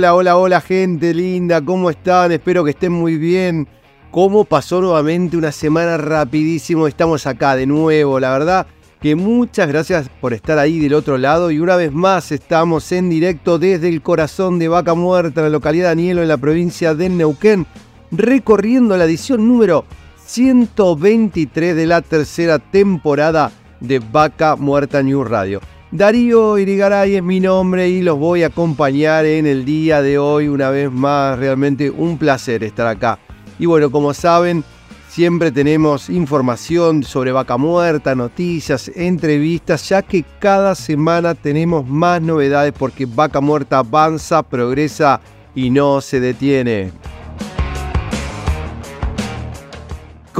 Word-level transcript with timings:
Hola, 0.00 0.14
hola, 0.14 0.36
hola 0.38 0.60
gente 0.62 1.12
linda, 1.12 1.60
¿cómo 1.60 1.90
están? 1.90 2.32
Espero 2.32 2.64
que 2.64 2.70
estén 2.70 2.90
muy 2.90 3.18
bien. 3.18 3.68
¿Cómo 4.10 4.46
pasó 4.46 4.80
nuevamente 4.80 5.36
una 5.36 5.52
semana 5.52 5.98
rapidísimo? 5.98 6.86
Estamos 6.86 7.26
acá 7.26 7.54
de 7.54 7.66
nuevo, 7.66 8.18
la 8.18 8.30
verdad 8.30 8.66
que 9.02 9.14
muchas 9.14 9.68
gracias 9.68 10.08
por 10.22 10.32
estar 10.32 10.58
ahí 10.58 10.78
del 10.78 10.94
otro 10.94 11.18
lado 11.18 11.50
y 11.50 11.58
una 11.58 11.76
vez 11.76 11.92
más 11.92 12.32
estamos 12.32 12.90
en 12.92 13.10
directo 13.10 13.58
desde 13.58 13.90
el 13.90 14.00
corazón 14.00 14.58
de 14.58 14.68
Vaca 14.68 14.94
Muerta 14.94 15.42
en 15.42 15.48
la 15.48 15.50
localidad 15.50 15.88
de 15.88 15.92
Anielo 15.92 16.22
en 16.22 16.28
la 16.28 16.38
provincia 16.38 16.94
de 16.94 17.10
Neuquén, 17.10 17.66
recorriendo 18.10 18.96
la 18.96 19.04
edición 19.04 19.46
número 19.46 19.84
123 20.24 21.76
de 21.76 21.86
la 21.86 22.00
tercera 22.00 22.58
temporada 22.58 23.52
de 23.80 23.98
Vaca 23.98 24.56
Muerta 24.56 25.02
News 25.02 25.28
Radio. 25.28 25.60
Darío 25.92 26.56
Irigaray 26.56 27.16
es 27.16 27.22
mi 27.22 27.40
nombre 27.40 27.88
y 27.88 28.00
los 28.02 28.16
voy 28.16 28.44
a 28.44 28.46
acompañar 28.46 29.26
en 29.26 29.44
el 29.44 29.64
día 29.64 30.02
de 30.02 30.18
hoy 30.18 30.46
una 30.46 30.70
vez 30.70 30.88
más. 30.88 31.36
Realmente 31.36 31.90
un 31.90 32.16
placer 32.16 32.62
estar 32.62 32.86
acá. 32.86 33.18
Y 33.58 33.66
bueno, 33.66 33.90
como 33.90 34.14
saben, 34.14 34.62
siempre 35.08 35.50
tenemos 35.50 36.08
información 36.08 37.02
sobre 37.02 37.32
Vaca 37.32 37.56
Muerta, 37.56 38.14
noticias, 38.14 38.88
entrevistas, 38.94 39.88
ya 39.88 40.02
que 40.02 40.24
cada 40.38 40.76
semana 40.76 41.34
tenemos 41.34 41.84
más 41.88 42.22
novedades 42.22 42.72
porque 42.72 43.04
Vaca 43.04 43.40
Muerta 43.40 43.78
avanza, 43.78 44.44
progresa 44.44 45.20
y 45.56 45.70
no 45.70 46.00
se 46.00 46.20
detiene. 46.20 46.92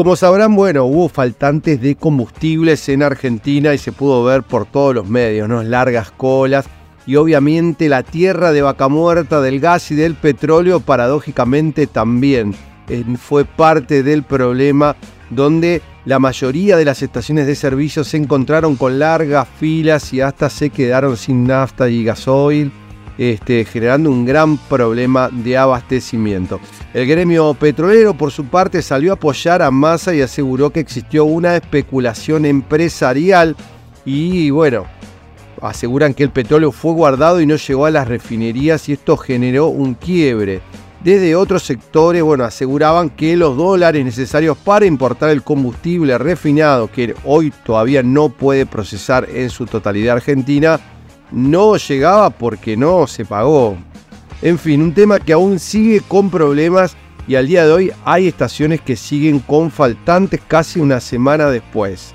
Como 0.00 0.16
sabrán, 0.16 0.56
bueno, 0.56 0.86
hubo 0.86 1.10
faltantes 1.10 1.78
de 1.78 1.94
combustibles 1.94 2.88
en 2.88 3.02
Argentina 3.02 3.74
y 3.74 3.76
se 3.76 3.92
pudo 3.92 4.24
ver 4.24 4.42
por 4.42 4.64
todos 4.64 4.94
los 4.94 5.06
medios, 5.06 5.46
¿no? 5.46 5.62
Largas 5.62 6.10
colas 6.10 6.64
y 7.06 7.16
obviamente 7.16 7.86
la 7.90 8.02
tierra 8.02 8.50
de 8.52 8.62
vaca 8.62 8.88
muerta 8.88 9.42
del 9.42 9.60
gas 9.60 9.90
y 9.90 9.96
del 9.96 10.14
petróleo 10.14 10.80
paradójicamente 10.80 11.86
también 11.86 12.54
fue 13.18 13.44
parte 13.44 14.02
del 14.02 14.22
problema 14.22 14.96
donde 15.28 15.82
la 16.06 16.18
mayoría 16.18 16.78
de 16.78 16.86
las 16.86 17.02
estaciones 17.02 17.46
de 17.46 17.54
servicio 17.54 18.02
se 18.02 18.16
encontraron 18.16 18.76
con 18.76 18.98
largas 18.98 19.48
filas 19.58 20.14
y 20.14 20.22
hasta 20.22 20.48
se 20.48 20.70
quedaron 20.70 21.18
sin 21.18 21.44
nafta 21.46 21.90
y 21.90 22.04
gasoil 22.04 22.72
este, 23.20 23.66
generando 23.66 24.08
un 24.08 24.24
gran 24.24 24.56
problema 24.56 25.28
de 25.30 25.58
abastecimiento. 25.58 26.58
El 26.94 27.06
gremio 27.06 27.52
petrolero, 27.52 28.14
por 28.14 28.30
su 28.30 28.46
parte, 28.46 28.80
salió 28.80 29.12
a 29.12 29.16
apoyar 29.16 29.60
a 29.60 29.70
Massa 29.70 30.14
y 30.14 30.22
aseguró 30.22 30.70
que 30.70 30.80
existió 30.80 31.26
una 31.26 31.54
especulación 31.54 32.46
empresarial 32.46 33.56
y 34.06 34.48
bueno, 34.48 34.86
aseguran 35.60 36.14
que 36.14 36.22
el 36.22 36.30
petróleo 36.30 36.72
fue 36.72 36.94
guardado 36.94 37.42
y 37.42 37.46
no 37.46 37.56
llegó 37.56 37.84
a 37.84 37.90
las 37.90 38.08
refinerías 38.08 38.88
y 38.88 38.94
esto 38.94 39.18
generó 39.18 39.66
un 39.66 39.92
quiebre. 39.92 40.62
Desde 41.04 41.36
otros 41.36 41.62
sectores, 41.62 42.22
bueno, 42.22 42.44
aseguraban 42.44 43.10
que 43.10 43.36
los 43.36 43.54
dólares 43.54 44.02
necesarios 44.02 44.56
para 44.56 44.86
importar 44.86 45.28
el 45.28 45.42
combustible 45.42 46.16
refinado, 46.16 46.90
que 46.90 47.14
hoy 47.26 47.52
todavía 47.66 48.02
no 48.02 48.30
puede 48.30 48.64
procesar 48.64 49.28
en 49.30 49.50
su 49.50 49.66
totalidad 49.66 50.16
Argentina, 50.16 50.80
no 51.32 51.76
llegaba 51.76 52.30
porque 52.30 52.76
no 52.76 53.06
se 53.06 53.24
pagó. 53.24 53.76
En 54.42 54.58
fin, 54.58 54.82
un 54.82 54.94
tema 54.94 55.18
que 55.18 55.32
aún 55.32 55.58
sigue 55.58 56.00
con 56.00 56.30
problemas 56.30 56.96
y 57.26 57.34
al 57.34 57.46
día 57.46 57.66
de 57.66 57.72
hoy 57.72 57.92
hay 58.04 58.28
estaciones 58.28 58.80
que 58.80 58.96
siguen 58.96 59.40
con 59.40 59.70
faltantes 59.70 60.40
casi 60.48 60.80
una 60.80 61.00
semana 61.00 61.50
después. 61.50 62.14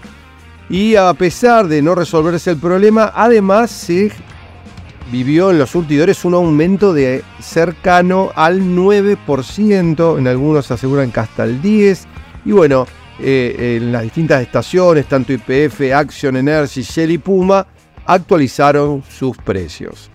Y 0.69 0.95
a 0.95 1.13
pesar 1.13 1.67
de 1.67 1.81
no 1.81 1.93
resolverse 1.93 2.51
el 2.51 2.57
problema, 2.57 3.11
además 3.15 3.69
se 3.69 4.11
vivió 5.11 5.51
en 5.51 5.59
los 5.59 5.69
surtidores 5.69 6.25
un 6.25 6.33
aumento 6.33 6.91
de 6.91 7.23
cercano 7.39 8.31
al 8.35 8.61
9%, 8.61 10.17
en 10.17 10.27
algunos 10.27 10.71
aseguran 10.71 11.11
que 11.11 11.19
hasta 11.19 11.43
el 11.43 11.61
10%, 11.61 12.07
y 12.45 12.51
bueno, 12.51 12.87
eh, 13.19 13.77
en 13.77 13.91
las 13.91 14.03
distintas 14.03 14.41
estaciones, 14.41 15.05
tanto 15.05 15.33
IPF, 15.33 15.93
Action 15.93 16.35
Energy, 16.35 16.81
Shell 16.81 17.11
y 17.11 17.17
Puma, 17.17 17.65
actualizaron 18.05 19.03
sus 19.09 19.37
precios. 19.37 20.09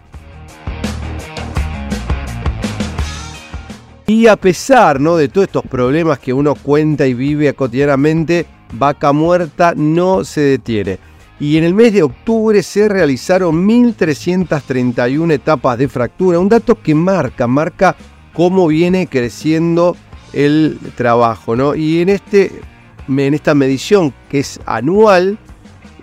Y 4.06 4.27
a 4.27 4.34
pesar 4.34 5.01
¿no? 5.01 5.17
de 5.17 5.28
todos 5.28 5.47
estos 5.47 5.65
problemas 5.65 6.19
que 6.19 6.33
uno 6.33 6.56
cuenta 6.56 7.06
y 7.06 7.15
vive 7.15 7.55
cotidianamente, 7.55 8.45
Vaca 8.73 9.12
Muerta 9.12 9.73
no 9.77 10.25
se 10.25 10.41
detiene. 10.41 10.99
Y 11.39 11.56
en 11.56 11.65
el 11.65 11.75
mes 11.75 11.93
de 11.93 12.03
octubre 12.03 12.62
se 12.62 12.89
realizaron 12.89 13.67
1.331 13.67 15.33
etapas 15.33 15.79
de 15.79 15.89
fractura, 15.89 16.41
un 16.41 16.49
dato 16.49 16.83
que 16.83 16.95
marca, 16.95 17.47
marca 17.47 17.97
cómo 18.34 18.67
viene 18.67 19.06
creciendo 19.06 19.97
el 20.33 20.79
trabajo. 20.97 21.55
¿no? 21.55 21.77
Y 21.77 22.00
en, 22.00 22.09
este, 22.09 22.61
en 23.09 23.34
esta 23.34 23.55
medición 23.55 24.12
que 24.29 24.41
es 24.41 24.61
anual, 24.67 25.39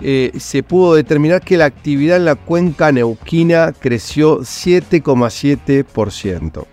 eh, 0.02 0.32
se 0.38 0.64
pudo 0.64 0.96
determinar 0.96 1.42
que 1.42 1.58
la 1.58 1.66
actividad 1.66 2.18
en 2.18 2.26
la 2.26 2.34
cuenca 2.36 2.92
neuquina 2.92 3.74
creció 3.78 4.40
7,7%. 4.40 6.66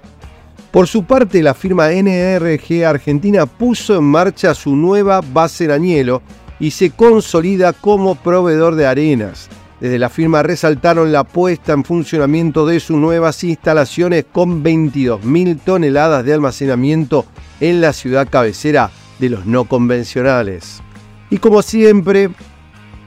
Por 0.70 0.86
su 0.88 1.04
parte, 1.04 1.42
la 1.42 1.52
firma 1.54 1.90
NRG 1.90 2.84
Argentina 2.84 3.44
puso 3.46 3.96
en 3.96 4.04
marcha 4.04 4.54
su 4.54 4.74
nueva 4.74 5.20
base 5.20 5.66
en 5.66 5.70
Añelo 5.70 6.22
y 6.58 6.72
se 6.72 6.90
consolida 6.90 7.72
como 7.72 8.16
proveedor 8.16 8.74
de 8.74 8.86
arenas. 8.86 9.48
Desde 9.80 9.98
la 9.98 10.08
firma 10.08 10.42
resaltaron 10.42 11.12
la 11.12 11.24
puesta 11.24 11.74
en 11.74 11.84
funcionamiento 11.84 12.66
de 12.66 12.80
sus 12.80 12.96
nuevas 12.96 13.44
instalaciones 13.44 14.24
con 14.32 14.64
22.000 14.64 15.60
toneladas 15.60 16.24
de 16.24 16.32
almacenamiento 16.32 17.26
en 17.60 17.80
la 17.80 17.92
ciudad 17.92 18.26
cabecera 18.30 18.90
de 19.18 19.30
los 19.30 19.46
no 19.46 19.64
convencionales. 19.66 20.82
Y 21.30 21.38
como 21.38 21.62
siempre, 21.62 22.30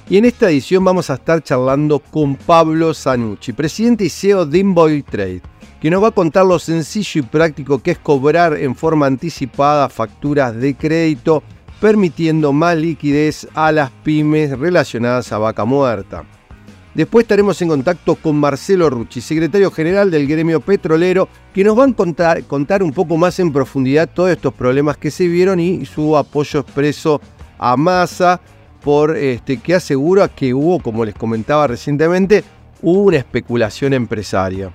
Y 0.08 0.18
en 0.18 0.26
esta 0.26 0.52
edición 0.52 0.86
vamos 0.86 1.10
a 1.10 1.16
estar 1.16 1.42
charlando 1.42 1.98
con 1.98 2.36
Pablo 2.36 2.94
Zanucci, 2.94 3.54
presidente 3.54 4.06
y 4.06 4.10
CEO 4.10 4.46
de 4.46 4.60
Invoice 4.60 5.10
Trade, 5.10 5.42
que 5.82 5.90
nos 5.90 6.04
va 6.04 6.10
a 6.10 6.12
contar 6.12 6.46
lo 6.46 6.60
sencillo 6.60 7.22
y 7.22 7.24
práctico 7.24 7.80
que 7.80 7.90
es 7.90 7.98
cobrar 7.98 8.56
en 8.56 8.76
forma 8.76 9.08
anticipada 9.08 9.90
facturas 9.90 10.56
de 10.56 10.76
crédito 10.76 11.42
permitiendo 11.80 12.54
más 12.54 12.78
liquidez 12.78 13.48
a 13.54 13.72
las 13.72 13.92
pymes 14.04 14.58
relacionadas 14.58 15.32
a 15.32 15.38
vaca 15.38 15.66
muerta. 15.66 16.24
Después 16.98 17.26
estaremos 17.26 17.62
en 17.62 17.68
contacto 17.68 18.16
con 18.16 18.38
Marcelo 18.38 18.90
Rucci, 18.90 19.22
secretario 19.22 19.70
general 19.70 20.10
del 20.10 20.26
gremio 20.26 20.62
petrolero, 20.62 21.30
que 21.54 21.64
nos 21.64 21.78
va 21.78 21.86
a 21.86 22.42
contar, 22.42 22.82
un 22.82 22.92
poco 22.92 23.18
más 23.18 23.40
en 23.40 23.54
profundidad 23.54 24.10
todos 24.12 24.32
estos 24.32 24.52
problemas 24.52 24.98
que 24.98 25.12
se 25.12 25.28
vieron 25.28 25.60
y 25.60 25.86
su 25.86 26.18
apoyo 26.18 26.62
expreso 26.62 27.22
a 27.60 27.78
Massa, 27.78 28.42
por 28.82 29.16
este, 29.16 29.58
que 29.58 29.76
asegura 29.76 30.28
que 30.28 30.56
hubo, 30.56 30.80
como 30.80 31.06
les 31.06 31.14
comentaba 31.14 31.68
recientemente, 31.68 32.44
una 32.82 33.18
especulación 33.18 33.94
empresaria. 33.94 34.72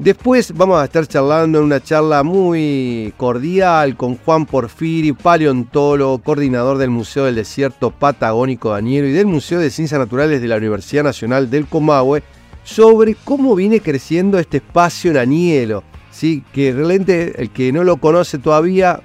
Después 0.00 0.54
vamos 0.56 0.80
a 0.80 0.86
estar 0.86 1.06
charlando 1.06 1.58
en 1.58 1.64
una 1.64 1.82
charla 1.82 2.22
muy 2.22 3.12
cordial 3.18 3.98
con 3.98 4.16
Juan 4.16 4.46
Porfiri, 4.46 5.12
paleontólogo, 5.12 6.22
coordinador 6.22 6.78
del 6.78 6.88
Museo 6.88 7.26
del 7.26 7.34
Desierto 7.34 7.90
Patagónico 7.90 8.70
Danielo 8.70 9.08
y 9.08 9.12
del 9.12 9.26
Museo 9.26 9.60
de 9.60 9.68
Ciencias 9.68 10.00
Naturales 10.00 10.40
de 10.40 10.48
la 10.48 10.56
Universidad 10.56 11.04
Nacional 11.04 11.50
del 11.50 11.66
Comahue, 11.66 12.22
sobre 12.64 13.14
cómo 13.14 13.54
viene 13.54 13.80
creciendo 13.80 14.38
este 14.38 14.56
espacio 14.56 15.10
en 15.10 15.18
Anielo. 15.18 15.82
¿sí? 16.10 16.44
Que 16.54 16.72
realmente 16.72 17.34
el 17.36 17.50
que 17.50 17.70
no 17.70 17.84
lo 17.84 17.98
conoce 17.98 18.38
todavía, 18.38 19.02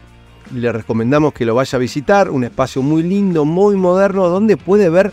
le 0.53 0.71
recomendamos 0.71 1.33
que 1.33 1.43
lo 1.43 1.55
vaya 1.55 1.75
a 1.75 1.79
visitar. 1.79 2.29
Un 2.29 2.45
espacio 2.45 2.81
muy 2.81 3.03
lindo, 3.03 3.43
muy 3.43 3.75
moderno, 3.75 4.29
donde 4.29 4.55
puede 4.55 4.89
ver 4.89 5.11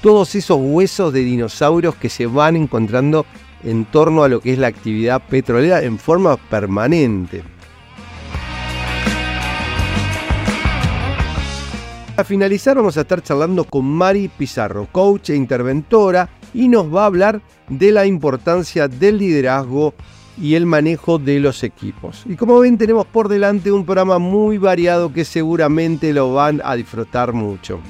todos 0.00 0.34
esos 0.34 0.56
huesos 0.58 1.12
de 1.12 1.20
dinosaurios 1.20 1.96
que 1.96 2.08
se 2.08 2.24
van 2.24 2.56
encontrando 2.56 3.26
en 3.64 3.84
torno 3.84 4.22
a 4.22 4.28
lo 4.28 4.40
que 4.40 4.52
es 4.52 4.58
la 4.58 4.68
actividad 4.68 5.22
petrolera 5.28 5.82
en 5.82 5.98
forma 5.98 6.36
permanente. 6.36 7.42
Para 12.14 12.26
finalizar 12.26 12.76
vamos 12.76 12.96
a 12.96 13.02
estar 13.02 13.22
charlando 13.22 13.62
con 13.62 13.84
Mari 13.84 14.28
Pizarro, 14.28 14.88
coach 14.90 15.30
e 15.30 15.36
interventora, 15.36 16.28
y 16.52 16.68
nos 16.68 16.92
va 16.92 17.02
a 17.02 17.06
hablar 17.06 17.40
de 17.68 17.92
la 17.92 18.06
importancia 18.06 18.88
del 18.88 19.18
liderazgo 19.18 19.94
y 20.40 20.54
el 20.54 20.66
manejo 20.66 21.18
de 21.18 21.40
los 21.40 21.62
equipos. 21.62 22.24
Y 22.26 22.36
como 22.36 22.58
ven 22.58 22.78
tenemos 22.78 23.06
por 23.06 23.28
delante 23.28 23.70
un 23.70 23.84
programa 23.84 24.18
muy 24.18 24.58
variado 24.58 25.12
que 25.12 25.24
seguramente 25.24 26.12
lo 26.12 26.32
van 26.32 26.60
a 26.64 26.74
disfrutar 26.74 27.32
mucho. 27.32 27.80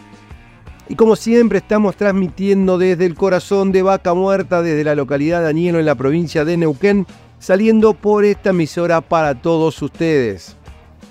Y 0.90 0.94
como 0.94 1.16
siempre 1.16 1.58
estamos 1.58 1.96
transmitiendo 1.96 2.78
desde 2.78 3.04
el 3.04 3.14
corazón 3.14 3.72
de 3.72 3.82
Vaca 3.82 4.14
Muerta, 4.14 4.62
desde 4.62 4.84
la 4.84 4.94
localidad 4.94 5.42
de 5.42 5.50
Anielo 5.50 5.78
en 5.78 5.84
la 5.84 5.94
provincia 5.94 6.46
de 6.46 6.56
Neuquén, 6.56 7.06
saliendo 7.38 7.92
por 7.92 8.24
esta 8.24 8.50
emisora 8.50 9.02
para 9.02 9.34
todos 9.34 9.82
ustedes. 9.82 10.56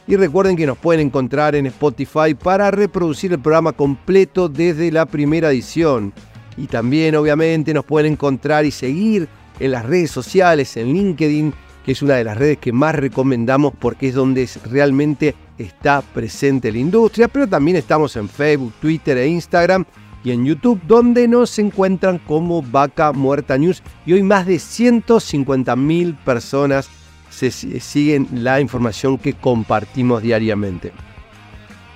Y 0.07 0.15
recuerden 0.15 0.55
que 0.55 0.65
nos 0.65 0.79
pueden 0.79 1.07
encontrar 1.07 1.53
en 1.53 1.67
Spotify 1.67 2.33
para 2.33 2.71
reproducir 2.71 3.33
el 3.33 3.39
programa 3.39 3.71
completo 3.71 4.49
desde 4.49 4.91
la 4.91 5.05
primera 5.05 5.51
edición. 5.51 6.11
Y 6.57 6.65
también 6.65 7.15
obviamente 7.15 7.71
nos 7.71 7.85
pueden 7.85 8.13
encontrar 8.13 8.65
y 8.65 8.71
seguir 8.71 9.27
en 9.59 9.71
las 9.71 9.85
redes 9.85 10.09
sociales, 10.09 10.75
en 10.75 10.93
LinkedIn, 10.93 11.53
es 11.87 12.01
una 12.01 12.15
de 12.15 12.25
las 12.25 12.37
redes 12.37 12.57
que 12.57 12.73
más 12.73 12.93
recomendamos 12.93 13.73
porque 13.79 14.09
es 14.09 14.15
donde 14.15 14.47
realmente 14.69 15.33
está 15.57 16.01
presente 16.01 16.71
la 16.71 16.77
industria, 16.77 17.27
pero 17.27 17.47
también 17.47 17.77
estamos 17.77 18.15
en 18.17 18.29
Facebook, 18.29 18.73
Twitter 18.81 19.17
e 19.17 19.27
Instagram 19.27 19.85
y 20.23 20.31
en 20.31 20.45
YouTube, 20.45 20.81
donde 20.85 21.27
nos 21.27 21.57
encuentran 21.57 22.17
como 22.19 22.61
Vaca 22.61 23.13
Muerta 23.13 23.57
News. 23.57 23.81
Y 24.05 24.13
hoy 24.13 24.23
más 24.23 24.45
de 24.45 24.55
150.000 24.55 26.17
personas 26.17 26.89
se 27.29 27.51
siguen 27.51 28.27
la 28.31 28.59
información 28.59 29.17
que 29.17 29.33
compartimos 29.33 30.21
diariamente. 30.21 30.91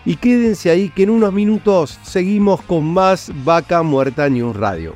Y 0.05 0.15
quédense 0.15 0.69
ahí 0.69 0.89
que 0.89 1.03
en 1.03 1.09
unos 1.09 1.33
minutos 1.33 1.99
seguimos 2.03 2.61
con 2.61 2.85
más 2.85 3.31
Vaca 3.43 3.83
Muerta 3.83 4.29
News 4.29 4.55
Radio. 4.55 4.95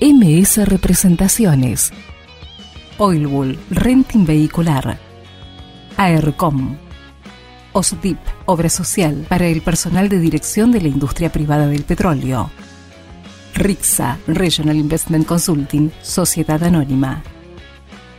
MS 0.00 0.64
Representaciones. 0.68 1.90
Oilbull 2.98 3.58
Renting 3.68 4.24
Vehicular. 4.24 4.96
AERCOM. 5.96 6.76
OSDIP, 7.72 8.16
Obra 8.46 8.68
Social 8.68 9.26
para 9.28 9.48
el 9.48 9.60
personal 9.60 10.08
de 10.08 10.20
dirección 10.20 10.70
de 10.70 10.82
la 10.82 10.88
industria 10.88 11.32
privada 11.32 11.66
del 11.66 11.82
petróleo. 11.82 12.48
RIXA, 13.54 14.18
Regional 14.28 14.76
Investment 14.76 15.26
Consulting, 15.26 15.90
Sociedad 16.00 16.62
Anónima. 16.62 17.24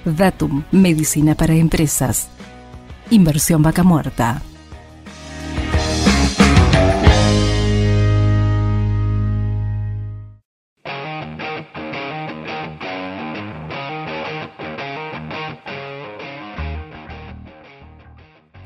Datum, 0.04 0.64
Medicina 0.74 1.34
para 1.34 1.56
Empresas. 1.56 2.28
Inversión 3.10 3.62
Vaca 3.62 3.84
Muerta. 3.84 4.42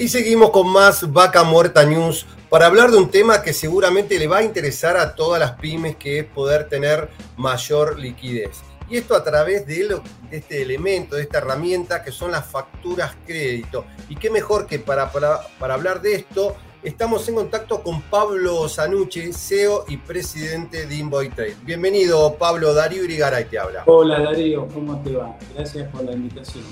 Y 0.03 0.09
seguimos 0.09 0.50
con 0.50 0.67
más 0.67 1.13
Vaca 1.13 1.45
Muerta 1.45 1.85
News 1.85 2.25
para 2.50 2.65
hablar 2.65 2.91
de 2.91 2.97
un 2.97 3.09
tema 3.09 3.41
que 3.41 3.53
seguramente 3.53 4.19
le 4.19 4.27
va 4.27 4.39
a 4.39 4.44
interesar 4.44 4.97
a 4.97 5.15
todas 5.15 5.39
las 5.39 5.51
pymes, 5.53 5.95
que 5.95 6.19
es 6.19 6.25
poder 6.25 6.67
tener 6.67 7.07
mayor 7.38 7.97
liquidez. 7.97 8.63
Y 8.89 8.97
esto 8.97 9.15
a 9.15 9.23
través 9.23 9.65
de, 9.65 10.01
este 10.29 10.61
elemento, 10.61 11.15
de 11.15 11.21
esta 11.21 11.38
herramienta 11.38 12.03
que 12.03 12.11
son 12.11 12.31
las 12.31 12.45
facturas 12.45 13.15
crédito. 13.25 13.85
Y 14.09 14.17
qué 14.17 14.29
mejor 14.29 14.67
que 14.67 14.77
para, 14.77 15.09
para, 15.09 15.73
hablar 15.73 16.01
de 16.01 16.15
esto, 16.15 16.57
estamos 16.83 17.25
en 17.29 17.35
contacto 17.35 17.81
con 17.81 18.01
Pablo 18.01 18.67
Zanucci, 18.67 19.31
CEO 19.31 19.85
y 19.88 19.95
presidente 19.95 20.85
de 20.85 20.95
Invoice 20.95 21.33
Trade. 21.33 21.55
Bienvenido 21.63 22.35
Pablo, 22.35 22.73
Darío 22.73 23.05
Irigaray 23.05 23.45
te 23.45 23.57
habla. 23.57 23.83
Hola 23.85 24.19
Darío, 24.19 24.67
¿cómo 24.67 25.01
te 25.01 25.13
va? 25.13 25.38
Gracias 25.55 25.88
por 25.88 26.03
la 26.03 26.11
invitación. 26.11 26.65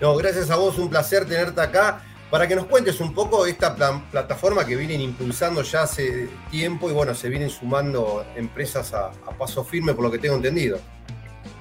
No, 0.00 0.16
gracias 0.16 0.50
a 0.50 0.56
vos, 0.56 0.78
un 0.78 0.88
placer 0.88 1.26
tenerte 1.26 1.60
acá 1.60 2.02
para 2.32 2.48
que 2.48 2.56
nos 2.56 2.64
cuentes 2.64 2.98
un 2.98 3.12
poco 3.12 3.44
esta 3.44 3.76
plataforma 4.10 4.64
que 4.64 4.74
vienen 4.74 5.02
impulsando 5.02 5.60
ya 5.60 5.82
hace 5.82 6.30
tiempo 6.50 6.88
y 6.88 6.94
bueno, 6.94 7.14
se 7.14 7.28
vienen 7.28 7.50
sumando 7.50 8.24
empresas 8.34 8.94
a, 8.94 9.10
paso 9.38 9.62
firme 9.62 9.92
por 9.92 10.06
lo 10.06 10.10
que 10.10 10.16
tengo 10.16 10.36
entendido. 10.36 10.78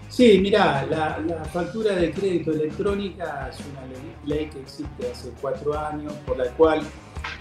Sí, 0.08 0.40
mira, 0.42 0.86
la, 0.90 1.44
factura 1.52 1.94
de 1.96 2.14
crédito 2.14 2.52
electrónica 2.52 3.50
es 3.52 3.58
una 3.66 3.82
ley, 4.26 4.46
que 4.46 4.62
existe 4.62 5.12
hace 5.12 5.34
cuatro 5.42 5.78
años 5.78 6.14
por 6.26 6.38
la 6.38 6.46
cual 6.52 6.84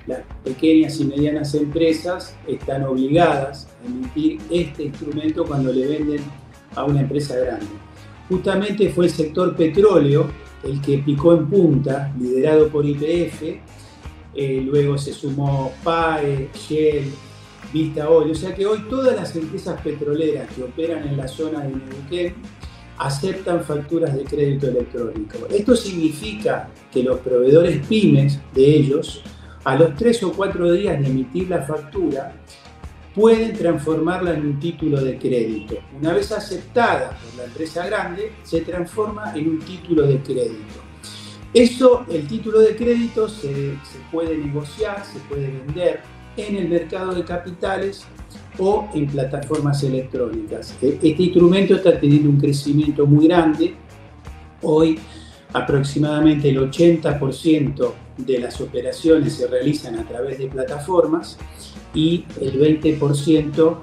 las 0.09 0.23
pequeñas 0.43 0.99
y 0.99 1.05
medianas 1.05 1.55
empresas 1.55 2.34
están 2.49 2.82
obligadas 2.82 3.69
a 3.81 3.87
emitir 3.87 4.41
este 4.51 4.82
instrumento 4.82 5.44
cuando 5.44 5.72
le 5.72 5.87
venden 5.87 6.25
a 6.75 6.82
una 6.82 7.03
empresa 7.03 7.37
grande. 7.37 7.69
Justamente 8.29 8.91
fue 8.91 9.05
el 9.05 9.13
sector 9.13 9.55
petróleo 9.55 10.29
el 10.62 10.81
que 10.81 10.98
picó 10.98 11.34
en 11.34 11.48
punta, 11.48 12.12
liderado 12.19 12.69
por 12.69 12.84
IPF, 12.84 13.43
eh, 14.34 14.62
luego 14.64 14.96
se 14.96 15.12
sumó 15.12 15.72
PAE, 15.82 16.50
Shell, 16.55 17.10
Vista 17.72 18.10
o 18.10 18.34
sea 18.34 18.52
que 18.52 18.67
hoy 18.67 18.81
todas 18.88 19.14
las 19.14 19.36
empresas 19.36 19.81
petroleras 19.81 20.48
que 20.52 20.62
operan 20.64 21.06
en 21.06 21.17
la 21.17 21.29
zona 21.29 21.60
de 21.60 21.69
Neuquén 21.69 22.34
aceptan 22.98 23.62
facturas 23.62 24.14
de 24.14 24.24
crédito 24.24 24.69
electrónico. 24.69 25.38
Esto 25.48 25.76
significa 25.76 26.69
que 26.93 27.02
los 27.02 27.20
proveedores 27.20 27.86
pymes 27.86 28.40
de 28.55 28.74
ellos, 28.76 29.22
a 29.62 29.76
los 29.76 29.94
tres 29.94 30.22
o 30.22 30.32
cuatro 30.32 30.72
días 30.72 31.00
de 31.00 31.06
emitir 31.06 31.48
la 31.48 31.62
factura, 31.62 32.34
pueden 33.14 33.52
transformarla 33.55 34.34
en 34.34 34.46
un 34.46 34.60
título 34.60 35.00
de 35.00 35.19
crédito. 35.19 35.76
Una 35.98 36.12
vez 36.12 36.31
aceptada 36.32 37.19
por 37.19 37.38
la 37.38 37.44
empresa 37.44 37.86
grande, 37.86 38.32
se 38.43 38.60
transforma 38.60 39.32
en 39.34 39.48
un 39.48 39.58
título 39.60 40.06
de 40.06 40.19
crédito. 40.20 40.81
Eso, 41.52 42.05
el 42.08 42.29
título 42.29 42.60
de 42.60 42.76
crédito 42.76 43.29
se, 43.29 43.74
puede 44.12 44.36
negociar, 44.36 45.05
se 45.05 45.19
puede 45.20 45.48
vender 45.48 46.00
en 46.36 46.56
el 46.56 46.69
mercado 46.69 47.12
de 47.12 47.24
capitales 47.24 48.05
o 48.58 48.88
en 48.94 49.08
plataformas 49.08 49.82
electrónicas. 49.82 50.76
E, 50.81 50.98
este 51.02 51.22
instrumento 51.22 51.74
está 51.74 51.98
teniendo 51.98 52.31
un 52.31 52.38
crecimiento 52.38 53.05
muy 53.05 53.26
grande. 53.26 53.74
Hoy 54.62 55.00
aproximadamente 55.52 56.50
el 56.50 56.58
80% 56.70 57.93
de 58.19 58.38
las 58.38 58.60
operaciones 58.60 59.32
se 59.32 59.48
realizan 59.48 59.98
a 59.98 60.06
través 60.06 60.38
de 60.38 60.46
plataformas 60.46 61.36
y 61.94 62.25
el 62.41 62.61
20% 62.61 63.79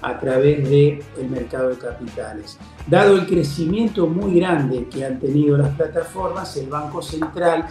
a 0.00 0.18
través 0.18 0.68
del 0.68 1.02
mercado 1.28 1.70
de 1.70 1.76
capitales. 1.76 2.58
Dado 2.86 3.16
el 3.16 3.26
crecimiento 3.26 4.06
muy 4.06 4.38
grande 4.38 4.86
que 4.88 5.04
han 5.04 5.18
tenido 5.18 5.56
las 5.56 5.74
plataformas, 5.74 6.56
el 6.56 6.68
Banco 6.68 7.02
Central 7.02 7.66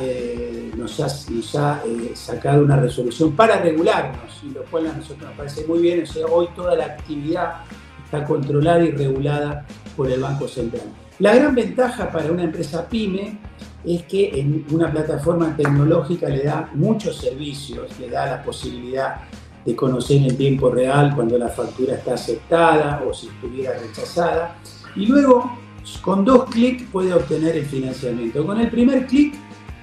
eh, 0.00 0.72
nos 0.76 1.00
ha, 1.00 1.82
eh, 1.86 2.12
sacado 2.14 2.64
una 2.64 2.76
resolución 2.76 3.32
para 3.32 3.60
regularnos, 3.60 4.40
y 4.42 4.50
lo 4.50 4.64
cual 4.64 4.86
a 4.86 4.92
nosotros 4.92 5.28
nos 5.28 5.36
parece 5.36 5.66
muy 5.66 5.80
bien. 5.80 6.02
O 6.02 6.06
sea, 6.06 6.26
hoy 6.26 6.48
toda 6.56 6.74
la 6.74 6.86
actividad 6.86 7.62
está 8.04 8.24
controlada 8.24 8.82
y 8.82 8.90
regulada 8.90 9.66
por 9.96 10.10
el 10.10 10.20
Banco 10.20 10.48
Central. 10.48 10.84
La 11.18 11.34
gran 11.34 11.54
ventaja 11.54 12.10
para 12.10 12.32
una 12.32 12.44
empresa 12.44 12.88
pyme 12.88 13.38
es 13.84 14.02
que 14.04 14.40
en 14.40 14.66
una 14.70 14.90
plataforma 14.90 15.56
tecnológica 15.56 16.28
le 16.28 16.44
da 16.44 16.70
muchos 16.74 17.16
servicios, 17.16 17.98
le 17.98 18.10
da 18.10 18.26
la 18.26 18.42
posibilidad 18.42 19.22
de 19.64 19.76
conocer 19.76 20.18
en 20.18 20.36
tiempo 20.36 20.70
real 20.70 21.14
cuando 21.14 21.36
la 21.38 21.48
factura 21.48 21.94
está 21.94 22.14
aceptada 22.14 23.02
o 23.08 23.12
si 23.12 23.28
estuviera 23.28 23.78
rechazada. 23.78 24.56
Y 24.96 25.06
luego, 25.06 25.50
con 26.02 26.24
dos 26.24 26.44
clics 26.50 26.84
puede 26.90 27.12
obtener 27.12 27.56
el 27.56 27.66
financiamiento. 27.66 28.44
Con 28.44 28.60
el 28.60 28.70
primer 28.70 29.06
clic 29.06 29.34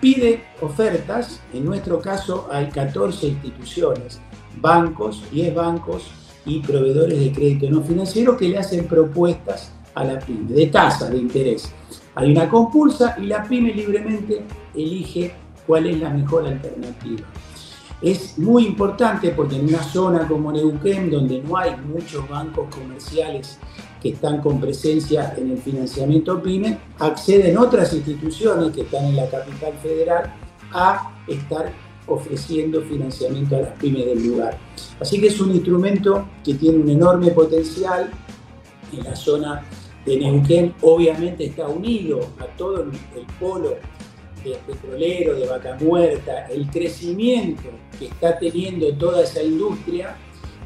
pide 0.02 0.44
ofertas, 0.62 1.42
en 1.54 1.66
nuestro 1.66 2.00
caso 2.00 2.48
hay 2.52 2.68
14 2.70 3.28
instituciones, 3.28 4.20
bancos, 4.60 5.24
10 5.32 5.56
bancos 5.56 6.08
y 6.46 6.60
proveedores 6.60 7.20
de 7.20 7.32
crédito 7.32 7.70
no 7.70 7.82
financiero 7.82 8.38
que 8.38 8.48
le 8.48 8.58
hacen 8.58 8.88
propuestas 8.88 9.72
a 9.94 10.04
la 10.04 10.20
pyme 10.20 10.54
de 10.54 10.68
tasa 10.68 11.10
de 11.10 11.18
interés. 11.18 11.72
Hay 12.18 12.32
una 12.32 12.50
compulsa 12.50 13.16
y 13.22 13.28
la 13.28 13.44
pyme 13.44 13.72
libremente 13.72 14.42
elige 14.74 15.34
cuál 15.68 15.86
es 15.86 16.00
la 16.00 16.10
mejor 16.10 16.48
alternativa. 16.48 17.28
Es 18.02 18.40
muy 18.40 18.66
importante 18.66 19.30
porque 19.30 19.58
en 19.58 19.68
una 19.68 19.84
zona 19.84 20.28
como 20.28 20.52
Neuquén, 20.52 21.12
donde 21.12 21.44
no 21.44 21.58
hay 21.58 21.76
muchos 21.76 22.28
bancos 22.28 22.74
comerciales 22.74 23.60
que 24.02 24.10
están 24.10 24.42
con 24.42 24.60
presencia 24.60 25.36
en 25.38 25.52
el 25.52 25.60
financiamiento 25.60 26.42
PYME, 26.42 26.80
acceden 26.98 27.56
otras 27.56 27.94
instituciones 27.94 28.72
que 28.72 28.82
están 28.82 29.06
en 29.06 29.18
la 29.18 29.30
capital 29.30 29.74
federal 29.84 30.34
a 30.74 31.12
estar 31.28 31.72
ofreciendo 32.08 32.82
financiamiento 32.82 33.58
a 33.58 33.62
las 33.62 33.74
pymes 33.74 34.08
del 34.08 34.28
lugar. 34.28 34.58
Así 35.00 35.22
que 35.22 35.28
es 35.28 35.40
un 35.40 35.52
instrumento 35.52 36.28
que 36.44 36.56
tiene 36.56 36.80
un 36.80 36.90
enorme 36.90 37.30
potencial 37.30 38.10
en 38.92 39.04
la 39.04 39.16
zona 39.16 39.64
de 40.08 40.18
Neuquén. 40.18 40.74
Obviamente 40.82 41.46
está 41.46 41.68
unido 41.68 42.22
a 42.40 42.46
todo 42.58 42.84
el, 42.84 42.92
polo 43.40 43.76
petrolero, 44.66 45.36
de 45.36 45.46
vaca 45.46 45.78
muerta, 45.82 46.48
el 46.48 46.68
crecimiento 46.68 47.70
que 48.00 48.06
está 48.06 48.40
teniendo 48.40 48.94
toda 48.94 49.24
esa 49.24 49.44
industria 49.44 50.16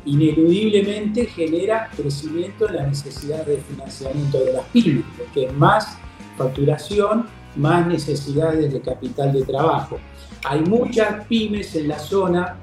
ineludiblemente 0.06 1.26
genera 1.26 1.90
crecimiento 1.96 2.70
en 2.70 2.76
la 2.76 2.88
necesidad 2.88 3.44
de 3.46 3.58
financiamiento 3.58 4.40
de 4.40 4.54
las 4.54 4.66
pymes, 4.66 5.04
porque 5.18 5.52
más 5.52 5.98
facturación, 6.38 7.26
más 7.56 7.88
necesidades 7.88 8.72
de 8.72 8.82
capital 8.82 9.34
de 9.34 9.44
trabajo. 9.44 10.00
Hay 10.44 10.62
muchas 10.62 11.26
pymes 11.26 11.76
en 11.76 11.88
la 11.88 11.98
zona 11.98 12.58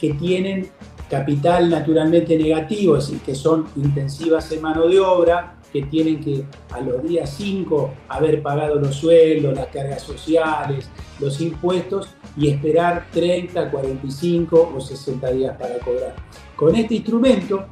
que 0.00 0.14
tienen 0.14 0.70
capital 1.08 1.70
naturalmente 1.70 2.36
negativo, 2.36 2.96
es 2.96 3.06
decir, 3.06 3.20
que 3.22 3.34
son 3.34 3.66
intensivas 3.76 4.50
en 4.50 4.62
mano 4.62 4.88
de 4.88 4.98
obra, 4.98 5.56
que 5.74 5.82
tienen 5.82 6.20
que 6.20 6.44
a 6.70 6.78
los 6.78 7.02
días 7.02 7.34
5 7.36 7.94
haber 8.08 8.40
pagado 8.42 8.76
los 8.76 8.94
sueldos, 8.94 9.56
las 9.56 9.66
cargas 9.66 10.02
sociales, 10.02 10.88
los 11.18 11.40
impuestos 11.40 12.10
y 12.36 12.48
esperar 12.48 13.08
30, 13.12 13.72
45 13.72 14.72
o 14.76 14.80
60 14.80 15.32
días 15.32 15.56
para 15.58 15.80
cobrar. 15.80 16.14
Con 16.54 16.76
este 16.76 16.94
instrumento, 16.94 17.66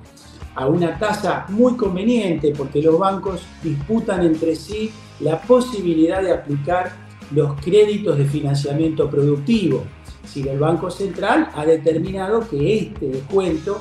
a 0.57 0.67
una 0.67 0.99
tasa 0.99 1.47
muy 1.51 1.77
conveniente, 1.77 2.53
porque 2.59 2.83
los 2.83 2.99
bancos 2.99 3.43
disputan 3.63 4.27
entre 4.27 4.57
sí 4.57 4.91
la 5.21 5.41
posibilidad 5.41 6.21
de 6.21 6.33
aplicar 6.33 6.91
los 7.31 7.55
créditos 7.61 8.19
de 8.19 8.25
financiamiento 8.25 9.09
productivo. 9.09 9.85
Si 10.25 10.47
el 10.49 10.59
Banco 10.59 10.91
Central 10.91 11.51
ha 11.55 11.65
determinado 11.65 12.49
que 12.49 12.79
este 12.79 13.07
descuento 13.07 13.81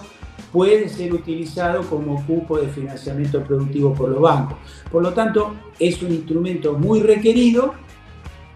puede 0.52 0.90
ser 0.90 1.14
utilizado 1.14 1.84
como 1.84 2.26
cupo 2.26 2.60
de 2.60 2.68
financiamiento 2.68 3.44
productivo 3.44 3.94
por 3.94 4.10
los 4.10 4.22
bancos. 4.22 4.58
Por 4.92 5.02
lo 5.04 5.14
tanto, 5.14 5.56
es 5.80 6.02
un 6.02 6.12
instrumento 6.12 6.74
muy 6.74 7.02
requerido 7.02 7.74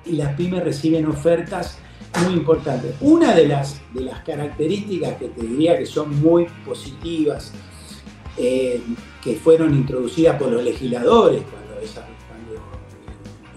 y 0.05 0.13
las 0.13 0.33
pymes 0.35 0.63
reciben 0.63 1.05
ofertas 1.07 1.79
muy 2.23 2.33
importantes. 2.33 2.95
Una 3.01 3.33
de 3.33 3.47
las, 3.47 3.81
de 3.93 4.01
las 4.01 4.21
características 4.23 5.15
que 5.15 5.29
te 5.29 5.41
diría 5.41 5.77
que 5.77 5.85
son 5.85 6.21
muy 6.21 6.47
positivas, 6.65 7.53
eh, 8.37 8.81
que 9.23 9.35
fueron 9.35 9.73
introducidas 9.73 10.37
por 10.37 10.51
los 10.51 10.63
legisladores 10.63 11.41
cuando, 11.43 11.65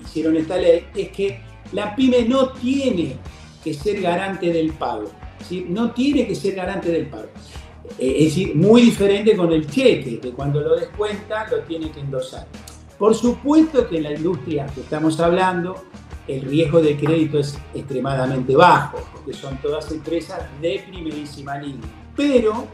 hicieron 0.02 0.36
esta 0.36 0.56
ley, 0.56 0.86
es 0.94 1.10
que 1.10 1.40
la 1.72 1.94
pyme 1.94 2.22
no 2.22 2.52
tiene 2.52 3.16
que 3.62 3.74
ser 3.74 4.00
garante 4.00 4.52
del 4.52 4.72
pago. 4.72 5.10
No 5.68 5.92
tiene 5.92 6.26
que 6.26 6.34
ser 6.34 6.54
garante 6.54 6.90
del 6.90 7.06
pago. 7.06 7.28
Eh, 7.98 8.14
es 8.18 8.24
decir, 8.26 8.54
muy 8.54 8.82
diferente 8.82 9.36
con 9.36 9.52
el 9.52 9.66
cheque, 9.68 10.18
que 10.18 10.30
cuando 10.30 10.60
lo 10.60 10.76
descuenta 10.76 11.46
lo 11.50 11.60
tiene 11.60 11.90
que 11.90 12.00
endosar. 12.00 12.46
Por 12.98 13.14
supuesto 13.14 13.88
que 13.88 13.98
en 13.98 14.02
la 14.04 14.12
industria 14.12 14.66
que 14.66 14.80
estamos 14.80 15.18
hablando, 15.20 15.84
el 16.26 16.42
riesgo 16.42 16.80
de 16.80 16.96
crédito 16.96 17.38
es 17.38 17.56
extremadamente 17.74 18.54
bajo, 18.54 18.98
porque 19.12 19.32
son 19.32 19.56
todas 19.58 19.90
empresas 19.92 20.42
de 20.60 20.84
primerísima 20.88 21.56
línea. 21.58 21.88
Pero 22.16 22.66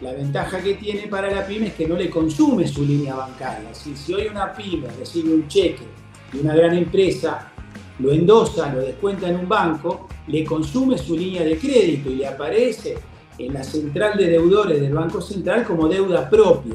la 0.00 0.12
ventaja 0.12 0.60
que 0.60 0.74
tiene 0.74 1.06
para 1.08 1.30
la 1.30 1.46
pyme 1.46 1.68
es 1.68 1.74
que 1.74 1.86
no 1.86 1.94
le 1.94 2.08
consume 2.08 2.66
su 2.66 2.84
línea 2.84 3.14
bancaria. 3.14 3.72
Si, 3.74 3.94
si 3.94 4.14
hoy 4.14 4.28
una 4.28 4.52
pyme 4.52 4.88
recibe 4.98 5.34
un 5.34 5.46
cheque 5.46 5.84
de 6.32 6.40
una 6.40 6.54
gran 6.54 6.76
empresa, 6.76 7.52
lo 7.98 8.10
endosa, 8.10 8.72
lo 8.72 8.80
descuenta 8.80 9.28
en 9.28 9.36
un 9.36 9.48
banco, 9.48 10.08
le 10.26 10.44
consume 10.44 10.96
su 10.96 11.16
línea 11.16 11.44
de 11.44 11.58
crédito 11.58 12.10
y 12.10 12.16
le 12.16 12.26
aparece 12.26 12.96
en 13.46 13.54
la 13.54 13.64
central 13.64 14.18
de 14.18 14.28
deudores 14.28 14.80
del 14.80 14.92
Banco 14.92 15.20
Central 15.20 15.64
como 15.64 15.88
deuda 15.88 16.28
propia, 16.28 16.74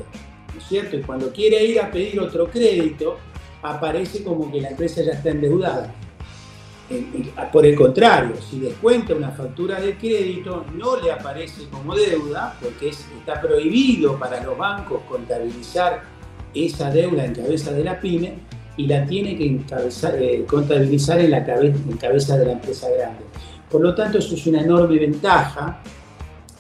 ¿no 0.54 0.60
es 0.60 0.68
cierto? 0.68 0.98
Y 0.98 1.02
cuando 1.02 1.32
quiere 1.32 1.64
ir 1.64 1.80
a 1.80 1.92
pedir 1.92 2.20
otro 2.20 2.48
crédito, 2.48 3.18
aparece 3.62 4.24
como 4.24 4.52
que 4.52 4.62
la 4.62 4.70
empresa 4.70 5.02
ya 5.04 5.14
está 5.14 5.30
endeudada. 5.30 5.94
Por 7.52 7.66
el 7.66 7.76
contrario, 7.76 8.36
si 8.48 8.60
descuenta 8.60 9.16
una 9.16 9.32
factura 9.32 9.80
de 9.80 9.98
crédito, 9.98 10.66
no 10.76 10.98
le 11.02 11.12
aparece 11.12 11.68
como 11.70 11.96
deuda, 11.96 12.56
porque 12.62 12.90
está 12.90 13.42
prohibido 13.42 14.20
para 14.20 14.44
los 14.44 14.56
bancos 14.56 15.02
contabilizar 15.10 16.04
esa 16.54 16.92
deuda 16.92 17.26
en 17.26 17.34
cabeza 17.34 17.72
de 17.72 17.84
la 17.84 18.00
pyme 18.00 18.36
y 18.78 18.86
la 18.88 19.06
tiene 19.06 19.36
que 19.36 19.46
eh, 19.46 20.46
contabilizar 20.48 21.20
en 21.20 21.32
la 21.32 21.38
en 21.38 21.98
cabeza 21.98 22.38
de 22.38 22.46
la 22.46 22.52
empresa 22.52 22.88
grande. 22.90 23.24
Por 23.70 23.82
lo 23.82 23.96
tanto, 23.96 24.20
eso 24.20 24.36
es 24.36 24.46
una 24.46 24.62
enorme 24.62 25.00
ventaja 25.00 25.82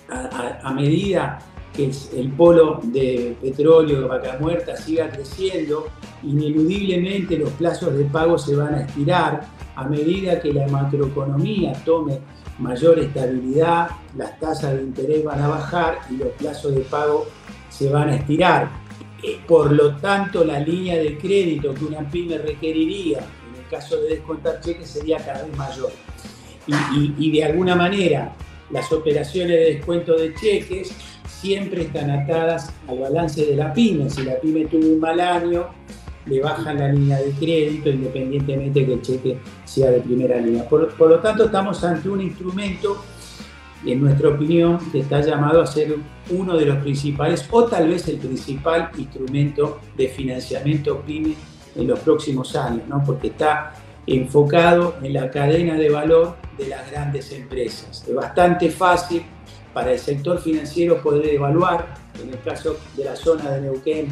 a, 0.09 0.71
medida 0.73 1.39
que 1.73 1.91
el 2.15 2.31
polo 2.31 2.79
de 2.83 3.35
petróleo 3.41 4.07
vaca 4.07 4.37
muerta 4.39 4.77
siga 4.77 5.09
creciendo, 5.09 5.87
ineludiblemente 6.23 7.37
los 7.37 7.49
plazos 7.51 7.97
de 7.97 8.05
pago 8.05 8.37
se 8.37 8.55
van 8.55 8.75
a 8.75 8.81
estirar, 8.81 9.45
a 9.75 9.83
medida 9.85 10.39
que 10.39 10.53
la 10.53 10.67
macroeconomía 10.67 11.73
tome 11.83 12.19
mayor 12.59 12.99
estabilidad, 12.99 13.89
las 14.15 14.39
tasas 14.39 14.75
de 14.75 14.83
interés 14.83 15.23
van 15.23 15.41
a 15.41 15.49
bajar 15.49 15.99
y 16.09 16.15
los 16.15 16.29
plazos 16.29 16.73
de 16.73 16.81
pago 16.81 17.25
se 17.69 17.89
van 17.89 18.09
a 18.09 18.15
estirar. 18.15 18.69
Eh, 19.21 19.39
por 19.45 19.71
lo 19.71 19.97
tanto, 19.97 20.45
la 20.45 20.59
línea 20.59 20.95
de 20.95 21.17
crédito 21.17 21.73
que 21.73 21.83
una 21.83 22.09
pyme 22.09 22.37
requeriría 22.37 23.19
en 23.19 23.61
el 23.61 23.69
caso 23.69 23.97
de 23.97 24.09
descontar 24.09 24.61
cheques 24.61 24.89
sería 24.89 25.17
cada 25.17 25.43
vez 25.43 25.57
mayor. 25.57 25.91
y 26.67 27.31
de 27.31 27.43
alguna 27.43 27.75
manera 27.75 28.33
las 28.71 28.91
operaciones 28.91 29.57
de 29.57 29.73
descuento 29.75 30.15
de 30.15 30.33
cheques 30.33 30.91
siempre 31.27 31.83
están 31.83 32.09
atadas 32.09 32.73
al 32.87 32.99
balance 32.99 33.45
de 33.45 33.55
la 33.55 33.73
pyme. 33.73 34.09
Si 34.09 34.23
la 34.23 34.39
pyme 34.39 34.65
tuvo 34.65 34.93
un 34.93 34.99
mal 34.99 35.19
año, 35.19 35.67
le 36.25 36.41
bajan 36.41 36.79
la 36.79 36.91
línea 36.91 37.19
de 37.19 37.31
crédito 37.31 37.89
independientemente 37.89 38.85
que 38.85 38.93
el 38.93 39.01
cheque 39.01 39.37
sea 39.65 39.91
de 39.91 39.99
primera 39.99 40.37
línea. 40.37 40.67
Por, 40.67 40.97
lo 40.99 41.19
tanto, 41.19 41.45
estamos 41.45 41.83
ante 41.83 42.09
un 42.09 42.21
instrumento, 42.21 43.03
en 43.85 44.01
nuestra 44.01 44.29
opinión, 44.29 44.79
que 44.91 45.01
está 45.01 45.21
llamado 45.21 45.61
a 45.61 45.67
ser 45.67 45.95
uno 46.31 46.57
de 46.57 46.65
los 46.65 46.77
principales 46.77 47.47
o 47.51 47.65
tal 47.65 47.89
vez 47.89 48.07
el 48.07 48.17
principal 48.17 48.89
instrumento 48.97 49.79
de 49.95 50.07
financiamiento 50.07 51.01
pyme 51.01 51.35
en 51.75 51.87
los 51.87 51.99
próximos 51.99 52.55
años, 52.55 52.87
¿no? 52.87 53.03
porque 53.05 53.27
está 53.27 53.73
enfocado 54.07 54.95
en 55.01 55.13
la 55.13 55.31
cadena 55.31 55.75
de 55.75 55.89
valor 55.89 56.35
de 56.57 56.67
las 56.67 56.89
grandes 56.91 57.31
empresas. 57.31 58.05
Es 58.07 58.13
bastante 58.15 58.69
fácil 58.69 59.23
para 59.73 59.91
el 59.91 59.99
sector 59.99 60.39
financiero 60.39 61.01
poder 61.01 61.27
evaluar, 61.27 61.95
en 62.21 62.29
el 62.29 62.39
caso 62.41 62.77
de 62.95 63.05
la 63.05 63.15
zona 63.15 63.51
de 63.51 63.61
Neuquén, 63.61 64.07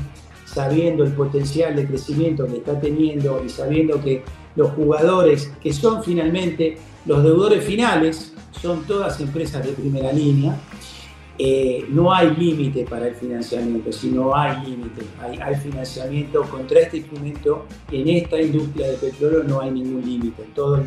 sabiendo 0.46 1.04
el 1.04 1.14
potencial 1.14 1.76
de 1.76 1.88
crecimiento 1.88 2.46
que 2.46 2.58
está 2.58 2.80
teniendo 2.80 3.42
y 3.44 3.50
sabiendo 3.50 4.02
que 4.02 4.24
los 4.56 4.72
jugadores 4.72 5.52
que 5.62 5.74
son 5.74 6.04
finalmente 6.04 6.78
los 7.06 7.24
deudores 7.24 7.64
finales 7.64 8.34
son 8.62 8.84
todas 8.86 9.20
empresas 9.20 9.66
de 9.66 9.74
primera 9.74 10.12
línea, 10.14 10.56
eh, 11.38 11.86
no 11.90 12.14
hay 12.14 12.36
límite 12.36 12.86
para 12.86 13.08
el 13.08 13.16
financiamiento, 13.16 13.92
si 13.92 14.12
no 14.12 14.36
hay 14.36 14.66
límite, 14.66 15.02
hay, 15.20 15.56
financiamiento 15.56 16.44
contra 16.44 16.82
este 16.82 16.98
instrumento, 16.98 17.66
en 17.92 18.08
esta 18.08 18.40
industria 18.40 18.92
de 18.92 18.98
petróleo 18.98 19.44
no 19.44 19.60
hay 19.60 19.72
ningún 19.72 20.06
límite, 20.06 20.44
todos 20.54 20.82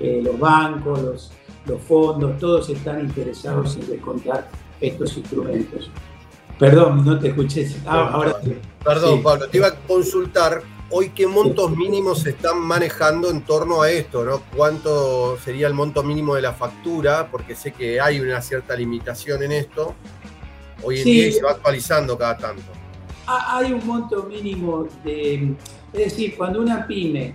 eh, 0.00 0.20
los 0.22 0.38
bancos, 0.38 1.00
los, 1.00 1.32
los, 1.66 1.80
fondos, 1.82 2.38
todos 2.38 2.68
están 2.70 3.00
interesados 3.00 3.76
en 3.76 3.86
descontar 3.86 4.48
estos 4.80 5.16
instrumentos. 5.16 5.90
Perdón, 6.58 7.04
no 7.04 7.18
te 7.18 7.28
escuché. 7.28 7.68
Ah, 7.86 8.10
ahora 8.12 8.36
Perdón, 8.84 9.22
Pablo, 9.22 9.48
te 9.48 9.58
iba 9.58 9.68
a 9.68 9.74
consultar 9.74 10.62
hoy 10.90 11.10
qué 11.10 11.26
montos 11.26 11.76
mínimos 11.76 12.20
se 12.20 12.30
están 12.30 12.60
manejando 12.60 13.30
en 13.30 13.42
torno 13.42 13.82
a 13.82 13.90
esto, 13.90 14.24
¿no? 14.24 14.42
¿Cuánto 14.54 15.38
sería 15.38 15.66
el 15.66 15.74
monto 15.74 16.02
mínimo 16.02 16.34
de 16.34 16.42
la 16.42 16.52
factura? 16.52 17.28
Porque 17.30 17.54
sé 17.54 17.72
que 17.72 18.00
hay 18.00 18.20
una 18.20 18.40
cierta 18.40 18.76
limitación 18.76 19.42
en 19.42 19.52
esto. 19.52 19.94
Hoy 20.82 20.98
en 20.98 21.04
día 21.04 21.32
se 21.32 21.42
va 21.42 21.52
actualizando 21.52 22.16
cada 22.18 22.36
tanto. 22.36 22.62
Hay 23.26 23.72
un 23.72 23.86
monto 23.86 24.24
mínimo 24.24 24.86
de... 25.02 25.54
Es 25.92 26.04
decir, 26.04 26.36
cuando 26.36 26.60
una 26.60 26.86
pyme 26.86 27.34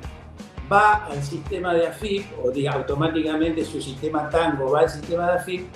va 0.72 1.06
al 1.06 1.24
sistema 1.24 1.74
de 1.74 1.88
AFIP, 1.88 2.26
o 2.44 2.52
diga, 2.52 2.74
automáticamente 2.74 3.66
su 3.66 3.82
sistema 3.82 4.30
Tango 4.30 4.72
va 4.72 4.82
al 4.82 4.90
sistema 4.90 5.32
de 5.32 5.38
AFIP, 5.40 5.68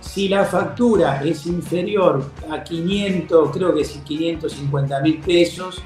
si 0.00 0.28
la 0.28 0.44
factura 0.44 1.22
es 1.24 1.46
inferior 1.46 2.30
a 2.48 2.62
500, 2.62 3.50
creo 3.50 3.74
que 3.74 3.80
es 3.80 3.90
550 3.90 5.00
mil 5.00 5.18
pesos, 5.18 5.82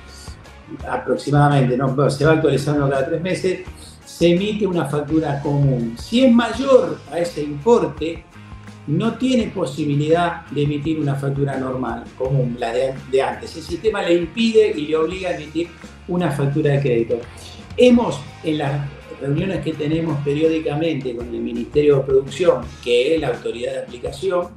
aproximadamente, 0.88 1.76
¿no? 1.76 2.10
se 2.10 2.24
va 2.24 2.32
actualizando 2.32 2.88
cada 2.88 3.06
tres 3.06 3.20
meses, 3.20 3.60
se 4.04 4.32
emite 4.32 4.66
una 4.66 4.86
factura 4.86 5.40
común. 5.40 5.96
Si 5.98 6.24
es 6.24 6.32
mayor 6.32 6.98
a 7.10 7.18
ese 7.18 7.42
importe, 7.42 8.24
no 8.86 9.14
tiene 9.14 9.48
posibilidad 9.48 10.46
de 10.46 10.62
emitir 10.62 10.98
una 10.98 11.14
factura 11.14 11.56
normal, 11.56 12.04
común, 12.18 12.56
la 12.58 12.72
de, 12.72 12.94
de, 13.10 13.22
antes. 13.22 13.56
El 13.56 13.62
sistema 13.62 14.02
le 14.02 14.14
impide 14.14 14.72
y 14.76 14.88
le 14.88 14.96
obliga 14.96 15.30
a 15.30 15.36
emitir 15.36 15.68
una 16.08 16.30
factura 16.30 16.72
de 16.72 16.80
crédito. 16.80 17.20
Hemos, 17.76 18.20
en 18.42 18.58
las 18.58 18.72
reuniones 19.20 19.62
que 19.62 19.74
tenemos 19.74 20.18
periódicamente 20.24 21.14
con 21.14 21.28
el 21.28 21.40
Ministerio 21.40 21.98
de 21.98 22.02
Producción, 22.02 22.64
que 22.82 23.14
es 23.14 23.20
la 23.20 23.28
autoridad 23.28 23.72
de 23.72 23.78
aplicación, 23.80 24.48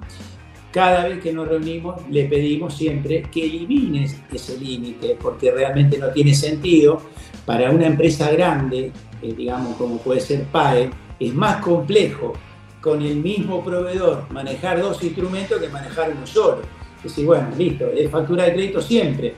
cada 0.74 1.08
vez 1.08 1.20
que 1.22 1.32
nos 1.32 1.48
reunimos 1.48 2.01
le 2.10 2.25
pedimos 2.25 2.74
siempre 2.74 3.22
que 3.32 3.46
elimines 3.46 4.20
ese 4.32 4.58
límite, 4.58 5.15
porque 5.22 5.51
realmente 5.51 6.00
no 6.00 6.10
tiene 6.10 6.34
sentido. 6.34 7.00
Para 7.46 7.70
una 7.70 7.86
empresa 7.86 8.32
grande, 8.32 8.92
eh, 9.22 9.34
digamos 9.38 9.77
como 9.77 9.98
puede 10.00 10.20
ser 10.20 10.46
PAE, 10.46 10.89
es 11.20 11.34
más 11.34 11.62
complejo 11.62 12.34
con 12.82 13.01
el 13.03 13.18
mismo 13.18 13.63
proveedor 13.63 14.25
manejar 14.32 14.82
dos 14.82 15.01
instrumentos 15.03 15.62
que 15.62 15.70
manejar 15.70 16.12
uno 16.12 16.25
solo. 16.25 16.62
Es 16.98 17.03
decir, 17.03 17.25
bueno, 17.25 17.50
listo, 17.56 17.88
es 17.88 18.10
factura 18.10 18.46
de 18.46 18.53
crédito 18.53 18.82
siempre. 18.82 19.36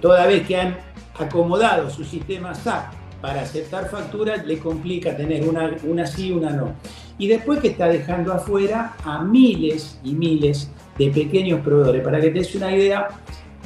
toda 0.00 0.26
vez 0.26 0.46
que 0.46 0.56
han 0.56 0.78
acomodado 1.18 1.90
su 1.90 2.02
sistema 2.02 2.54
SAP 2.54 3.03
para 3.24 3.40
aceptar 3.40 3.88
facturas, 3.88 4.46
le 4.46 4.58
complica 4.58 5.16
tener 5.16 5.48
una, 5.48 5.74
una 5.84 6.06
sí 6.06 6.26
y 6.26 6.32
una 6.32 6.50
no 6.50 6.74
y 7.16 7.26
después 7.26 7.58
que 7.60 7.68
está 7.68 7.88
dejando 7.88 8.34
afuera 8.34 8.96
a 9.02 9.22
miles 9.22 9.98
y 10.04 10.12
miles 10.12 10.68
de 10.98 11.08
pequeños 11.10 11.60
proveedores. 11.60 12.04
Para 12.04 12.20
que 12.20 12.28
te 12.28 12.40
des 12.40 12.54
una 12.54 12.76
idea, 12.76 13.08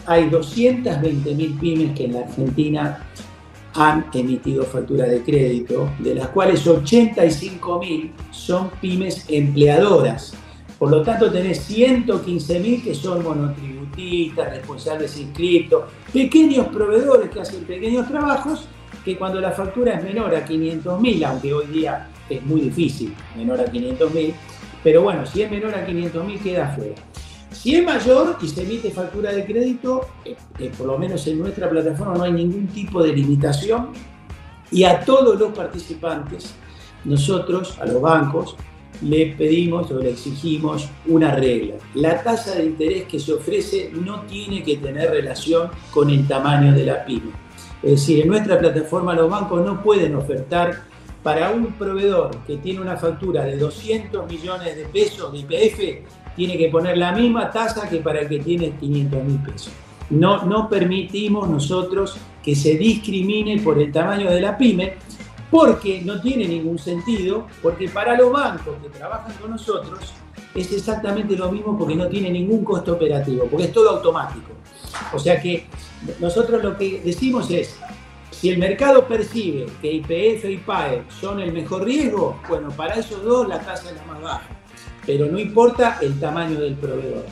hay 0.06 0.30
220.000 0.30 1.58
pymes 1.58 1.96
que 1.96 2.04
en 2.04 2.12
la 2.12 2.20
Argentina 2.20 3.04
han 3.74 4.06
emitido 4.14 4.62
facturas 4.62 5.10
de 5.10 5.24
crédito, 5.24 5.90
de 5.98 6.14
las 6.14 6.28
cuales 6.28 6.64
85.000 6.64 8.12
son 8.30 8.70
pymes 8.80 9.24
empleadoras. 9.28 10.34
Por 10.78 10.92
lo 10.92 11.02
tanto, 11.02 11.32
tenés 11.32 11.68
115.000 11.68 12.84
que 12.84 12.94
son 12.94 13.24
monotributistas, 13.24 14.50
responsables 14.50 15.18
inscritos, 15.18 15.82
pequeños 16.12 16.68
proveedores 16.68 17.28
que 17.28 17.40
hacen 17.40 17.64
pequeños 17.64 18.06
trabajos, 18.06 18.68
que 19.04 19.16
cuando 19.16 19.40
la 19.40 19.52
factura 19.52 19.94
es 19.94 20.04
menor 20.04 20.34
a 20.34 20.46
500.000, 20.46 21.24
aunque 21.24 21.52
hoy 21.52 21.66
día 21.66 22.08
es 22.28 22.42
muy 22.42 22.60
difícil, 22.62 23.14
menor 23.36 23.60
a 23.60 23.64
500 23.64 24.12
mil, 24.12 24.34
pero 24.82 25.02
bueno, 25.02 25.26
si 25.26 25.42
es 25.42 25.50
menor 25.50 25.74
a 25.74 25.84
500 25.84 26.24
mil 26.24 26.40
queda 26.40 26.68
fuera. 26.68 26.94
Si 27.50 27.74
es 27.74 27.84
mayor 27.84 28.36
y 28.42 28.48
se 28.48 28.62
emite 28.62 28.90
factura 28.90 29.32
de 29.32 29.44
crédito, 29.44 30.06
eh, 30.24 30.36
eh, 30.58 30.70
por 30.76 30.86
lo 30.86 30.98
menos 30.98 31.26
en 31.26 31.38
nuestra 31.38 31.68
plataforma 31.68 32.14
no 32.14 32.24
hay 32.24 32.32
ningún 32.32 32.66
tipo 32.68 33.02
de 33.02 33.12
limitación 33.12 33.88
y 34.70 34.84
a 34.84 35.00
todos 35.00 35.38
los 35.38 35.52
participantes, 35.52 36.54
nosotros, 37.04 37.78
a 37.80 37.86
los 37.86 38.02
bancos, 38.02 38.56
le 39.00 39.34
pedimos 39.36 39.90
o 39.90 39.98
le 39.98 40.10
exigimos 40.10 40.88
una 41.06 41.34
regla. 41.34 41.76
La 41.94 42.22
tasa 42.22 42.56
de 42.56 42.66
interés 42.66 43.04
que 43.04 43.18
se 43.18 43.32
ofrece 43.32 43.90
no 43.94 44.22
tiene 44.22 44.62
que 44.62 44.76
tener 44.76 45.10
relación 45.10 45.70
con 45.90 46.10
el 46.10 46.26
tamaño 46.26 46.72
de 46.72 46.84
la 46.84 47.04
pyme. 47.04 47.47
Es 47.82 47.90
decir, 47.92 48.22
en 48.22 48.28
nuestra 48.28 48.58
plataforma 48.58 49.14
los 49.14 49.30
bancos 49.30 49.64
no 49.64 49.82
pueden 49.82 50.16
ofertar 50.16 50.82
para 51.22 51.50
un 51.50 51.72
proveedor 51.72 52.36
que 52.46 52.56
tiene 52.56 52.80
una 52.80 52.96
factura 52.96 53.44
de 53.44 53.56
200 53.56 54.30
millones 54.30 54.76
de 54.76 54.84
pesos 54.84 55.32
de 55.32 55.38
IPF, 55.38 56.34
tiene 56.36 56.56
que 56.56 56.68
poner 56.68 56.96
la 56.96 57.12
misma 57.12 57.50
tasa 57.50 57.88
que 57.88 57.98
para 57.98 58.20
el 58.20 58.28
que 58.28 58.38
tiene 58.38 58.70
500 58.70 59.24
mil 59.24 59.38
pesos. 59.42 59.72
No, 60.10 60.44
no 60.44 60.68
permitimos 60.68 61.48
nosotros 61.48 62.16
que 62.42 62.54
se 62.54 62.76
discrimine 62.76 63.60
por 63.60 63.78
el 63.78 63.92
tamaño 63.92 64.30
de 64.30 64.40
la 64.40 64.56
pyme, 64.56 64.94
porque 65.50 66.02
no 66.02 66.20
tiene 66.20 66.46
ningún 66.46 66.78
sentido, 66.78 67.46
porque 67.62 67.88
para 67.88 68.16
los 68.16 68.30
bancos 68.30 68.76
que 68.82 68.88
trabajan 68.90 69.34
con 69.40 69.50
nosotros 69.50 70.12
es 70.54 70.72
exactamente 70.72 71.36
lo 71.36 71.50
mismo 71.50 71.76
porque 71.78 71.94
no 71.94 72.08
tiene 72.08 72.30
ningún 72.30 72.64
costo 72.64 72.94
operativo, 72.94 73.46
porque 73.50 73.66
es 73.66 73.72
todo 73.72 73.90
automático. 73.90 74.52
O 75.12 75.18
sea 75.18 75.40
que 75.40 75.66
nosotros 76.20 76.62
lo 76.62 76.76
que 76.76 77.00
decimos 77.04 77.50
es, 77.50 77.76
si 78.30 78.50
el 78.50 78.58
mercado 78.58 79.06
percibe 79.06 79.66
que 79.82 79.92
IPF 79.94 80.44
y 80.44 80.58
PAE 80.58 81.02
son 81.20 81.40
el 81.40 81.52
mejor 81.52 81.84
riesgo, 81.84 82.40
bueno, 82.48 82.68
para 82.70 82.94
esos 82.94 83.22
dos 83.24 83.48
la 83.48 83.58
tasa 83.58 83.90
es 83.90 83.96
la 83.96 84.04
más 84.04 84.22
baja, 84.22 84.48
pero 85.06 85.26
no 85.26 85.38
importa 85.38 85.98
el 86.00 86.18
tamaño 86.20 86.60
del 86.60 86.74
proveedor. 86.74 87.24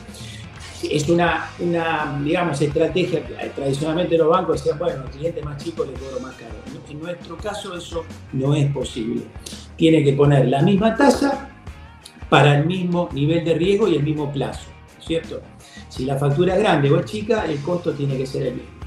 Es 0.83 1.09
una, 1.09 1.49
una 1.59 2.21
digamos, 2.23 2.61
estrategia 2.61 3.25
que 3.25 3.33
tradicionalmente 3.55 4.17
los 4.17 4.29
bancos 4.29 4.57
decían, 4.57 4.77
bueno, 4.77 5.03
al 5.03 5.09
cliente 5.09 5.41
más 5.41 5.63
chico 5.63 5.85
le 5.85 5.93
cobro 5.93 6.19
más 6.19 6.35
caro. 6.35 6.53
En 6.89 6.99
nuestro 6.99 7.37
caso 7.37 7.75
eso 7.75 8.05
no 8.33 8.53
es 8.53 8.71
posible. 8.71 9.23
Tiene 9.75 10.03
que 10.03 10.13
poner 10.13 10.47
la 10.47 10.61
misma 10.61 10.95
tasa 10.95 11.49
para 12.29 12.57
el 12.57 12.65
mismo 12.65 13.09
nivel 13.13 13.43
de 13.43 13.55
riesgo 13.55 13.87
y 13.87 13.95
el 13.95 14.03
mismo 14.03 14.31
plazo, 14.31 14.69
¿cierto? 14.99 15.41
Si 15.89 16.05
la 16.05 16.17
factura 16.17 16.55
es 16.55 16.59
grande 16.59 16.91
o 16.91 16.99
es 16.99 17.05
chica, 17.05 17.45
el 17.45 17.59
costo 17.61 17.93
tiene 17.93 18.17
que 18.17 18.25
ser 18.25 18.47
el 18.47 18.55
mismo. 18.55 18.77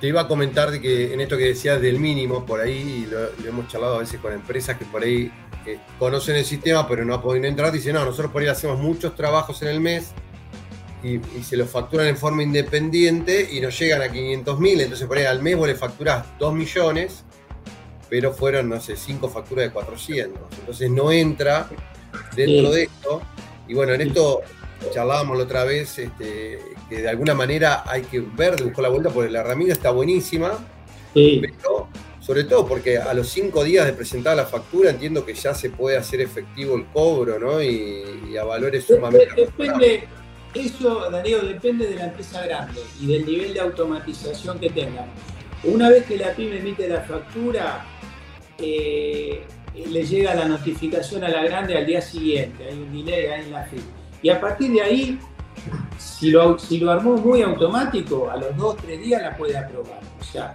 Te 0.00 0.08
iba 0.08 0.22
a 0.22 0.28
comentar 0.28 0.70
de 0.70 0.80
que 0.80 1.14
en 1.14 1.20
esto 1.20 1.36
que 1.36 1.44
decías 1.44 1.80
del 1.80 1.98
mínimo, 1.98 2.44
por 2.44 2.60
ahí 2.60 3.06
lo, 3.10 3.48
hemos 3.48 3.68
charlado 3.68 3.96
a 3.96 3.98
veces 3.98 4.20
con 4.20 4.32
empresas 4.32 4.76
que 4.76 4.84
por 4.84 5.02
ahí 5.02 5.30
eh, 5.66 5.78
conocen 5.98 6.36
el 6.36 6.44
sistema 6.44 6.86
pero 6.86 7.04
no 7.04 7.22
pueden 7.22 7.44
entrar, 7.44 7.72
dicen, 7.72 7.94
no, 7.94 8.04
nosotros 8.04 8.30
por 8.30 8.42
ahí 8.42 8.48
hacemos 8.48 8.78
muchos 8.78 9.14
trabajos 9.14 9.62
en 9.62 9.68
el 9.68 9.80
mes 9.80 10.12
y, 11.02 11.20
se 11.42 11.56
los 11.56 11.70
facturan 11.70 12.06
en 12.06 12.16
forma 12.16 12.42
independiente 12.42 13.48
y 13.50 13.60
nos 13.60 13.78
llegan 13.78 14.02
a 14.02 14.10
500 14.10 14.58
mil, 14.58 14.80
entonces 14.80 15.06
por 15.06 15.18
ahí 15.18 15.24
al 15.24 15.42
mes 15.42 15.56
vos 15.56 15.68
le 15.68 15.74
facturás 15.74 16.24
2 16.38 16.54
millones, 16.54 17.24
pero 18.08 18.32
fueron, 18.32 18.68
no 18.68 18.80
sé, 18.80 18.96
5 18.96 19.28
facturas 19.28 19.66
de 19.66 19.72
400, 19.72 20.40
entonces 20.58 20.90
no 20.90 21.12
entra 21.12 21.68
dentro 22.34 22.70
de 22.70 22.84
esto. 22.84 23.22
Y 23.68 23.74
bueno, 23.74 23.92
en 23.94 24.02
esto 24.02 24.42
charlábamos 24.92 25.36
la 25.38 25.44
otra 25.44 25.64
vez, 25.64 25.98
este, 25.98 26.60
que 26.88 27.02
de 27.02 27.08
alguna 27.08 27.34
manera 27.34 27.84
hay 27.86 28.02
que 28.02 28.20
ver 28.20 28.56
de 28.56 28.64
buscar 28.64 28.82
la 28.82 28.88
vuelta, 28.88 29.10
porque 29.10 29.30
la 29.30 29.40
herramienta 29.40 29.72
está 29.72 29.90
buenísima, 29.90 30.52
pero 31.14 31.88
sobre 32.20 32.44
todo 32.44 32.66
porque 32.66 32.96
a 32.98 33.12
los 33.12 33.28
cinco 33.28 33.62
días 33.62 33.84
de 33.84 33.92
presentar 33.92 34.34
la 34.36 34.46
factura 34.46 34.90
entiendo 34.90 35.26
que 35.26 35.34
ya 35.34 35.54
se 35.54 35.68
puede 35.68 35.98
hacer 35.98 36.22
efectivo 36.22 36.74
el 36.74 36.86
cobro, 36.86 37.38
¿no? 37.38 37.62
Y, 37.62 38.36
a 38.36 38.44
valores 38.44 38.84
sumamente... 38.84 39.28
Depende, 39.36 40.08
eso, 40.54 41.10
Darío, 41.10 41.40
depende 41.42 41.86
de 41.86 41.96
la 41.96 42.06
empresa 42.06 42.44
grande 42.44 42.80
y 43.00 43.06
del 43.06 43.26
nivel 43.26 43.54
de 43.54 43.60
automatización 43.60 44.58
que 44.58 44.70
tengan. 44.70 45.06
Una 45.62 45.88
vez 45.88 46.04
que 46.06 46.16
la 46.16 46.34
pyme 46.34 46.58
emite 46.58 46.88
la 46.88 47.02
factura, 47.02 47.84
eh, 48.58 49.42
le 49.74 50.04
llega 50.04 50.34
la 50.34 50.46
notificación 50.46 51.24
a 51.24 51.28
la 51.28 51.44
grande 51.44 51.76
al 51.76 51.86
día 51.86 52.00
siguiente, 52.00 52.64
hay 52.64 52.74
un 52.74 52.92
delay 52.92 53.26
ahí 53.26 53.42
en 53.42 53.52
la 53.52 53.64
fila. 53.64 53.82
Y 54.24 54.30
a 54.30 54.40
partir 54.40 54.72
de 54.72 54.80
ahí, 54.80 55.18
si 55.98 56.30
lo, 56.30 56.58
si 56.58 56.78
lo 56.78 56.90
armó 56.90 57.18
muy 57.18 57.42
automático, 57.42 58.30
a 58.30 58.38
los 58.38 58.56
dos, 58.56 58.78
tres 58.78 58.98
días 58.98 59.20
la 59.20 59.36
puede 59.36 59.54
aprobar. 59.54 60.00
O 60.18 60.24
sea, 60.24 60.54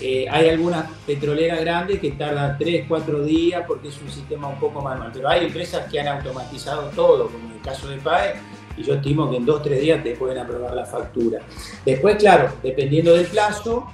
eh, 0.00 0.26
hay 0.30 0.48
algunas 0.48 0.88
petroleras 1.04 1.60
grandes 1.60 1.98
que 1.98 2.12
tardan 2.12 2.56
tres, 2.56 2.84
cuatro 2.86 3.24
días 3.24 3.64
porque 3.66 3.88
es 3.88 4.00
un 4.00 4.08
sistema 4.08 4.46
un 4.46 4.60
poco 4.60 4.80
manual. 4.80 5.10
Pero 5.12 5.28
hay 5.28 5.46
empresas 5.46 5.90
que 5.90 5.98
han 5.98 6.06
automatizado 6.06 6.88
todo, 6.90 7.26
como 7.26 7.48
en 7.48 7.56
el 7.56 7.60
caso 7.62 7.88
de 7.88 7.96
PAE, 7.96 8.34
y 8.76 8.84
yo 8.84 8.94
estimo 8.94 9.28
que 9.28 9.38
en 9.38 9.44
dos, 9.44 9.60
tres 9.60 9.80
días 9.80 10.04
te 10.04 10.14
pueden 10.14 10.38
aprobar 10.38 10.72
la 10.72 10.86
factura. 10.86 11.40
Después, 11.84 12.14
claro, 12.14 12.52
dependiendo 12.62 13.12
del 13.14 13.26
plazo, 13.26 13.88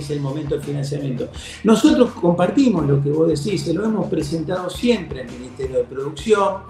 es 0.00 0.10
el 0.10 0.20
momento 0.20 0.54
del 0.54 0.64
financiamiento. 0.64 1.28
Nosotros 1.64 2.10
compartimos 2.12 2.86
lo 2.86 3.02
que 3.02 3.10
vos 3.10 3.28
decís, 3.28 3.62
se 3.62 3.74
lo 3.74 3.84
hemos 3.84 4.08
presentado 4.08 4.70
siempre 4.70 5.22
al 5.22 5.30
Ministerio 5.30 5.78
de 5.78 5.84
Producción, 5.84 6.62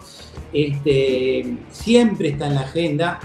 este, 0.53 1.57
siempre 1.71 2.31
está 2.31 2.47
en 2.47 2.55
la 2.55 2.61
agenda. 2.63 3.21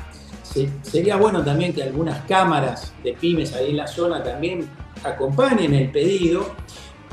sería 0.82 1.18
bueno 1.18 1.44
también 1.44 1.74
que 1.74 1.84
algunas 1.84 2.26
cámaras 2.26 2.94
de 3.04 3.14
pymes 3.14 3.54
ahí 3.54 3.72
en 3.72 3.78
la 3.78 3.88
zona 3.88 4.24
también 4.24 4.68
acompañen 5.04 5.74
el 5.74 5.92
pedido, 5.92 6.56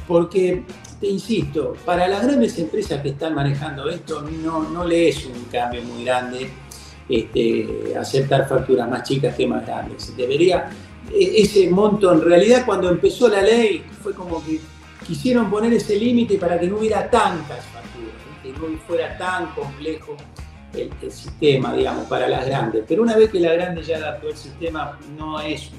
porque, 0.08 0.64
te 1.00 1.06
insisto, 1.08 1.74
para 1.84 2.06
las 2.08 2.26
grandes 2.26 2.58
empresas 2.58 3.02
que 3.02 3.10
están 3.10 3.34
manejando 3.34 3.88
esto 3.88 4.22
no, 4.22 4.68
no 4.70 4.84
le 4.84 5.08
es 5.08 5.26
un 5.26 5.44
cambio 5.50 5.82
muy 5.82 6.04
grande 6.04 6.48
este, 7.08 7.94
aceptar 7.96 8.48
facturas 8.48 8.88
más 8.88 9.02
chicas 9.04 9.34
que 9.34 9.46
más 9.46 9.64
grandes. 9.64 10.16
Debería 10.16 10.68
ese 11.12 11.68
monto, 11.70 12.12
en 12.12 12.22
realidad 12.22 12.64
cuando 12.66 12.90
empezó 12.90 13.28
la 13.28 13.42
ley, 13.42 13.84
fue 14.02 14.12
como 14.14 14.44
que 14.44 14.60
quisieron 15.06 15.50
poner 15.50 15.72
ese 15.72 15.96
límite 15.96 16.36
para 16.36 16.58
que 16.58 16.66
no 16.66 16.78
hubiera 16.78 17.08
tantas 17.10 17.64
facturas, 17.66 18.14
que 18.42 18.52
no 18.52 18.78
fuera 18.86 19.16
tan 19.16 19.52
complejo 19.54 20.16
el, 20.74 20.90
sistema, 21.10 21.72
digamos, 21.72 22.06
para 22.06 22.28
las 22.28 22.46
grandes. 22.46 22.84
Pero 22.86 23.02
una 23.02 23.16
vez 23.16 23.30
que 23.30 23.40
la 23.40 23.52
grande 23.52 23.82
ya 23.82 23.96
adaptó 23.96 24.28
el 24.28 24.36
sistema, 24.36 24.98
no 25.16 25.40
es 25.40 25.70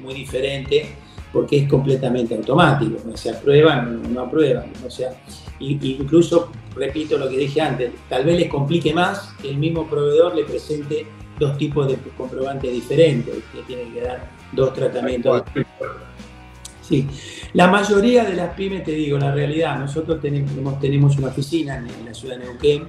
muy 0.00 0.14
diferente 0.14 0.96
porque 1.32 1.58
es 1.58 1.68
completamente 1.68 2.34
automático, 2.34 2.98
se 3.14 3.30
aprueban 3.30 4.12
no 4.12 4.20
aprueban, 4.20 4.70
o 4.86 4.90
sea, 4.90 5.14
incluso, 5.60 6.50
repito 6.74 7.16
lo 7.16 7.26
que 7.28 7.38
dije 7.38 7.60
antes, 7.60 7.90
tal 8.10 8.24
vez 8.24 8.38
les 8.38 8.50
complique 8.50 8.92
más 8.92 9.32
que 9.40 9.48
el 9.48 9.56
mismo 9.56 9.86
proveedor 9.86 10.34
le 10.34 10.44
presente 10.44 11.06
dos 11.38 11.56
tipos 11.56 11.88
de 11.88 11.96
comprobantes 12.18 12.70
diferentes, 12.70 13.34
que 13.52 13.62
tienen 13.62 13.92
que 13.94 14.02
dar 14.02 14.28
dos 14.52 14.72
tratamientos. 14.74 15.42
Sí, 16.82 17.08
la 17.54 17.68
mayoría 17.68 18.24
de 18.24 18.34
las 18.34 18.54
pymes, 18.54 18.84
te 18.84 18.92
digo, 18.92 19.18
la 19.18 19.32
realidad, 19.32 19.78
nosotros 19.78 20.20
tenemos, 20.20 20.80
tenemos 20.80 21.16
una 21.16 21.28
oficina 21.28 21.76
en, 21.78 22.04
la 22.04 22.12
ciudad 22.12 22.38
de 22.38 22.44
Neuquén, 22.44 22.88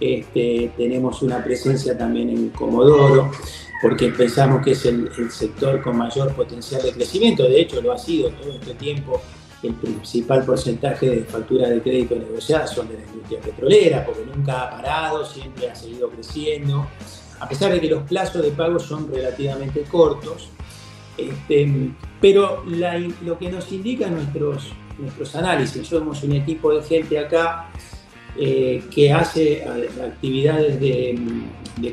este, 0.00 0.72
tenemos 0.76 1.22
una 1.22 1.42
presencia 1.44 1.96
también 1.96 2.30
en 2.30 2.48
Comodoro, 2.50 3.30
porque 3.82 4.08
pensamos 4.08 4.64
que 4.64 4.72
es 4.72 4.86
el, 4.86 5.10
sector 5.30 5.82
con 5.82 5.96
mayor 5.96 6.34
potencial 6.34 6.82
de 6.82 6.92
crecimiento, 6.92 7.44
de 7.44 7.60
hecho 7.60 7.80
lo 7.82 7.92
ha 7.92 7.98
sido 7.98 8.30
todo 8.30 8.52
este 8.54 8.74
tiempo, 8.74 9.20
el 9.62 9.74
principal 9.74 10.44
porcentaje 10.44 11.10
de 11.10 11.24
facturas 11.24 11.70
de 11.70 11.80
crédito 11.80 12.14
negociadas 12.14 12.72
son 12.72 12.88
de 12.88 12.94
la 12.94 13.04
industria 13.04 13.40
petrolera, 13.40 14.04
porque 14.04 14.24
nunca 14.24 14.62
ha 14.62 14.70
parado, 14.70 15.24
siempre 15.24 15.70
ha 15.70 15.74
seguido 15.74 16.08
creciendo, 16.10 16.86
a 17.40 17.48
pesar 17.48 17.72
de 17.72 17.80
que 17.80 17.88
los 17.88 18.02
plazos 18.04 18.42
de 18.42 18.50
pago 18.50 18.78
son 18.78 19.12
relativamente 19.12 19.82
cortos, 19.82 20.50
este, 21.16 21.90
pero 22.20 22.64
lo 23.22 23.38
que 23.38 23.50
nos 23.50 23.70
indican 23.72 24.14
nuestros, 24.14 24.72
nuestros 24.98 25.34
análisis, 25.36 25.86
somos 25.86 26.22
un 26.22 26.32
equipo 26.32 26.74
de 26.74 26.82
gente 26.82 27.18
acá 27.18 27.70
eh, 28.38 28.82
que 28.94 29.12
hace 29.12 29.64
actividades 30.04 30.78
de, 30.78 31.18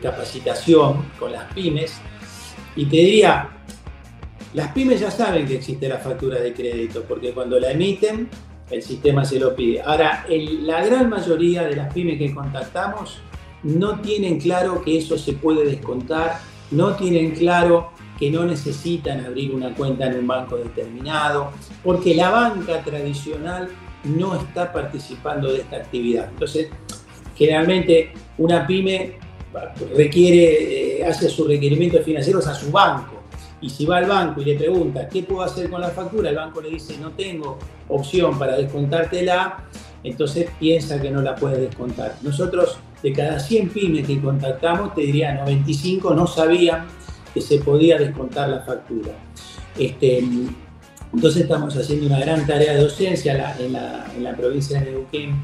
capacitación 0.01 1.05
con 1.19 1.31
las 1.31 1.53
pymes. 1.53 1.93
Y 2.75 2.85
te 2.85 2.97
diría, 2.97 3.49
las 4.53 4.71
pymes 4.71 4.99
ya 4.99 5.11
saben 5.11 5.45
que 5.45 5.55
existe 5.55 5.87
la 5.87 5.99
factura 5.99 6.39
de 6.39 6.53
crédito, 6.53 7.03
porque 7.07 7.31
cuando 7.31 7.59
la 7.59 7.71
emiten, 7.71 8.27
el 8.69 8.81
sistema 8.81 9.23
se 9.23 9.39
lo 9.39 9.55
pide. 9.55 9.81
Ahora, 9.81 10.25
la 10.29 10.83
gran 10.85 11.09
mayoría 11.09 11.63
de 11.63 11.75
las 11.75 11.93
pymes 11.93 12.17
que 12.17 12.33
contactamos 12.33 13.19
no 13.63 13.99
tienen 14.01 14.39
claro 14.39 14.81
que 14.81 14.97
eso 14.97 15.17
se 15.17 15.33
puede 15.33 15.65
descontar, 15.65 16.39
no 16.71 16.95
tienen 16.95 17.31
claro 17.31 17.92
que 18.19 18.29
no 18.29 18.45
necesitan 18.45 19.25
abrir 19.25 19.53
una 19.53 19.73
cuenta 19.73 20.07
en 20.07 20.19
un 20.19 20.27
banco 20.27 20.57
determinado, 20.57 21.51
porque 21.83 22.15
la 22.15 22.29
banca 22.29 22.81
tradicional 22.81 23.69
no 24.03 24.35
está 24.35 24.71
participando 24.71 25.51
de 25.51 25.61
esta 25.61 25.77
actividad. 25.77 26.29
Entonces, 26.29 26.69
generalmente 27.35 28.13
una 28.37 28.67
pyme 28.67 29.17
requiere, 29.95 30.99
eh, 30.99 31.05
hace 31.05 31.29
sus 31.29 31.47
requerimientos 31.47 32.03
financieros 32.03 32.47
a 32.47 32.55
su 32.55 32.71
banco. 32.71 33.21
Y 33.61 33.69
si 33.69 33.85
va 33.85 33.97
al 33.97 34.05
banco 34.05 34.41
y 34.41 34.45
le 34.45 34.55
pregunta, 34.55 35.07
¿qué 35.07 35.23
puedo 35.23 35.41
hacer 35.41 35.69
con 35.69 35.79
la 35.79 35.89
factura? 35.89 36.29
El 36.29 36.35
banco 36.35 36.61
le 36.61 36.69
dice, 36.69 36.97
no 36.97 37.11
tengo 37.11 37.57
opción 37.87 38.37
para 38.37 38.57
descontártela, 38.57 39.63
entonces 40.03 40.49
piensa 40.59 41.01
que 41.01 41.09
no 41.09 41.21
la 41.21 41.35
puede 41.35 41.61
descontar. 41.61 42.15
Nosotros, 42.23 42.77
de 43.01 43.13
cada 43.13 43.39
100 43.39 43.69
pymes 43.69 44.05
que 44.05 44.19
contactamos, 44.19 44.93
te 44.93 45.01
diría 45.01 45.33
95 45.35 46.13
no 46.13 46.27
sabían 46.27 46.87
que 47.33 47.41
se 47.41 47.59
podía 47.59 47.97
descontar 47.97 48.49
la 48.49 48.61
factura. 48.61 49.11
Este, 49.77 50.23
entonces 51.13 51.43
estamos 51.43 51.75
haciendo 51.75 52.07
una 52.07 52.19
gran 52.19 52.45
tarea 52.45 52.73
de 52.73 52.81
docencia 52.81 53.55
en 53.59 53.73
la, 54.23 54.35
provincia 54.35 54.79
de 54.79 54.91
Neuquén. 54.91 55.41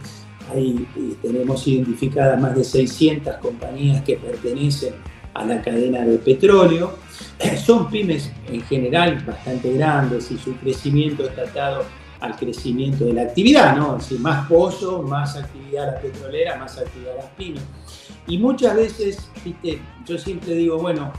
Ahí 0.52 0.88
eh, 0.98 1.16
tenemos 1.22 1.68
identificadas 1.68 2.42
más 2.42 2.56
de 2.56 2.64
600 2.64 3.36
compañías 3.36 4.04
que 4.04 4.18
pertenecen 4.18 4.96
a 5.36 5.46
la 5.46 5.62
cadena 5.62 6.02
de 6.06 6.18
petróleo. 6.18 6.96
Son 7.64 7.90
pymes 7.90 8.32
en 8.48 8.62
general 8.62 9.24
bastante 9.26 9.72
grandes 9.74 10.32
y 10.32 10.38
su 10.38 10.56
crecimiento 10.56 11.28
está 11.28 11.44
atado 11.44 11.86
al 12.20 12.36
crecimiento 12.36 13.06
de 13.06 13.14
la 13.14 13.22
actividad, 13.24 13.78
¿no? 13.78 13.96
Es 13.96 14.04
decir, 14.04 14.20
más 14.20 14.48
pozo, 14.48 15.04
más 15.04 15.38
actividad 15.38 15.94
la 15.94 16.02
petrolera, 16.02 16.58
más 16.58 16.78
actividad 16.78 17.16
las 17.16 17.30
pymes. 17.38 17.64
Y 18.28 18.38
muchas 18.38 18.76
veces, 18.76 19.30
viste, 19.46 19.80
yo 20.06 20.18
siempre 20.18 20.54
digo, 20.56 20.80
bueno, 20.80 21.14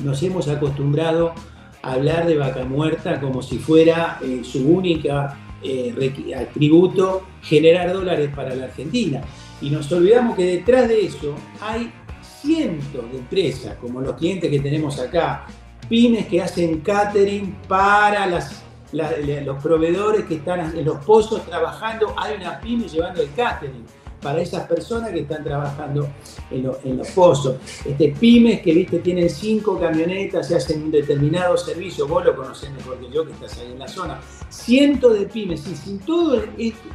nos 0.00 0.22
hemos 0.22 0.48
acostumbrado 0.48 1.34
hablar 1.82 2.26
de 2.26 2.36
vaca 2.36 2.64
muerta 2.64 3.20
como 3.20 3.42
si 3.42 3.58
fuera 3.58 4.18
eh, 4.22 4.42
su 4.44 4.68
única 4.68 5.36
eh, 5.62 6.34
atributo 6.36 7.22
generar 7.42 7.92
dólares 7.92 8.30
para 8.34 8.54
la 8.54 8.66
Argentina. 8.66 9.22
Y 9.60 9.70
nos 9.70 9.90
olvidamos 9.90 10.36
que 10.36 10.44
detrás 10.44 10.88
de 10.88 11.06
eso 11.06 11.34
hay 11.60 11.92
cientos 12.22 13.10
de 13.10 13.18
empresas, 13.18 13.76
como 13.80 14.00
los 14.00 14.14
clientes 14.16 14.50
que 14.50 14.60
tenemos 14.60 14.98
acá, 15.00 15.46
pymes 15.88 16.26
que 16.26 16.40
hacen 16.40 16.80
catering 16.80 17.56
para 17.66 18.26
los 18.26 19.62
proveedores 19.62 20.24
que 20.26 20.36
están 20.36 20.76
en 20.76 20.84
los 20.84 21.04
pozos 21.04 21.44
trabajando, 21.46 22.14
hay 22.16 22.36
una 22.36 22.60
pyme 22.60 22.86
llevando 22.88 23.22
el 23.22 23.32
catering 23.32 23.84
para 24.20 24.40
esas 24.40 24.66
personas 24.66 25.10
que 25.10 25.20
están 25.20 25.44
trabajando 25.44 26.08
en, 26.50 26.96
los 26.96 27.08
pozos. 27.08 27.56
Este, 27.84 28.14
pymes 28.18 28.60
que 28.60 28.72
viste 28.72 28.98
tienen 28.98 29.30
cinco 29.30 29.78
camionetas 29.78 30.50
y 30.50 30.54
hacen 30.54 30.82
un 30.82 30.90
determinado 30.90 31.56
servicio, 31.56 32.06
vos 32.08 32.24
lo 32.24 32.34
conocés 32.34 32.70
mejor 32.72 32.98
que 32.98 33.10
yo 33.10 33.24
que 33.24 33.32
estás 33.32 33.58
ahí 33.58 33.72
en 33.72 33.78
la 33.78 33.88
zona. 33.88 34.20
Cientos 34.48 35.18
de 35.18 35.26
pymes 35.26 35.66
y 35.68 35.76
sin 35.76 35.98
todo 36.00 36.42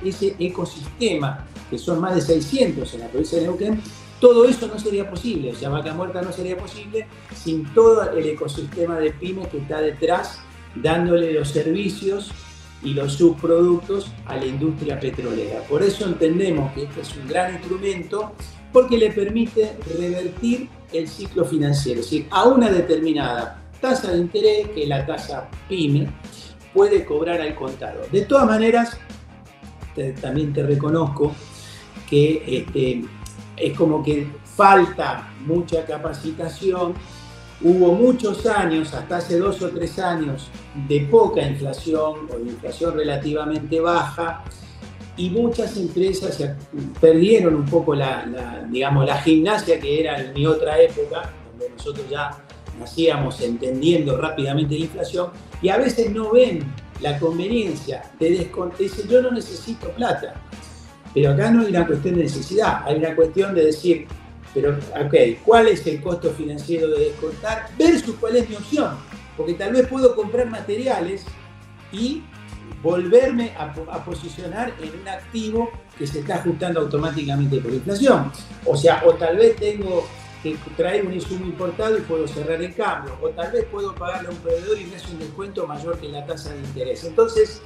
ese 0.04 0.36
ecosistema, 0.40 1.46
que 1.70 1.78
son 1.78 2.00
más 2.00 2.16
de 2.16 2.22
600 2.22 2.94
en 2.94 3.00
la 3.00 3.08
provincia 3.08 3.38
de 3.40 3.46
Neuquén, 3.46 3.82
todo 4.20 4.46
eso 4.46 4.68
no 4.68 4.80
sería 4.80 5.10
posible, 5.10 5.52
o 5.52 5.56
sea, 5.56 5.68
Vaca 5.68 5.94
Muerta 5.94 6.22
no 6.22 6.32
sería 6.32 6.56
posible 6.58 7.08
sin 7.36 7.66
todo 7.74 8.10
el 8.12 8.26
ecosistema 8.26 8.98
de 8.98 9.12
pymes 9.12 9.50
que 9.50 9.58
está 9.58 9.82
detrás 9.82 10.40
dándole 10.76 11.34
los 11.34 11.50
servicios 11.50 12.32
y 12.84 12.94
los 12.94 13.14
subproductos 13.14 14.12
a 14.26 14.38
la 14.38 14.46
industria 14.46 15.00
petrolera. 15.00 15.62
Por 15.70 15.84
eso 15.84 16.06
entendemos 16.06 16.74
que 16.74 16.84
este 16.84 17.02
es 17.02 17.16
un 17.16 17.28
gran 17.28 17.56
instrumento 17.56 18.34
porque 18.72 18.98
le 18.98 19.12
permite 19.12 19.78
revertir 19.98 20.70
el 20.92 21.08
ciclo 21.08 21.46
financiero, 21.46 22.00
es 22.00 22.08
decir, 22.08 22.28
a 22.32 22.46
una 22.46 22.70
determinada 22.70 23.64
tasa 23.80 24.12
de 24.12 24.20
interés, 24.20 24.70
que 24.70 24.88
la 24.88 25.06
tasa 25.06 25.50
PYME, 25.68 26.08
puede 26.74 27.06
cobrar 27.06 27.42
al 27.42 27.56
contado. 27.56 28.02
De 28.12 28.22
todas 28.22 28.48
maneras, 28.48 28.98
también 30.22 30.54
te 30.54 30.64
reconozco 30.64 31.36
que 32.10 32.44
este, 32.48 33.04
es 33.58 33.78
como 33.78 34.04
que 34.04 34.28
falta 34.56 35.32
mucha 35.46 35.86
capacitación 35.86 36.94
Hubo 37.64 37.94
muchos 37.94 38.46
años, 38.46 38.94
hasta 38.94 39.18
hace 39.18 39.38
dos 39.38 39.62
o 39.62 39.70
tres 39.70 39.98
años, 39.98 40.50
de 40.88 41.00
poca 41.10 41.42
inflación 41.42 42.28
o 42.30 42.38
de 42.38 42.52
inflación 42.52 42.94
relativamente 42.96 43.80
baja 43.80 44.44
y 45.16 45.30
muchas 45.30 45.78
empresas 45.78 46.38
perdieron 47.00 47.56
un 47.56 47.66
poco 47.66 47.96
la, 47.96 48.66
digamos, 48.70 49.06
la 49.06 49.18
gimnasia 49.22 49.80
que 49.80 50.02
era 50.02 50.22
en 50.22 50.34
mi 50.34 50.46
otra 50.46 50.82
época, 50.82 51.32
donde 51.52 51.70
nosotros 51.70 52.06
ya 52.10 52.32
nacíamos 52.78 53.40
entendiendo 53.40 54.18
rápidamente 54.18 54.74
la 54.78 54.82
inflación 54.82 55.30
y 55.62 55.70
a 55.70 55.78
veces 55.78 56.12
no 56.12 56.32
ven 56.32 56.64
la 57.00 57.18
conveniencia 57.18 58.02
de 58.20 58.32
descontar. 58.32 58.80
Dicen, 58.80 59.08
yo 59.08 59.22
no 59.22 59.32
necesito 59.32 59.90
plata. 59.92 60.34
Pero 61.14 61.32
acá 61.32 61.52
no 61.52 61.62
hay 61.62 61.68
una 61.68 61.86
cuestión 61.86 62.16
de 62.16 62.24
necesidad, 62.24 62.82
hay 62.86 62.96
una 62.98 63.16
cuestión 63.16 63.54
de 63.54 63.66
decir, 63.66 64.08
pero, 64.54 64.78
ok, 65.04 65.16
¿cuál 65.44 65.68
es 65.68 65.86
el 65.88 66.02
costo 66.02 66.32
financiero 66.32 66.88
de 66.90 67.06
descontar 67.06 67.70
versus 67.78 68.16
cuál 68.20 68.36
es 68.36 68.50
mi 68.50 68.56
opción? 68.56 68.98
Porque 69.36 69.54
tal 69.54 69.74
vez 69.74 69.88
puedo 69.88 70.16
comprar 70.16 70.50
materiales 70.50 71.26
y 71.92 72.24
volverme 72.84 73.54
a, 73.58 73.74
posicionar 74.04 74.74
en 74.82 75.00
un 75.00 75.08
activo 75.08 75.72
que 75.98 76.06
se 76.06 76.20
está 76.20 76.36
ajustando 76.36 76.82
automáticamente 76.82 77.60
por 77.60 77.74
inflación. 77.74 78.32
O 78.66 78.76
sea, 78.76 79.02
o 79.06 79.14
tal 79.14 79.38
vez 79.38 79.56
tengo 79.56 80.06
que 80.44 80.58
traer 80.76 81.06
un 81.06 81.14
insumo 81.14 81.46
importado 81.46 81.98
y 81.98 82.02
puedo 82.02 82.28
cerrar 82.28 82.62
el 82.62 82.76
cambio, 82.76 83.18
o 83.22 83.30
tal 83.30 83.54
vez 83.54 83.64
puedo 83.72 83.96
pagarle 83.96 84.28
a 84.28 84.32
un 84.32 84.38
proveedor 84.38 84.78
y 84.78 84.86
me 84.86 84.98
hace 84.98 85.12
un 85.14 85.20
descuento 85.20 85.66
mayor 85.66 85.98
que 85.98 86.10
la 86.10 86.26
tasa 86.26 86.54
de 86.54 86.60
interés. 86.60 87.06
Entonces, 87.06 87.62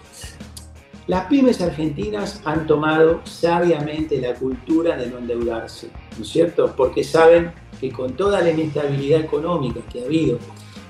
las 1.07 1.25
pymes 1.27 1.61
argentinas 1.61 2.41
han 2.43 2.67
tomado 2.67 3.21
sabiamente 3.23 4.19
la 4.19 4.33
cultura 4.33 4.97
de 4.97 5.07
no 5.07 5.19
endeudarse, 5.19 5.89
¿no 6.17 6.23
es 6.23 6.29
cierto? 6.29 6.73
Porque 6.75 7.03
saben 7.03 7.51
que 7.79 7.91
con 7.91 8.13
toda 8.17 8.41
la 8.41 8.51
inestabilidad 8.51 9.21
económica 9.21 9.79
que 9.91 10.01
ha 10.01 10.05
habido 10.05 10.37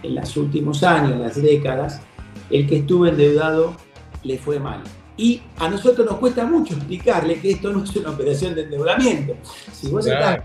en 0.02 0.16
los 0.16 0.36
últimos 0.36 0.84
años, 0.84 1.12
en 1.12 1.22
las 1.22 1.42
décadas, 1.42 2.02
el 2.50 2.68
que 2.68 2.78
estuvo 2.78 3.06
endeudado 3.06 3.76
le 4.24 4.38
fue 4.40 4.60
mal. 4.60 4.82
Y 5.18 5.42
a 5.58 5.70
nosotros 5.70 6.06
nos 6.06 6.18
cuesta 6.18 6.46
mucho 6.46 6.74
explicarle 6.74 7.40
que 7.40 7.52
esto 7.52 7.72
no 7.72 7.84
es 7.84 7.96
una 7.96 8.12
operación 8.12 8.56
de 8.56 8.64
endeudamiento. 8.64 9.36
Si 9.72 9.90
vos 9.90 10.06
estás, 10.06 10.44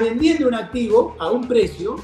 vendiendo 0.00 0.48
un 0.48 0.54
activo 0.54 1.16
a 1.18 1.30
un 1.30 1.46
precio 1.48 1.96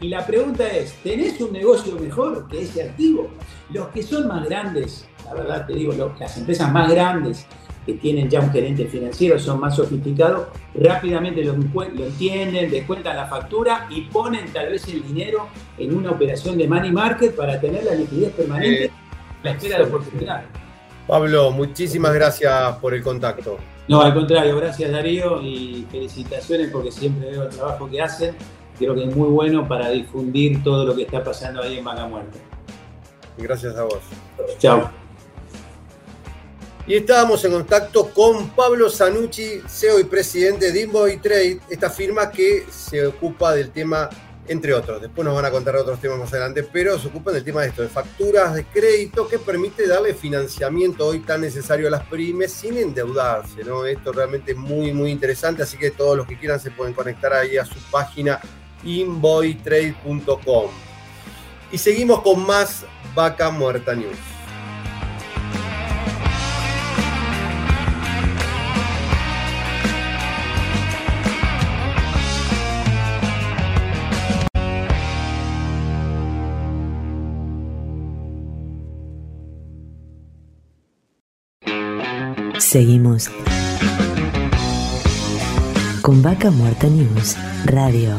Y 0.00 0.08
la 0.08 0.24
pregunta 0.24 0.64
es, 0.68 0.92
¿tenés 1.02 1.40
un 1.40 1.52
negocio 1.52 1.96
mejor 1.96 2.46
que 2.46 2.62
ese 2.62 2.84
activo? 2.84 3.28
Los 3.70 3.88
que 3.88 4.04
son 4.04 4.28
más 4.28 4.48
grandes, 4.48 5.07
la 5.28 5.34
verdad 5.34 5.66
te 5.66 5.74
digo, 5.74 5.92
las 6.18 6.36
empresas 6.38 6.72
más 6.72 6.90
grandes 6.90 7.46
que 7.84 7.94
tienen 7.94 8.28
ya 8.28 8.40
un 8.40 8.50
gerente 8.50 8.86
financiero, 8.86 9.38
son 9.38 9.60
más 9.60 9.76
sofisticados, 9.76 10.48
rápidamente 10.74 11.42
lo, 11.42 11.54
lo, 11.54 12.04
entienden, 12.04 12.70
descuentan 12.70 13.16
la 13.16 13.26
factura 13.26 13.86
y 13.88 14.02
ponen 14.02 14.52
tal 14.52 14.68
vez 14.68 14.86
el 14.88 15.02
dinero 15.02 15.48
en 15.78 15.96
una 15.96 16.10
operación 16.10 16.58
de 16.58 16.68
money 16.68 16.92
market 16.92 17.34
para 17.34 17.58
tener 17.58 17.84
la 17.84 17.94
liquidez 17.94 18.32
permanente 18.32 18.84
eh, 18.84 18.90
la 19.42 19.52
espera 19.52 19.78
de 19.78 19.84
oportunidad. 19.84 20.42
Pablo, 21.06 21.50
muchísimas 21.50 22.12
gracias 22.12 22.76
por 22.76 22.92
el 22.92 23.02
contacto. 23.02 23.56
No, 23.88 24.02
al 24.02 24.12
contrario, 24.12 24.54
gracias 24.56 24.92
Darío 24.92 25.40
y 25.40 25.86
felicitaciones 25.90 26.70
porque 26.70 26.92
siempre 26.92 27.30
veo 27.30 27.44
el 27.44 27.48
trabajo 27.48 27.88
que 27.88 28.02
hacen. 28.02 28.36
Creo 28.78 28.94
que 28.94 29.04
es 29.04 29.16
muy 29.16 29.30
bueno 29.30 29.66
para 29.66 29.88
difundir 29.88 30.62
todo 30.62 30.84
lo 30.84 30.94
que 30.94 31.02
está 31.02 31.24
pasando 31.24 31.62
ahí 31.62 31.78
en 31.78 31.84
Vaca 31.84 32.06
Muerte. 32.06 32.38
Gracias 33.38 33.74
a 33.76 33.84
vos. 33.84 34.00
Chao. 34.58 34.90
Y 36.88 36.94
estábamos 36.96 37.44
en 37.44 37.52
contacto 37.52 38.08
con 38.14 38.48
Pablo 38.48 38.88
Zanucci, 38.88 39.60
CEO 39.68 40.00
y 40.00 40.04
presidente 40.04 40.72
de 40.72 40.80
Invoice 40.84 41.18
Trade, 41.18 41.60
esta 41.68 41.90
firma 41.90 42.30
que 42.30 42.64
se 42.70 43.06
ocupa 43.06 43.54
del 43.54 43.70
tema, 43.72 44.08
entre 44.46 44.72
otros, 44.72 45.02
después 45.02 45.22
nos 45.22 45.34
van 45.34 45.44
a 45.44 45.50
contar 45.50 45.76
otros 45.76 46.00
temas 46.00 46.18
más 46.18 46.32
adelante, 46.32 46.62
pero 46.62 46.98
se 46.98 47.08
ocupa 47.08 47.30
del 47.30 47.44
tema 47.44 47.60
de 47.60 47.68
esto, 47.68 47.82
de 47.82 47.90
facturas 47.90 48.54
de 48.54 48.64
crédito 48.64 49.28
que 49.28 49.38
permite 49.38 49.86
darle 49.86 50.14
financiamiento 50.14 51.08
hoy 51.08 51.18
tan 51.18 51.42
necesario 51.42 51.88
a 51.88 51.90
las 51.90 52.06
pymes 52.06 52.52
sin 52.52 52.78
endeudarse, 52.78 53.64
¿no? 53.64 53.84
Esto 53.84 54.10
realmente 54.10 54.52
es 54.52 54.56
muy, 54.56 54.90
muy 54.94 55.10
interesante, 55.10 55.64
así 55.64 55.76
que 55.76 55.90
todos 55.90 56.16
los 56.16 56.26
que 56.26 56.38
quieran 56.38 56.58
se 56.58 56.70
pueden 56.70 56.94
conectar 56.94 57.34
ahí 57.34 57.58
a 57.58 57.66
su 57.66 57.78
página 57.90 58.40
invoitrade.com. 58.82 60.70
Y 61.70 61.76
seguimos 61.76 62.22
con 62.22 62.46
más 62.46 62.86
Vaca 63.14 63.50
Muerta 63.50 63.94
News. 63.94 64.37
Seguimos 82.68 83.30
con 86.02 86.20
Vaca 86.20 86.50
Muerta 86.50 86.86
News 86.86 87.34
Radio. 87.64 88.14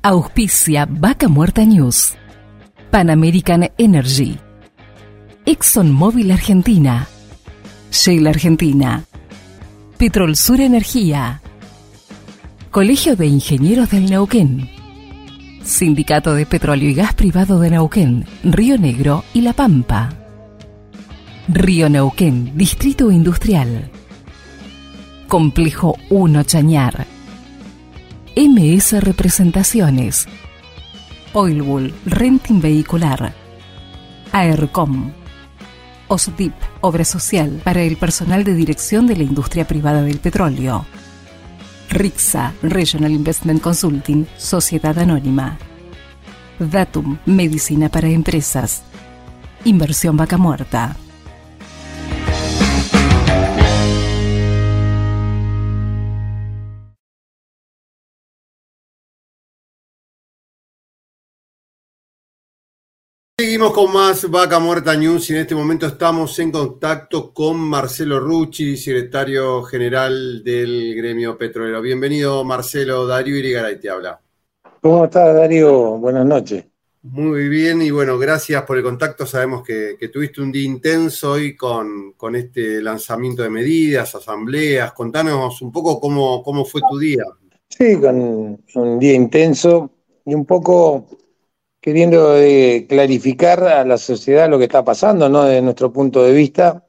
Auspicia 0.00 0.88
Vaca 0.88 1.28
Muerta 1.28 1.66
News. 1.66 2.14
Pan 2.90 3.10
American 3.10 3.70
Energy. 3.76 4.38
ExxonMobil 5.44 6.30
Argentina. 6.30 7.06
Shell 7.90 8.26
Argentina. 8.26 9.04
Petrol 9.98 10.34
Sur 10.34 10.62
Energía. 10.62 11.42
Colegio 12.76 13.16
de 13.16 13.24
Ingenieros 13.24 13.88
del 13.88 14.04
Neuquén. 14.04 14.68
Sindicato 15.64 16.34
de 16.34 16.44
Petróleo 16.44 16.90
y 16.90 16.92
Gas 16.92 17.14
Privado 17.14 17.58
de 17.58 17.70
Neuquén, 17.70 18.26
Río 18.44 18.76
Negro 18.76 19.24
y 19.32 19.40
La 19.40 19.54
Pampa. 19.54 20.10
Río 21.48 21.88
Neuquén, 21.88 22.52
Distrito 22.54 23.10
Industrial. 23.10 23.90
Complejo 25.26 25.96
1 26.10 26.42
Chañar. 26.42 27.06
MS 28.36 29.02
Representaciones. 29.02 30.28
Oilbull 31.32 31.94
Renting 32.04 32.60
Vehicular. 32.60 33.32
AERCOM. 34.32 35.12
OSDIP, 36.08 36.52
Obra 36.82 37.06
Social 37.06 37.58
para 37.64 37.80
el 37.80 37.96
personal 37.96 38.44
de 38.44 38.52
dirección 38.52 39.06
de 39.06 39.16
la 39.16 39.22
industria 39.22 39.66
privada 39.66 40.02
del 40.02 40.18
petróleo. 40.18 40.84
RIXA, 41.90 42.54
Regional 42.62 43.12
Investment 43.12 43.62
Consulting, 43.62 44.26
Sociedad 44.36 44.98
Anónima. 44.98 45.58
Datum, 46.58 47.18
Medicina 47.26 47.88
para 47.88 48.08
Empresas. 48.08 48.82
Inversión 49.64 50.16
Vaca 50.16 50.38
Muerta. 50.38 50.96
Seguimos 63.46 63.72
con 63.74 63.92
más 63.92 64.28
Vaca 64.28 64.58
Muerta 64.58 64.96
News 64.96 65.30
y 65.30 65.34
en 65.34 65.38
este 65.42 65.54
momento 65.54 65.86
estamos 65.86 66.36
en 66.40 66.50
contacto 66.50 67.32
con 67.32 67.56
Marcelo 67.56 68.18
Rucci, 68.18 68.76
secretario 68.76 69.62
general 69.62 70.42
del 70.42 70.96
gremio 70.96 71.38
petrolero. 71.38 71.80
Bienvenido 71.80 72.42
Marcelo, 72.42 73.06
Darío 73.06 73.36
Irigaray 73.36 73.78
te 73.78 73.88
habla. 73.88 74.20
¿Cómo 74.80 75.04
estás 75.04 75.32
Darío? 75.32 75.96
Buenas 75.96 76.26
noches. 76.26 76.64
Muy 77.02 77.48
bien 77.48 77.82
y 77.82 77.92
bueno, 77.92 78.18
gracias 78.18 78.64
por 78.64 78.78
el 78.78 78.82
contacto. 78.82 79.24
Sabemos 79.24 79.62
que, 79.62 79.96
tuviste 80.12 80.40
un 80.40 80.50
día 80.50 80.64
intenso 80.64 81.30
hoy 81.30 81.54
con, 81.54 82.14
con, 82.16 82.34
este 82.34 82.82
lanzamiento 82.82 83.44
de 83.44 83.50
medidas, 83.50 84.12
asambleas. 84.12 84.92
Contanos 84.92 85.62
un 85.62 85.70
poco 85.70 86.00
cómo, 86.00 86.42
cómo 86.42 86.64
fue 86.64 86.80
tu 86.90 86.98
día. 86.98 87.22
Sí, 87.68 87.96
con 88.00 88.58
un 88.74 88.98
día 88.98 89.14
intenso 89.14 89.92
y 90.24 90.34
un 90.34 90.44
poco 90.44 91.06
queriendo 91.86 92.36
eh, 92.36 92.84
clarificar 92.88 93.62
a 93.62 93.84
la 93.84 93.96
sociedad 93.96 94.50
lo 94.50 94.58
que 94.58 94.64
está 94.64 94.82
pasando, 94.82 95.28
¿no? 95.28 95.44
Desde 95.44 95.62
nuestro 95.62 95.92
punto 95.92 96.24
de 96.24 96.32
vista, 96.32 96.84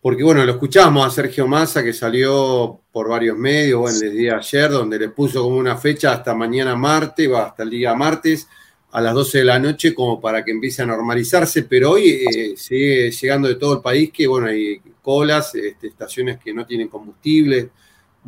porque 0.00 0.22
bueno, 0.22 0.44
lo 0.44 0.52
escuchamos 0.52 1.06
a 1.06 1.10
Sergio 1.10 1.46
Massa 1.46 1.82
que 1.82 1.92
salió 1.92 2.80
por 2.92 3.08
varios 3.08 3.36
medios, 3.36 3.80
bueno, 3.80 3.98
desde 3.98 4.30
ayer, 4.30 4.70
donde 4.70 4.98
le 4.98 5.08
puso 5.08 5.42
como 5.42 5.56
una 5.56 5.76
fecha 5.76 6.12
hasta 6.12 6.34
mañana 6.34 6.76
martes, 6.76 7.28
hasta 7.32 7.62
el 7.62 7.70
día 7.70 7.94
martes, 7.94 8.46
a 8.92 9.00
las 9.00 9.14
12 9.14 9.38
de 9.38 9.44
la 9.44 9.58
noche, 9.58 9.94
como 9.94 10.20
para 10.20 10.44
que 10.44 10.52
empiece 10.52 10.82
a 10.82 10.86
normalizarse, 10.86 11.64
pero 11.64 11.92
hoy 11.92 12.24
eh, 12.32 12.54
sigue 12.56 13.10
llegando 13.10 13.48
de 13.48 13.56
todo 13.56 13.74
el 13.74 13.82
país 13.82 14.10
que, 14.12 14.26
bueno, 14.26 14.46
hay 14.46 14.80
colas, 15.02 15.54
este, 15.54 15.88
estaciones 15.88 16.38
que 16.38 16.54
no 16.54 16.64
tienen 16.64 16.88
combustible, 16.88 17.70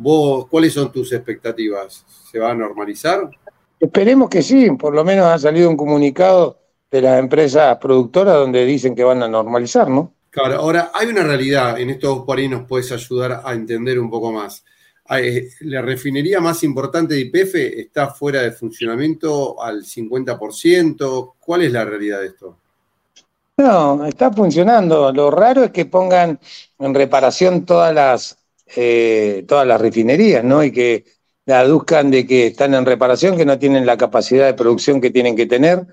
¿Vos 0.01 0.47
cuáles 0.47 0.71
son 0.71 0.93
tus 0.93 1.11
expectativas? 1.11 2.05
¿Se 2.31 2.39
va 2.39 2.51
a 2.51 2.55
normalizar? 2.55 3.29
Esperemos 3.79 4.29
que 4.29 4.41
sí, 4.41 4.69
por 4.71 4.93
lo 4.93 5.03
menos 5.05 5.25
ha 5.27 5.39
salido 5.39 5.69
un 5.69 5.77
comunicado 5.77 6.59
de 6.91 7.01
las 7.01 7.19
empresas 7.19 7.77
productoras 7.77 8.35
donde 8.35 8.65
dicen 8.65 8.95
que 8.95 9.03
van 9.03 9.23
a 9.23 9.27
normalizar, 9.27 9.89
¿no? 9.89 10.13
Claro, 10.29 10.55
ahora 10.55 10.91
hay 10.93 11.07
una 11.07 11.23
realidad, 11.23 11.79
en 11.79 11.89
esto 11.89 12.25
por 12.25 12.37
ahí 12.37 12.47
nos 12.47 12.67
puedes 12.67 12.91
ayudar 12.91 13.41
a 13.43 13.53
entender 13.53 13.99
un 13.99 14.09
poco 14.09 14.31
más. 14.31 14.63
Eh, 15.17 15.49
la 15.61 15.81
refinería 15.81 16.39
más 16.39 16.63
importante 16.63 17.15
de 17.15 17.21
IPF 17.21 17.55
está 17.55 18.09
fuera 18.09 18.41
de 18.41 18.51
funcionamiento 18.51 19.61
al 19.61 19.83
50%. 19.83 21.33
¿Cuál 21.39 21.63
es 21.63 21.71
la 21.71 21.83
realidad 21.83 22.19
de 22.19 22.27
esto? 22.27 22.57
No, 23.57 24.05
está 24.05 24.31
funcionando. 24.31 25.11
Lo 25.11 25.31
raro 25.31 25.63
es 25.63 25.71
que 25.71 25.85
pongan 25.85 26.39
en 26.77 26.93
reparación 26.93 27.65
todas 27.65 27.93
las 27.93 28.37
eh, 28.75 29.45
todas 29.47 29.65
las 29.65 29.81
refinerías, 29.81 30.43
¿no? 30.43 30.63
Y 30.63 30.71
que 30.71 31.03
aduzcan 31.53 32.11
de 32.11 32.25
que 32.25 32.47
están 32.47 32.73
en 32.73 32.85
reparación, 32.85 33.37
que 33.37 33.45
no 33.45 33.59
tienen 33.59 33.85
la 33.85 33.97
capacidad 33.97 34.45
de 34.45 34.53
producción 34.53 35.01
que 35.01 35.11
tienen 35.11 35.35
que 35.35 35.45
tener, 35.45 35.85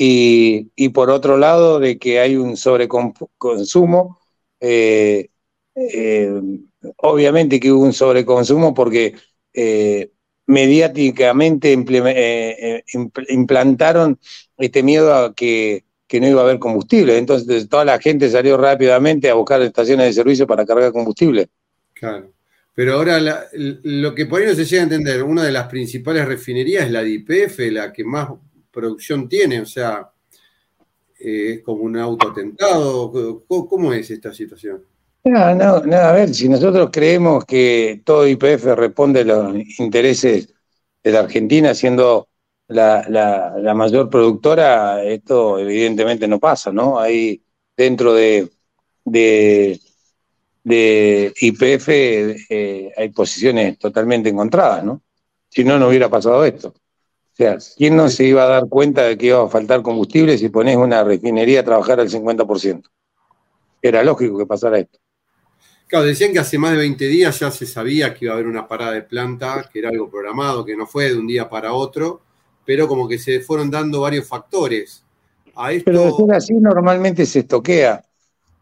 y, 0.00 0.88
por 0.90 1.10
otro 1.10 1.36
lado, 1.36 1.80
de 1.80 1.98
que 1.98 2.20
hay 2.20 2.36
un 2.36 2.56
sobreconsumo. 2.56 4.20
Eh, 4.60 5.28
eh, 5.74 6.40
obviamente 6.96 7.58
que 7.60 7.72
hubo 7.72 7.84
un 7.84 7.92
sobreconsumo 7.92 8.74
porque 8.74 9.14
mediáticamente 10.46 11.72
implantaron 13.28 14.18
este 14.56 14.82
miedo 14.82 15.14
a 15.14 15.34
que, 15.34 15.84
que, 16.06 16.20
no 16.20 16.28
iba 16.28 16.40
a 16.40 16.44
haber 16.44 16.58
combustible. 16.58 17.18
Entonces 17.18 17.68
toda 17.68 17.84
la 17.84 17.98
gente 17.98 18.30
salió 18.30 18.56
rápidamente 18.56 19.28
a 19.28 19.34
buscar 19.34 19.60
estaciones 19.62 20.06
de 20.06 20.12
servicio 20.12 20.46
para 20.46 20.64
cargar 20.64 20.92
combustible. 20.92 21.48
Claro. 21.92 22.32
Pero 22.78 22.94
ahora 22.94 23.18
lo 23.54 24.14
que 24.14 24.26
por 24.26 24.40
ahí 24.40 24.46
no 24.46 24.54
se 24.54 24.64
llega 24.64 24.82
a 24.82 24.84
entender, 24.84 25.24
una 25.24 25.42
de 25.42 25.50
las 25.50 25.66
principales 25.66 26.24
refinerías 26.24 26.84
es 26.84 26.92
la 26.92 27.02
de 27.02 27.10
IPF, 27.10 27.58
la 27.72 27.92
que 27.92 28.04
más 28.04 28.28
producción 28.70 29.28
tiene, 29.28 29.60
o 29.60 29.66
sea, 29.66 30.08
eh, 31.18 31.54
es 31.54 31.62
como 31.64 31.82
un 31.82 31.96
autoatentado. 31.96 33.10
¿Cómo, 33.48 33.66
¿Cómo, 33.66 33.92
es 33.92 34.08
esta 34.12 34.32
situación? 34.32 34.84
No, 35.24 35.56
no, 35.56 35.96
a 35.96 36.12
ver, 36.12 36.32
si 36.32 36.48
nosotros 36.48 36.90
creemos 36.92 37.44
que 37.44 38.00
todo 38.04 38.28
IPF 38.28 38.66
responde 38.76 39.22
a 39.22 39.24
los 39.24 39.80
intereses 39.80 40.54
de 41.02 41.10
la 41.10 41.18
Argentina 41.18 41.74
siendo 41.74 42.28
la, 42.68 43.72
mayor 43.74 44.08
productora, 44.08 45.02
esto 45.02 45.58
evidentemente 45.58 46.28
no 46.28 46.38
pasa, 46.38 46.70
¿no? 46.70 47.00
Hay 47.00 47.42
dentro 47.76 48.14
de, 48.14 48.48
de 49.04 49.80
de 50.68 51.32
IPF 51.40 51.88
eh, 51.88 52.92
hay 52.96 53.08
posiciones 53.10 53.78
totalmente 53.78 54.28
encontradas, 54.28 54.84
¿no? 54.84 55.02
Si 55.48 55.64
no, 55.64 55.78
no 55.78 55.88
hubiera 55.88 56.08
pasado 56.08 56.44
esto. 56.44 56.68
O 56.68 57.36
sea, 57.36 57.56
¿quién 57.76 57.96
no 57.96 58.08
se 58.08 58.24
iba 58.24 58.44
a 58.44 58.48
dar 58.48 58.68
cuenta 58.68 59.02
de 59.02 59.16
que 59.16 59.26
iba 59.26 59.42
a 59.42 59.48
faltar 59.48 59.80
combustible 59.82 60.36
si 60.36 60.48
pones 60.48 60.76
una 60.76 61.04
refinería 61.04 61.60
a 61.60 61.64
trabajar 61.64 62.00
al 62.00 62.10
50%? 62.10 62.82
Era 63.80 64.02
lógico 64.02 64.36
que 64.36 64.46
pasara 64.46 64.78
esto. 64.78 64.98
Claro, 65.86 66.04
decían 66.04 66.32
que 66.32 66.40
hace 66.40 66.58
más 66.58 66.72
de 66.72 66.78
20 66.78 67.06
días 67.06 67.38
ya 67.38 67.50
se 67.50 67.64
sabía 67.64 68.12
que 68.12 68.26
iba 68.26 68.34
a 68.34 68.36
haber 68.36 68.46
una 68.46 68.68
parada 68.68 68.92
de 68.92 69.02
planta, 69.02 69.70
que 69.72 69.78
era 69.78 69.88
algo 69.88 70.10
programado, 70.10 70.64
que 70.64 70.76
no 70.76 70.86
fue 70.86 71.08
de 71.08 71.16
un 71.16 71.26
día 71.26 71.48
para 71.48 71.72
otro, 71.72 72.20
pero 72.66 72.86
como 72.86 73.08
que 73.08 73.18
se 73.18 73.40
fueron 73.40 73.70
dando 73.70 74.02
varios 74.02 74.26
factores. 74.26 75.02
A 75.54 75.70
Pero 75.84 76.04
de 76.04 76.12
ser 76.12 76.34
así 76.34 76.54
normalmente 76.54 77.24
se 77.24 77.38
estoquea. 77.38 78.04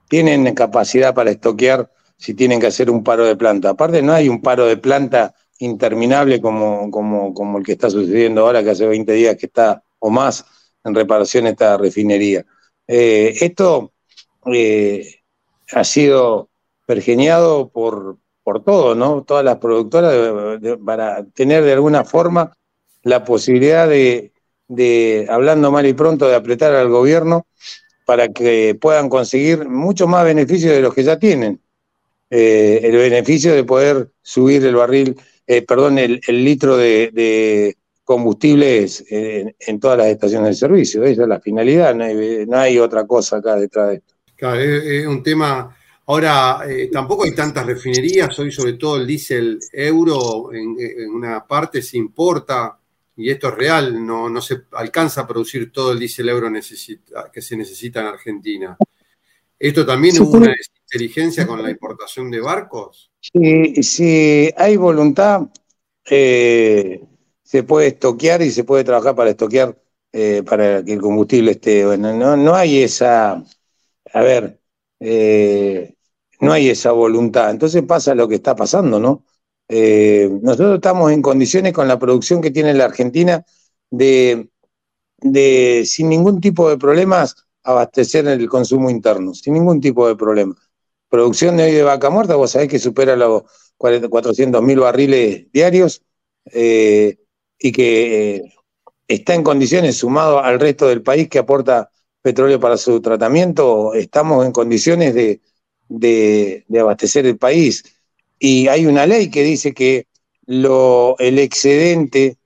Tienen 0.08 0.54
capacidad 0.54 1.14
para 1.14 1.30
estoquear 1.30 1.90
si 2.16 2.35
tienen 2.35 2.61
que 2.61 2.66
hacer 2.68 2.90
un 2.90 3.05
paro 3.05 3.24
de 3.24 3.37
planta. 3.37 3.70
Aparte, 3.70 4.02
no 4.02 4.12
hay 4.12 4.29
un 4.29 4.40
paro 4.40 4.66
de 4.66 4.76
planta 4.76 5.35
interminable 5.59 6.40
como, 6.40 6.90
como, 6.90 7.33
como 7.35 7.59
el 7.59 7.64
que 7.64 7.72
está 7.72 7.90
sucediendo 7.90 8.42
ahora, 8.42 8.62
que 8.62 8.70
hace 8.70 8.87
20 8.87 9.12
días 9.12 9.37
que 9.37 9.46
está 9.46 9.83
o 9.98 10.11
más 10.11 10.44
en 10.85 10.94
reparación 10.94 11.46
esta 11.46 11.76
refinería. 11.76 12.44
Eh, 12.87 13.35
esto 13.40 13.92
eh, 14.52 15.20
ha 15.72 15.85
sido 15.85 16.48
pergeñado 16.87 17.68
por, 17.68 18.18
por 18.44 18.62
todo, 18.62 18.94
¿no? 18.94 19.22
Todas 19.22 19.44
las 19.44 19.57
productoras 19.57 20.14
para 20.85 21.24
tener 21.35 21.64
de 21.64 21.72
alguna 21.72 22.05
forma 22.05 22.57
la 23.02 23.24
posibilidad 23.24 23.88
de, 23.88 24.33
de, 24.68 25.26
hablando 25.29 25.70
mal 25.70 25.87
y 25.87 25.92
pronto, 25.92 26.29
de 26.29 26.37
apretar 26.37 26.74
al 26.74 26.88
gobierno 26.88 27.46
para 28.05 28.29
que 28.29 28.76
puedan 28.81 29.09
conseguir 29.09 29.68
mucho 29.68 30.07
más 30.07 30.24
beneficios 30.24 30.72
de 30.72 30.81
los 30.81 30.94
que 30.94 31.02
ya 31.02 31.18
tienen. 31.18 31.61
Eh, 32.28 32.80
el 32.82 32.96
beneficio 32.96 33.54
de 33.54 33.64
poder 33.64 34.10
subir 34.20 34.64
el 34.64 34.74
barril, 34.74 35.16
eh, 35.46 35.62
perdón, 35.62 35.98
el, 35.98 36.20
litro 36.26 36.76
de, 36.76 37.10
de 37.12 37.76
combustible 38.02 38.86
en, 39.10 39.80
todas 39.80 39.98
las 39.98 40.08
estaciones 40.08 40.50
de 40.50 40.54
servicio. 40.54 41.04
Esa 41.04 41.22
es 41.22 41.28
la 41.28 41.40
finalidad, 41.40 41.94
no 41.94 42.58
hay, 42.58 42.78
otra 42.78 43.06
cosa 43.06 43.36
acá 43.38 43.56
detrás 43.56 43.88
de 43.88 43.94
esto. 43.96 44.14
Claro, 44.34 44.60
es, 44.60 45.06
un 45.06 45.22
tema. 45.22 45.76
Ahora, 46.06 46.60
eh, 46.68 46.88
tampoco 46.92 47.24
hay 47.24 47.34
tantas 47.34 47.66
refinerías, 47.66 48.36
hoy 48.38 48.52
sobre 48.52 48.74
todo 48.74 48.96
el 48.96 49.06
diésel 49.06 49.58
euro 49.72 50.52
en, 50.52 50.76
una 51.10 51.44
parte 51.44 51.82
se 51.82 51.96
importa, 51.96 52.78
y 53.16 53.30
esto 53.30 53.48
es 53.48 53.54
real, 53.54 54.04
no 54.04 54.40
se 54.40 54.62
alcanza 54.72 55.22
a 55.22 55.26
producir 55.26 55.72
todo 55.72 55.92
el 55.92 55.98
diésel 55.98 56.28
euro 56.28 56.48
que 57.32 57.42
se 57.42 57.56
necesita 57.56 58.00
en 58.00 58.06
Argentina. 58.06 58.76
¿Esto 59.58 59.86
también 59.86 60.20
hubo 60.20 60.36
una 60.36 60.54
inteligencia 60.86 61.46
con 61.46 61.62
la 61.62 61.70
importación 61.70 62.30
de 62.30 62.40
barcos? 62.40 63.10
Sí, 63.20 63.82
si 63.82 64.50
hay 64.56 64.76
voluntad, 64.76 65.42
eh, 66.08 67.02
se 67.42 67.62
puede 67.62 67.88
estoquear 67.88 68.42
y 68.42 68.50
se 68.50 68.64
puede 68.64 68.84
trabajar 68.84 69.14
para 69.14 69.30
estoquear 69.30 69.76
eh, 70.12 70.42
para 70.44 70.84
que 70.84 70.92
el 70.92 71.00
combustible 71.00 71.52
esté. 71.52 71.86
Bueno, 71.86 72.12
no, 72.12 72.36
no 72.36 72.54
hay 72.54 72.82
esa, 72.82 73.42
a 74.12 74.20
ver, 74.22 74.60
eh, 75.00 75.94
no 76.40 76.52
hay 76.52 76.68
esa 76.68 76.92
voluntad. 76.92 77.50
Entonces 77.50 77.82
pasa 77.82 78.14
lo 78.14 78.28
que 78.28 78.36
está 78.36 78.54
pasando, 78.54 79.00
¿no? 79.00 79.24
nosotros 79.68 80.76
estamos 80.76 81.10
en 81.10 81.20
condiciones 81.20 81.72
con 81.72 81.88
la 81.88 81.98
producción 81.98 82.40
que 82.40 82.52
tiene 82.52 82.72
la 82.72 82.84
Argentina 82.84 83.44
de, 83.90 84.48
de 85.18 85.82
sin 85.84 86.08
ningún 86.08 86.40
tipo 86.40 86.70
de 86.70 86.76
problemas 86.76 87.45
abastecer 87.66 88.26
el 88.29 88.48
consumo 88.48 88.90
interno, 88.90 89.35
sin 89.35 89.55
ningún 89.55 89.81
tipo 89.81 90.09
de 90.09 90.16
problema 90.16 90.57
producción 91.09 91.57
de 91.57 91.64
hoy 91.64 91.72
de 91.72 91.83
vaca 91.83 92.11
muerta, 92.11 92.37
vos 92.37 92.50
sabés 92.50 92.68
que 92.68 92.79
supera 92.79 93.16
los 93.16 93.44
400 93.76 94.62
mil 94.62 94.81
barriles 94.81 95.46
diarios 95.52 96.02
eh, 96.52 97.18
y 97.59 97.72
que 97.72 98.37
eh, 98.37 98.55
está 99.09 99.35
en 99.35 99.42
condiciones, 99.42 99.96
sumado 99.96 100.40
al 100.40 100.61
resto 100.61 100.88
del 100.88 101.02
país 101.02 101.29
que 101.29 101.38
aporta 101.38 101.90
petróleo 102.22 102.59
para 102.59 102.76
su 102.76 103.00
tratamiento, 103.00 103.94
estamos 103.94 104.44
en 104.44 104.52
condiciones 104.52 105.14
de, 105.14 106.64
abastecer 106.79 107.26
el 107.26 107.38
país. 107.38 107.85
Y 108.38 108.68
hay 108.68 108.87
una 108.87 109.07
ley 109.07 109.31
que 109.31 109.42
dice 109.42 109.72
que 109.72 110.09
lo, 110.46 111.16
el 111.18 111.38
excedente 111.38 112.37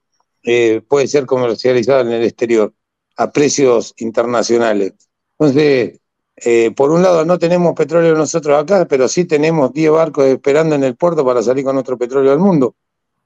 eh, 0.43 0.83
puede 0.87 1.09
ser 1.09 1.27
comercializado 1.27 2.03
en 2.03 2.13
el 2.13 2.25
exterior 2.25 2.75
a 3.17 3.33
precios 3.33 3.95
internacionales. 3.99 4.95
Entonces, 5.41 5.99
eh, 6.37 6.71
por 6.77 6.91
un 6.91 7.03
lado, 7.03 7.25
no 7.25 7.39
tenemos 7.39 7.73
petróleo 7.75 8.15
nosotros 8.15 8.63
acá, 8.63 8.87
pero 8.87 9.09
sí 9.09 9.25
tenemos 9.25 9.73
10 9.73 9.91
barcos 9.91 10.27
esperando 10.27 10.75
en 10.75 10.85
el 10.85 10.97
puerto 10.97 11.25
para 11.25 11.43
salir 11.43 11.65
con 11.65 11.75
nuestro 11.75 11.97
petróleo 11.97 12.31
al 12.33 12.39
mundo. 12.39 12.75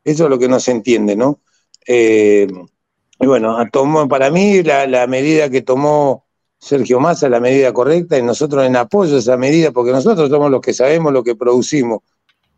Eso 0.04 0.24
es 0.24 0.30
lo 0.30 0.38
que 0.38 0.46
no 0.46 0.60
se 0.60 0.70
entiende, 0.70 1.16
¿no? 1.16 1.40
Eh, 1.88 2.46
y 3.18 3.26
bueno, 3.26 3.56
tomó, 3.72 4.06
para 4.06 4.30
mí 4.30 4.62
la, 4.62 5.06
medida 5.08 5.50
que 5.50 5.62
tomó 5.62 6.24
Sergio 6.56 7.00
Massa 7.00 7.26
es 7.26 7.32
la 7.32 7.40
medida 7.40 7.72
correcta 7.72 8.16
y 8.16 8.22
nosotros 8.22 8.64
en 8.64 8.76
apoyo 8.76 9.16
a 9.16 9.18
esa 9.18 9.36
medida, 9.36 9.72
porque 9.72 9.90
nosotros 9.90 10.30
somos 10.30 10.52
los 10.52 10.60
que 10.60 10.72
sabemos 10.72 11.12
lo 11.12 11.24
que 11.24 11.34
producimos. 11.34 12.00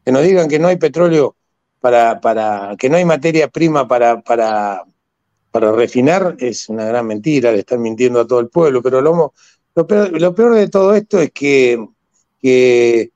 Que 0.05 0.13
nos 0.13 0.23
digan 0.23 0.49
que 0.49 0.59
no 0.59 0.69
hay 0.69 0.77
petróleo 0.77 1.35
para, 1.81 2.21
para 2.21 2.77
que 2.79 2.91
no 2.91 2.99
hay 2.99 3.07
materia 3.07 3.49
prima 3.49 3.89
para, 3.89 4.21
para, 4.21 4.85
para 5.57 5.73
refinar 5.73 6.37
es 6.39 6.69
una 6.69 6.85
gran 6.85 7.07
mentira, 7.07 7.51
le 7.51 7.61
están 7.61 7.81
mintiendo 7.81 8.21
a 8.21 8.27
todo 8.27 8.41
el 8.41 8.51
pueblo, 8.51 8.83
pero 8.83 9.01
lo, 9.01 9.33
lo 9.75 10.35
peor, 10.35 10.55
de 10.55 10.69
todo 10.69 10.95
esto 10.95 11.19
es 11.19 11.31
que, 11.31 11.83
que, 12.39 13.11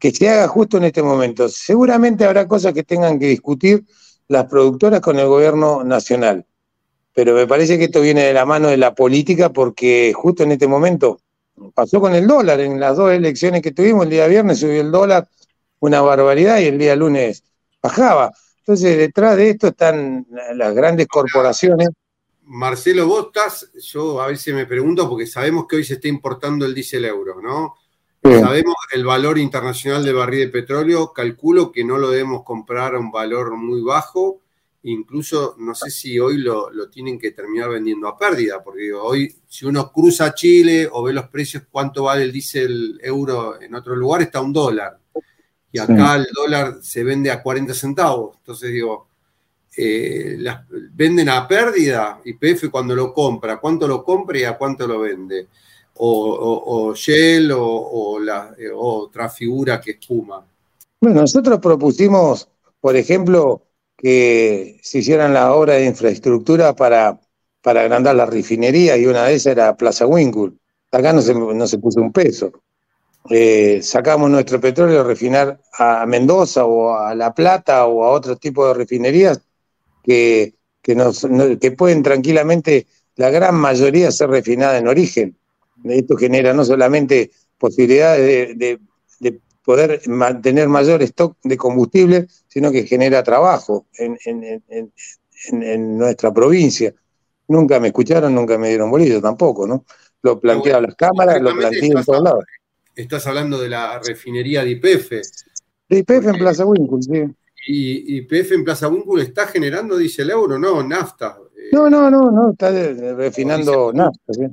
se 0.00 0.28
haga 0.28 0.48
justo 0.48 0.78
en 0.78 0.84
este 0.86 1.04
momento. 1.04 1.48
Seguramente 1.48 2.24
habrá 2.24 2.48
cosas 2.48 2.72
que 2.72 2.82
tengan 2.82 3.20
que 3.20 3.28
discutir, 3.28 3.84
las 4.26 4.46
productoras 4.46 5.00
con 5.00 5.20
el 5.20 5.28
gobierno 5.28 5.84
nacional. 5.84 6.44
Pero 7.14 7.32
me 7.32 7.46
parece 7.46 7.78
que 7.78 7.84
esto 7.84 8.00
viene 8.00 8.24
de 8.24 8.32
la 8.32 8.44
mano 8.44 8.66
de 8.66 8.76
la 8.76 8.92
política 8.96 9.52
porque 9.52 10.12
justo 10.12 10.42
en 10.42 10.50
este 10.50 10.66
momento 10.66 11.20
pasó 11.74 12.00
con 12.00 12.12
el 12.12 12.26
dólar. 12.26 12.58
En 12.58 12.80
las 12.80 12.96
dos 12.96 13.12
elecciones 13.12 13.62
que 13.62 13.70
tuvimos, 13.70 14.02
el 14.02 14.10
día 14.10 14.26
viernes 14.26 14.58
subió 14.58 14.80
el 14.80 14.90
dólar 14.90 15.28
una 15.78 16.00
barbaridad 16.00 16.58
y 16.58 16.64
el 16.64 16.76
día 16.76 16.96
lunes 16.96 17.44
bajaba. 17.80 18.32
Entonces, 18.68 18.98
detrás 18.98 19.34
de 19.34 19.48
esto 19.48 19.68
están 19.68 20.26
las 20.52 20.74
grandes 20.74 21.06
corporaciones. 21.06 21.88
Marcelo, 22.42 23.06
vos 23.06 23.28
estás, 23.28 23.72
yo 23.80 24.20
a 24.20 24.26
veces 24.26 24.54
me 24.54 24.66
pregunto, 24.66 25.08
porque 25.08 25.26
sabemos 25.26 25.66
que 25.66 25.76
hoy 25.76 25.84
se 25.84 25.94
está 25.94 26.06
importando 26.08 26.66
el 26.66 26.74
diésel 26.74 27.06
euro, 27.06 27.40
¿no? 27.40 27.76
Sabemos 28.22 28.74
el 28.92 29.06
valor 29.06 29.38
internacional 29.38 30.04
del 30.04 30.16
barril 30.16 30.40
de 30.40 30.48
petróleo, 30.48 31.14
calculo 31.14 31.72
que 31.72 31.82
no 31.82 31.96
lo 31.96 32.10
debemos 32.10 32.42
comprar 32.44 32.94
a 32.94 32.98
un 32.98 33.10
valor 33.10 33.56
muy 33.56 33.80
bajo, 33.80 34.42
incluso 34.82 35.56
no 35.56 35.74
sé 35.74 35.90
si 35.90 36.18
hoy 36.18 36.36
lo, 36.36 36.70
tienen 36.90 37.18
que 37.18 37.30
terminar 37.30 37.70
vendiendo 37.70 38.06
a 38.06 38.18
pérdida, 38.18 38.62
porque 38.62 38.92
hoy 38.92 39.34
si 39.46 39.64
uno 39.64 39.90
cruza 39.90 40.34
Chile 40.34 40.86
o 40.92 41.04
ve 41.04 41.14
los 41.14 41.28
precios, 41.28 41.62
cuánto 41.70 42.02
vale 42.02 42.24
el 42.24 42.32
diésel 42.32 43.00
euro 43.02 43.58
en 43.62 43.74
otro 43.74 43.96
lugar, 43.96 44.20
está 44.20 44.42
un 44.42 44.52
dólar. 44.52 44.98
Y 45.70 45.78
acá 45.78 46.16
el 46.16 46.26
dólar 46.34 46.78
se 46.80 47.04
vende 47.04 47.30
a 47.30 47.42
40 47.42 47.74
centavos. 47.74 48.36
Entonces 48.38 48.72
digo, 48.72 49.08
eh, 49.76 50.36
las, 50.38 50.64
venden 50.68 51.28
a 51.28 51.46
pérdida 51.46 52.20
y 52.24 52.32
PF 52.34 52.70
cuando 52.70 52.94
lo 52.94 53.12
compra, 53.12 53.58
cuánto 53.58 53.86
lo 53.86 54.02
compra 54.02 54.38
y 54.38 54.44
a 54.44 54.56
cuánto 54.56 54.86
lo 54.86 55.00
vende 55.00 55.48
o, 56.00 56.94
Shell 56.94 57.50
o, 57.54 58.18
la, 58.20 58.54
eh, 58.58 58.70
otra 58.74 59.28
figura 59.28 59.80
que 59.80 59.92
espuma? 59.92 60.44
Bueno, 61.00 61.20
nosotros 61.20 61.58
propusimos, 61.60 62.48
por 62.80 62.96
ejemplo, 62.96 63.62
que 63.96 64.78
se 64.82 64.98
hicieran 64.98 65.34
las 65.34 65.50
obras 65.50 65.76
de 65.76 65.86
infraestructura 65.86 66.74
para, 66.74 67.20
para 67.62 67.82
agrandar 67.82 68.14
la 68.14 68.26
refinería 68.26 68.96
y 68.96 69.06
una 69.06 69.24
de 69.24 69.34
esas 69.34 69.52
era 69.52 69.76
Plaza 69.76 70.06
Winkle. 70.06 70.52
Acá 70.90 71.12
no 71.12 71.20
se, 71.20 71.34
no 71.34 71.66
se 71.66 71.78
puso 71.78 72.00
un 72.00 72.12
peso. 72.12 72.52
Eh, 73.30 73.80
sacamos 73.82 74.30
nuestro 74.30 74.60
petróleo 74.60 75.00
a 75.00 75.04
refinar 75.04 75.60
a 75.72 76.06
Mendoza 76.06 76.64
o 76.64 76.94
a 76.94 77.14
La 77.14 77.34
Plata 77.34 77.86
o 77.86 78.04
a 78.04 78.10
otro 78.10 78.36
tipo 78.36 78.66
de 78.66 78.74
refinerías 78.74 79.40
que, 80.02 80.54
que, 80.80 80.94
nos, 80.94 81.26
que 81.60 81.72
pueden 81.72 82.02
tranquilamente, 82.02 82.86
la 83.16 83.30
gran 83.30 83.54
mayoría, 83.54 84.10
ser 84.10 84.30
refinada 84.30 84.78
en 84.78 84.88
origen. 84.88 85.36
Esto 85.84 86.16
genera 86.16 86.52
no 86.54 86.64
solamente 86.64 87.30
posibilidades 87.58 88.58
de, 88.58 88.80
poder 89.64 90.00
mantener 90.08 90.66
mayor 90.66 91.02
stock 91.02 91.36
de 91.44 91.58
combustible, 91.58 92.26
sino 92.46 92.72
que 92.72 92.86
genera 92.86 93.22
trabajo 93.22 93.84
en, 93.98 94.16
nuestra 95.98 96.32
provincia. 96.32 96.94
Nunca 97.48 97.78
me 97.78 97.88
escucharon, 97.88 98.34
nunca 98.34 98.56
me 98.56 98.68
dieron 98.70 98.90
bolillo 98.90 99.20
tampoco, 99.20 99.66
¿no? 99.66 99.84
Lo 100.22 100.40
planteaba 100.40 100.80
las 100.80 100.94
cámaras, 100.94 101.42
lo 101.42 101.54
planteé 101.54 101.88
en 101.88 102.02
todos 102.02 102.22
lados. 102.22 102.44
Estás 102.98 103.28
hablando 103.28 103.60
de 103.60 103.68
la 103.68 104.00
refinería 104.00 104.64
de 104.64 104.70
IPF. 104.70 105.10
De 105.88 105.98
IPF 105.98 106.26
en 106.26 106.36
Plaza 106.36 106.66
Winkle, 106.66 107.00
sí. 107.00 107.32
Y 107.68 108.16
IPF 108.16 108.52
en 108.52 108.64
Plaza 108.64 108.88
Winkle 108.88 109.22
está 109.22 109.46
generando, 109.46 109.96
dice 109.96 110.22
el 110.22 110.30
euro, 110.30 110.58
no, 110.58 110.82
nafta. 110.82 111.38
No, 111.70 111.88
no, 111.88 112.10
no, 112.10 112.32
no, 112.32 112.50
está 112.50 112.72
refinando 112.72 113.92
nafta, 113.92 114.32
sí. 114.32 114.46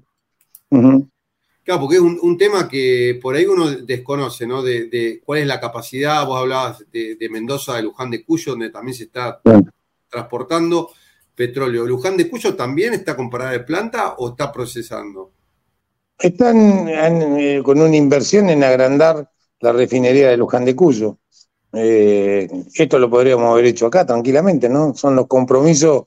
Claro, 0.70 1.82
porque 1.82 1.96
es 1.96 2.02
un, 2.02 2.38
tema 2.38 2.70
que 2.70 3.18
por 3.20 3.34
ahí 3.34 3.48
uno 3.48 3.72
desconoce, 3.72 4.46
¿no? 4.46 4.62
De, 4.62 5.24
cuál 5.26 5.40
es 5.40 5.48
la 5.48 5.60
capacidad, 5.60 6.24
vos 6.28 6.40
hablabas 6.40 6.86
de, 6.92 7.28
Mendoza, 7.32 7.78
de 7.78 7.82
Luján 7.82 8.12
de 8.12 8.24
Cuyo, 8.24 8.52
donde 8.52 8.70
también 8.70 8.96
se 8.96 9.06
está 9.06 9.42
transportando 10.08 10.92
petróleo. 11.34 11.88
¿Luján 11.88 12.16
de 12.16 12.30
Cuyo 12.30 12.56
también 12.56 12.94
está 12.94 13.16
con 13.16 13.28
parada 13.28 13.54
de 13.54 13.62
planta 13.62 14.14
o 14.20 14.30
está 14.30 14.52
procesando? 14.52 15.32
Están 16.18 16.88
eh, 16.88 17.62
con 17.64 17.82
una 17.82 17.96
inversión 17.96 18.50
en 18.50 18.64
agrandar 18.64 19.30
la 19.60 19.72
refinería 19.72 20.30
de 20.30 20.38
Luján 20.38 20.66
de 20.66 20.76
Cuyo. 20.76 21.20
Eh, 21.74 22.48
esto 22.74 23.00
lo 23.00 23.10
podríamos 23.10 23.52
haber 23.52 23.66
hecho 23.66 23.88
acá 23.88 24.06
tranquilamente, 24.06 24.70
¿no? 24.70 24.96
Son 24.96 25.16
los 25.16 25.28
compromisos 25.28 26.04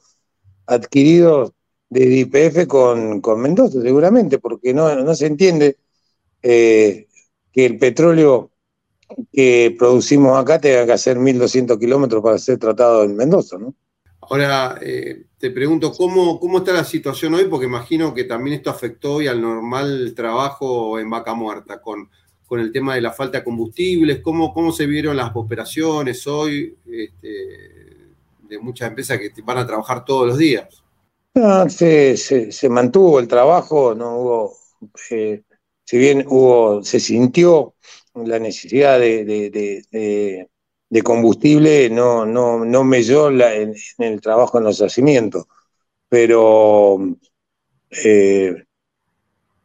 adquiridos 0.67 1.53
de 1.91 2.05
IPF 2.05 2.67
con, 2.67 3.23
Mendoza, 3.41 3.81
seguramente, 3.83 4.39
porque 4.39 4.73
no, 4.73 4.95
no 4.95 5.15
se 5.15 5.27
entiende 5.27 5.77
eh, 6.43 7.07
que 7.53 7.67
el 7.67 7.79
petróleo 7.79 8.51
que 9.33 9.75
producimos 9.79 10.39
acá 10.39 10.61
tenga 10.61 10.87
que 10.87 10.93
hacer 10.93 11.19
1.200 11.19 11.79
kilómetros 11.79 12.23
para 12.23 12.39
ser 12.39 12.59
tratado 12.59 13.05
en 13.05 13.17
Mendoza, 13.17 13.59
¿no? 13.59 13.75
Ahora, 14.21 14.79
eh, 14.83 15.25
te 15.39 15.51
pregunto, 15.51 15.93
¿cómo, 15.93 16.41
¿cómo 16.41 16.59
está 16.59 16.72
la 16.72 16.84
situación 16.84 17.34
hoy? 17.34 17.45
Porque 17.45 17.66
imagino 17.66 18.12
que 18.12 18.24
también 18.24 18.57
esto 18.57 18.70
afectó 18.70 19.14
hoy 19.14 19.28
al 19.28 19.41
normal 19.41 20.12
trabajo 20.14 20.99
en 20.99 21.09
Vaca 21.09 21.34
Muerta, 21.34 21.80
con, 21.80 22.11
con 22.47 22.61
el 22.61 22.72
tema 22.72 22.95
de 22.95 23.03
la 23.03 23.12
falta 23.12 23.39
de 23.39 23.45
combustibles, 23.45 24.20
¿cómo, 24.20 24.53
cómo 24.53 24.72
se 24.72 24.86
vieron 24.86 25.16
las 25.16 25.30
operaciones 25.34 26.26
hoy 26.26 26.76
este, 26.86 27.28
de 28.49 28.59
muchas 28.59 28.89
empresas 28.89 29.18
que 29.18 29.30
van 29.43 29.59
a 29.59 29.66
trabajar 29.66 30.05
todos 30.05 30.26
los 30.28 30.39
días? 30.39 30.82
se, 31.68 32.16
se, 32.16 32.68
mantuvo 32.68 33.20
el 33.20 33.28
trabajo, 33.28 33.95
no 33.95 34.16
hubo, 34.18 34.57
eh, 35.11 35.43
si 35.84 35.99
bien 35.99 36.24
hubo, 36.26 36.82
se 36.82 36.99
sintió 36.99 37.74
la 38.14 38.39
necesidad 38.39 38.99
de, 38.99 40.49
combustible, 41.03 41.91
no, 41.91 42.24
no, 42.24 42.64
no 42.64 42.84
melló 42.84 43.30
en, 43.30 43.74
el 43.99 44.20
trabajo 44.20 44.59
en 44.59 44.64
los 44.64 44.78
yacimientos, 44.78 45.47
pero 46.09 46.99
eh, 47.91 48.64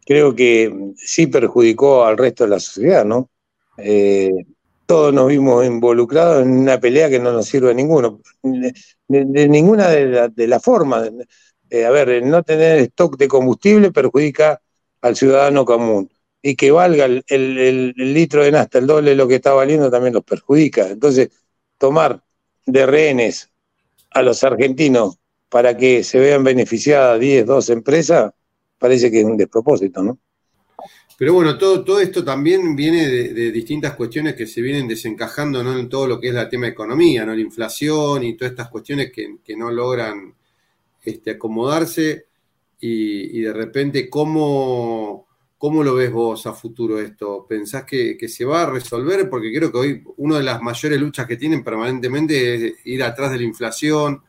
creo 0.05 0.35
que 0.35 0.93
sí 0.97 1.27
perjudicó 1.27 2.05
al 2.05 2.17
resto 2.17 2.43
de 2.43 2.49
la 2.49 2.59
sociedad, 2.59 3.05
¿no? 3.05 3.29
Eh, 3.77 4.31
todos 4.85 5.13
nos 5.13 5.27
vimos 5.27 5.65
involucrados 5.65 6.43
en 6.43 6.51
una 6.51 6.79
pelea 6.79 7.09
que 7.09 7.19
no 7.19 7.31
nos 7.31 7.47
sirve 7.47 7.71
a 7.71 7.73
ninguno, 7.73 8.19
de, 8.43 9.47
ninguna 9.47 9.87
de 9.89 10.47
las 10.47 10.61
formas. 10.61 11.09
Eh, 11.69 11.85
a 11.85 11.89
ver, 11.89 12.09
el 12.09 12.29
no 12.29 12.43
tener 12.43 12.79
stock 12.79 13.17
de 13.17 13.27
combustible 13.27 13.91
perjudica 13.91 14.61
al 15.01 15.15
ciudadano 15.15 15.65
común. 15.65 16.07
Y 16.43 16.55
que 16.55 16.69
valga 16.71 17.05
el, 17.05 17.93
litro 17.95 18.43
de 18.43 18.51
nafta 18.51 18.77
el 18.77 18.85
doble 18.85 19.11
de 19.11 19.15
lo 19.15 19.27
que 19.27 19.35
está 19.35 19.53
valiendo 19.53 19.89
también 19.89 20.13
los 20.13 20.23
perjudica. 20.23 20.89
Entonces, 20.89 21.29
tomar 21.79 22.21
de 22.65 22.85
rehenes 22.85 23.49
a 24.11 24.21
los 24.21 24.43
argentinos 24.43 25.17
para 25.49 25.75
que 25.75 26.03
se 26.03 26.19
vean 26.19 26.43
beneficiadas 26.43 27.19
10, 27.19 27.45
12 27.45 27.73
empresas, 27.73 28.33
parece 28.77 29.09
que 29.09 29.21
es 29.21 29.25
un 29.25 29.37
despropósito, 29.37 30.03
¿no? 30.03 30.19
Pero 31.17 31.33
bueno, 31.35 31.57
todo, 31.57 31.83
todo 31.83 31.99
esto 31.99 32.23
también 32.23 32.75
viene 32.75 33.07
de, 33.07 33.51
distintas 33.51 33.95
cuestiones 33.95 34.35
que 34.35 34.45
se 34.45 34.61
vienen 34.61 34.87
desencajando 34.87 35.61
en 35.61 35.87
todo 35.87 36.07
lo 36.07 36.19
que 36.19 36.29
es 36.29 36.35
el 36.35 36.49
tema 36.49 36.65
de 36.65 36.73
economía, 36.73 37.25
¿no? 37.25 37.33
la 37.33 37.41
inflación 37.41 38.23
y 38.23 38.35
todas 38.35 38.51
estas 38.51 38.69
cuestiones 38.69 39.11
que, 39.11 39.37
que 39.43 39.55
no 39.55 39.71
logran 39.71 40.35
este, 41.03 41.31
acomodarse 41.31 42.25
y, 42.85 43.39
de 43.39 43.53
repente, 43.53 44.09
¿cómo, 44.09 45.27
¿cómo 45.63 45.81
lo 45.81 45.95
ves 45.95 46.11
vos 46.11 46.45
a 46.45 46.51
futuro 46.51 46.99
esto? 46.99 47.45
¿Pensás 47.47 47.85
que, 47.85 48.17
se 48.27 48.43
va 48.43 48.63
a 48.63 48.69
resolver? 48.69 49.29
Porque 49.29 49.49
creo 49.49 49.71
que 49.71 49.77
hoy 49.77 50.03
una 50.17 50.35
de 50.35 50.43
las 50.43 50.61
mayores 50.61 50.99
luchas 50.99 51.25
que 51.25 51.37
tienen 51.37 51.63
permanentemente 51.63 52.55
es 52.55 52.73
ir 52.83 53.01
atrás 53.01 53.31
de 53.31 53.37
la 53.37 53.43
inflación, 53.43 54.21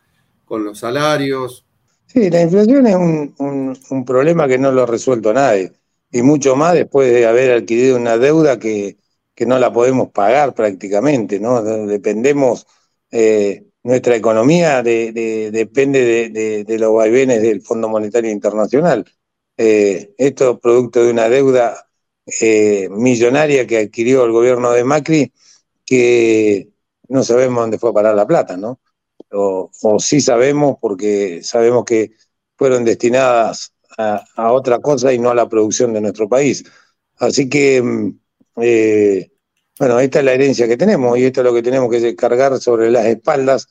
con 0.45 0.63
los 0.63 0.79
salarios. 0.79 1.67
Sí, 2.07 2.31
la 2.31 2.41
inflación 2.41 2.87
es 2.87 2.95
un, 2.95 4.05
problema 4.07 4.47
que 4.47 4.59
no 4.59 4.71
lo 4.71 4.85
ha 4.85 4.87
resuelto 4.87 5.33
nadie, 5.33 5.73
y 6.13 6.23
mucho 6.23 6.55
más 6.55 6.75
después 6.75 7.13
de 7.13 7.27
haber 7.27 7.51
adquirido 7.51 7.97
una 7.97 8.17
deuda 8.17 8.61
que, 8.61 8.97
no 9.45 9.59
la 9.59 9.73
podemos 9.73 10.11
pagar 10.11 10.55
prácticamente, 10.55 11.41
¿no? 11.41 11.61
Dependemos 11.65 12.65
eh, 13.11 13.65
nuestra 13.83 14.15
economía 14.15 14.85
depende 14.85 16.31
de, 16.65 16.79
los 16.79 16.95
vaivenes 16.95 17.43
del 17.43 17.61
Fondo 17.61 17.89
Monetario 17.89 18.31
Internacional. 18.31 19.05
Eh, 19.57 20.15
esto 20.19 20.53
es 20.53 20.59
producto 20.61 21.05
de 21.05 21.11
una 21.11 21.29
deuda 21.29 21.89
eh, 22.41 22.89
millonaria 22.91 23.67
que 23.67 23.79
adquirió 23.79 24.25
el 24.25 24.33
gobierno 24.33 24.73
de 24.73 24.85
Macri, 24.85 25.33
que 25.85 26.71
no 27.09 27.23
sabemos 27.23 27.63
dónde 27.63 27.79
fue 27.79 27.91
a 27.91 27.93
parar 27.95 28.15
la 28.15 28.27
plata, 28.27 28.57
¿no? 28.57 28.81
O, 29.31 29.71
sí 29.99 30.21
sabemos 30.21 30.77
porque 30.81 31.43
sabemos 31.43 31.85
que 31.85 32.13
fueron 32.57 32.85
destinadas 32.85 33.73
a, 33.99 34.53
otra 34.53 34.79
cosa 34.81 35.13
y 35.13 35.19
no 35.19 35.31
a 35.31 35.35
la 35.35 35.49
producción 35.49 35.93
de 35.93 36.01
nuestro 36.01 36.29
país. 36.29 36.65
Así 37.19 37.49
que 37.49 37.83
mm, 37.83 38.19
eh, 38.63 39.31
bueno, 39.79 39.99
esta 40.01 40.21
es 40.21 40.25
la 40.25 40.35
herencia 40.35 40.69
que 40.69 40.77
tenemos 40.77 41.19
y 41.19 41.25
esto 41.25 41.41
es 41.41 41.45
lo 41.45 41.55
que 41.55 41.63
tenemos 41.63 41.91
que 41.91 42.15
cargar 42.17 42.61
sobre 42.61 42.91
las 42.91 43.07
espaldas, 43.07 43.69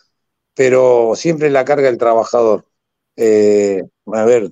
pero 0.53 1.13
siempre 1.15 1.49
la 1.49 1.65
carga 1.65 1.89
el 1.89 1.97
trabajador. 1.97 2.67
Eh, 3.15 3.84
a 4.07 4.25
ver, 4.25 4.51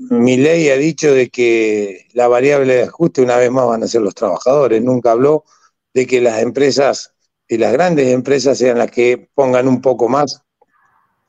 mi 0.00 0.36
ley 0.36 0.68
ha 0.70 0.76
dicho 0.76 1.12
de 1.12 1.28
que 1.28 2.06
la 2.12 2.28
variable 2.28 2.74
de 2.74 2.82
ajuste 2.84 3.22
una 3.22 3.36
vez 3.36 3.50
más 3.50 3.66
van 3.66 3.82
a 3.82 3.88
ser 3.88 4.02
los 4.02 4.14
trabajadores, 4.14 4.82
nunca 4.82 5.12
habló 5.12 5.44
de 5.92 6.06
que 6.06 6.20
las 6.20 6.42
empresas 6.42 7.14
y 7.48 7.58
las 7.58 7.72
grandes 7.72 8.08
empresas 8.08 8.58
sean 8.58 8.78
las 8.78 8.90
que 8.90 9.28
pongan 9.34 9.68
un 9.68 9.80
poco 9.80 10.08
más 10.08 10.42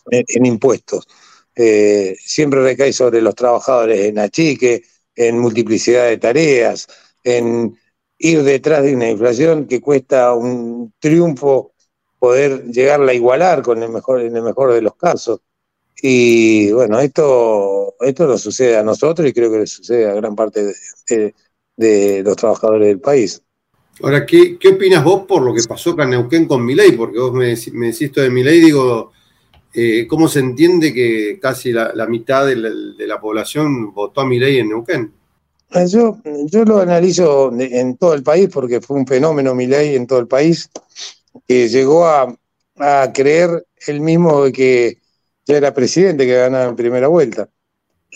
en, 0.09 0.45
impuestos. 0.45 1.07
Eh, 1.55 2.15
siempre 2.19 2.61
recae 2.61 2.93
sobre 2.93 3.21
los 3.21 3.35
trabajadores 3.35 4.05
en 4.05 4.19
achique, 4.19 4.83
en 5.15 5.39
multiplicidad 5.39 6.07
de 6.07 6.17
tareas, 6.17 6.87
en 7.23 7.77
ir 8.17 8.43
detrás 8.43 8.83
de 8.83 8.95
una 8.95 9.09
inflación 9.09 9.67
que 9.67 9.81
cuesta 9.81 10.33
un 10.33 10.93
triunfo 10.99 11.73
poder 12.19 12.65
llegarla 12.65 13.11
a 13.11 13.15
igualar 13.15 13.61
con 13.61 13.81
el 13.83 13.89
mejor, 13.89 14.21
en 14.21 14.35
el 14.35 14.43
mejor 14.43 14.73
de 14.73 14.81
los 14.81 14.95
casos. 14.95 15.41
Y 16.01 16.71
bueno, 16.71 16.99
esto, 16.99 17.95
esto 17.99 18.27
nos 18.27 18.41
sucede 18.41 18.77
a 18.77 18.83
nosotros 18.83 19.27
y 19.27 19.33
creo 19.33 19.51
que 19.51 19.59
le 19.59 19.67
sucede 19.67 20.09
a 20.09 20.13
gran 20.13 20.35
parte 20.35 20.73
de, 21.07 22.23
los 22.23 22.35
trabajadores 22.35 22.87
del 22.87 22.99
país. 22.99 23.41
Ahora, 24.01 24.25
¿qué, 24.25 24.57
¿qué, 24.59 24.69
opinas 24.69 25.03
vos 25.03 25.25
por 25.25 25.41
lo 25.41 25.53
que 25.53 25.63
pasó 25.63 25.91
acá 25.91 26.03
en 26.03 26.11
Neuquén 26.11 26.47
con 26.47 26.65
Milei? 26.65 26.91
Porque 26.91 27.17
vos 27.17 27.31
me, 27.31 27.55
me 27.73 27.87
decís 27.87 28.01
esto 28.01 28.21
de 28.21 28.29
Milei, 28.29 28.59
digo, 28.59 29.11
eh, 29.73 30.05
¿cómo 30.07 30.27
se 30.27 30.39
entiende 30.39 30.93
que 30.93 31.39
casi 31.41 31.71
la, 31.71 32.05
mitad 32.07 32.45
de 32.45 32.55
la, 32.55 33.19
población 33.19 33.93
votó 33.93 34.21
a 34.21 34.25
Milei 34.25 34.59
en 34.59 34.69
Neuquén? 34.69 35.13
Eh, 35.71 35.87
yo, 35.87 36.17
yo 36.45 36.65
lo 36.65 36.79
analizo 36.79 37.51
en 37.57 37.97
todo 37.97 38.13
el 38.13 38.23
país 38.23 38.49
porque 38.51 38.81
fue 38.81 38.97
un 38.97 39.07
fenómeno 39.07 39.55
Milei 39.55 39.95
en 39.95 40.07
todo 40.07 40.19
el 40.19 40.27
país 40.27 40.69
que 41.47 41.67
llegó 41.67 42.05
a, 42.05 42.33
a 42.77 43.11
creer 43.13 43.65
él 43.87 44.01
mismo 44.01 44.43
que 44.51 44.99
ya 45.45 45.57
era 45.57 45.73
presidente, 45.73 46.25
que 46.25 46.35
ganaba 46.35 46.65
en 46.65 46.75
primera 46.75 47.07
vuelta. 47.07 47.49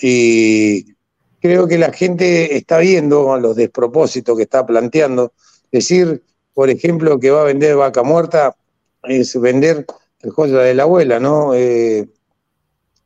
Y 0.01 0.95
creo 1.39 1.67
que 1.67 1.77
la 1.77 1.91
gente 1.91 2.55
está 2.55 2.79
viendo 2.79 3.37
los 3.37 3.55
despropósitos 3.55 4.35
que 4.35 4.43
está 4.43 4.65
planteando. 4.65 5.33
Decir, 5.71 6.23
por 6.53 6.69
ejemplo, 6.69 7.19
que 7.19 7.31
va 7.31 7.41
a 7.41 7.45
vender 7.45 7.75
vaca 7.75 8.03
muerta 8.03 8.55
es 9.03 9.39
vender 9.39 9.85
el 10.21 10.31
joya 10.31 10.59
de 10.59 10.73
la 10.73 10.83
abuela, 10.83 11.19
¿no? 11.19 11.53
Eh, 11.53 12.07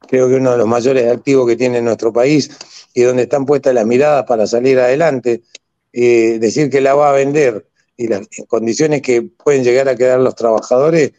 creo 0.08 0.28
que 0.28 0.36
uno 0.36 0.52
de 0.52 0.58
los 0.58 0.68
mayores 0.68 1.12
activos 1.12 1.48
que 1.48 1.56
tiene 1.56 1.82
nuestro 1.82 2.12
país 2.12 2.50
y 2.94 3.04
donde 3.04 3.24
están 3.24 3.46
puestas 3.46 3.74
las 3.74 3.86
miradas 3.86 4.26
para 4.26 4.48
salir 4.48 4.80
adelante. 4.80 5.44
Eh, 5.92 6.40
decir 6.40 6.70
que 6.72 6.82
la 6.82 6.96
va 6.96 7.10
a 7.10 7.14
vender 7.14 7.68
y 7.96 8.08
las 8.08 8.28
condiciones 8.48 9.02
que 9.02 9.22
pueden 9.22 9.64
llegar 9.64 9.88
a 9.88 9.96
quedar 9.96 10.20
los 10.20 10.36
trabajadores, 10.36 11.12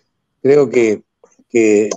creo 0.43 0.69
que 0.69 1.03
que 1.55 1.89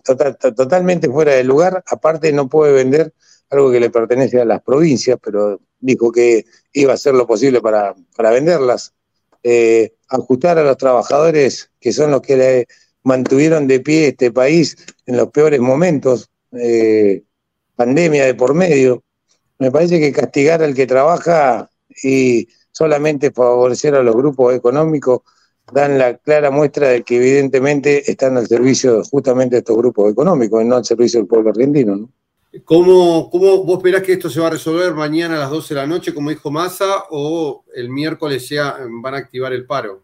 totalmente 0.55 1.09
fuera 1.09 1.33
de 1.33 1.43
lugar, 1.43 1.83
aparte 1.87 2.31
no 2.31 2.47
puede 2.47 2.73
vender 2.73 3.11
algo 3.49 3.71
que 3.71 3.79
le 3.79 3.89
pertenece 3.89 4.39
a 4.39 4.45
las 4.45 4.61
provincias, 4.61 5.17
pero 5.19 5.59
dijo 5.79 6.11
que 6.11 6.45
iba 6.73 6.91
a 6.91 6.93
hacer 6.93 7.15
lo 7.15 7.25
posible 7.25 7.59
para, 7.59 7.95
venderlas. 8.17 8.93
Eh, 9.41 9.95
ajustar 10.09 10.59
a 10.59 10.63
los 10.63 10.77
trabajadores 10.77 11.71
que 11.79 11.91
son 11.91 12.11
los 12.11 12.21
que 12.21 12.67
mantuvieron 13.01 13.65
de 13.65 13.79
pie 13.79 14.09
este 14.09 14.31
país 14.31 14.77
en 15.07 15.17
los 15.17 15.31
peores 15.31 15.59
momentos, 15.59 16.29
eh, 16.51 17.23
pandemia 17.75 18.27
de 18.27 18.35
por 18.35 18.53
medio. 18.53 19.03
Me 19.57 19.71
parece 19.71 19.99
que 19.99 20.11
castigar 20.11 20.61
al 20.61 20.75
que 20.75 20.85
trabaja 20.85 21.67
y 22.03 22.47
solamente 22.71 23.31
favorecer 23.31 23.95
a 23.95 24.03
los 24.03 24.15
grupos 24.15 24.53
económicos 24.53 25.21
dan 25.71 25.97
la 25.97 26.17
clara 26.17 26.51
muestra 26.51 26.89
de 26.89 27.03
que 27.03 27.17
evidentemente 27.17 28.09
están 28.09 28.37
al 28.37 28.47
servicio 28.47 29.03
justamente 29.03 29.55
de 29.55 29.59
estos 29.59 29.77
grupos 29.77 30.11
económicos 30.11 30.63
y 30.63 30.65
no 30.65 30.75
al 30.75 30.85
servicio 30.85 31.19
del 31.19 31.27
pueblo 31.27 31.49
argentino. 31.49 31.95
¿no? 31.95 32.09
¿Cómo, 32.63 33.29
¿Cómo, 33.29 33.63
vos 33.63 33.77
esperás 33.77 34.03
que 34.03 34.13
esto 34.13 34.29
se 34.29 34.39
va 34.39 34.47
a 34.47 34.51
resolver 34.51 34.93
mañana 34.93 35.35
a 35.35 35.39
las 35.39 35.49
12 35.49 35.73
de 35.73 35.79
la 35.81 35.87
noche, 35.87 36.13
como 36.13 36.29
dijo 36.29 36.49
Massa, 36.49 37.03
o 37.09 37.63
el 37.75 37.89
miércoles 37.89 38.47
ya 38.49 38.77
van 39.01 39.13
a 39.13 39.17
activar 39.17 39.53
el 39.53 39.65
paro? 39.65 40.03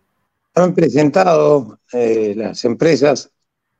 Han 0.55 0.73
presentado 0.73 1.79
eh, 1.91 2.33
las 2.35 2.63
empresas 2.65 3.31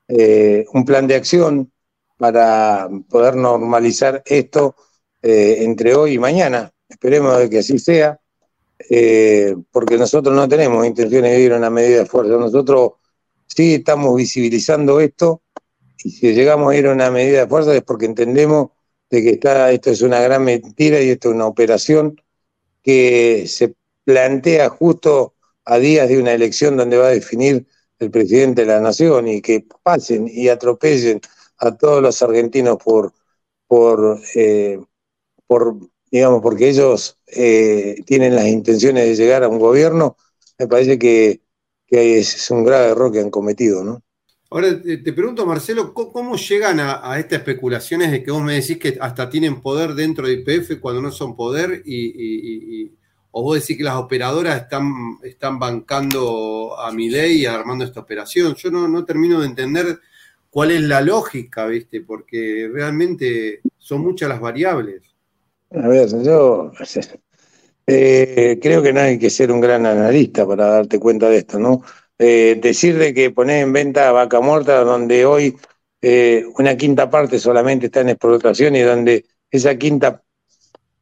eh, 0.07 0.65
un 0.73 0.85
plan 0.85 1.07
de 1.07 1.15
acción 1.15 1.71
para 2.17 2.89
poder 3.09 3.35
normalizar 3.35 4.23
esto 4.25 4.75
eh, 5.21 5.57
entre 5.59 5.95
hoy 5.95 6.13
y 6.13 6.19
mañana. 6.19 6.71
Esperemos 6.87 7.37
que 7.49 7.59
así 7.59 7.79
sea. 7.79 8.19
Eh, 8.89 9.55
porque 9.71 9.97
nosotros 9.97 10.35
no 10.35 10.47
tenemos 10.47 10.85
intenciones 10.85 11.31
de 11.31 11.41
ir 11.41 11.53
a 11.53 11.57
una 11.57 11.69
medida 11.69 11.99
de 11.99 12.05
fuerza. 12.05 12.37
Nosotros 12.37 12.93
sí 13.47 13.75
estamos 13.75 14.15
visibilizando 14.15 14.99
esto 14.99 15.41
y 16.03 16.11
si 16.11 16.33
llegamos 16.33 16.71
a 16.71 16.75
ir 16.77 16.87
a 16.87 16.93
una 16.93 17.11
medida 17.11 17.41
de 17.41 17.47
fuerza 17.47 17.75
es 17.75 17.83
porque 17.83 18.05
entendemos 18.05 18.71
de 19.09 19.23
que 19.23 19.29
está, 19.31 19.71
esto 19.71 19.91
es 19.91 20.01
una 20.01 20.19
gran 20.19 20.43
mentira 20.43 20.99
y 21.01 21.09
esto 21.09 21.29
es 21.29 21.35
una 21.35 21.45
operación 21.45 22.19
que 22.81 23.45
se 23.47 23.75
plantea 24.03 24.69
justo 24.69 25.35
a 25.65 25.77
días 25.77 26.09
de 26.09 26.19
una 26.19 26.33
elección 26.33 26.75
donde 26.75 26.97
va 26.97 27.07
a 27.07 27.11
definir 27.11 27.65
el 27.99 28.11
presidente 28.11 28.61
de 28.61 28.67
la 28.67 28.81
nación 28.81 29.27
y 29.27 29.41
que 29.41 29.65
pasen 29.83 30.27
y 30.27 30.49
atropellen 30.49 31.21
a 31.57 31.77
todos 31.77 32.01
los 32.01 32.21
argentinos 32.21 32.77
por, 32.83 33.13
por, 33.67 34.19
eh, 34.35 34.79
por 35.47 35.77
digamos, 36.13 36.43
porque 36.43 36.69
ellos 36.69 37.17
eh, 37.25 37.95
tienen 38.05 38.35
las 38.35 38.45
intenciones 38.45 39.03
de 39.03 39.15
llegar 39.15 39.43
a 39.43 39.47
un 39.47 39.57
gobierno, 39.57 40.15
me 40.59 40.67
parece 40.67 40.99
que, 40.99 41.41
es 41.87 42.49
un 42.49 42.63
grave 42.63 42.89
error 42.89 43.11
que 43.11 43.19
han 43.19 43.29
cometido, 43.29 43.83
¿no? 43.83 44.01
Ahora 44.49 44.79
te 44.81 45.13
pregunto, 45.13 45.45
Marcelo, 45.45 45.93
¿cómo 45.93 46.35
llegan 46.37 46.79
a, 46.79 47.19
estas 47.19 47.39
especulaciones 47.39 48.11
de 48.11 48.23
que 48.23 48.31
vos 48.31 48.41
me 48.41 48.53
decís 48.53 48.77
que 48.77 48.97
hasta 48.99 49.29
tienen 49.29 49.61
poder 49.61 49.93
dentro 49.93 50.27
de 50.27 50.33
IPF 50.33 50.79
cuando 50.79 51.01
no 51.01 51.11
son 51.11 51.35
poder? 51.35 51.81
Y, 51.85 52.91
¿O 53.31 53.43
vos 53.43 53.59
decís 53.59 53.77
que 53.77 53.83
las 53.83 53.95
operadoras 53.95 54.61
están, 54.61 54.91
están 55.23 55.57
bancando 55.57 56.79
a 56.79 56.91
mi 56.91 57.09
ley 57.09 57.41
y 57.41 57.45
armando 57.47 57.85
esta 57.85 57.99
operación? 57.99 58.55
Yo 58.55 58.71
no, 58.71 58.87
no 58.87 59.05
termino 59.05 59.39
de 59.39 59.47
entender 59.47 59.99
cuál 60.49 60.71
es 60.71 60.81
la 60.81 61.01
lógica, 61.01 61.65
¿viste? 61.67 62.01
Porque 62.01 62.69
realmente 62.71 63.61
son 63.79 64.01
muchas 64.01 64.29
las 64.29 64.39
variables. 64.39 65.12
A 65.73 65.87
ver, 65.87 66.07
yo 66.23 66.71
eh, 67.87 68.59
creo 68.61 68.81
que 68.83 68.93
no 68.93 68.99
hay 69.01 69.17
que 69.17 69.29
ser 69.29 69.51
un 69.51 69.59
gran 69.59 69.85
analista 69.85 70.45
para 70.45 70.67
darte 70.67 70.99
cuenta 70.99 71.29
de 71.29 71.37
esto, 71.37 71.59
¿no? 71.59 71.81
Eh, 72.19 72.59
decir 72.61 72.97
de 72.97 73.13
que 73.13 73.31
poner 73.31 73.63
en 73.63 73.73
venta 73.73 74.11
vaca 74.11 74.39
muerta 74.39 74.83
donde 74.83 75.25
hoy 75.25 75.57
eh, 76.01 76.45
una 76.59 76.77
quinta 76.77 77.09
parte 77.09 77.39
solamente 77.39 77.87
está 77.87 78.01
en 78.01 78.09
explotación 78.09 78.75
y 78.75 78.81
donde 78.81 79.25
esa 79.49 79.75
quinta 79.77 80.21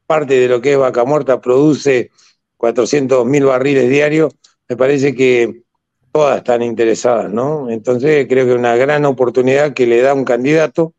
parte 0.06 0.34
de 0.34 0.48
lo 0.48 0.60
que 0.62 0.72
es 0.72 0.78
vaca 0.78 1.04
muerta 1.04 1.40
produce 1.40 2.10
400 2.56 3.26
mil 3.26 3.44
barriles 3.44 3.90
diarios, 3.90 4.34
me 4.68 4.76
parece 4.76 5.14
que 5.14 5.64
todas 6.12 6.38
están 6.38 6.62
interesadas, 6.62 7.30
¿no? 7.30 7.70
Entonces 7.70 8.26
creo 8.26 8.46
que 8.46 8.52
es 8.52 8.58
una 8.58 8.76
gran 8.76 9.04
oportunidad 9.04 9.74
que 9.74 9.86
le 9.86 10.00
da 10.00 10.14
un 10.14 10.24
candidato 10.24 10.94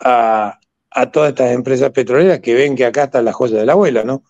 a, 0.00 0.58
a 0.98 1.12
todas 1.12 1.30
estas 1.30 1.52
empresas 1.52 1.92
petroleras 1.92 2.40
que 2.40 2.54
ven 2.54 2.74
que 2.74 2.84
acá 2.84 3.04
está 3.04 3.22
la 3.22 3.32
joya 3.32 3.58
de 3.58 3.66
la 3.66 3.74
abuela, 3.74 4.02
¿no? 4.02 4.24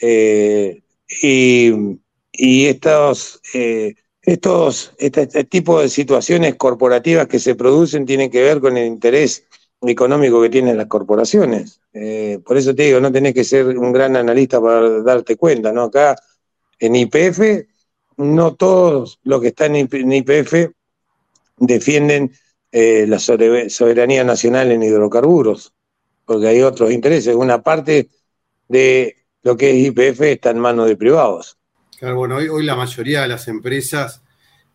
Eh, 0.00 0.80
y, 1.20 2.66
estos, 2.66 3.40
eh, 3.52 3.94
estos, 4.22 4.94
este, 4.98 5.22
este, 5.22 5.44
tipo 5.44 5.80
de 5.80 5.88
situaciones 5.88 6.54
corporativas 6.54 7.26
que 7.26 7.40
se 7.40 7.56
producen 7.56 8.06
tienen 8.06 8.30
que 8.30 8.42
ver 8.42 8.60
con 8.60 8.76
el 8.76 8.86
interés 8.86 9.44
económico 9.82 10.40
que 10.40 10.50
tienen 10.50 10.76
las 10.76 10.86
corporaciones. 10.86 11.80
Eh, 11.92 12.38
por 12.44 12.56
eso 12.56 12.74
te 12.74 12.84
digo, 12.84 13.00
no 13.00 13.10
tenés 13.10 13.34
que 13.34 13.44
ser 13.44 13.66
un 13.76 13.92
gran 13.92 14.14
analista 14.16 14.60
para 14.60 15.02
darte 15.02 15.36
cuenta, 15.36 15.72
¿no? 15.72 15.82
Acá 15.84 16.14
en 16.78 16.94
IPF, 16.94 17.66
no 18.18 18.54
todos 18.54 19.18
los 19.24 19.40
que 19.40 19.48
están 19.48 19.74
en 19.74 20.12
IPF 20.12 20.70
defienden 21.56 22.32
la 22.72 23.20
soberanía 23.20 24.24
nacional 24.24 24.72
en 24.72 24.82
hidrocarburos 24.82 25.73
porque 26.24 26.48
hay 26.48 26.62
otros 26.62 26.90
intereses. 26.90 27.34
Una 27.34 27.62
parte 27.62 28.08
de 28.68 29.16
lo 29.42 29.56
que 29.56 29.70
es 29.70 29.88
IPF 29.88 30.20
está 30.22 30.50
en 30.50 30.58
manos 30.58 30.86
de 30.88 30.96
privados. 30.96 31.58
Claro, 31.98 32.16
bueno, 32.16 32.36
hoy, 32.36 32.64
la 32.64 32.76
mayoría 32.76 33.22
de 33.22 33.28
las 33.28 33.46
empresas 33.48 34.22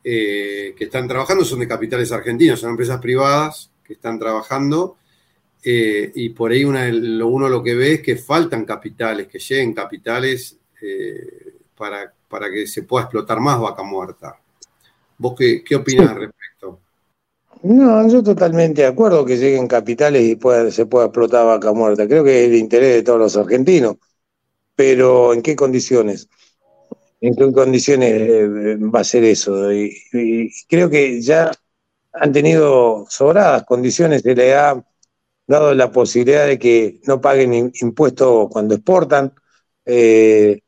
eh, 0.03 0.73
que 0.77 0.85
están 0.85 1.07
trabajando 1.07 1.43
son 1.43 1.59
de 1.59 1.67
capitales 1.67 2.11
argentinos, 2.11 2.59
son 2.59 2.71
empresas 2.71 2.99
privadas 3.01 3.71
que 3.83 3.93
están 3.93 4.17
trabajando 4.17 4.97
eh, 5.63 6.11
y 6.15 6.29
por 6.29 6.51
ahí 6.51 6.63
lo, 6.63 7.27
uno 7.27 7.49
lo 7.49 7.61
que 7.61 7.75
ve 7.75 7.93
es 7.95 8.01
que 8.01 8.15
faltan 8.15 8.63
capitales, 8.65 9.27
que 9.27 9.39
lleguen 9.39 9.73
capitales 9.73 10.57
eh, 10.81 11.57
para, 11.75 12.13
para 12.27 12.49
que 12.49 12.65
se 12.65 12.83
pueda 12.83 13.05
explotar 13.05 13.39
más 13.39 13.59
vaca 13.59 13.83
muerta. 13.83 14.39
¿Vos 15.17 15.35
qué, 15.37 15.63
qué 15.63 15.75
opinas 15.75 16.09
al 16.09 16.15
respecto? 16.15 16.38
No, 17.61 18.07
yo 18.07 18.23
totalmente 18.23 18.83
de 18.83 18.87
acuerdo 18.87 19.25
que 19.25 19.37
lleguen 19.37 19.67
capitales 19.67 20.21
y 20.23 20.37
se 20.71 20.85
pueda 20.85 21.05
explotar 21.05 21.45
vaca 21.45 21.73
muerta. 21.73 22.07
Creo 22.07 22.23
que 22.23 22.43
es 22.43 22.49
el 22.49 22.55
interés 22.55 22.95
de 22.95 23.03
todos 23.03 23.19
los 23.19 23.37
argentinos. 23.37 23.97
Pero 24.75 25.33
¿en 25.33 25.41
qué 25.41 25.55
condiciones? 25.55 26.29
¿En 27.21 27.35
qué 27.35 27.51
condiciones 27.51 28.11
eh, 28.13 28.77
va 28.77 29.01
a 29.01 29.03
ser 29.03 29.25
eso? 29.25 29.71
Y, 29.73 29.93
creo 30.69 30.89
que 30.89 31.21
ya 31.21 31.51
han 32.13 32.31
tenido 32.33 33.05
sobradas 33.09 33.65
condiciones, 33.65 34.21
se 34.23 34.35
le 34.35 34.55
ha 34.55 34.81
dado 35.47 35.73
la 35.75 35.91
posibilidad 35.91 36.47
de 36.47 36.59
que 36.59 37.01
no 37.05 37.21
paguen 37.21 37.71
impuestos 37.81 38.49
cuando 38.49 38.75
exportan. 38.75 39.33
Eh, 39.85 40.61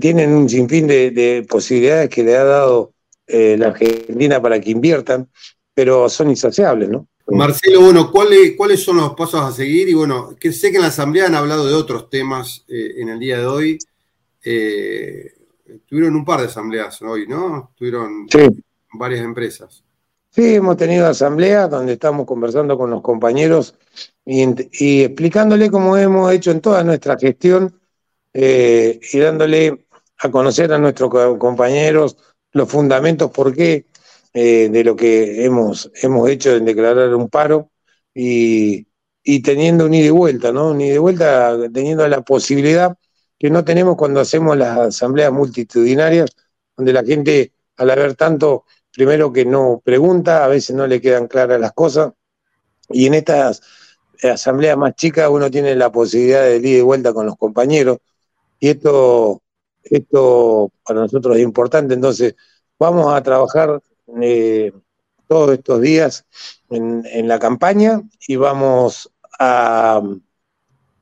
tienen 0.00 0.32
un 0.32 0.48
sinfín 0.48 0.86
de 0.88 1.46
posibilidades 1.48 2.10
que 2.10 2.24
le 2.24 2.36
ha 2.36 2.44
dado 2.44 2.94
eh, 3.26 3.56
la 3.58 3.68
Argentina 3.68 4.40
para 4.42 4.60
que 4.60 4.70
inviertan, 4.70 5.30
pero 5.74 6.08
son 6.08 6.30
insaciables, 6.30 6.88
¿no? 6.88 7.06
Marcelo, 7.26 7.80
bueno, 7.80 8.10
¿cuáles, 8.10 8.54
¿cuáles 8.56 8.82
son 8.82 8.98
los 8.98 9.14
pasos 9.14 9.40
a 9.40 9.50
seguir? 9.50 9.88
Y 9.88 9.94
bueno, 9.94 10.36
que 10.38 10.52
sé 10.52 10.70
que 10.70 10.76
en 10.76 10.82
la 10.82 10.88
Asamblea 10.88 11.26
han 11.26 11.34
hablado 11.34 11.66
de 11.66 11.74
otros 11.74 12.10
temas 12.10 12.64
eh, 12.68 12.94
en 12.98 13.08
el 13.08 13.18
día 13.18 13.38
de 13.38 13.46
hoy. 13.46 13.78
Eh, 14.44 15.32
tuvieron 15.86 16.14
un 16.16 16.24
par 16.24 16.40
de 16.40 16.46
asambleas 16.46 17.00
hoy, 17.02 17.26
¿no? 17.26 17.72
Tuvieron 17.74 18.26
varias 18.92 19.24
empresas. 19.24 19.82
Sí, 20.30 20.56
hemos 20.56 20.76
tenido 20.76 21.06
asambleas 21.06 21.70
donde 21.70 21.94
estamos 21.94 22.26
conversando 22.26 22.76
con 22.76 22.90
los 22.90 23.00
compañeros 23.00 23.74
y, 24.24 25.02
explicándole 25.02 25.70
cómo 25.70 25.96
hemos 25.96 26.32
hecho 26.32 26.50
en 26.50 26.60
toda 26.60 26.82
nuestra 26.82 27.16
gestión 27.16 27.80
eh, 28.32 28.98
y 29.12 29.18
dándole 29.18 29.86
a 30.18 30.30
conocer 30.30 30.72
a 30.72 30.78
nuestros 30.78 31.10
compañeros 31.38 32.16
los 32.52 32.68
fundamentos, 32.68 33.30
por 33.30 33.54
qué 33.54 33.86
eh, 34.36 34.68
de 34.68 34.82
lo 34.82 34.96
que 34.96 35.44
hemos, 35.44 35.92
hemos 36.02 36.28
hecho 36.28 36.56
en 36.56 36.64
declarar 36.64 37.14
un 37.14 37.28
paro 37.28 37.70
y, 38.12 38.86
teniendo 39.44 39.86
un 39.86 39.94
ida 39.94 40.06
y 40.06 40.10
vuelta, 40.10 40.50
¿no? 40.50 40.70
Un 40.70 40.80
ida 40.80 40.94
y 40.96 40.98
vuelta, 40.98 41.56
teniendo 41.72 42.06
la 42.08 42.22
posibilidad 42.22 42.96
que 43.38 43.48
no 43.50 43.64
tenemos 43.64 43.96
cuando 43.96 44.18
hacemos 44.20 44.56
las 44.56 44.76
asambleas 44.78 45.32
multitudinarias, 45.32 46.30
donde 46.76 46.92
la 46.92 47.04
gente, 47.04 47.52
al 47.76 47.90
haber 47.90 48.16
tanto, 48.16 48.64
primero 48.92 49.32
que 49.32 49.44
no 49.44 49.80
pregunta, 49.84 50.44
a 50.44 50.48
veces 50.48 50.74
no 50.74 50.88
le 50.88 51.00
quedan 51.00 51.28
claras 51.28 51.60
las 51.60 51.72
cosas, 51.72 52.12
y 52.90 53.06
en 53.06 53.14
estas 53.14 53.62
asambleas 54.22 54.76
más 54.76 54.96
chicas 54.96 55.28
uno 55.30 55.48
tiene 55.48 55.76
la 55.76 55.92
posibilidad 55.92 56.42
de 56.42 56.56
ir 56.56 56.66
y 56.66 56.80
vuelta 56.80 57.12
con 57.12 57.26
los 57.26 57.36
compañeros, 57.36 57.98
y 58.58 58.70
esto, 58.70 59.42
esto 59.84 60.72
para 60.84 61.00
nosotros 61.02 61.36
es 61.36 61.42
importante, 61.42 61.94
entonces 61.94 62.34
vamos 62.78 63.14
a 63.14 63.22
trabajar 63.22 63.80
eh, 64.20 64.72
todos 65.26 65.52
estos 65.52 65.80
días 65.80 66.26
en, 66.70 67.28
la 67.28 67.38
campaña 67.38 68.02
y 68.26 68.36
vamos 68.36 69.10
a, 69.38 70.02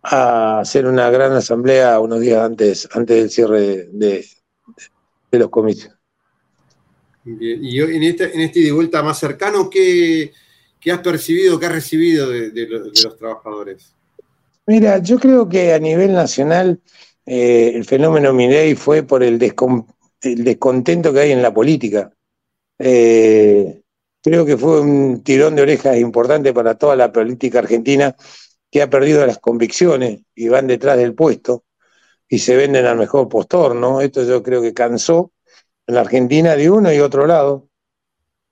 hacer 0.03 0.87
una 0.87 1.11
gran 1.11 1.33
asamblea 1.33 2.01
unos 2.01 2.21
días 2.21 2.43
antes, 2.43 2.89
antes 2.93 3.17
del 3.17 3.31
cierre 3.31 3.89
de, 3.93 4.27
los 5.31 5.49
comicios. 5.49 5.95
y 7.25 7.81
en 7.81 8.03
este, 8.03 8.35
en 8.35 8.41
este 8.41 8.61
y 8.61 8.71
vuelta 8.71 9.03
más 9.03 9.19
cercano, 9.19 9.71
¿qué, 9.71 10.33
has 10.91 10.99
percibido, 10.99 11.59
qué 11.59 11.67
has 11.67 11.73
recibido 11.73 12.29
de, 12.29 12.67
los, 12.69 13.17
trabajadores? 13.17 13.95
Mira, 14.67 14.99
yo 14.99 15.19
creo 15.19 15.49
que 15.49 15.73
a 15.73 15.79
nivel 15.79 16.13
nacional 16.13 16.81
eh, 17.27 17.73
el 17.75 17.85
fenómeno 17.85 18.33
Minei 18.33 18.75
fue 18.75 19.03
por 19.03 19.23
el, 19.23 19.41
el 20.23 20.45
descontento 20.45 21.13
que 21.13 21.21
hay 21.21 21.33
en 21.33 21.43
la 21.43 21.55
política. 21.55 22.13
Eh, 22.85 23.81
creo 24.21 24.45
que 24.45 24.57
fue 24.57 24.81
un 24.81 25.23
tirón 25.23 25.55
de 25.55 25.63
orejas 25.63 25.97
importante 25.99 26.53
para 26.53 26.75
toda 26.75 26.97
la 26.97 27.13
política 27.13 27.61
argentina 27.61 28.17
que 28.69 28.83
ha 28.83 28.91
perdido 28.91 29.25
las 29.25 29.39
convicciones 29.39 30.23
y 30.35 30.49
van 30.49 30.67
detrás 30.67 30.97
del 30.97 31.15
puesto 31.15 31.63
y 32.29 32.41
se 32.41 32.57
venden 32.57 32.87
al 32.87 32.99
mejor 32.99 33.29
postor, 33.29 33.77
¿no? 33.77 34.01
Esto 34.01 34.25
yo 34.25 34.43
creo 34.43 34.61
que 34.61 34.75
cansó 34.75 35.31
en 35.87 35.95
la 35.95 36.01
Argentina 36.01 36.57
de 36.57 36.71
uno 36.71 36.93
y 36.93 36.99
otro 36.99 37.25
lado. 37.25 37.69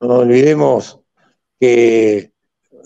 No 0.01 0.19
olvidemos 0.19 1.01
que 1.59 2.31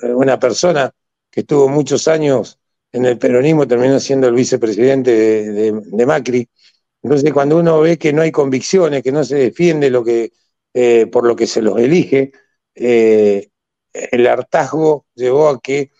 una 0.02 0.38
persona 0.38 0.90
que 1.30 1.40
estuvo 1.40 1.68
muchos 1.68 2.08
años 2.08 2.58
en 2.90 3.04
el 3.04 3.18
peronismo 3.18 3.68
terminó 3.68 4.00
siendo 4.00 4.28
el 4.28 4.34
vicepresidente 4.34 5.12
de 5.12 6.06
Macri. 6.06 6.48
Entonces, 7.02 7.34
cuando 7.34 7.58
uno 7.58 7.80
ve 7.80 7.98
que 7.98 8.14
no 8.14 8.22
hay 8.22 8.32
convicciones, 8.32 9.02
que 9.02 9.12
no 9.12 9.24
se 9.24 9.36
defiende 9.36 9.90
lo 9.90 10.02
que 10.02 10.32
eh, 10.74 11.06
por 11.06 11.26
lo 11.26 11.36
que 11.36 11.46
se 11.46 11.62
los 11.62 11.78
elige, 11.78 12.32
eh, 12.74 13.48
el 13.92 14.26
hartazgo 14.26 15.06
llevó 15.14 15.48
a 15.48 15.60
que 15.60 15.90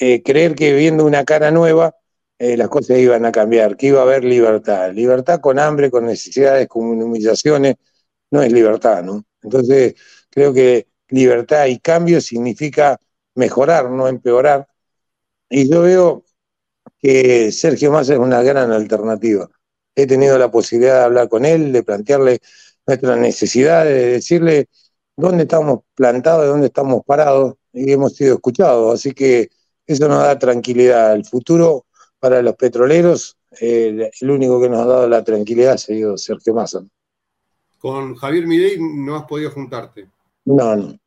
eh, 0.00 0.22
creer 0.22 0.54
que 0.54 0.74
viendo 0.74 1.06
una 1.06 1.24
cara 1.24 1.50
nueva 1.50 1.96
las 2.36 2.68
cosas 2.68 2.98
iban 2.98 3.24
a 3.24 3.32
cambiar, 3.32 3.74
que 3.76 3.86
iba 3.86 4.00
a 4.00 4.02
haber 4.02 4.22
libertad. 4.22 4.92
Libertad 4.92 5.40
con 5.40 5.58
hambre, 5.58 5.90
con 5.90 6.04
necesidades, 6.04 6.68
con 6.68 6.84
humillaciones, 7.02 7.76
no 8.30 8.42
es 8.42 8.52
libertad, 8.52 9.02
¿no? 9.02 9.24
Entonces, 9.42 9.94
creo 10.28 10.52
que 10.52 10.88
libertad 11.08 11.66
y 11.66 11.78
cambio 11.78 12.20
significa 12.20 12.98
mejorar, 13.34 13.90
no 13.90 14.08
empeorar. 14.08 14.66
Y 15.48 15.70
yo 15.70 15.82
veo 15.82 16.24
que 16.98 17.52
Sergio 17.52 17.92
Massa 17.92 18.14
es 18.14 18.18
una 18.18 18.42
gran 18.42 18.72
alternativa. 18.72 19.48
He 19.94 20.06
tenido 20.06 20.38
la 20.38 20.50
posibilidad 20.50 20.98
de 21.00 21.04
hablar 21.04 21.28
con 21.28 21.44
él, 21.44 21.72
de 21.72 21.82
plantearle 21.82 22.40
nuestra 22.86 23.16
necesidad 23.16 23.84
de 23.84 24.06
decirle 24.12 24.68
dónde 25.16 25.44
estamos 25.44 25.80
plantados, 25.94 26.46
dónde 26.46 26.66
estamos 26.66 27.02
parados 27.04 27.54
y 27.72 27.92
hemos 27.92 28.14
sido 28.14 28.34
escuchados. 28.34 28.94
Así 28.94 29.12
que 29.12 29.50
eso 29.86 30.08
nos 30.08 30.18
da 30.18 30.38
tranquilidad. 30.38 31.14
El 31.14 31.24
futuro 31.24 31.86
para 32.18 32.42
los 32.42 32.56
petroleros, 32.56 33.36
eh, 33.60 34.10
el 34.20 34.30
único 34.30 34.60
que 34.60 34.68
nos 34.68 34.80
ha 34.80 34.86
dado 34.86 35.08
la 35.08 35.22
tranquilidad 35.22 35.74
ha 35.74 35.78
sido 35.78 36.16
Sergio 36.16 36.54
Massa. 36.54 36.84
Con 37.78 38.14
Javier 38.14 38.46
Mirey 38.46 38.78
no 38.80 39.16
has 39.16 39.24
podido 39.24 39.50
juntarte. 39.50 40.08
No, 40.46 40.74
no. 40.76 40.98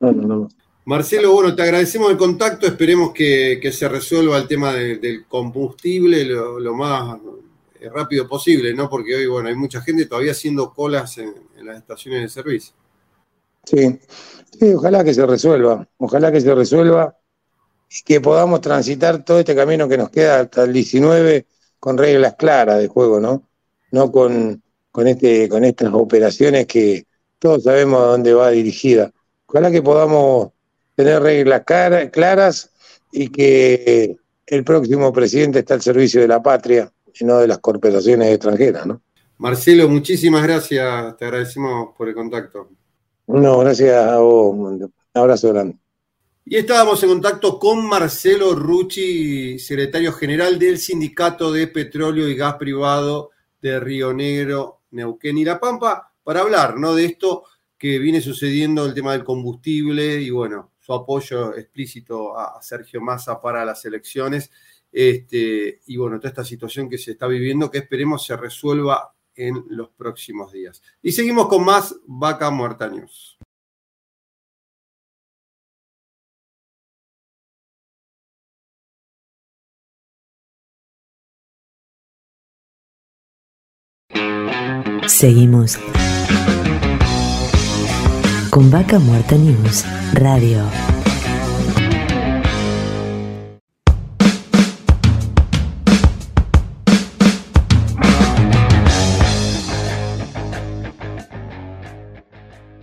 no, 0.00 0.12
no, 0.12 0.48
Marcelo, 0.84 1.32
bueno, 1.32 1.54
te 1.54 1.62
agradecemos 1.62 2.10
el 2.10 2.16
contacto, 2.16 2.66
esperemos 2.66 3.12
que, 3.12 3.60
se 3.72 3.88
resuelva 3.88 4.38
el 4.38 4.48
tema 4.48 4.72
del 4.72 5.24
combustible 5.28 6.24
lo 6.24 6.74
más 6.74 7.18
rápido 7.88 8.28
posible, 8.28 8.74
¿no? 8.74 8.88
Porque 8.88 9.14
hoy, 9.14 9.26
bueno, 9.26 9.48
hay 9.48 9.54
mucha 9.54 9.80
gente 9.80 10.06
todavía 10.06 10.32
haciendo 10.32 10.72
colas 10.72 11.16
en, 11.18 11.34
las 11.62 11.78
estaciones 11.78 12.22
de 12.22 12.28
servicio. 12.28 12.74
Sí, 13.64 13.98
sí, 14.58 14.72
ojalá 14.74 15.04
que 15.04 15.14
se 15.14 15.24
resuelva, 15.26 15.86
ojalá 15.98 16.32
que 16.32 16.40
se 16.40 16.54
resuelva 16.54 17.16
y 17.90 18.02
que 18.02 18.20
podamos 18.20 18.60
transitar 18.60 19.24
todo 19.24 19.40
este 19.40 19.54
camino 19.54 19.88
que 19.88 19.98
nos 19.98 20.10
queda 20.10 20.40
hasta 20.40 20.64
el 20.64 20.72
19 20.72 21.46
con 21.78 21.98
reglas 21.98 22.34
claras 22.36 22.78
de 22.78 22.88
juego, 22.88 23.20
¿no? 23.20 23.48
No 23.92 24.10
con, 24.10 24.62
con, 24.90 25.06
este, 25.06 25.48
con 25.48 25.64
estas 25.64 25.92
operaciones 25.92 26.66
que 26.66 27.06
todos 27.38 27.64
sabemos 27.64 28.02
a 28.02 28.06
dónde 28.06 28.34
va 28.34 28.50
dirigida. 28.50 29.12
Ojalá 29.46 29.70
que 29.70 29.82
podamos 29.82 30.50
tener 30.94 31.22
reglas 31.22 31.62
claras 32.12 32.70
y 33.12 33.28
que 33.28 34.16
el 34.46 34.64
próximo 34.64 35.12
presidente 35.12 35.60
esté 35.60 35.74
al 35.74 35.82
servicio 35.82 36.20
de 36.20 36.28
la 36.28 36.42
patria 36.42 36.92
y 37.18 37.24
no 37.24 37.38
de 37.38 37.48
las 37.48 37.58
corporaciones 37.58 38.28
extranjeras, 38.28 38.86
¿no? 38.86 39.02
Marcelo, 39.38 39.88
muchísimas 39.88 40.42
gracias, 40.42 41.16
te 41.16 41.24
agradecemos 41.24 41.94
por 41.96 42.08
el 42.08 42.14
contacto. 42.14 42.68
No, 43.26 43.58
gracias 43.60 43.94
a 43.94 44.18
vos, 44.18 44.54
un 44.54 44.92
abrazo 45.14 45.48
grande. 45.48 45.78
Y 46.44 46.56
estábamos 46.56 47.02
en 47.02 47.10
contacto 47.10 47.58
con 47.58 47.86
Marcelo 47.86 48.54
Rucci, 48.54 49.58
secretario 49.58 50.12
general 50.12 50.58
del 50.58 50.78
Sindicato 50.78 51.52
de 51.52 51.68
Petróleo 51.68 52.28
y 52.28 52.34
Gas 52.34 52.56
Privado 52.56 53.30
de 53.62 53.78
Río 53.78 54.12
Negro, 54.12 54.80
Neuquén 54.90 55.38
y 55.38 55.44
La 55.44 55.60
Pampa, 55.60 56.12
para 56.22 56.40
hablar 56.40 56.76
¿no? 56.76 56.94
de 56.94 57.04
esto 57.04 57.44
que 57.78 57.98
viene 57.98 58.20
sucediendo, 58.20 58.84
el 58.84 58.94
tema 58.94 59.12
del 59.12 59.24
combustible 59.24 60.20
y 60.20 60.30
bueno, 60.30 60.72
su 60.80 60.92
apoyo 60.92 61.56
explícito 61.56 62.36
a 62.36 62.60
Sergio 62.60 63.00
Massa 63.00 63.40
para 63.40 63.64
las 63.64 63.84
elecciones 63.84 64.50
este, 64.92 65.80
y 65.86 65.96
bueno, 65.96 66.18
toda 66.18 66.30
esta 66.30 66.44
situación 66.44 66.88
que 66.88 66.98
se 66.98 67.12
está 67.12 67.26
viviendo 67.26 67.70
que 67.70 67.78
esperemos 67.78 68.24
se 68.24 68.36
resuelva 68.36 69.14
en 69.34 69.64
los 69.68 69.90
próximos 69.90 70.52
días. 70.52 70.82
Y 71.02 71.12
seguimos 71.12 71.48
con 71.48 71.64
más 71.64 71.94
Vaca 72.06 72.50
Muerta 72.50 72.88
News. 72.88 73.38
Seguimos 85.06 85.78
con 88.50 88.70
Vaca 88.70 88.98
Muerta 88.98 89.36
News 89.36 89.84
Radio. 90.14 90.64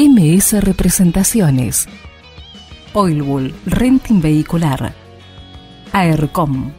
MS 0.00 0.64
Representaciones. 0.64 1.86
Oilbull 2.94 3.54
Renting 3.66 4.22
Vehicular. 4.22 4.94
AERCOM. 5.92 6.72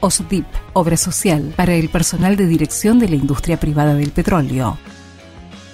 OSDIP, 0.00 0.46
Obra 0.72 0.96
Social 0.96 1.52
para 1.54 1.74
el 1.74 1.90
personal 1.90 2.36
de 2.36 2.46
dirección 2.46 2.98
de 2.98 3.10
la 3.10 3.16
industria 3.16 3.60
privada 3.60 3.94
del 3.94 4.12
petróleo. 4.12 4.78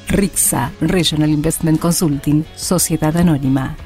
RIXA, 0.08 0.72
Regional 0.80 1.30
Investment 1.30 1.78
Consulting, 1.78 2.44
Sociedad 2.56 3.16
Anónima. 3.16 3.76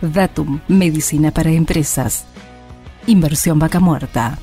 Datum, 0.00 0.60
Medicina 0.68 1.32
para 1.32 1.50
Empresas. 1.50 2.26
Inversión 3.08 3.58
Vaca 3.58 3.80
Muerta. 3.80 4.38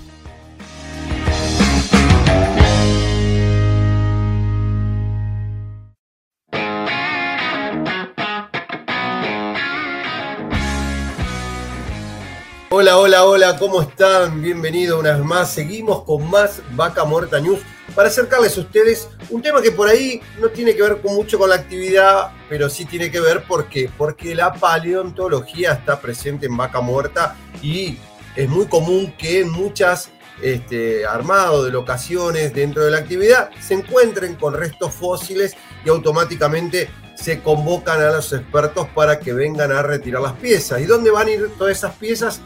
Hola, 12.82 12.98
hola, 12.98 13.26
hola, 13.26 13.58
¿cómo 13.60 13.82
están? 13.82 14.42
Bienvenidos 14.42 15.02
una 15.02 15.12
vez 15.12 15.26
más. 15.26 15.52
Seguimos 15.52 16.04
con 16.04 16.30
más 16.30 16.62
Vaca 16.78 17.04
Muerta 17.04 17.38
News 17.38 17.60
para 17.94 18.08
acercarles 18.08 18.58
a 18.58 18.62
ustedes 18.62 19.10
un 19.30 19.42
tema 19.42 19.62
que 19.62 19.72
por 19.72 19.90
ahí 19.90 20.22
no 20.40 20.48
tiene 20.48 20.74
que 20.74 20.84
ver 20.84 21.02
con 21.02 21.14
mucho 21.14 21.38
con 21.38 21.50
la 21.50 21.56
actividad, 21.56 22.32
pero 22.48 22.70
sí 22.70 22.86
tiene 22.86 23.12
que 23.12 23.20
ver 23.20 23.44
¿por 23.44 23.68
qué? 23.68 23.92
porque 23.98 24.34
la 24.34 24.54
paleontología 24.54 25.74
está 25.74 26.00
presente 26.00 26.46
en 26.46 26.56
Vaca 26.56 26.80
Muerta 26.80 27.36
y 27.62 27.98
es 28.38 28.48
muy 28.48 28.66
común 28.68 29.14
que 29.18 29.42
en 29.42 29.52
muchas 29.52 30.10
este, 30.42 31.06
armados 31.06 31.66
de 31.66 31.72
locaciones 31.72 32.54
dentro 32.54 32.86
de 32.86 32.92
la 32.92 33.00
actividad 33.00 33.50
se 33.60 33.74
encuentren 33.74 34.36
con 34.36 34.54
restos 34.54 34.94
fósiles 34.94 35.54
y 35.84 35.90
automáticamente 35.90 36.90
se 37.14 37.42
convocan 37.42 38.00
a 38.02 38.12
los 38.12 38.32
expertos 38.32 38.88
para 38.96 39.20
que 39.20 39.34
vengan 39.34 39.74
a 39.74 39.82
retirar 39.82 40.22
las 40.22 40.38
piezas. 40.38 40.80
¿Y 40.80 40.86
dónde 40.86 41.12
van 41.12 41.28
a 41.28 41.32
ir 41.32 41.50
todas 41.58 41.76
esas 41.76 41.94
piezas? 41.96 42.42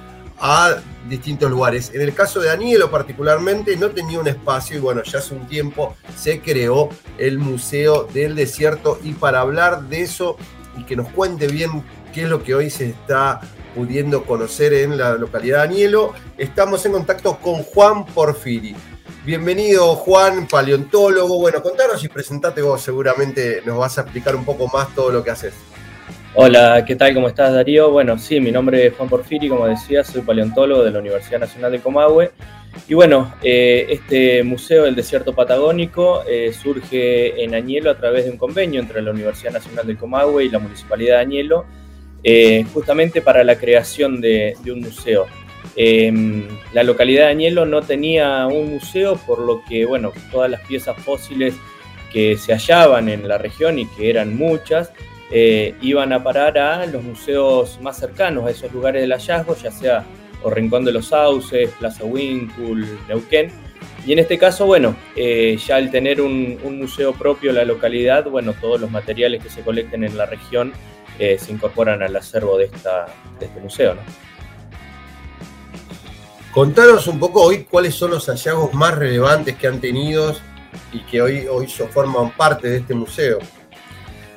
A 0.46 0.76
distintos 1.08 1.50
lugares. 1.50 1.92
En 1.94 2.02
el 2.02 2.14
caso 2.14 2.42
de 2.42 2.50
Danielo 2.50 2.92
particularmente 2.92 3.78
no 3.78 3.92
tenía 3.92 4.20
un 4.20 4.28
espacio 4.28 4.78
y 4.78 4.82
bueno, 4.82 5.02
ya 5.04 5.20
hace 5.20 5.34
un 5.34 5.48
tiempo 5.48 5.96
se 6.18 6.42
creó 6.42 6.90
el 7.18 7.40
Museo 7.40 8.04
del 8.14 8.36
Desierto 8.36 9.00
y 9.02 9.14
para 9.14 9.40
hablar 9.40 9.84
de 9.84 10.02
eso 10.02 10.36
y 10.78 10.84
que 10.84 10.98
nos 10.98 11.08
cuente 11.10 11.48
bien 11.48 11.82
qué 12.14 12.24
es 12.24 12.30
lo 12.30 12.44
que 12.44 12.56
hoy 12.56 12.70
se 12.70 12.90
está 12.90 13.40
pudiendo 13.74 14.26
conocer 14.26 14.74
en 14.74 14.98
la 14.98 15.14
localidad 15.14 15.62
de 15.62 15.68
Danielo, 15.70 16.14
estamos 16.38 16.86
en 16.86 16.92
contacto 16.92 17.38
con 17.38 17.64
Juan 17.64 18.06
Porfiri. 18.06 18.76
Bienvenido 19.26 19.96
Juan, 19.96 20.48
paleontólogo. 20.48 21.40
Bueno, 21.40 21.64
contanos 21.64 22.04
y 22.04 22.10
presentate 22.10 22.62
vos, 22.62 22.82
seguramente 22.82 23.62
nos 23.66 23.78
vas 23.78 23.98
a 23.98 24.02
explicar 24.02 24.36
un 24.36 24.44
poco 24.44 24.68
más 24.68 24.94
todo 24.94 25.10
lo 25.10 25.24
que 25.24 25.32
haces. 25.32 25.54
Hola, 26.36 26.84
¿qué 26.84 26.96
tal? 26.96 27.14
¿Cómo 27.14 27.28
estás, 27.28 27.54
Darío? 27.54 27.92
Bueno, 27.92 28.18
sí, 28.18 28.40
mi 28.40 28.52
nombre 28.52 28.88
es 28.88 28.96
Juan 28.96 29.08
Porfiri, 29.08 29.50
como 29.50 29.68
decía, 29.68 30.04
soy 30.04 30.24
paleontólogo 30.24 30.84
de 30.84 30.90
la 30.90 30.98
Universidad 30.98 31.40
Nacional 31.40 31.72
de 31.72 31.80
Comahue. 31.80 32.32
Y 32.88 32.96
bueno, 32.96 33.36
eh, 33.44 33.86
este 33.90 34.42
Museo 34.42 34.86
del 34.86 34.96
Desierto 34.96 35.36
Patagónico 35.36 36.24
eh, 36.28 36.52
surge 36.52 37.44
en 37.44 37.54
Añelo 37.54 37.92
a 37.92 37.98
través 37.98 38.26
de 38.26 38.32
un 38.32 38.38
convenio 38.38 38.82
entre 38.82 39.04
la 39.04 39.12
Universidad 39.12 39.52
Nacional 39.52 39.86
de 39.86 39.96
Comahue 39.96 40.46
y 40.46 40.50
la 40.50 40.58
Municipalidad 40.58 41.18
de 41.18 41.22
Añelo, 41.22 41.66
eh, 42.24 42.66
justamente 42.74 43.22
para 43.22 43.44
la 43.44 43.56
creación 43.56 44.20
de, 44.20 44.56
un 44.66 44.82
museo. 44.82 45.28
Em, 45.76 46.48
la 46.74 46.82
localidad 46.82 47.26
de 47.26 47.30
Añelo 47.30 47.68
no 47.68 47.84
tenía 47.84 48.48
un 48.48 48.72
museo, 48.72 49.18
por 49.18 49.38
lo 49.38 49.64
que, 49.70 49.86
bueno, 49.86 50.12
todas 50.32 50.50
las 50.50 50.62
piezas 50.62 50.98
fósiles 50.98 51.54
que 52.12 52.38
se 52.38 52.54
hallaban 52.54 53.08
en 53.08 53.28
la 53.28 53.38
región 53.38 53.78
y 53.78 53.86
que 53.86 54.10
eran 54.10 54.36
muchas, 54.36 54.92
eh, 55.32 55.76
iban 55.82 56.14
a 56.14 56.24
parar 56.24 56.58
a 56.58 56.86
los 56.86 57.04
museos 57.04 57.80
más 57.82 57.98
cercanos 57.98 58.46
a 58.46 58.52
esos 58.52 58.72
lugares 58.72 59.02
del 59.02 59.12
hallazgo, 59.12 59.56
ya 59.56 59.72
sea 59.72 60.06
o 60.44 60.50
Rincón 60.50 60.86
de 60.86 60.92
los 60.92 61.08
Sauces, 61.08 61.70
Plaza 61.80 62.04
Winkle, 62.04 62.86
Neuquén. 63.08 63.52
Y 64.06 64.12
en 64.12 64.20
este 64.20 64.38
caso, 64.38 64.66
bueno, 64.66 64.96
eh, 65.16 65.58
ya 65.66 65.78
al 65.78 65.90
tener 65.90 66.20
un, 66.22 66.60
museo 66.64 67.14
propio 67.14 67.54
la 67.54 67.64
localidad, 67.64 68.26
bueno, 68.26 68.54
todos 68.60 68.80
los 68.80 68.92
materiales 68.92 69.42
que 69.42 69.50
se 69.50 69.62
colecten 69.62 70.04
en 70.04 70.18
la 70.18 70.26
región 70.26 70.74
eh, 71.20 71.38
se 71.40 71.54
incorporan 71.54 72.04
al 72.04 72.16
acervo 72.16 72.58
de 72.58 72.66
este 72.66 73.60
museo. 73.62 73.96
¿no? 73.96 74.02
Contanos 76.54 77.08
un 77.08 77.20
poco 77.20 77.42
hoy 77.42 77.64
cuáles 77.64 77.96
son 77.96 78.12
los 78.12 78.28
hallazgos 78.28 78.74
más 78.74 78.96
relevantes 78.96 79.56
que 79.56 79.68
han 79.68 79.80
tenido 79.80 80.36
y 80.92 81.00
que 81.00 81.22
hoy, 81.22 81.48
hoy 81.48 81.68
forman 81.68 82.32
parte 82.32 82.68
de 82.68 82.78
este 82.78 82.94
museo. 82.94 83.40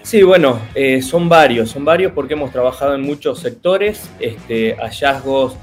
Sí, 0.06 0.22
bueno, 0.22 0.60
eh, 0.76 1.02
son 1.02 1.28
varios, 1.28 1.70
son 1.70 1.84
varios 1.84 2.12
porque 2.12 2.34
hemos 2.34 2.52
trabajado 2.52 2.94
en 2.94 3.00
muchos 3.00 3.40
sectores, 3.40 4.08
este, 4.20 4.76
hallazgos, 4.76 5.56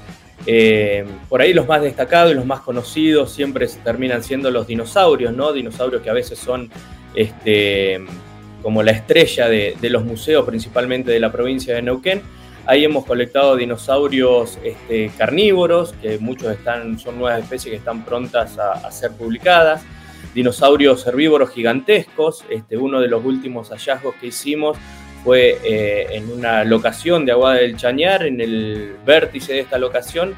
eh, 0.44 1.06
por 1.30 1.40
ahí 1.40 1.54
los 1.54 1.66
más 1.66 1.80
destacados 1.80 2.30
y 2.30 2.34
los 2.34 2.44
más 2.44 2.60
conocidos 2.60 3.32
siempre 3.32 3.66
terminan 3.82 4.22
siendo 4.22 4.50
los 4.50 4.66
dinosaurios, 4.66 5.32
¿no? 5.32 5.54
Dinosaurios 5.54 6.02
que 6.02 6.10
a 6.10 6.12
veces 6.12 6.38
son 6.38 6.68
este, 7.14 8.04
como 8.60 8.82
la 8.82 8.90
estrella 8.90 9.48
de, 9.48 9.78
los 9.80 10.04
museos, 10.04 10.44
principalmente 10.44 11.10
de 11.10 11.20
la 11.20 11.32
provincia 11.32 11.74
de 11.74 11.80
Neuquén. 11.80 12.20
Ahí 12.66 12.84
hemos 12.84 13.06
colectado 13.06 13.56
dinosaurios 13.56 14.58
este, 14.62 15.10
carnívoros, 15.16 15.94
que 16.02 16.18
muchos 16.18 16.52
están, 16.52 16.98
son 16.98 17.18
nuevas 17.18 17.42
especies 17.42 17.70
que 17.70 17.78
están 17.78 18.04
prontas 18.04 18.58
a 18.58 18.90
ser 18.90 19.12
publicadas 19.12 19.80
dinosaurios 20.34 21.06
herbívoros 21.06 21.50
gigantescos. 21.50 22.44
Este, 22.50 22.76
uno 22.76 23.00
de 23.00 23.08
los 23.08 23.24
últimos 23.24 23.70
hallazgos 23.70 24.14
que 24.16 24.26
hicimos 24.26 24.76
fue 25.24 25.58
eh, 25.64 26.06
en 26.10 26.30
una 26.30 26.64
locación 26.64 27.24
de 27.24 27.32
Aguada 27.32 27.56
del 27.56 27.76
Chañar, 27.76 28.26
en 28.26 28.40
el 28.40 28.96
vértice 29.06 29.54
de 29.54 29.60
esta 29.60 29.78
locación, 29.78 30.34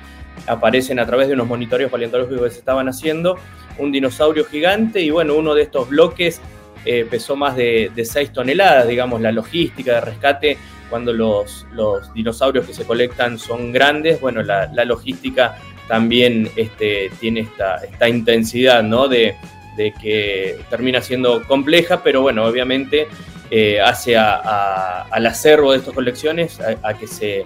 aparecen 0.47 1.01
a 1.01 1.07
través 1.07 1.27
de 1.27 1.35
unos 1.35 1.49
monitoreos 1.49 1.91
paleontológicos 1.91 2.45
que 2.45 2.51
se 2.51 2.59
estaban 2.61 2.89
haciendo, 2.89 3.37
un 3.79 3.91
dinosaurio 3.91 4.45
gigante 4.45 5.01
y 5.01 5.11
bueno, 5.11 5.35
uno 5.35 5.55
de 5.55 5.63
estos 5.63 5.89
bloques 5.89 6.41
eh, 6.85 7.05
pesó 7.11 7.35
más 7.35 7.57
de, 7.57 7.91
6 7.97 8.33
toneladas, 8.33 8.87
digamos, 8.87 9.21
la 9.21 9.33
logística 9.33 9.95
de 9.95 10.01
rescate 10.03 10.59
cuando 10.89 11.13
los, 11.13 11.67
los, 11.73 12.15
dinosaurios 12.15 12.65
que 12.65 12.73
se 12.73 12.85
colectan 12.85 13.41
son 13.41 13.73
grandes, 13.73 14.21
bueno, 14.21 14.41
la, 14.43 14.69
logística 14.85 15.57
también 15.89 16.49
este, 16.55 17.11
tiene 17.19 17.41
esta, 17.41 17.79
esta 17.79 18.09
intensidad, 18.09 18.85
¿no? 18.85 19.09
De, 19.09 19.35
de 19.77 19.93
que 19.93 20.59
termina 20.71 21.01
siendo 21.01 21.43
compleja, 21.45 22.03
pero 22.03 22.23
bueno, 22.23 22.45
obviamente 22.45 23.09
eh, 23.49 23.81
hace 23.81 24.17
al 24.17 25.27
acervo 25.27 25.71
de 25.71 25.79
estas 25.79 25.95
colecciones 25.95 26.59
a, 26.61 26.95
que 26.95 27.07
se, 27.07 27.45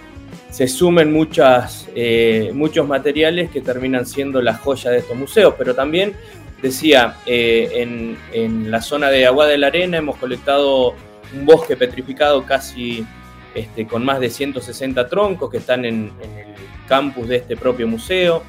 se 0.50 0.66
sumen 0.66 1.14
eh, 1.94 2.50
muchos 2.54 2.88
materiales 2.88 3.50
que 3.50 3.60
terminan 3.60 4.06
siendo 4.06 4.40
la 4.40 4.54
joya 4.54 4.90
de 4.90 4.98
estos 4.98 5.16
museos, 5.16 5.54
pero 5.58 5.74
también 5.74 6.14
decía, 6.62 7.16
eh, 7.26 7.68
en, 7.74 8.16
en, 8.32 8.70
la 8.70 8.80
zona 8.80 9.10
de 9.10 9.26
Agua 9.26 9.46
de 9.46 9.58
la 9.58 9.66
Arena 9.66 9.98
hemos 9.98 10.16
colectado 10.16 10.94
un 11.34 11.44
bosque 11.44 11.76
petrificado 11.76 12.46
casi 12.46 13.04
este, 13.54 13.86
con 13.86 14.02
más 14.02 14.20
de 14.20 14.30
160 14.30 15.06
troncos 15.06 15.50
que 15.50 15.58
están 15.58 15.84
en 15.84 16.12
el 16.22 16.54
campus 16.88 17.28
de 17.28 17.36
este 17.36 17.58
propio 17.58 17.86
museo. 17.86 18.42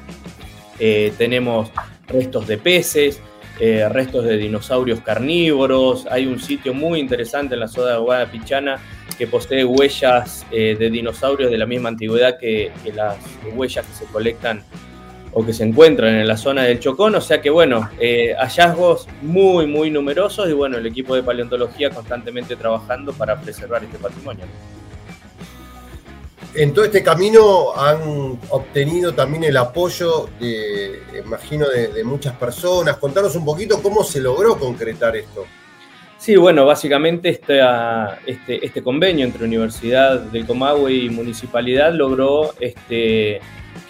tenemos 0.78 1.70
restos 2.08 2.46
de 2.46 2.58
peces, 2.58 3.20
eh, 3.60 3.88
restos 3.88 4.24
de 4.24 4.36
dinosaurios 4.36 5.00
carnívoros. 5.00 6.06
Hay 6.10 6.26
un 6.26 6.40
sitio 6.40 6.74
muy 6.74 6.98
interesante 6.98 7.54
en 7.54 7.60
la 7.60 7.68
zona 7.68 7.92
de 7.92 7.98
Guadapichana 7.98 8.80
que 9.18 9.26
posee 9.26 9.64
huellas 9.64 10.46
eh, 10.50 10.76
de 10.78 10.90
dinosaurios 10.90 11.50
de 11.50 11.58
la 11.58 11.66
misma 11.66 11.90
antigüedad 11.90 12.38
que, 12.38 12.72
las 12.94 13.18
huellas 13.54 13.86
que 13.86 13.92
se 13.92 14.04
colectan 14.06 14.62
o 15.32 15.44
que 15.44 15.52
se 15.52 15.64
encuentran 15.64 16.14
en 16.14 16.26
la 16.26 16.36
zona 16.36 16.62
del 16.62 16.80
Chocón. 16.80 17.14
O 17.14 17.20
sea 17.20 17.40
que, 17.40 17.50
bueno, 17.50 17.88
eh, 18.00 18.34
hallazgos 18.38 19.06
muy, 19.20 19.66
muy 19.66 19.90
numerosos 19.90 20.48
y, 20.48 20.52
bueno, 20.52 20.78
el 20.78 20.86
equipo 20.86 21.14
de 21.14 21.22
paleontología 21.22 21.90
constantemente 21.90 22.56
trabajando 22.56 23.12
para 23.12 23.40
preservar 23.40 23.84
este 23.84 23.98
patrimonio 23.98 24.44
en 26.54 26.74
todo 26.74 26.84
este 26.84 27.02
camino 27.02 27.74
han 27.76 28.38
obtenido 28.50 29.14
también 29.14 29.44
el 29.44 29.56
apoyo, 29.56 30.28
de, 30.38 31.02
imagino, 31.24 31.66
de, 31.68 32.04
muchas 32.04 32.36
personas. 32.36 32.96
Contanos 32.98 33.34
un 33.36 33.44
poquito 33.44 33.82
cómo 33.82 34.04
se 34.04 34.20
logró 34.20 34.58
concretar 34.58 35.16
esto. 35.16 35.46
Sí, 36.18 36.36
bueno, 36.36 36.64
básicamente 36.66 37.30
este, 37.30 38.64
este, 38.64 38.82
convenio 38.82 39.24
entre 39.24 39.44
Universidad 39.44 40.20
del 40.20 40.46
Comahue 40.46 40.92
y 40.92 41.10
Municipalidad 41.10 41.92
logró 41.92 42.54
este, 42.60 43.40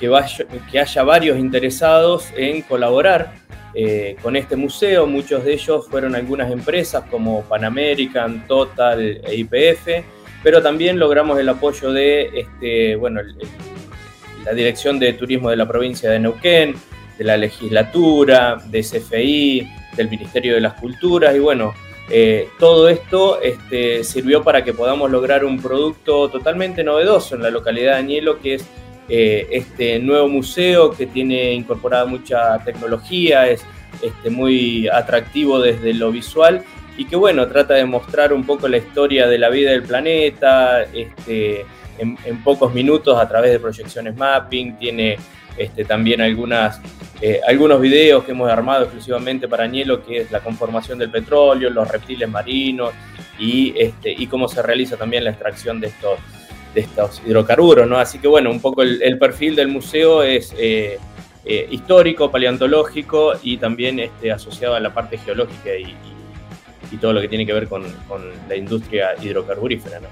que, 0.00 0.08
vaya, 0.08 0.46
que 0.70 0.78
haya 0.78 1.02
varios 1.02 1.38
interesados 1.38 2.28
en 2.34 2.62
colaborar 2.62 3.34
eh, 3.74 4.16
con 4.22 4.36
este 4.36 4.56
museo. 4.56 5.06
Muchos 5.06 5.44
de 5.44 5.52
ellos 5.52 5.88
fueron 5.88 6.14
algunas 6.14 6.50
empresas 6.50 7.04
como 7.10 7.42
Pan 7.42 7.64
American, 7.64 8.46
Total 8.46 9.00
e 9.00 9.34
IPF 9.34 10.21
pero 10.42 10.62
también 10.62 10.98
logramos 10.98 11.38
el 11.38 11.48
apoyo 11.48 11.92
de 11.92 12.30
este, 12.34 12.96
bueno, 12.96 13.20
la 14.44 14.52
Dirección 14.52 14.98
de 14.98 15.12
Turismo 15.12 15.50
de 15.50 15.56
la 15.56 15.68
provincia 15.68 16.10
de 16.10 16.18
Neuquén, 16.18 16.74
de 17.18 17.24
la 17.24 17.36
legislatura, 17.36 18.58
de 18.66 18.80
CFI, 18.80 19.68
del 19.96 20.10
Ministerio 20.10 20.54
de 20.54 20.60
las 20.60 20.74
Culturas 20.74 21.34
y 21.34 21.38
bueno, 21.38 21.74
eh, 22.10 22.48
todo 22.58 22.88
esto 22.88 23.40
este, 23.40 24.04
sirvió 24.04 24.42
para 24.42 24.64
que 24.64 24.72
podamos 24.72 25.10
lograr 25.10 25.44
un 25.44 25.60
producto 25.62 26.28
totalmente 26.28 26.82
novedoso 26.82 27.36
en 27.36 27.42
la 27.42 27.50
localidad 27.50 27.92
de 27.92 27.98
Añelo, 27.98 28.40
que 28.40 28.54
es 28.54 28.66
eh, 29.08 29.46
este 29.50 29.98
nuevo 29.98 30.28
museo 30.28 30.90
que 30.90 31.06
tiene 31.06 31.52
incorporada 31.52 32.04
mucha 32.04 32.58
tecnología, 32.64 33.48
es 33.48 33.64
este, 34.00 34.30
muy 34.30 34.88
atractivo 34.88 35.60
desde 35.60 35.94
lo 35.94 36.10
visual 36.10 36.64
y 36.96 37.06
que 37.06 37.16
bueno, 37.16 37.46
trata 37.48 37.74
de 37.74 37.84
mostrar 37.84 38.32
un 38.32 38.44
poco 38.44 38.68
la 38.68 38.76
historia 38.76 39.26
de 39.26 39.38
la 39.38 39.48
vida 39.48 39.70
del 39.70 39.82
planeta 39.82 40.82
este, 40.92 41.64
en, 41.98 42.42
pocos 42.42 42.72
minutos 42.72 43.18
a 43.18 43.28
través 43.28 43.52
de 43.52 43.60
proyecciones 43.60 44.16
mapping, 44.16 44.76
tiene 44.76 45.16
este, 45.56 45.84
también 45.84 46.20
algunas, 46.20 46.80
eh, 47.20 47.40
algunos 47.46 47.80
videos 47.80 48.24
que 48.24 48.32
hemos 48.32 48.50
armado 48.50 48.84
exclusivamente 48.84 49.48
para 49.48 49.64
Añelo, 49.64 50.04
que 50.04 50.18
es 50.18 50.30
la 50.30 50.40
conformación 50.40 50.98
del 50.98 51.10
petróleo, 51.10 51.70
los 51.70 51.88
reptiles 51.88 52.28
marinos 52.28 52.92
y, 53.38 53.74
este, 53.76 54.12
y 54.12 54.26
cómo 54.26 54.48
se 54.48 54.62
realiza 54.62 54.96
también 54.96 55.24
la 55.24 55.30
extracción 55.30 55.80
de 55.80 55.88
estos, 55.88 56.18
de 56.74 56.80
estos 56.82 57.22
hidrocarburos. 57.26 57.88
¿no? 57.88 57.98
Así 57.98 58.18
que 58.18 58.28
bueno, 58.28 58.50
un 58.50 58.60
poco 58.60 58.82
el, 58.82 59.18
perfil 59.18 59.56
del 59.56 59.68
museo 59.68 60.22
es 60.22 60.54
eh, 60.58 60.98
eh, 61.44 61.66
histórico, 61.70 62.30
paleontológico 62.30 63.32
y 63.42 63.56
también 63.56 63.98
este, 64.00 64.32
asociado 64.32 64.74
a 64.74 64.80
la 64.80 64.94
parte 64.94 65.18
geológica 65.18 65.74
y, 65.76 65.96
todo 66.98 67.12
lo 67.12 67.20
que 67.20 67.28
tiene 67.28 67.46
que 67.46 67.52
ver 67.52 67.68
con, 67.68 67.84
la 68.48 68.56
industria 68.56 69.14
hidrocarburífera. 69.20 70.00
¿no? 70.00 70.08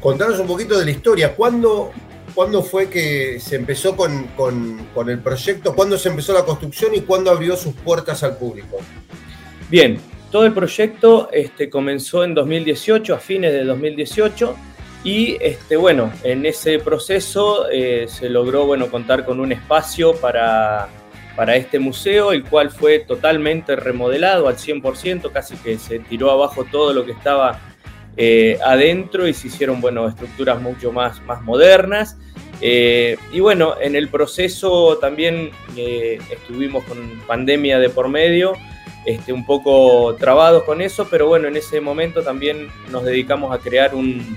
Contanos 0.00 0.38
un 0.38 0.46
poquito 0.46 0.78
de 0.78 0.84
la 0.84 0.90
historia. 0.90 1.34
¿Cuándo, 1.34 1.92
¿Cuándo 2.34 2.62
fue 2.62 2.88
que 2.88 3.38
se 3.40 3.56
empezó 3.56 3.96
con, 3.96 4.28
el 5.08 5.18
proyecto? 5.18 5.74
¿Cuándo 5.74 5.98
se 5.98 6.08
empezó 6.08 6.32
la 6.32 6.44
construcción 6.44 6.94
y 6.94 7.00
cuándo 7.00 7.30
abrió 7.30 7.56
sus 7.56 7.74
puertas 7.74 8.22
al 8.22 8.36
público? 8.36 8.78
Bien, 9.70 10.00
todo 10.30 10.46
el 10.46 10.52
proyecto 10.52 11.28
este, 11.32 11.68
comenzó 11.68 12.24
en 12.24 12.34
2018, 12.34 13.14
a 13.14 13.18
fines 13.18 13.52
de 13.52 13.64
2018, 13.64 14.56
y 15.02 15.36
este, 15.40 15.76
bueno, 15.76 16.12
en 16.22 16.44
ese 16.46 16.78
proceso 16.78 17.68
eh, 17.70 18.06
se 18.08 18.28
logró 18.28 18.66
bueno, 18.66 18.90
contar 18.90 19.24
con 19.24 19.40
un 19.40 19.52
espacio 19.52 20.14
para, 20.14 20.88
para 21.36 21.56
este 21.56 21.78
museo, 21.78 22.32
el 22.32 22.44
cual 22.44 22.70
fue 22.70 22.98
totalmente 23.00 23.76
remodelado 23.76 24.48
al 24.48 24.56
100%, 24.56 25.32
casi 25.32 25.56
que 25.56 25.78
se 25.78 25.98
tiró 26.00 26.30
abajo 26.30 26.64
todo 26.64 26.92
lo 26.92 27.04
que 27.04 27.12
estaba 27.12 27.60
eh, 28.16 28.58
adentro 28.64 29.26
y 29.28 29.34
se 29.34 29.48
hicieron 29.48 29.80
bueno, 29.80 30.08
estructuras 30.08 30.60
mucho 30.60 30.92
más, 30.92 31.22
más 31.22 31.42
modernas. 31.42 32.18
Eh, 32.60 33.16
y 33.32 33.40
bueno, 33.40 33.74
en 33.80 33.96
el 33.96 34.08
proceso 34.08 34.98
también 34.98 35.50
eh, 35.76 36.18
estuvimos 36.30 36.84
con 36.84 36.98
pandemia 37.26 37.78
de 37.78 37.88
por 37.88 38.08
medio, 38.08 38.52
este, 39.06 39.32
un 39.32 39.46
poco 39.46 40.14
trabados 40.16 40.64
con 40.64 40.82
eso, 40.82 41.08
pero 41.10 41.26
bueno, 41.26 41.48
en 41.48 41.56
ese 41.56 41.80
momento 41.80 42.22
también 42.22 42.68
nos 42.90 43.04
dedicamos 43.04 43.54
a 43.54 43.58
crear 43.58 43.94
un, 43.94 44.36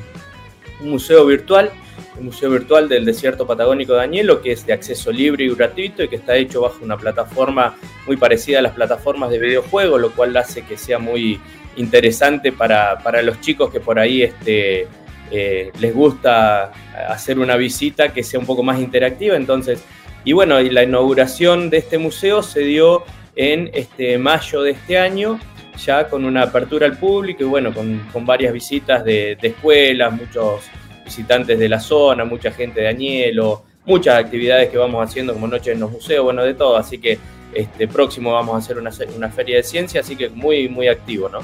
museo 0.80 1.26
virtual, 1.26 1.72
un 2.18 2.26
museo 2.26 2.50
virtual 2.50 2.88
del 2.90 3.06
desierto 3.06 3.46
patagónico 3.46 3.94
de 3.94 4.02
Añelo, 4.02 4.42
que 4.42 4.52
es 4.52 4.66
de 4.66 4.74
acceso 4.74 5.12
libre 5.12 5.46
y 5.46 5.50
gratuito 5.50 6.04
y 6.04 6.08
que 6.08 6.16
está 6.18 6.36
hecho 6.36 6.62
bajo 6.62 6.84
una 6.84 6.98
plataforma 6.98 7.76
muy 8.06 8.18
parecida 8.18 8.60
a 8.60 8.62
las 8.62 8.74
plataformas 8.74 9.30
de 9.30 9.40
videojuegos, 9.40 10.00
lo 10.00 10.12
cual 10.12 10.36
hace 10.38 10.64
que 10.64 10.78
sea 10.78 11.00
muy 11.00 11.40
interesante 11.76 12.52
para, 12.52 13.22
los 13.24 13.42
chicos 13.42 13.72
que 13.72 13.80
por 13.80 14.00
ahí 14.00 14.22
este, 14.22 14.88
eh, 15.32 15.72
les 15.80 15.94
gusta 15.94 16.72
hacer 17.10 17.40
una 17.40 17.56
visita 17.56 18.14
que 18.14 18.24
sea 18.24 18.40
un 18.40 18.46
poco 18.46 18.64
más 18.64 18.80
interactiva. 18.80 19.36
Entonces, 19.36 19.84
y 20.26 20.34
bueno, 20.34 20.62
y 20.62 20.70
la 20.70 20.84
inauguración 20.84 21.70
de 21.70 21.78
este 21.78 21.98
museo 21.98 22.44
se 22.44 22.62
dio 22.62 23.04
en 23.36 23.70
este 23.74 24.18
mayo 24.18 24.62
de 24.62 24.72
este 24.72 24.98
año, 24.98 25.40
ya 25.84 26.08
con 26.08 26.24
una 26.24 26.44
apertura 26.44 26.86
al 26.86 26.98
público 26.98 27.44
y 27.44 27.48
bueno, 27.48 27.74
con, 27.74 28.26
varias 28.26 28.54
visitas 28.54 29.04
de, 29.04 29.38
escuelas, 29.42 30.14
muchos 30.14 30.62
visitantes 31.04 31.60
de 31.60 31.70
la 31.70 31.80
zona, 31.80 32.26
mucha 32.26 32.52
gente 32.52 32.82
de 32.82 32.88
Añelo, 32.88 33.64
muchas 33.86 34.18
actividades 34.18 34.70
que 34.70 34.78
vamos 34.78 35.04
haciendo 35.04 35.34
como 35.34 35.48
Noche 35.48 35.72
en 35.72 35.80
los 35.80 35.92
Museos, 35.92 36.24
bueno, 36.24 36.44
de 36.44 36.54
todo. 36.54 36.78
Así 36.78 36.98
que 36.98 37.20
este 37.54 37.88
próximo 37.88 38.34
vamos 38.34 38.56
a 38.56 38.58
hacer 38.58 38.78
una, 38.78 38.92
una 39.16 39.30
feria 39.30 39.58
de 39.58 39.64
ciencia, 39.64 40.02
así 40.02 40.16
que 40.16 40.30
muy, 40.30 40.70
muy 40.70 40.88
activo, 40.88 41.30
¿no? 41.30 41.40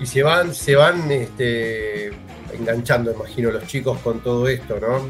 y 0.00 0.06
se 0.06 0.22
van, 0.22 0.54
se 0.54 0.74
van 0.74 1.10
este, 1.10 2.08
enganchando, 2.52 3.12
imagino, 3.12 3.50
los 3.50 3.66
chicos 3.66 3.98
con 4.00 4.20
todo 4.20 4.48
esto, 4.48 4.78
¿no? 4.80 5.00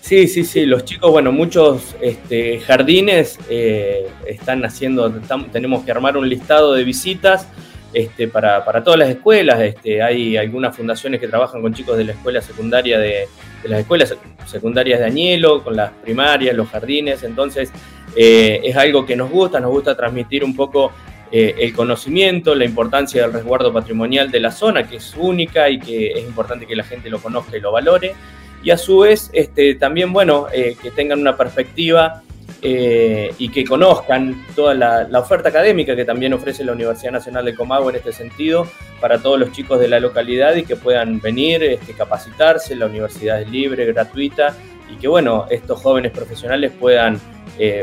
Sí, 0.00 0.28
sí, 0.28 0.44
sí, 0.44 0.66
los 0.66 0.84
chicos, 0.84 1.10
bueno, 1.10 1.32
muchos 1.32 1.96
este, 2.00 2.60
jardines 2.60 3.38
eh, 3.48 4.08
están 4.26 4.64
haciendo, 4.64 5.10
tenemos 5.52 5.84
que 5.84 5.90
armar 5.90 6.16
un 6.16 6.28
listado 6.28 6.74
de 6.74 6.84
visitas 6.84 7.48
este, 7.96 8.28
para, 8.28 8.62
todas 8.84 8.98
las 8.98 9.08
escuelas. 9.08 9.58
Este, 9.58 10.02
hay 10.02 10.36
algunas 10.36 10.76
fundaciones 10.76 11.18
que 11.18 11.28
trabajan 11.28 11.62
con 11.62 11.72
chicos 11.72 11.96
de 11.96 12.04
la 12.04 12.12
escuela 12.12 12.42
secundaria 12.42 12.98
de, 12.98 13.26
las 13.64 13.80
escuelas 13.80 14.14
secundarias 14.44 15.00
de 15.00 15.06
Añelo, 15.06 15.64
con 15.64 15.74
las 15.76 15.92
primarias, 16.02 16.54
los 16.54 16.68
jardines. 16.68 17.22
Entonces, 17.22 17.72
eh, 18.14 18.60
es 18.62 18.76
algo 18.76 19.06
que 19.06 19.16
nos 19.16 19.30
gusta, 19.30 19.60
nos 19.60 19.70
gusta 19.70 19.96
transmitir 19.96 20.44
un 20.44 20.54
poco 20.54 20.92
eh, 21.32 21.54
el 21.58 21.72
conocimiento, 21.72 22.54
la 22.54 22.66
importancia 22.66 23.22
del 23.22 23.32
resguardo 23.32 23.72
patrimonial 23.72 24.30
de 24.30 24.40
la 24.40 24.50
zona, 24.50 24.86
que 24.86 24.96
es 24.96 25.14
única 25.16 25.70
y 25.70 25.78
que 25.78 26.12
es 26.12 26.22
importante 26.22 26.66
que 26.66 26.76
la 26.76 26.84
gente 26.84 27.08
lo 27.08 27.18
conozca 27.18 27.56
y 27.56 27.60
lo 27.60 27.72
valore. 27.72 28.14
Y 28.62 28.72
a 28.72 28.76
su 28.76 28.98
vez, 28.98 29.30
este, 29.32 29.74
también, 29.76 30.12
bueno, 30.12 30.48
eh, 30.52 30.76
que 30.82 30.90
tengan 30.90 31.18
una 31.18 31.34
perspectiva 31.34 32.22
eh, 32.68 33.32
y 33.38 33.48
que 33.50 33.64
conozcan 33.64 34.44
toda 34.56 34.74
la, 34.74 35.20
oferta 35.20 35.50
académica 35.50 35.94
que 35.94 36.04
también 36.04 36.32
ofrece 36.32 36.64
la 36.64 36.72
Universidad 36.72 37.12
Nacional 37.12 37.44
de 37.44 37.54
Comahue 37.54 37.90
en 37.90 37.96
este 37.98 38.12
sentido 38.12 38.66
para 39.00 39.22
todos 39.22 39.38
los 39.38 39.52
chicos 39.52 39.78
de 39.78 39.86
la 39.86 40.00
localidad 40.00 40.56
y 40.56 40.64
que 40.64 40.74
puedan 40.74 41.20
venir, 41.20 41.62
este, 41.62 41.92
capacitarse, 41.92 42.74
la 42.74 42.86
universidad 42.86 43.40
es 43.40 43.48
libre, 43.48 43.84
gratuita 43.86 44.56
y 44.92 44.96
que 44.96 45.06
bueno, 45.06 45.46
estos 45.48 45.80
jóvenes 45.80 46.10
profesionales 46.10 46.72
puedan 46.72 47.20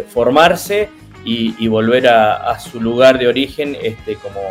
formarse 0.10 0.90
y, 1.24 1.66
volver 1.70 2.10
a, 2.10 2.60
su 2.60 2.82
lugar 2.82 3.18
de 3.18 3.30
origen 3.30 3.78
este, 3.82 4.16
como 4.16 4.42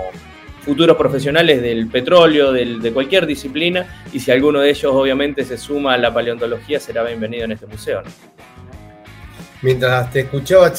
futuros 0.62 0.96
profesionales 0.96 1.60
del 1.60 1.88
petróleo, 1.88 2.52
de 2.52 2.90
cualquier 2.92 3.26
disciplina, 3.26 4.02
y 4.14 4.20
si 4.20 4.30
alguno 4.30 4.60
de 4.60 4.70
ellos 4.70 4.92
obviamente 4.94 5.44
se 5.44 5.58
suma 5.58 5.92
a 5.92 5.98
la 5.98 6.14
paleontología, 6.14 6.80
será 6.80 7.04
bienvenido 7.04 7.44
en 7.44 7.52
este 7.52 7.66
museo. 7.66 8.02
Mientras 9.62 10.10
te 10.10 10.20
escuchaba 10.20 10.72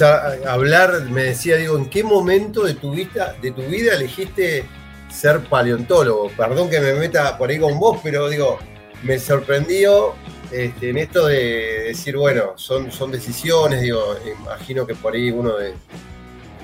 hablar, 0.46 1.04
me 1.10 1.24
decía, 1.24 1.56
digo, 1.56 1.78
¿en 1.78 1.90
qué 1.90 2.04
momento 2.04 2.64
de 2.64 2.74
tu, 2.74 2.92
vida, 2.92 3.34
de 3.42 3.52
tu 3.52 3.62
vida 3.62 3.96
elegiste 3.96 4.66
ser 5.10 5.40
paleontólogo? 5.46 6.30
Perdón 6.36 6.70
que 6.70 6.82
me 6.82 6.94
meta 6.94 7.38
por 7.38 7.50
ahí 7.50 7.60
con 7.60 7.80
vos, 7.80 8.02
pero 8.04 8.28
digo, 8.28 8.60
me 9.04 9.18
sorprendió 9.20 10.16
este, 10.52 10.90
en 10.90 10.98
esto 10.98 11.28
de 11.28 11.86
decir, 11.88 12.18
bueno, 12.18 12.54
son, 12.58 12.92
son 12.92 13.10
decisiones, 13.10 13.82
digo, 13.82 14.18
imagino 14.42 14.86
que 14.86 14.96
por 14.96 15.14
ahí 15.14 15.32
uno 15.32 15.56
de, 15.58 15.74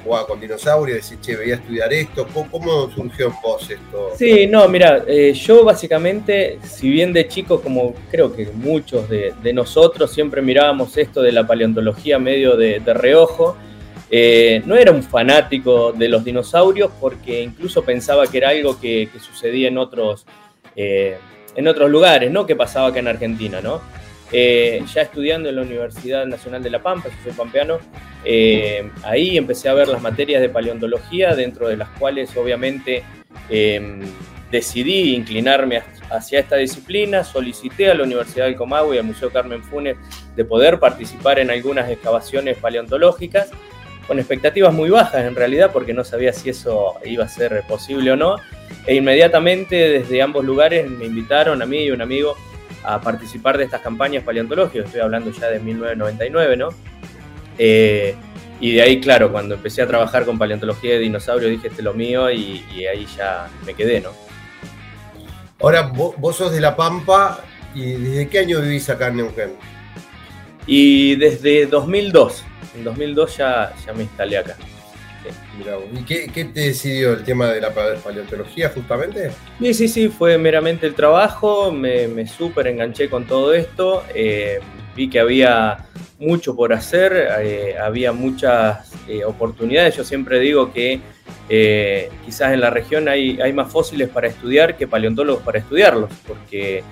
jugaba 0.03 0.27
con 0.27 0.39
dinosaurios, 0.39 0.97
decir, 0.97 1.19
che, 1.21 1.35
voy 1.35 1.51
a 1.51 1.55
estudiar 1.55 1.91
esto, 1.93 2.27
¿cómo, 2.33 2.89
surgió 2.91 3.27
en 3.27 3.33
vos 3.41 3.69
esto? 3.69 4.11
Sí, 4.15 4.47
no, 4.47 4.67
mira, 4.67 5.03
eh, 5.07 5.33
yo 5.33 5.63
básicamente, 5.63 6.59
si 6.63 6.89
bien 6.89 7.13
de 7.13 7.27
chico, 7.27 7.61
como 7.61 7.93
creo 8.11 8.35
que 8.35 8.47
muchos 8.53 9.07
de, 9.09 9.33
nosotros, 9.53 10.11
siempre 10.11 10.41
mirábamos 10.41 10.97
esto 10.97 11.21
de 11.21 11.31
la 11.31 11.45
paleontología 11.45 12.19
medio 12.19 12.55
de, 12.55 12.79
reojo, 12.93 13.57
eh, 14.11 14.61
no 14.65 14.75
era 14.75 14.91
un 14.91 15.03
fanático 15.03 15.91
de 15.91 16.07
los 16.07 16.23
dinosaurios 16.23 16.91
porque 16.99 17.43
incluso 17.43 17.83
pensaba 17.83 18.25
que 18.27 18.37
era 18.39 18.49
algo 18.49 18.79
que, 18.79 19.09
sucedía 19.19 19.67
en 19.67 19.77
otros... 19.77 20.25
Eh, 20.75 21.17
en 21.55 21.67
otros 21.67 21.89
lugares, 21.89 22.31
¿no? 22.31 22.45
Que 22.45 22.55
pasaba 22.55 22.87
acá 22.87 22.99
en 22.99 23.07
Argentina, 23.07 23.59
¿no? 23.59 23.81
Eh, 24.31 24.83
ya 24.93 25.01
estudiando 25.01 25.49
en 25.49 25.55
la 25.55 25.63
Universidad 25.63 26.25
Nacional 26.25 26.61
de 26.61 26.69
La 26.69 26.83
Pampa, 26.83 27.09
yo 27.09 27.15
soy 27.23 27.31
pampeano, 27.33 27.79
eh, 28.23 28.91
ahí 29.03 29.37
empecé 29.37 29.69
a 29.69 29.73
ver 29.73 29.87
las 29.87 30.01
materias 30.01 30.41
de 30.41 30.49
paleontología, 30.49 31.33
dentro 31.35 31.67
de 31.67 31.77
las 31.77 31.89
cuales 31.97 32.35
obviamente 32.37 33.03
em, 33.49 34.01
decidí 34.51 35.15
inclinarme 35.15 35.81
hacia 36.11 36.39
esta 36.39 36.57
disciplina, 36.57 37.23
solicité 37.23 37.89
a 37.89 37.95
la 37.95 38.03
Universidad 38.03 38.45
del 38.45 38.55
Comahue 38.55 38.95
y 38.95 38.99
al 38.99 39.05
Museo 39.05 39.31
Carmen 39.31 39.63
Funes 39.63 39.97
de 40.35 40.45
poder 40.45 40.79
participar 40.79 41.39
en 41.39 41.49
algunas 41.49 41.89
excavaciones 41.89 42.57
paleontológicas, 42.57 43.49
con 44.07 44.19
expectativas 44.19 44.73
muy 44.73 44.89
bajas 44.89 45.25
en 45.25 45.35
realidad, 45.35 45.71
porque 45.71 45.93
no 45.93 46.03
sabía 46.03 46.33
si 46.33 46.49
eso 46.49 46.95
iba 47.05 47.25
a 47.25 47.29
ser 47.29 47.63
posible 47.67 48.11
o 48.11 48.15
no, 48.15 48.37
e 48.85 48.95
inmediatamente 48.95 49.75
desde 49.75 50.21
ambos 50.21 50.43
lugares 50.45 50.89
me 50.89 51.05
invitaron 51.05 51.61
a 51.61 51.65
mí 51.65 51.83
y 51.83 51.91
un 51.91 52.01
amigo 52.01 52.35
a 52.83 53.01
participar 53.01 53.57
de 53.57 53.65
estas 53.65 53.81
campañas 53.81 54.23
paleontológicas, 54.23 54.85
estoy 54.85 55.01
hablando 55.01 55.31
ya 55.31 55.47
de 55.47 55.59
1999, 55.59 56.57
¿no? 56.57 56.69
Eh, 57.57 58.15
y 58.61 58.73
de 58.73 58.81
ahí, 58.81 58.99
claro, 58.99 59.31
cuando 59.31 59.55
empecé 59.55 59.81
a 59.81 59.87
trabajar 59.87 60.25
con 60.25 60.37
paleontología 60.37 60.93
de 60.93 60.99
dinosaurios, 60.99 61.51
dije, 61.51 61.67
este 61.67 61.81
es 61.81 61.85
lo 61.85 61.93
mío, 61.93 62.29
y, 62.29 62.63
ahí 62.85 63.05
ya 63.17 63.47
me 63.65 63.73
quedé, 63.73 64.01
¿no? 64.01 64.11
Ahora, 65.61 65.83
vos, 65.83 66.35
sos 66.35 66.51
de 66.51 66.59
La 66.59 66.75
Pampa, 66.75 67.41
¿y 67.73 67.93
desde 67.93 68.27
qué 68.27 68.39
año 68.39 68.61
vivís 68.61 68.89
acá 68.89 69.07
en 69.07 69.17
Neuquén? 69.17 69.51
Y 70.65 71.15
desde 71.15 71.65
2002, 71.65 72.43
en 72.75 72.83
2002 72.83 73.37
ya, 73.37 73.73
ya 73.85 73.93
me 73.93 74.03
instalé 74.03 74.37
acá. 74.37 74.55
¿Y 75.93 76.03
qué, 76.03 76.45
te 76.45 76.59
decidió 76.59 77.13
el 77.13 77.23
tema 77.23 77.47
de 77.47 77.61
la 77.61 77.73
paleontología 77.73 78.69
justamente? 78.69 79.31
Sí, 79.59 79.73
sí, 79.73 79.87
sí, 79.87 80.09
fue 80.09 80.37
meramente 80.37 80.87
el 80.87 80.93
trabajo, 80.93 81.71
me, 81.71 82.07
me 82.07 82.27
súper 82.27 82.67
enganché 82.67 83.09
con 83.09 83.25
todo 83.25 83.53
esto, 83.53 84.03
eh, 84.13 84.59
vi 84.95 85.09
que 85.09 85.19
había 85.19 85.85
mucho 86.19 86.55
por 86.55 86.73
hacer, 86.73 87.29
eh, 87.41 87.75
había 87.77 88.11
muchas 88.11 88.91
eh, 89.07 89.23
oportunidades, 89.23 89.95
yo 89.95 90.03
siempre 90.03 90.39
digo 90.39 90.71
que 90.71 91.01
quizás 92.25 92.53
en 92.53 92.61
la 92.61 92.69
región 92.69 93.07
hay, 93.07 93.41
hay 93.41 93.53
más 93.53 93.71
fósiles 93.71 94.07
para 94.09 94.27
estudiar 94.27 94.77
que 94.77 94.87
paleontólogos 94.87 95.41
para 95.41 95.57
estudiarlos, 95.57 96.11
porque 96.27 96.83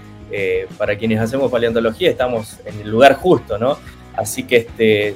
para 0.77 0.97
quienes 0.97 1.19
hacemos 1.19 1.51
paleontología 1.51 2.09
estamos 2.09 2.57
en 2.65 2.81
el 2.81 2.89
lugar 2.89 3.13
justo, 3.13 3.59
¿no? 3.59 3.77
Así 4.15 4.43
que 4.43 4.57
este, 4.57 5.15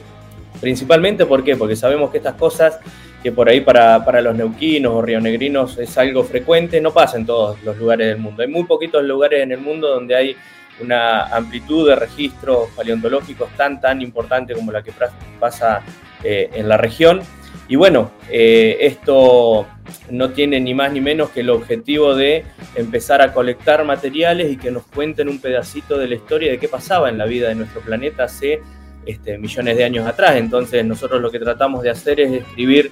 principalmente, 0.62 1.26
¿por 1.26 1.44
qué? 1.44 1.56
Porque 1.56 1.76
sabemos 1.76 2.12
que 2.12 2.18
estas 2.18 2.36
cosas 2.36 2.80
que 3.22 3.32
por 3.32 3.50
ahí 3.50 3.62
para, 3.62 4.04
para, 4.04 4.22
los 4.22 4.36
neuquinos 4.36 4.94
o 4.94 5.02
rionegrinos 5.02 5.78
es 5.78 5.98
algo 5.98 6.24
frecuente, 6.24 6.82
no 6.82 6.92
pasa 6.92 7.18
en 7.18 7.26
todos 7.26 7.62
los 7.64 7.78
lugares 7.78 8.08
del 8.08 8.18
mundo. 8.18 8.42
Hay 8.42 8.48
muy 8.48 8.64
poquitos 8.64 9.04
lugares 9.04 9.44
en 9.44 9.52
el 9.52 9.60
mundo 9.60 9.88
donde 9.88 10.16
hay 10.16 10.36
una 10.80 11.28
amplitud 11.28 11.88
de 11.88 11.96
registros 11.96 12.70
paleontológicos 12.76 13.50
tan, 13.56 13.80
tan 13.80 14.02
importante 14.02 14.54
como 14.54 14.72
la 14.72 14.82
que 14.82 14.92
pasa 15.40 15.82
eh, 16.24 16.50
en 16.54 16.68
la 16.68 16.78
región. 16.78 17.22
Y 17.68 17.76
bueno, 17.76 18.12
eh, 18.30 18.78
esto 18.82 19.68
no 20.10 20.32
tiene 20.32 20.60
ni 20.60 20.74
más 20.74 20.92
ni 20.92 21.02
menos 21.02 21.30
que 21.30 21.42
el 21.42 21.50
objetivo 21.50 22.16
de 22.16 22.44
empezar 22.76 23.22
a 23.22 23.34
colectar 23.34 23.86
materiales 23.86 24.52
y 24.52 24.58
que 24.58 24.72
nos 24.72 24.84
cuenten 24.88 25.30
un 25.30 25.40
pedacito 25.40 25.98
de 25.98 26.08
la 26.08 26.16
historia 26.16 26.52
de 26.52 26.58
qué 26.58 26.68
pasaba 26.68 27.10
en 27.10 27.18
la 27.18 27.26
vida 27.26 27.50
de 27.50 27.56
nuestro 27.56 27.82
planeta 27.82 28.26
hace 28.26 28.62
este, 29.06 29.38
millones 29.38 29.78
de 29.78 29.84
años 29.84 30.08
atrás. 30.08 30.36
Entonces 30.36 30.86
nosotros 30.86 31.22
lo 31.22 31.32
que 31.32 31.40
tratamos 31.40 31.84
de 31.84 31.92
hacer 31.92 32.20
es 32.20 32.32
escribir 32.32 32.92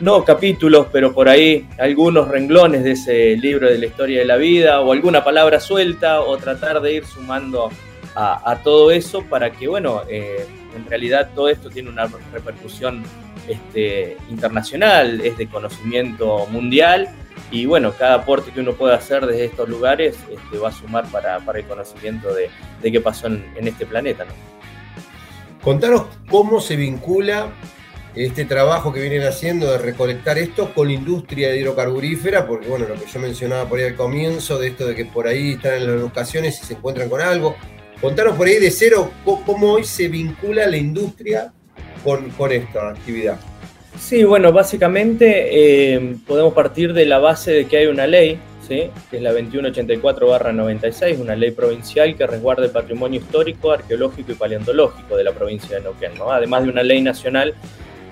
no 0.00 0.24
capítulos, 0.24 0.88
pero 0.92 1.12
por 1.14 1.28
ahí 1.28 1.66
algunos 1.78 2.28
renglones 2.28 2.84
de 2.84 2.92
ese 2.92 3.36
libro 3.36 3.68
de 3.68 3.78
la 3.78 3.86
historia 3.86 4.18
de 4.20 4.24
la 4.24 4.36
vida 4.36 4.80
o 4.80 4.92
alguna 4.92 5.22
palabra 5.22 5.60
suelta 5.60 6.20
o 6.20 6.36
tratar 6.36 6.80
de 6.80 6.94
ir 6.94 7.06
sumando 7.06 7.70
a, 8.16 8.60
todo 8.62 8.92
eso 8.92 9.22
para 9.22 9.50
que, 9.50 9.66
bueno, 9.66 10.02
eh, 10.08 10.46
en 10.76 10.86
realidad 10.86 11.30
todo 11.34 11.48
esto 11.48 11.68
tiene 11.68 11.90
una 11.90 12.08
repercusión 12.32 13.02
este, 13.48 14.16
internacional, 14.30 15.20
es 15.20 15.36
de 15.36 15.48
conocimiento 15.48 16.46
mundial 16.46 17.08
y 17.50 17.66
bueno, 17.66 17.92
cada 17.92 18.14
aporte 18.14 18.50
que 18.52 18.60
uno 18.60 18.72
pueda 18.72 18.96
hacer 18.96 19.26
desde 19.26 19.46
estos 19.46 19.68
lugares 19.68 20.16
este, 20.30 20.58
va 20.58 20.68
a 20.68 20.72
sumar 20.72 21.06
para, 21.08 21.36
el 21.36 21.64
conocimiento 21.64 22.32
de, 22.32 22.50
qué 22.82 23.00
pasó 23.00 23.26
en, 23.26 23.44
este 23.56 23.86
planeta. 23.86 24.24
¿no? 24.24 24.32
Contanos 25.62 26.04
cómo 26.28 26.60
se 26.60 26.76
vincula 26.76 27.48
este 28.16 28.44
trabajo 28.44 28.92
que 28.92 29.00
vienen 29.00 29.24
haciendo 29.24 29.70
de 29.72 29.78
recolectar 29.78 30.38
esto 30.38 30.72
con 30.72 30.88
la 30.88 30.94
industria 30.94 31.54
hidrocarburífera, 31.54 32.46
porque 32.46 32.68
bueno, 32.68 32.86
lo 32.88 32.94
que 32.94 33.06
yo 33.10 33.20
mencionaba 33.20 33.68
por 33.68 33.78
ahí 33.78 33.86
al 33.86 33.96
comienzo, 33.96 34.58
de 34.58 34.68
esto 34.68 34.86
de 34.86 34.94
que 34.94 35.04
por 35.04 35.26
ahí 35.26 35.52
están 35.52 35.74
en 35.74 35.86
las 35.90 36.00
locaciones 36.00 36.60
y 36.62 36.66
se 36.66 36.74
encuentran 36.74 37.08
con 37.08 37.20
algo. 37.20 37.56
Contanos 38.00 38.36
por 38.36 38.46
ahí 38.46 38.58
de 38.58 38.70
cero 38.70 39.10
cómo 39.24 39.72
hoy 39.72 39.84
se 39.84 40.08
vincula 40.08 40.66
la 40.66 40.76
industria 40.76 41.52
con, 42.04 42.30
con 42.30 42.52
esta 42.52 42.90
actividad. 42.90 43.38
Sí, 43.98 44.24
bueno, 44.24 44.52
básicamente 44.52 45.94
eh, 45.94 46.16
podemos 46.26 46.52
partir 46.52 46.92
de 46.92 47.06
la 47.06 47.18
base 47.18 47.52
de 47.52 47.66
que 47.66 47.78
hay 47.78 47.86
una 47.86 48.06
ley, 48.06 48.38
¿sí? 48.68 48.90
que 49.10 49.16
es 49.16 49.22
la 49.22 49.32
2184-96, 49.32 51.20
una 51.20 51.36
ley 51.36 51.52
provincial 51.52 52.16
que 52.16 52.26
resguarda 52.26 52.64
el 52.64 52.70
patrimonio 52.70 53.20
histórico, 53.20 53.70
arqueológico 53.70 54.32
y 54.32 54.34
paleontológico 54.34 55.16
de 55.16 55.24
la 55.24 55.32
provincia 55.32 55.76
de 55.76 55.82
Neuquén, 55.82 56.12
además 56.28 56.64
de 56.64 56.70
una 56.70 56.82
ley 56.82 57.02
nacional 57.02 57.54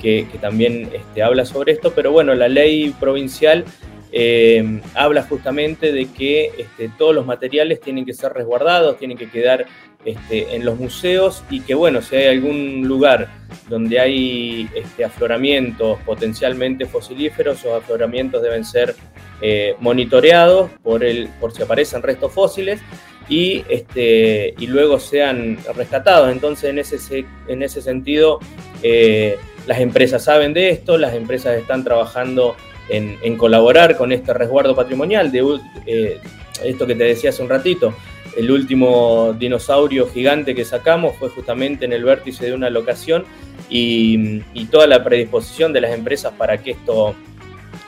que, 0.03 0.27
también 0.41 0.91
este, 0.93 1.23
habla 1.23 1.47
sobre 1.47 1.73
esto, 1.73 1.93
pero 1.95 2.11
bueno, 2.13 2.35
la 2.35 2.49
ley 2.49 2.91
provincial 2.99 3.65
eh, 4.11 4.81
habla 4.95 5.23
justamente 5.23 5.93
de 5.93 6.07
que 6.07 6.51
este, 6.59 6.91
todos 6.99 7.15
los 7.15 7.25
materiales 7.25 7.81
tienen 7.81 8.05
que 8.05 8.13
ser 8.13 8.33
resguardados, 8.33 8.99
tienen 8.99 9.17
que 9.17 9.31
quedar 9.31 9.67
este, 10.05 10.57
en 10.57 10.65
los 10.65 10.79
museos 10.81 11.45
y 11.49 11.61
que 11.61 11.75
bueno, 11.75 12.03
si 12.03 12.17
hay 12.17 12.27
algún 12.27 12.83
lugar 12.89 13.29
donde 13.69 14.01
hay 14.01 14.69
afloramientos 15.05 16.01
potencialmente 16.01 16.87
fosilíferos, 16.87 17.61
esos 17.61 17.81
afloramientos 17.81 18.43
deben 18.43 18.65
ser 18.65 18.97
eh, 19.41 19.77
monitoreados 19.79 20.71
por, 20.83 21.05
el, 21.05 21.29
por 21.41 21.53
si 21.53 21.63
aparecen 21.63 22.03
restos 22.03 22.33
fósiles 22.33 22.81
y, 23.29 23.65
este, 23.69 24.55
y 24.59 24.67
luego 24.67 24.99
sean 24.99 25.59
rescatados. 25.75 26.33
Entonces, 26.33 26.71
en 26.71 26.79
ese, 26.79 27.25
en 27.47 27.63
ese 27.63 27.81
sentido, 27.81 28.41
eh, 28.83 29.39
las 29.67 29.81
empresas 29.81 30.25
saben 30.25 30.53
de 30.53 30.71
esto, 30.71 30.99
las 30.99 31.15
empresas 31.15 31.57
están 31.59 31.85
trabajando 31.85 32.57
en, 32.89 33.37
colaborar 33.37 33.97
con 33.97 34.13
este 34.13 34.35
resguardo 34.35 34.75
patrimonial, 34.75 35.33
de 35.33 35.59
eh, 35.87 36.21
esto 36.65 36.87
que 36.87 36.95
te 36.95 37.05
decía 37.05 37.31
hace 37.31 37.43
un 37.43 37.49
ratito. 37.49 37.95
El 38.37 38.51
último 38.51 39.35
dinosaurio 39.39 40.09
gigante 40.09 40.55
que 40.55 40.65
sacamos 40.65 41.17
fue 41.17 41.29
justamente 41.29 41.85
en 41.85 41.93
el 41.93 42.05
vértice 42.05 42.47
de 42.47 42.55
una 42.55 42.71
locación 42.71 43.25
y, 43.69 44.41
toda 44.71 44.87
la 44.87 45.05
predisposición 45.05 45.73
de 45.73 45.83
las 45.83 45.93
empresas 45.93 46.33
para 46.37 46.59
que 46.59 46.73
esto 46.73 47.15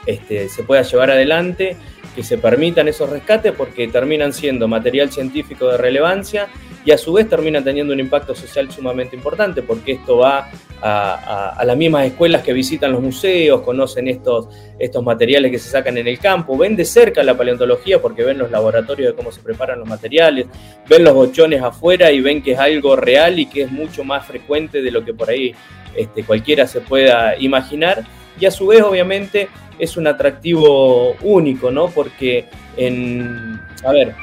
este, 0.05 0.49
se 0.49 0.63
pueda 0.63 0.83
llevar 0.83 1.09
adelante, 1.09 1.75
que 2.15 2.23
se 2.23 2.37
permitan 2.37 2.87
esos 2.87 3.09
rescates 3.09 3.53
porque 3.53 3.87
terminan 3.87 4.33
siendo 4.33 4.67
material 4.67 5.11
científico 5.11 5.67
de 5.67 5.77
relevancia 5.77 6.47
y 6.85 6.91
a 6.91 6.97
su 6.97 7.13
vez 7.13 7.27
termina 7.27 7.63
teniendo 7.63 7.93
un 7.93 7.99
impacto 7.99 8.35
social 8.35 8.71
sumamente 8.71 9.15
importante 9.15 9.63
porque 9.63 9.93
esto 9.93 10.17
va 10.17 10.49
a, 10.81 11.63
las 11.65 11.77
mismas 11.77 12.05
escuelas 12.05 12.43
que 12.43 12.53
visitan 12.53 12.91
los 12.91 13.01
museos, 13.01 13.61
conocen 13.61 14.07
estos, 14.07 14.47
estos 14.77 15.03
materiales 15.03 15.51
que 15.51 15.59
se 15.59 15.69
sacan 15.69 15.97
en 15.97 16.07
el 16.07 16.19
campo, 16.19 16.57
ven 16.57 16.75
de 16.75 16.85
cerca 16.85 17.23
la 17.23 17.35
paleontología 17.35 18.01
porque 18.01 18.23
ven 18.23 18.37
los 18.37 18.51
laboratorios 18.51 19.11
de 19.11 19.15
cómo 19.15 19.31
se 19.31 19.41
preparan 19.41 19.79
los 19.79 19.87
materiales, 19.87 20.47
ven 20.87 21.03
los 21.03 21.13
bochones 21.13 21.61
afuera 21.61 22.11
y 22.11 22.21
ven 22.21 22.41
que 22.41 22.51
es 22.53 22.59
algo 22.59 22.95
real 22.95 23.39
y 23.39 23.45
que 23.47 23.63
es 23.63 23.71
mucho 23.71 24.03
más 24.03 24.25
frecuente 24.25 24.81
de 24.81 24.91
lo 24.91 25.03
que 25.03 25.13
por 25.13 25.29
ahí 25.29 25.53
este, 25.95 26.23
cualquiera 26.23 26.67
se 26.67 26.81
pueda 26.81 27.37
imaginar. 27.39 28.03
Y 28.39 28.45
a 28.45 28.51
su 28.51 28.67
vez, 28.67 28.81
obviamente, 28.81 29.47
es 29.79 29.97
un 29.97 30.07
atractivo 30.07 31.15
único, 31.21 31.71
¿no? 31.71 31.87
Porque 31.87 32.45
en, 32.77 33.59
a 33.83 33.91
ver, 33.91 34.13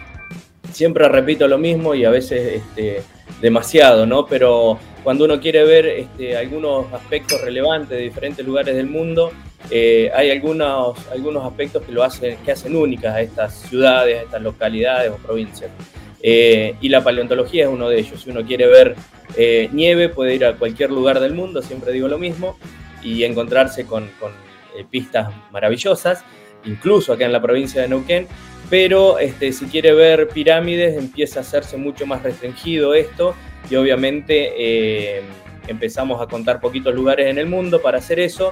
siempre 0.73 1.09
repito 1.09 1.47
lo 1.47 1.59
mismo 1.59 1.95
y 1.95 2.05
a 2.05 2.11
veces 2.11 2.63
este, 2.63 3.03
demasiado, 3.41 4.07
¿no? 4.07 4.27
Pero 4.27 4.79
cuando 5.03 5.25
uno 5.25 5.41
quiere 5.41 5.65
ver 5.65 5.87
este, 5.87 6.37
algunos 6.37 6.93
aspectos 6.93 7.41
relevantes 7.41 7.91
de 7.91 8.05
diferentes 8.05 8.45
lugares 8.45 8.75
del 8.75 8.87
mundo, 8.87 9.33
eh, 9.71 10.11
hay 10.15 10.31
algunos, 10.31 10.97
algunos 11.09 11.45
aspectos 11.45 11.83
que, 11.83 11.93
lo 11.93 12.03
hacen, 12.03 12.37
que 12.45 12.53
hacen 12.53 12.77
únicas 12.77 13.15
a 13.15 13.21
estas 13.21 13.55
ciudades, 13.55 14.19
a 14.19 14.23
estas 14.23 14.43
localidades 14.43 15.11
o 15.11 15.17
provincias. 15.17 15.71
Eh, 16.21 16.77
y 16.81 16.89
la 16.89 17.03
paleontología 17.03 17.65
es 17.65 17.71
uno 17.71 17.89
de 17.89 17.99
ellos. 17.99 18.23
Si 18.23 18.31
uno 18.31 18.45
quiere 18.45 18.67
ver 18.67 18.95
eh, 19.37 19.69
nieve, 19.73 20.09
puede 20.09 20.35
ir 20.35 20.45
a 20.45 20.55
cualquier 20.55 20.91
lugar 20.91 21.21
del 21.21 21.35
mundo, 21.35 21.63
siempre 21.63 21.93
digo 21.93 22.09
lo 22.09 22.19
mismo, 22.19 22.59
y 23.03 23.25
encontrarse 23.25 23.87
con, 23.87 24.11
pistas 24.91 25.29
maravillosas, 25.51 26.25
incluso 26.65 27.13
acá 27.13 27.27
en 27.27 27.33
la 27.33 27.43
provincia 27.43 27.83
de 27.83 27.89
Neuquén, 27.89 28.27
pero 28.73 29.19
este, 29.19 29.53
si 29.53 29.67
quiere 29.67 29.93
ver 29.93 30.29
pirámides 30.29 30.97
empieza 30.97 31.41
a 31.41 31.43
hacerse 31.43 31.77
mucho 31.77 32.07
más 32.07 32.23
restringido 32.23 32.95
esto 32.95 33.35
y 33.69 33.77
obviamente 33.77 34.55
eh, 34.57 35.23
empezamos 35.69 36.23
a 36.23 36.27
contar 36.27 36.59
poquitos 36.59 36.95
lugares 36.95 37.27
en 37.27 37.37
el 37.37 37.45
mundo 37.45 37.83
para 37.83 37.99
hacer 37.99 38.19
eso. 38.19 38.51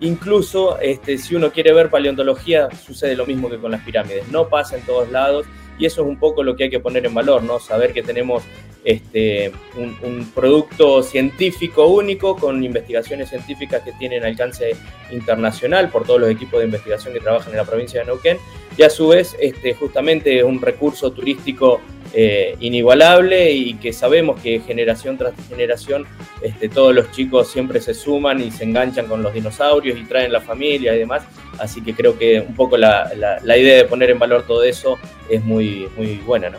Incluso 0.00 0.78
este, 0.78 1.16
si 1.16 1.36
uno 1.36 1.52
quiere 1.52 1.72
ver 1.72 1.88
paleontología 1.88 2.68
sucede 2.84 3.16
lo 3.16 3.24
mismo 3.24 3.48
que 3.48 3.56
con 3.56 3.70
las 3.70 3.80
pirámides, 3.80 4.28
no 4.28 4.46
pasa 4.50 4.76
en 4.76 4.82
todos 4.82 5.10
lados 5.10 5.46
y 5.78 5.86
eso 5.86 6.02
es 6.02 6.08
un 6.08 6.18
poco 6.18 6.42
lo 6.42 6.54
que 6.54 6.64
hay 6.64 6.70
que 6.70 6.80
poner 6.80 7.06
en 7.06 7.14
valor, 7.14 7.42
¿no? 7.42 7.58
Saber 7.58 7.94
que 7.94 8.02
tenemos 8.02 8.42
este, 8.84 9.52
un, 9.76 10.30
producto 10.34 11.02
científico 11.02 11.86
único 11.86 12.36
con 12.36 12.62
investigaciones 12.62 13.30
científicas 13.30 13.82
que 13.82 13.92
tienen 13.92 14.24
alcance 14.24 14.76
internacional 15.10 15.88
por 15.88 16.04
todos 16.04 16.20
los 16.20 16.30
equipos 16.30 16.60
de 16.60 16.66
investigación 16.66 17.14
que 17.14 17.20
trabajan 17.20 17.52
en 17.52 17.56
la 17.58 17.64
provincia 17.64 18.00
de 18.00 18.06
Neuquén 18.06 18.38
y 18.76 18.82
a 18.82 18.90
su 18.90 19.08
vez 19.08 19.36
este, 19.40 19.74
justamente 19.74 20.42
un 20.42 20.60
recurso 20.60 21.10
turístico 21.12 21.80
eh, 22.14 22.56
inigualable 22.60 23.50
y 23.52 23.74
que 23.74 23.92
sabemos 23.94 24.38
que 24.40 24.60
generación 24.60 25.16
tras 25.16 25.32
generación 25.48 26.06
este, 26.42 26.68
todos 26.68 26.94
los 26.94 27.10
chicos 27.10 27.50
siempre 27.50 27.80
se 27.80 27.94
suman 27.94 28.38
y 28.42 28.50
se 28.50 28.64
enganchan 28.64 29.06
con 29.06 29.22
los 29.22 29.32
dinosaurios 29.32 29.98
y 29.98 30.04
traen 30.04 30.30
la 30.30 30.42
familia 30.42 30.94
y 30.94 30.98
demás. 30.98 31.22
Así 31.58 31.82
que 31.82 31.94
creo 31.94 32.18
que 32.18 32.40
un 32.40 32.54
poco 32.54 32.76
la, 32.76 33.10
idea 33.56 33.78
de 33.78 33.84
poner 33.84 34.10
en 34.10 34.18
valor 34.18 34.44
todo 34.46 34.62
eso 34.62 34.98
es 35.30 35.42
muy, 35.42 35.88
muy 35.96 36.16
buena, 36.16 36.50
¿no? 36.50 36.58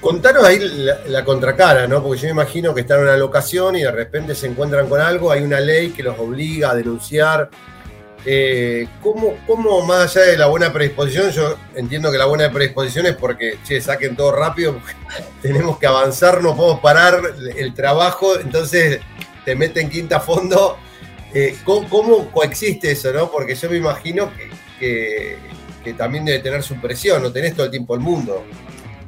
Contanos 0.00 0.44
ahí 0.44 0.60
la, 1.08 1.24
contracara, 1.24 1.88
¿no? 1.88 2.00
Porque 2.00 2.20
yo 2.20 2.26
me 2.26 2.32
imagino 2.32 2.72
que 2.72 2.82
están 2.82 2.98
en 2.98 3.04
una 3.04 3.16
locación 3.16 3.74
y 3.74 3.82
de 3.82 3.90
repente 3.90 4.36
se 4.36 4.46
encuentran 4.46 4.88
con 4.88 5.00
algo, 5.00 5.32
hay 5.32 5.42
una 5.42 5.58
ley 5.58 5.90
que 5.90 6.04
los 6.04 6.16
obliga 6.20 6.70
a 6.70 6.74
denunciar. 6.76 7.50
Eh, 8.28 8.88
¿cómo, 9.02 9.34
¿cómo, 9.46 9.86
más 9.86 10.16
allá 10.16 10.26
de 10.26 10.36
la 10.36 10.46
buena 10.46 10.72
predisposición, 10.72 11.30
yo 11.30 11.56
entiendo 11.76 12.10
que 12.10 12.18
la 12.18 12.24
buena 12.24 12.50
predisposición 12.50 13.06
es 13.06 13.14
porque, 13.14 13.58
che, 13.64 13.80
saquen 13.80 14.16
todo 14.16 14.32
rápido, 14.32 14.80
tenemos 15.42 15.78
que 15.78 15.86
avanzar, 15.86 16.42
no 16.42 16.56
podemos 16.56 16.80
parar 16.80 17.20
el 17.56 17.72
trabajo, 17.72 18.38
entonces 18.40 19.00
te 19.44 19.54
meten 19.54 19.88
quinta 19.88 20.16
a 20.16 20.20
fondo 20.20 20.76
Eh, 21.38 21.54
¿cómo, 21.64 22.30
coexiste 22.30 22.92
eso, 22.92 23.12
no? 23.12 23.30
Porque 23.30 23.54
yo 23.54 23.68
me 23.68 23.76
imagino 23.76 24.30
que, 24.78 25.36
también 25.98 26.24
debe 26.24 26.38
tener 26.38 26.62
su 26.62 26.76
presión, 26.76 27.22
no 27.22 27.30
tenés 27.30 27.54
todo 27.54 27.66
el 27.66 27.70
tiempo 27.70 27.94
el 27.94 28.00
mundo. 28.00 28.42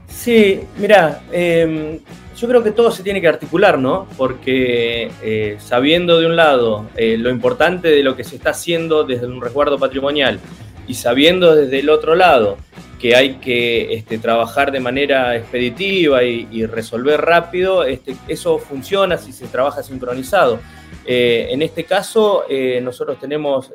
Sí, 0.08 0.60
mira, 0.76 1.22
em, 1.32 1.98
yo 2.38 2.46
creo 2.46 2.62
que 2.62 2.70
todo 2.70 2.90
se 2.92 3.02
tiene 3.02 3.20
que 3.20 3.28
articular, 3.28 3.78
¿no? 3.78 4.06
Porque 4.16 5.10
eh, 5.22 5.56
sabiendo 5.58 6.20
de 6.20 6.26
un 6.26 6.36
lado 6.36 6.88
eh, 6.96 7.16
lo 7.18 7.30
importante 7.30 7.88
de 7.88 8.02
lo 8.02 8.14
que 8.16 8.22
se 8.22 8.36
está 8.36 8.50
haciendo 8.50 9.02
desde 9.02 9.26
un 9.26 9.40
resguardo 9.40 9.78
patrimonial 9.78 10.38
y 10.86 10.94
sabiendo 10.94 11.54
desde 11.56 11.80
el 11.80 11.90
otro 11.90 12.14
lado 12.14 12.56
que 13.00 13.16
hay 13.16 13.34
que 13.36 13.92
este, 13.94 14.18
trabajar 14.18 14.70
de 14.72 14.80
manera 14.80 15.36
expeditiva 15.36 16.22
y, 16.24 16.66
resolver 16.66 17.20
rápido, 17.20 17.84
este, 17.84 18.16
eso 18.26 18.58
funciona 18.58 19.18
si 19.18 19.32
se 19.32 19.46
trabaja 19.46 19.82
sincronizado. 19.82 20.58
Eh, 21.04 21.48
en 21.50 21.62
este 21.62 21.84
caso, 21.84 22.44
nosotros 22.82 23.20
tenemos 23.20 23.70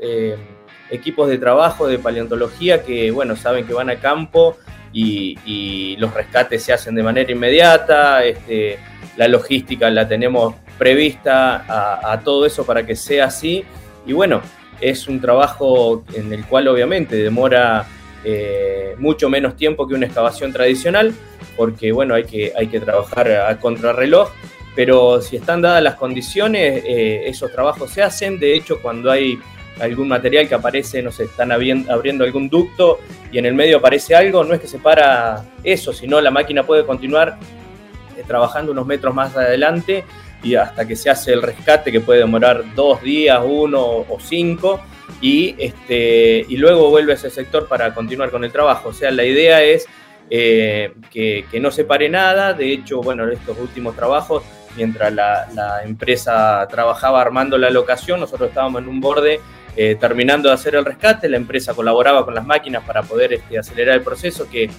equipos 0.90 1.30
de 1.30 1.38
trabajo 1.38 1.88
de 1.88 2.00
paleontología 2.00 2.84
que, 2.84 3.12
bueno, 3.12 3.36
saben 3.36 3.66
que 3.66 3.74
van 3.74 3.90
a 3.90 3.96
campo 3.98 4.58
y, 4.92 5.96
los 5.98 6.14
rescates 6.14 6.64
se 6.64 6.74
hacen 6.74 6.96
de 6.96 7.04
manera 7.04 7.32
inmediata, 7.32 8.24
este, 8.24 8.78
la 9.16 9.28
logística 9.28 9.90
la 9.90 10.08
tenemos 10.08 10.56
prevista 10.78 11.66
a, 12.12 12.20
todo 12.20 12.46
eso 12.46 12.66
para 12.66 12.86
que 12.86 12.96
sea 12.96 13.26
así. 13.26 13.64
Y 14.06 14.14
bueno, 14.14 14.42
es 14.82 15.08
un 15.08 15.22
trabajo 15.22 16.04
en 16.14 16.34
el 16.34 16.46
cual 16.46 16.68
obviamente 16.68 17.16
demora 17.16 17.86
mucho 18.98 19.30
menos 19.30 19.56
tiempo 19.56 19.88
que 19.88 19.96
una 19.96 20.06
excavación 20.06 20.52
tradicional, 20.52 21.14
porque 21.56 21.92
bueno, 21.92 22.16
hay 22.16 22.24
que, 22.26 22.54
hay 22.56 22.68
que 22.68 22.80
trabajar 22.80 23.32
a 23.32 23.60
contrarreloj 23.60 24.30
pero 24.76 25.22
si 25.22 25.36
están 25.36 25.62
dadas 25.62 25.84
las 25.84 25.96
condiciones, 25.96 26.84
eh, 26.86 27.24
esos 27.28 27.52
trabajos 27.52 27.92
se 27.92 28.02
hacen. 28.02 28.40
De 28.40 28.56
hecho, 28.56 28.82
cuando 28.82 29.12
hay 29.12 29.40
algún 29.80 30.07
material 30.07 30.47
que 30.47 30.55
aparece, 30.55 31.01
no 31.01 31.11
sé, 31.11 31.26
están 31.26 31.51
abriendo 31.51 32.24
algún 32.24 32.49
ducto 32.49 32.99
y 33.32 33.38
en 33.38 33.45
el 33.45 33.53
medio 33.53 33.78
aparece 33.78 34.15
algo, 34.15 34.43
no 34.43 34.53
es 34.53 34.61
que 34.61 34.67
se 34.67 34.80
para 34.80 35.43
eso, 35.63 35.93
sino 35.93 36.21
la 36.21 36.32
máquina 36.32 36.63
puede 36.63 36.86
continuar 36.86 37.38
eh, 38.17 38.24
trabajando 38.28 38.71
unos 38.71 38.86
metros 38.86 39.13
más 39.13 39.36
adelante 39.36 40.03
y 40.43 40.55
hasta 40.55 40.86
que 40.86 40.95
se 40.95 41.09
hace 41.09 41.34
el 41.34 41.41
rescate, 41.41 41.91
que 41.91 42.01
puede 42.01 42.19
demorar 42.19 42.63
dos 42.76 43.01
días, 43.01 43.41
uno 43.43 43.82
o 43.82 44.17
cinco, 44.19 44.82
y, 45.21 45.55
este, 45.57 46.45
y 46.47 46.57
luego 46.57 46.89
vuelve 46.89 47.13
a 47.13 47.15
ese 47.15 47.30
sector 47.30 47.67
para 47.67 47.93
continuar 47.93 48.30
con 48.30 48.43
el 48.43 48.51
trabajo. 48.51 48.89
O 48.89 48.93
sea, 48.93 49.09
la 49.11 49.24
idea 49.24 49.63
es 49.63 49.88
eh, 50.30 50.93
que, 51.11 51.45
no 51.61 51.71
se 51.71 51.86
pare 51.86 52.09
nada. 52.09 52.53
De 52.53 52.71
hecho, 52.74 53.01
bueno, 53.01 53.30
estos 53.30 53.57
últimos 53.57 53.95
trabajos 53.95 54.43
mientras 54.76 55.13
la, 55.13 55.82
empresa 55.86 56.67
trabajaba 56.69 57.21
armando 57.21 57.57
la 57.57 57.69
locación, 57.69 58.19
nosotros 58.19 58.49
estábamos 58.49 58.82
en 58.82 58.89
un 58.89 58.99
borde 58.99 59.39
eh, 59.76 59.97
terminando 59.99 60.49
de 60.49 60.55
hacer 60.55 60.76
el 60.76 60.86
rescate, 60.86 61.28
la 61.28 61.38
empresa 61.38 61.74
colaboraba 61.74 62.24
con 62.24 62.36
las 62.36 62.45
máquinas 62.45 62.84
para 62.84 63.01
poder 63.01 63.34
este, 63.34 63.57
acelerar 63.57 63.95
el 63.95 64.03
proceso, 64.03 64.47
que, 64.49 64.69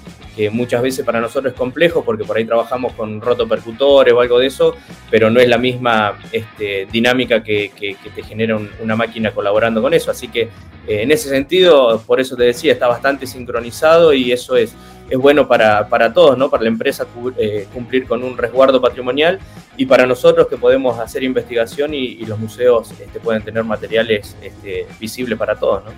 muchas 0.50 0.82
veces 0.82 1.04
para 1.04 1.20
nosotros 1.20 1.52
es 1.52 1.56
complejo 1.56 2.04
porque 2.04 2.24
por 2.24 2.36
ahí 2.36 2.44
trabajamos 2.44 2.92
con 2.94 3.20
rotopercutores 3.20 4.12
o 4.12 4.20
algo 4.20 4.40
de 4.40 4.48
eso, 4.48 4.74
pero 5.08 5.30
no 5.30 5.38
es 5.38 5.48
la 5.48 5.58
misma 5.58 6.18
este, 6.32 6.88
dinámica 6.90 7.40
que, 7.40 7.70
te 8.14 8.22
genera 8.24 8.58
una 8.80 8.96
máquina 8.96 9.30
colaborando 9.30 9.80
con 9.80 9.94
eso. 9.94 10.10
Así 10.10 10.26
que 10.26 10.42
eh, 10.42 11.02
en 11.02 11.12
ese 11.12 11.28
sentido, 11.28 12.02
por 12.04 12.20
eso 12.20 12.34
te 12.34 12.42
decía, 12.42 12.72
está 12.72 12.88
bastante 12.88 13.28
sincronizado 13.28 14.12
y 14.12 14.32
eso 14.32 14.56
es 14.56 14.74
es 15.10 15.18
bueno 15.18 15.46
para, 15.46 16.12
todos, 16.12 16.38
¿no? 16.38 16.50
Para 16.50 16.62
la 16.64 16.68
empresa 16.68 17.06
eh, 17.36 17.66
cumplir 17.72 18.06
con 18.06 18.22
un 18.22 18.36
resguardo 18.36 18.80
patrimonial 18.80 19.38
y 19.76 19.86
para 19.86 20.06
nosotros 20.06 20.48
que 20.48 20.56
podemos 20.56 20.98
hacer 20.98 21.22
investigación 21.22 21.92
y, 21.94 22.24
los 22.24 22.38
museos 22.38 22.90
este, 22.92 23.20
pueden 23.20 23.42
tener 23.42 23.64
materiales 23.64 24.36
este, 24.42 24.86
visibles 24.98 25.38
para 25.38 25.56
todos, 25.56 25.84
¿no? 25.84 25.90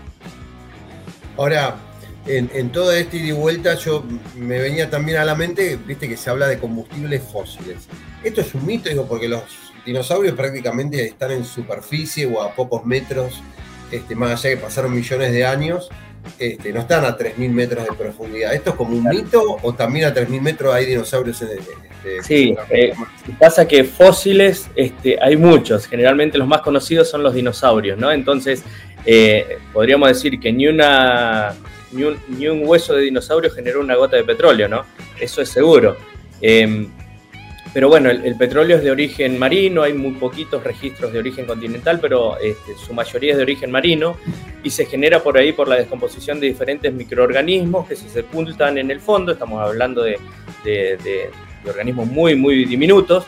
Ahora, 1.37 1.77
en, 2.27 2.51
en 2.53 2.73
todo 2.73 2.93
este 2.93 3.19
ida 3.19 3.29
y 3.29 3.33
vuelta 3.33 3.75
yo 3.75 4.03
me 4.35 4.59
venía 4.59 4.91
también 4.91 5.19
a 5.19 5.25
la 5.25 5.35
mente, 5.35 5.79
viste 5.87 6.09
que 6.09 6.17
se 6.17 6.31
habla 6.31 6.49
de 6.49 6.59
combustibles 6.59 7.23
fósiles. 7.23 7.87
Esto 8.25 8.41
es 8.41 8.55
un 8.55 8.67
mito, 8.67 8.89
digo, 8.89 9.07
porque 9.07 9.29
los 9.29 9.43
dinosaurios 9.85 10.35
prácticamente 10.35 11.05
están 11.05 11.31
en 11.31 11.45
superficie 11.45 12.27
o 12.27 12.43
a 12.43 12.53
pocos 12.55 12.85
metros, 12.85 13.41
este, 13.93 14.17
más 14.17 14.33
allá 14.33 14.57
que 14.57 14.61
pasaron 14.61 14.93
millones 14.93 15.33
de 15.33 15.47
años, 15.47 15.89
este, 16.39 16.73
no 16.73 16.81
están 16.81 17.05
a 17.05 17.17
3.000 17.17 17.51
metros 17.51 17.85
de 17.85 17.93
profundidad. 17.93 18.55
¿Esto 18.55 18.71
es 18.71 18.77
como 18.77 18.97
un 18.97 19.05
mito 19.05 19.59
o 19.63 19.73
también 19.75 20.07
a 20.07 20.15
3.000 20.15 20.41
metros 20.41 20.75
hay 20.75 20.87
dinosaurios 20.87 21.41
en 21.43 21.49
el... 21.51 21.59
Este, 21.59 22.23
sí, 22.23 22.57
eh, 22.71 22.93
pasa 23.39 23.67
que 23.67 23.83
fósiles 23.83 24.69
este, 24.77 25.19
hay 25.21 25.37
muchos, 25.37 25.87
generalmente 25.87 26.39
los 26.39 26.47
más 26.47 26.61
conocidos 26.61 27.11
son 27.11 27.23
los 27.23 27.35
dinosaurios, 27.35 27.99
¿no? 27.99 28.13
Entonces, 28.13 28.63
eh, 29.05 29.59
podríamos 29.73 30.09
decir 30.09 30.39
que 30.39 30.53
ni, 30.53 30.69
una, 30.69 31.55
ni, 31.93 32.47
un, 32.49 32.67
hueso 32.67 32.95
de 32.95 33.03
dinosaurio 33.03 33.51
generó 33.51 33.81
una 33.81 33.97
gota 33.97 34.17
de 34.17 34.25
petróleo, 34.25 34.69
¿no? 34.69 34.85
Eso 35.19 35.43
es 35.43 35.49
seguro. 35.49 35.97
Em, 36.41 36.89
pero 37.73 37.89
bueno, 37.89 38.09
el, 38.09 38.37
petróleo 38.37 38.79
es 38.79 38.83
de 38.83 38.91
origen 38.91 39.39
marino, 39.39 39.83
hay 39.83 39.93
muy 39.93 40.13
poquitos 40.13 40.65
registros 40.65 41.13
de 41.13 41.19
origen 41.19 41.45
continental, 41.45 41.99
pero 42.01 42.39
este, 42.39 42.75
su 42.77 42.95
mayoría 42.95 43.33
es 43.33 43.37
de 43.37 43.43
origen 43.43 43.71
marino 43.71 44.17
y 44.67 44.71
se 44.71 44.85
genera 44.85 45.23
por 45.23 45.39
ahí 45.39 45.53
por 45.53 45.69
la 45.69 45.77
descomposición 45.77 46.41
de 46.41 46.49
diferentes 46.49 46.93
microorganismos 46.93 47.87
que 47.87 47.95
se 47.95 48.09
sepultan 48.09 48.79
en 48.79 48.91
el 48.91 48.99
fondo, 48.99 49.31
estamos 49.31 49.63
hablando 49.63 50.03
de, 50.03 50.19
organismos 51.65 52.09
muy, 52.09 52.35
muy 52.35 52.65
diminutos, 52.65 53.25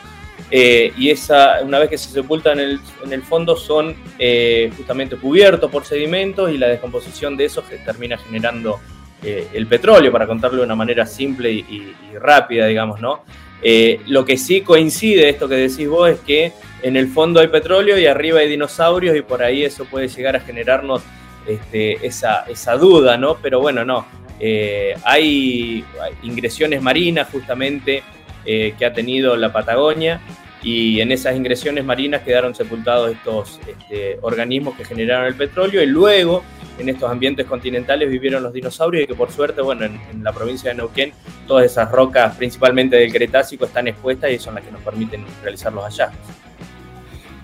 eh, 0.51 0.91
y 0.97 1.09
esa, 1.09 1.61
una 1.63 1.79
vez 1.79 1.89
que 1.89 1.97
se 1.97 2.09
sepultan 2.09 2.59
en 2.59 2.77
el, 3.13 3.21
fondo 3.23 3.55
son 3.55 3.95
eh, 4.17 4.69
justamente 4.75 5.15
cubiertos 5.15 5.71
por 5.71 5.85
sedimentos 5.85 6.51
y 6.51 6.57
la 6.57 6.67
descomposición 6.67 7.37
de 7.37 7.45
esos 7.45 7.63
termina 7.85 8.17
generando 8.17 8.81
eh, 9.23 9.47
el 9.53 9.65
petróleo, 9.65 10.11
para 10.11 10.27
contarlo 10.27 10.57
de 10.57 10.65
una 10.65 10.75
manera 10.75 11.05
simple 11.05 11.53
y, 11.53 11.59
y 11.69 12.17
rápida, 12.17 12.65
digamos, 12.67 12.99
¿no? 12.99 13.23
Eh, 13.61 14.01
lo 14.07 14.23
que 14.23 14.37
sí 14.37 14.61
coincide, 14.61 15.29
esto 15.29 15.49
que 15.49 15.55
decís 15.55 15.87
vos, 15.87 16.09
es 16.09 16.19
que 16.19 16.53
en 16.81 16.95
el 16.95 17.09
fondo 17.09 17.41
hay 17.41 17.47
petróleo 17.47 17.97
y 17.97 18.05
arriba 18.05 18.39
hay 18.39 18.49
dinosaurios 18.49 19.17
y 19.17 19.21
por 19.21 19.43
ahí 19.43 19.63
eso 19.63 19.85
puede 19.85 20.07
llegar 20.07 20.35
a 20.35 20.39
generarnos 20.39 21.01
este, 21.47 22.05
esa, 22.05 22.45
duda, 22.77 23.17
¿no? 23.17 23.35
Pero 23.35 23.59
bueno, 23.59 23.85
no. 23.85 24.05
Eh, 24.39 24.95
hay, 25.03 25.83
ingresiones 26.23 26.81
marinas 26.81 27.27
justamente 27.29 28.03
eh, 28.45 28.73
que 28.77 28.85
ha 28.85 28.93
tenido 28.93 29.35
la 29.35 29.51
Patagonia 29.51 30.21
y 30.61 30.99
en 30.99 31.11
esas 31.11 31.35
ingresiones 31.35 31.85
marinas 31.85 32.21
quedaron 32.21 32.53
sepultados 32.53 33.11
estos 33.11 33.59
este, 33.67 34.19
organismos 34.21 34.75
que 34.75 34.83
generaron 34.83 35.27
el 35.27 35.35
petróleo 35.35 35.81
y 35.81 35.85
luego 35.85 36.43
en 36.77 36.89
estos 36.89 37.09
ambientes 37.09 37.45
continentales 37.45 38.09
vivieron 38.09 38.41
los 38.43 38.53
dinosaurios 38.53 39.03
y 39.03 39.07
que 39.07 39.15
por 39.15 39.31
suerte, 39.31 39.61
bueno, 39.61 39.85
en, 39.85 40.23
la 40.23 40.31
provincia 40.31 40.69
de 40.69 40.77
Neuquén 40.77 41.11
todas 41.47 41.65
esas 41.65 41.91
rocas, 41.91 42.35
principalmente 42.35 42.95
del 42.95 43.11
Cretácico, 43.11 43.65
están 43.65 43.87
expuestas 43.87 44.31
y 44.31 44.39
son 44.39 44.55
las 44.55 44.63
que 44.63 44.71
nos 44.71 44.81
permiten 44.81 45.25
realizar 45.43 45.71
los 45.73 45.83
hallazgos. 45.83 46.38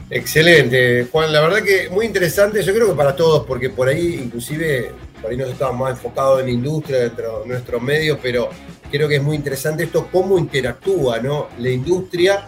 Excelente, 0.10 1.07
Juan, 1.11 1.34
la 1.34 1.41
verdad 1.41 1.64
que 1.64 1.90
muy 1.90 2.06
interesante, 2.06 2.61
yo 2.61 2.73
creo 2.76 2.90
que 2.90 2.95
para 2.95 3.15
todos, 3.15 3.45
porque 3.45 3.72
por 3.72 3.88
ahí 3.88 4.19
inclusive, 4.23 4.91
por 5.19 5.32
ahí 5.32 5.38
nos 5.38 5.49
estamos 5.49 5.80
más 5.80 5.91
enfocados 5.91 6.41
en 6.41 6.45
la 6.45 6.52
industria, 6.52 6.99
dentro 6.99 7.41
de 7.41 7.48
nuestro 7.48 7.80
medio, 7.80 8.19
pero 8.22 8.49
creo 8.91 9.07
que 9.07 9.15
es 9.15 9.23
muy 9.23 9.36
interesante 9.36 9.84
esto, 9.84 10.07
cómo 10.11 10.38
interactúa 10.38 11.19
¿no? 11.19 11.48
la 11.57 11.72
industria 11.72 12.48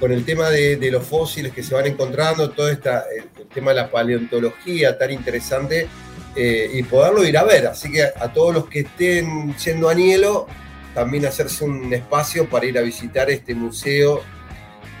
con 0.00 0.12
el 0.12 0.24
tema 0.24 0.48
de, 0.48 0.78
los 0.90 1.04
fósiles 1.04 1.52
que 1.52 1.62
se 1.62 1.74
van 1.74 1.86
encontrando, 1.86 2.50
todo 2.50 2.70
esta, 2.70 3.04
el 3.14 3.46
tema 3.48 3.72
de 3.72 3.76
la 3.76 3.90
paleontología 3.90 4.96
tan 4.96 5.10
interesante 5.10 5.86
eh, 6.34 6.70
y 6.72 6.82
poderlo 6.84 7.24
ir 7.24 7.36
a 7.36 7.44
ver. 7.44 7.66
Así 7.66 7.92
que 7.92 8.02
a 8.02 8.32
todos 8.32 8.54
los 8.54 8.66
que 8.66 8.80
estén 8.80 9.54
yendo 9.56 9.88
a 9.88 9.94
Nielo, 9.94 10.46
también 10.94 11.26
hacerse 11.26 11.64
un 11.64 11.92
espacio 11.92 12.48
para 12.48 12.66
ir 12.66 12.78
a 12.78 12.82
visitar 12.82 13.30
este 13.30 13.54
museo 13.54 14.22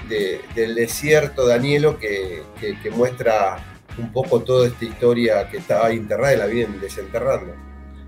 del 0.08 0.74
desierto 0.74 1.46
de 1.46 1.54
Anielo 1.54 1.98
que, 1.98 2.42
muestra 2.92 3.56
un 3.98 4.12
poco 4.12 4.40
toda 4.40 4.66
esta 4.66 4.84
historia 4.84 5.48
que 5.48 5.58
estaba 5.58 5.90
enterrada 5.90 6.34
y 6.34 6.38
la 6.38 6.46
vienen 6.46 6.80
desenterrando. 6.80 7.54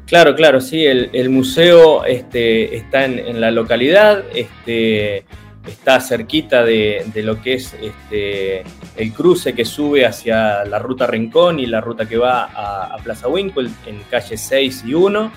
Claro, 0.06 0.36
claro, 0.36 0.60
sí, 0.60 0.84
el, 0.86 1.30
museo 1.30 2.04
este, 2.04 2.76
está 2.76 3.04
en, 3.04 3.40
la 3.40 3.50
localidad, 3.50 4.24
este, 4.34 5.24
está 5.66 6.00
cerquita 6.00 6.64
de, 6.64 7.04
lo 7.16 7.42
que 7.42 7.54
es 7.54 7.74
este, 7.74 8.62
el 8.96 9.12
cruce 9.12 9.52
que 9.52 9.64
sube 9.64 10.06
hacia 10.06 10.64
la 10.64 10.78
ruta 10.78 11.06
Rincón 11.06 11.58
y 11.58 11.66
la 11.66 11.80
ruta 11.80 12.08
que 12.08 12.16
va 12.16 12.44
a, 12.44 12.96
Plaza 13.02 13.28
Winkle 13.28 13.68
en 13.86 14.00
calle 14.10 14.36
6 14.36 14.84
y 14.86 14.94
1. 14.94 15.32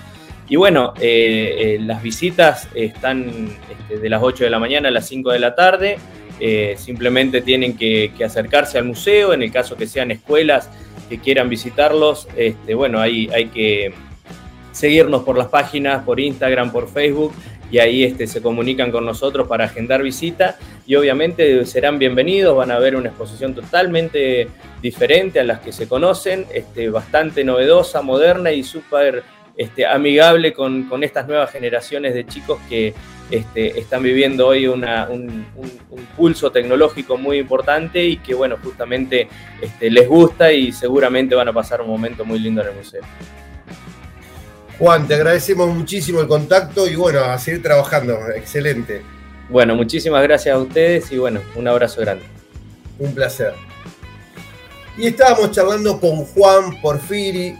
Y 0.48 0.56
bueno, 0.56 0.94
eh, 1.00 1.56
eh, 1.58 1.78
las 1.80 2.02
visitas 2.02 2.68
están 2.74 3.56
este, 3.70 3.98
de 3.98 4.08
las 4.08 4.20
8 4.22 4.44
de 4.44 4.50
la 4.50 4.58
mañana 4.58 4.88
a 4.88 4.90
las 4.90 5.06
5 5.06 5.30
de 5.30 5.38
la 5.38 5.54
tarde. 5.54 5.98
Eh, 6.40 6.74
simplemente 6.78 7.42
tienen 7.42 7.76
que, 7.76 8.12
acercarse 8.24 8.78
al 8.78 8.84
museo, 8.84 9.32
en 9.32 9.42
el 9.42 9.52
caso 9.52 9.76
que 9.76 9.86
sean 9.86 10.10
escuelas 10.10 10.70
que 11.08 11.18
quieran 11.18 11.48
visitarlos. 11.48 12.28
Este, 12.36 12.74
bueno, 12.74 13.00
ahí 13.00 13.28
hay 13.32 13.46
que 13.46 13.92
seguirnos 14.72 15.22
por 15.22 15.36
las 15.36 15.48
páginas, 15.48 16.02
por 16.04 16.18
Instagram, 16.18 16.72
por 16.72 16.88
Facebook 16.88 17.32
y 17.70 17.78
ahí 17.78 18.04
este, 18.04 18.26
se 18.26 18.42
comunican 18.42 18.90
con 18.90 19.04
nosotros 19.04 19.46
para 19.46 19.64
agendar 19.64 20.02
visita 20.02 20.56
y 20.86 20.96
obviamente 20.96 21.64
serán 21.66 21.98
bienvenidos, 21.98 22.56
van 22.56 22.70
a 22.70 22.78
ver 22.78 22.96
una 22.96 23.08
exposición 23.08 23.54
totalmente 23.54 24.48
diferente 24.82 25.38
a 25.38 25.44
las 25.44 25.60
que 25.60 25.72
se 25.72 25.86
conocen, 25.86 26.46
este, 26.52 26.90
bastante 26.90 27.44
novedosa, 27.44 28.02
moderna 28.02 28.50
y 28.50 28.64
súper 28.64 29.22
amigable 29.88 30.52
con, 30.52 30.88
estas 31.02 31.28
nuevas 31.28 31.50
generaciones 31.50 32.14
de 32.14 32.26
chicos 32.26 32.58
que 32.68 32.94
este, 33.30 33.78
están 33.78 34.02
viviendo 34.02 34.48
hoy 34.48 34.66
un, 34.66 34.84
pulso 36.16 36.50
tecnológico 36.50 37.16
muy 37.16 37.38
importante 37.38 38.04
y 38.04 38.16
que, 38.18 38.34
bueno, 38.34 38.56
justamente 38.62 39.28
este, 39.60 39.90
les 39.90 40.08
gusta 40.08 40.52
y 40.52 40.72
seguramente 40.72 41.34
van 41.34 41.48
a 41.48 41.52
pasar 41.52 41.80
un 41.80 41.88
momento 41.88 42.24
muy 42.24 42.38
lindo 42.38 42.62
en 42.62 42.68
el 42.68 42.74
museo. 42.74 43.02
Juan, 44.78 45.06
te 45.06 45.14
agradecemos 45.14 45.68
muchísimo 45.74 46.20
el 46.20 46.26
contacto 46.26 46.88
y 46.88 46.96
bueno, 46.96 47.20
a 47.20 47.38
seguir 47.38 47.62
trabajando. 47.62 48.18
Excelente. 48.34 49.02
Bueno, 49.50 49.74
muchísimas 49.74 50.22
gracias 50.22 50.54
a 50.54 50.58
ustedes 50.58 51.10
y 51.12 51.18
bueno, 51.18 51.40
un 51.54 51.68
abrazo 51.68 52.00
grande. 52.00 52.24
Un 52.98 53.14
placer. 53.14 53.52
Y 54.96 55.08
estábamos 55.08 55.50
charlando 55.52 56.00
con 56.00 56.24
Juan 56.24 56.80
Porfiri, 56.80 57.56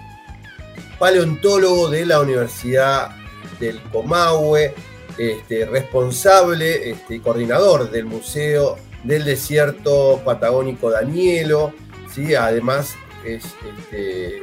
paleontólogo 0.99 1.91
de 1.91 2.07
la 2.07 2.21
Universidad 2.21 3.11
del 3.59 3.81
Comahue, 3.93 4.75
este, 5.19 5.67
responsable 5.67 6.91
este, 6.91 7.17
y 7.17 7.21
coordinador 7.21 7.91
del 7.91 8.07
Museo 8.07 8.77
del 9.05 9.25
Desierto 9.25 10.21
Patagónico 10.25 10.91
Danielo, 10.91 11.73
¿sí? 12.13 12.35
además 12.35 12.95
es, 13.25 13.45
este, 13.45 14.41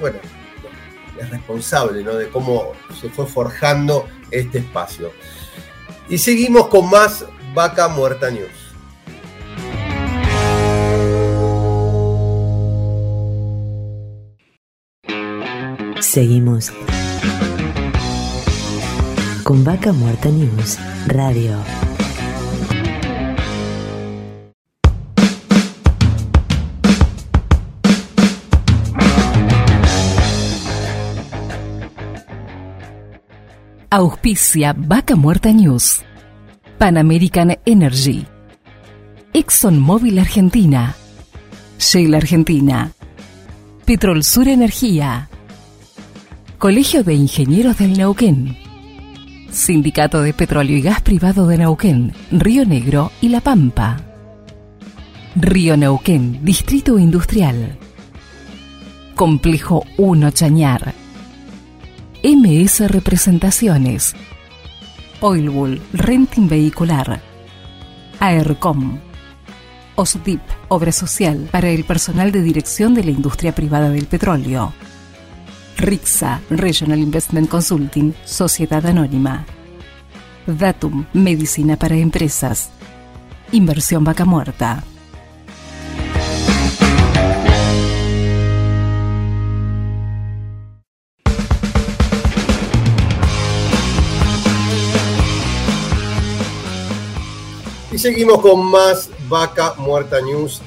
bueno, 0.00 0.18
es 1.18 1.30
responsable 1.30 2.02
de 2.02 2.28
cómo 2.28 2.72
se 3.00 3.08
fue 3.08 3.26
forjando 3.26 4.06
este 4.30 4.58
espacio. 4.58 5.12
Y 6.08 6.18
seguimos 6.18 6.68
con 6.68 6.90
más 6.90 7.24
Vaca 7.54 7.88
Muerta 7.88 8.30
News. 8.30 8.48
Seguimos 16.00 16.72
con 19.42 19.64
Vaca 19.64 19.92
Muerta 19.92 20.28
News 20.28 20.78
Radio. 21.06 21.56
Auspicia 33.90 34.74
Vaca 34.76 35.16
Muerta 35.16 35.52
News. 35.52 36.02
Pan 36.78 36.96
American 36.96 37.58
Energy. 37.64 38.26
ExxonMobil 39.32 40.18
Argentina. 40.18 40.94
Shell 41.78 42.14
Argentina. 42.14 42.92
Petrol 43.84 44.22
Sur 44.24 44.48
Energía. 44.48 45.28
Colegio 46.58 47.02
de 47.02 47.14
Ingenieros 47.14 47.78
del 47.78 47.96
Neuquén. 47.96 48.69
Sindicato 49.50 50.22
de 50.22 50.32
Petróleo 50.32 50.76
y 50.76 50.80
Gas 50.80 51.00
Privado 51.00 51.46
de 51.48 51.58
Neuquén, 51.58 52.12
Río 52.30 52.64
Negro 52.64 53.10
y 53.20 53.30
La 53.30 53.40
Pampa. 53.40 53.96
Río 55.34 55.76
Neuquén, 55.76 56.44
Distrito 56.44 56.98
Industrial. 56.98 57.76
Complejo 59.16 59.84
1 59.96 60.30
Chañar. 60.30 60.94
MS 62.22 62.90
Representaciones. 62.90 64.14
Oilbull, 65.20 65.82
Renting 65.94 66.48
Vehicular. 66.48 67.20
AERCOM. 68.20 69.00
OSDIP, 69.96 70.40
Obra 70.68 70.92
Social 70.92 71.48
para 71.50 71.70
el 71.70 71.84
personal 71.84 72.30
de 72.30 72.42
dirección 72.42 72.94
de 72.94 73.02
la 73.02 73.10
industria 73.10 73.52
privada 73.52 73.90
del 73.90 74.06
petróleo. 74.06 74.72
RIXA, 75.80 76.42
Regional 76.50 76.98
Investment 76.98 77.48
Consulting, 77.48 78.12
Sociedad 78.26 78.84
Anónima. 78.84 79.46
Datum, 80.46 81.06
Medicina 81.14 81.78
para 81.78 81.96
Empresas. 81.96 82.68
Inversión 83.52 84.04
Vaca 84.04 84.26
Muerta. 84.26 84.84
Y 97.90 97.96
seguimos 97.96 98.42
con 98.42 98.66
más 98.70 99.08
Vaca 99.30 99.76
Muerta 99.78 100.20
News. 100.20 100.60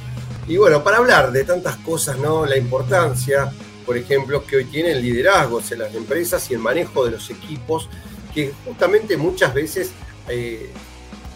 Y 0.48 0.58
bueno, 0.58 0.84
para 0.84 0.98
hablar 0.98 1.32
de 1.32 1.44
tantas 1.44 1.76
cosas, 1.78 2.18
¿no? 2.18 2.48
La 2.48 2.58
importancia 2.58 3.54
por 3.86 3.98
ejemplo, 3.98 4.46
que 4.46 4.58
hoy 4.58 4.66
tienen 4.66 5.02
liderazgos 5.02 5.72
en 5.72 5.80
las 5.80 5.94
empresas 5.94 6.50
y 6.50 6.54
el 6.54 6.60
manejo 6.60 7.06
de 7.06 7.12
los 7.12 7.30
equipos, 7.30 7.90
que 8.34 8.54
justamente 8.66 9.18
muchas 9.18 9.54
veces 9.54 9.92
eh, 10.28 10.72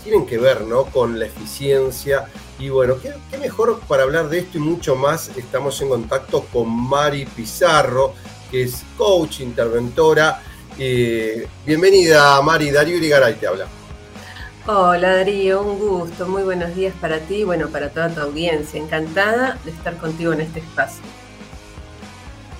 tienen 0.03 0.25
que 0.25 0.37
ver 0.37 0.61
¿no? 0.61 0.85
con 0.85 1.19
la 1.19 1.25
eficiencia. 1.25 2.25
Y 2.59 2.69
bueno, 2.69 2.95
¿qué, 3.01 3.37
mejor 3.37 3.79
para 3.87 4.03
hablar 4.03 4.29
de 4.29 4.39
esto 4.39 4.57
y 4.57 4.61
mucho 4.61 4.95
más? 4.95 5.31
Estamos 5.35 5.79
en 5.81 5.89
contacto 5.89 6.45
con 6.51 6.69
Mari 6.69 7.25
Pizarro, 7.25 8.13
que 8.49 8.63
es 8.63 8.83
coach, 8.97 9.41
interventora. 9.41 10.41
Eh, 10.79 11.47
bienvenida, 11.65 12.41
Mari. 12.41 12.71
Darío 12.71 12.97
Irigaray 12.97 13.35
te 13.35 13.47
habla. 13.47 13.67
Hola 14.69 15.15
Darío, 15.15 15.61
un 15.61 15.79
gusto, 15.79 16.27
muy 16.27 16.43
buenos 16.43 16.75
días 16.75 16.93
para 16.99 17.19
ti 17.19 17.35
y 17.35 17.43
bueno, 17.45 17.69
para 17.69 17.89
toda 17.89 18.09
tu 18.09 18.19
audiencia. 18.19 18.77
Encantada 18.77 19.57
de 19.63 19.71
estar 19.71 19.95
contigo 19.97 20.33
en 20.33 20.41
este 20.41 20.59
espacio. 20.59 21.01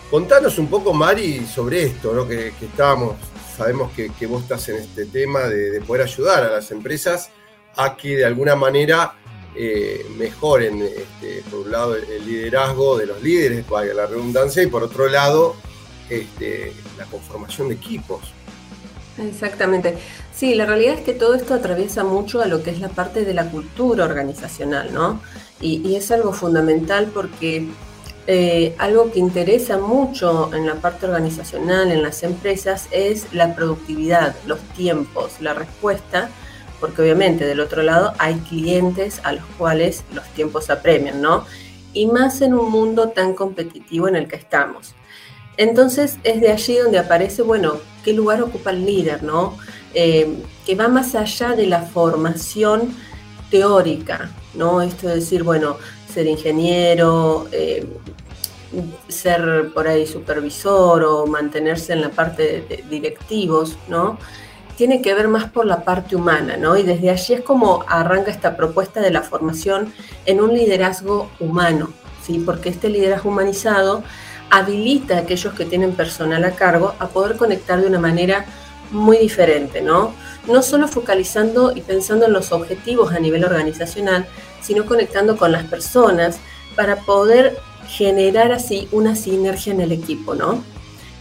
Contanos 0.09 0.57
un 0.57 0.67
poco, 0.67 0.93
Mari, 0.93 1.45
sobre 1.45 1.84
esto, 1.84 2.13
¿no? 2.13 2.25
que, 2.25 2.53
estábamos, 2.61 3.15
sabemos 3.57 3.91
que, 3.91 4.25
vos 4.25 4.43
estás 4.43 4.69
en 4.69 4.77
este 4.77 5.05
tema 5.05 5.41
de, 5.41 5.81
poder 5.81 6.03
ayudar 6.03 6.43
a 6.45 6.49
las 6.49 6.71
empresas 6.71 7.29
a 7.75 7.97
que 7.97 8.15
de 8.15 8.25
alguna 8.25 8.55
manera 8.55 9.15
eh, 9.53 10.05
mejoren, 10.17 10.81
este, 10.81 11.43
por 11.49 11.59
un 11.59 11.71
lado, 11.71 11.95
el, 11.97 12.25
liderazgo 12.25 12.97
de 12.97 13.05
los 13.05 13.21
líderes, 13.21 13.67
valga 13.67 13.93
la 13.93 14.05
redundancia, 14.05 14.63
y 14.63 14.67
por 14.67 14.81
otro 14.81 15.09
lado, 15.09 15.57
este, 16.09 16.71
la 16.97 17.03
conformación 17.05 17.67
de 17.67 17.75
equipos. 17.75 18.21
Exactamente. 19.17 19.97
Sí, 20.34 20.55
la 20.55 20.65
realidad 20.65 20.93
es 20.93 21.01
que 21.01 21.13
todo 21.13 21.34
esto 21.35 21.53
atraviesa 21.53 22.05
mucho 22.05 22.39
a 22.39 22.45
lo 22.45 22.63
que 22.63 22.69
es 22.69 22.79
la 22.79 22.89
parte 22.89 23.25
de 23.25 23.34
la 23.34 23.49
cultura 23.49 24.05
organizacional, 24.05 24.93
¿no? 24.93 25.21
y 25.59 25.95
es 25.95 26.11
algo 26.11 26.34
fundamental 26.34 27.09
porque 27.11 27.67
eh, 28.30 28.76
algo 28.78 29.10
que 29.10 29.20
interesa 29.20 29.78
mucho 29.78 30.54
en 30.54 30.66
la 30.66 30.76
parte 30.76 31.06
organizacional, 31.06 31.91
en 31.91 32.04
las 32.04 32.24
empresas, 32.24 32.90
es 32.91 33.34
la 33.34 33.56
productividad, 33.56 34.36
los 34.45 34.60
tiempos, 34.76 35.40
la 35.40 35.54
respuesta, 35.54 36.30
porque 36.82 37.02
obviamente 37.02 37.45
del 37.45 37.62
otro 37.62 37.84
lado 37.84 38.14
hay 38.20 38.36
clientes 38.49 39.22
a 39.24 39.32
los 39.32 39.45
cuales 39.58 40.04
los 40.14 40.26
tiempos 40.30 40.70
apremian, 40.70 41.22
¿no? 41.22 41.45
Y 41.94 42.08
más 42.08 42.41
en 42.41 42.54
un 42.54 42.70
mundo 42.70 43.10
tan 43.10 43.34
competitivo 43.34 44.10
en 44.10 44.18
el 44.18 44.28
que 44.28 44.36
estamos. 44.36 44.94
Entonces 45.56 46.18
es 46.24 46.41
de 46.41 46.52
allí 46.52 46.76
donde 46.76 46.99
aparece, 46.99 47.41
bueno, 47.41 47.78
qué 48.04 48.12
lugar 48.12 48.41
ocupa 48.41 48.72
el 48.72 48.86
líder, 48.86 49.24
¿no? 49.24 49.58
Eh, 49.94 50.44
que 50.66 50.76
va 50.76 50.90
más 50.90 51.16
allá 51.16 51.56
de 51.56 51.66
la 51.66 51.82
formación 51.82 52.94
teórica, 53.49 54.30
¿no? 54.54 54.82
Esto 54.82 55.08
de 55.08 55.16
decir, 55.16 55.44
bueno, 55.44 55.78
ser 56.14 56.28
ingeniero, 56.28 57.48
eh, 57.52 57.88
ser 59.07 59.72
por 59.73 59.88
ahí 59.88 60.06
supervisor 60.06 61.03
o 61.03 61.26
mantenerse 61.26 61.94
en 61.94 62.02
la 62.02 62.10
parte 62.10 62.65
de 62.68 62.84
directivos, 62.89 63.77
¿no? 63.88 64.18
Tiene 64.76 65.02
que 65.02 65.14
ver 65.14 65.27
más 65.27 65.49
por 65.49 65.65
la 65.65 65.84
parte 65.84 66.15
humana, 66.15 66.57
¿no? 66.57 66.77
Y 66.77 66.84
desde 66.84 67.10
allí 67.10 67.34
es 67.34 67.41
como 67.41 67.84
arranca 67.88 68.30
esta 68.30 68.56
propuesta 68.56 69.02
de 69.02 69.11
la 69.11 69.23
formación 69.23 69.94
en 70.26 70.41
un 70.41 70.53
liderazgo 70.53 71.30
humano, 71.39 71.89
¿sí? 72.23 72.41
Porque 72.45 72.69
este 72.69 72.89
liderazgo 72.89 73.30
humanizado 73.30 74.03
habilita 74.49 75.15
a 75.15 75.22
aquellos 75.22 75.53
que 75.53 75.65
tienen 75.65 75.94
personal 75.94 76.44
a 76.45 76.52
cargo 76.52 76.94
a 76.99 77.07
poder 77.07 77.38
conectar 77.38 77.81
de 77.81 77.88
una 77.88 77.99
manera 77.99 78.45
muy 78.91 79.18
diferente, 79.18 79.81
¿no? 79.81 80.14
No 80.48 80.61
solo 80.61 80.88
focalizando 80.88 81.76
y 81.76 81.81
pensando 81.81 82.26
en 82.26 82.34
los 82.34 82.52
objetivos 82.52 83.14
a 83.14 83.19
nivel 83.19 83.44
organizacional, 83.44 84.26
sino 84.61 84.85
conectando 84.85 85.38
con 85.38 85.52
las 85.52 85.64
personas 85.65 86.39
para 86.76 86.98
poder 86.98 87.57
generar 87.89 88.51
así 88.51 88.88
una 88.91 89.15
sinergia 89.15 89.73
en 89.73 89.81
el 89.81 89.91
equipo, 89.91 90.35
¿no? 90.35 90.64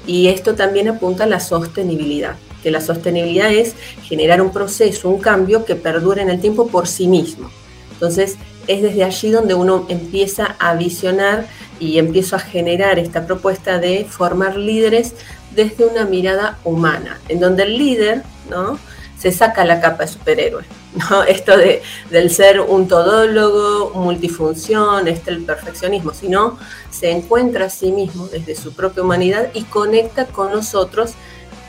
Y 0.06 0.28
esto 0.28 0.54
también 0.54 0.88
apunta 0.88 1.24
a 1.24 1.26
la 1.26 1.40
sostenibilidad, 1.40 2.36
que 2.62 2.70
la 2.70 2.80
sostenibilidad 2.80 3.52
es 3.52 3.74
generar 4.04 4.40
un 4.40 4.52
proceso, 4.52 5.08
un 5.08 5.20
cambio 5.20 5.64
que 5.64 5.74
perdure 5.74 6.22
en 6.22 6.30
el 6.30 6.40
tiempo 6.40 6.68
por 6.68 6.86
sí 6.86 7.08
mismo. 7.08 7.50
Entonces, 7.92 8.36
es 8.66 8.82
desde 8.82 9.04
allí 9.04 9.30
donde 9.30 9.54
uno 9.54 9.86
empieza 9.88 10.56
a 10.58 10.74
visionar 10.74 11.46
y 11.80 11.98
empieza 11.98 12.36
a 12.36 12.40
generar 12.40 12.98
esta 12.98 13.26
propuesta 13.26 13.78
de 13.78 14.04
formar 14.04 14.56
líderes 14.56 15.14
desde 15.54 15.86
una 15.86 16.04
mirada 16.04 16.58
humana, 16.64 17.20
en 17.28 17.40
donde 17.40 17.64
el 17.64 17.78
líder, 17.78 18.22
¿no? 18.50 18.78
se 19.18 19.32
saca 19.32 19.64
la 19.64 19.80
capa 19.80 20.04
de 20.04 20.12
superhéroe. 20.12 20.64
¿no? 21.10 21.22
Esto 21.24 21.56
de, 21.56 21.82
del 22.10 22.30
ser 22.30 22.60
un 22.60 22.88
todólogo, 22.88 23.90
multifunción, 23.94 25.08
este 25.08 25.30
el 25.30 25.44
perfeccionismo, 25.44 26.12
sino 26.14 26.58
se 26.90 27.10
encuentra 27.10 27.66
a 27.66 27.70
sí 27.70 27.92
mismo 27.92 28.26
desde 28.28 28.54
su 28.54 28.72
propia 28.72 29.02
humanidad 29.02 29.50
y 29.54 29.64
conecta 29.64 30.26
con 30.26 30.50
nosotros 30.52 31.12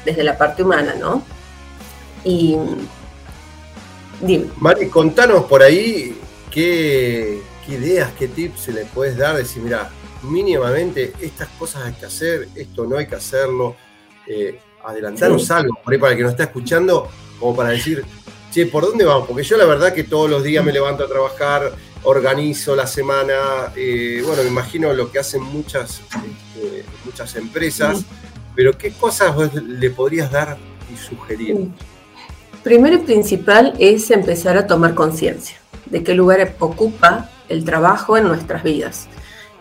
desde 0.06 0.24
la 0.24 0.38
parte 0.38 0.64
humana, 0.64 0.95
¿no? 0.99 1.24
Y 2.24 2.56
dime. 4.22 4.48
Mari, 4.58 4.88
contanos 4.88 5.44
por 5.45 5.62
ahí 5.62 6.18
qué, 6.49 7.41
ideas, 7.68 8.12
qué 8.18 8.28
tips 8.28 8.62
se 8.62 8.72
le 8.72 8.86
puedes 8.86 9.18
dar, 9.18 9.36
decir, 9.36 9.62
mira, 9.62 9.90
mínimamente 10.24 11.14
estas 11.22 11.49
cosas 11.60 11.84
hay 11.86 11.94
que 11.94 12.06
hacer, 12.06 12.48
esto 12.56 12.86
no 12.86 12.98
hay 12.98 13.08
que 13.08 13.16
hacerlo. 13.16 13.76
Eh, 14.26 14.60
adelantarnos 14.84 15.52
algo 15.52 15.78
por 15.84 15.91
ahí 15.94 15.99
para 15.99 16.12
el 16.14 16.18
que 16.18 16.24
nos 16.24 16.32
está 16.32 16.44
escuchando, 16.45 17.10
como 17.40 17.56
para 17.56 17.70
decir, 17.70 18.06
che, 18.52 18.65
¿por 18.65 18.86
dónde 18.86 19.06
vamos? 19.06 19.28
Porque 19.28 19.44
yo 19.44 19.57
la 19.57 19.65
verdad 19.65 19.94
que 19.94 20.03
todos 20.03 20.30
los 20.30 20.44
días 20.44 20.64
me 20.64 20.72
levanto 20.72 21.03
a 21.03 21.07
trabajar, 21.07 21.74
organizo 22.03 22.76
la 22.76 22.88
semana, 22.88 23.74
eh, 23.76 24.22
bueno, 24.26 24.44
me 24.44 24.49
imagino 24.49 24.94
lo 24.94 25.11
que 25.11 25.19
hacen 25.19 25.41
muchas, 25.41 26.02
este, 26.02 26.86
muchas 27.06 27.36
empresas, 27.36 28.03
pero 28.56 28.78
¿qué 28.78 28.91
cosas 28.91 29.53
le 29.53 29.90
podrías 29.91 30.32
dar 30.32 30.57
y 30.94 30.98
sugerir? 30.98 31.68
Primero 32.64 32.95
y 32.95 32.99
principal 32.99 33.74
es 33.80 34.11
empezar 34.11 34.57
a 34.57 34.68
tomar 34.68 34.94
conciencia 34.94 35.57
de 35.86 36.03
qué 36.03 36.14
lugar 36.14 36.56
ocupa 36.60 37.30
el 37.49 37.64
trabajo 37.64 38.18
en 38.18 38.28
nuestras 38.28 38.64
vidas. 38.64 39.07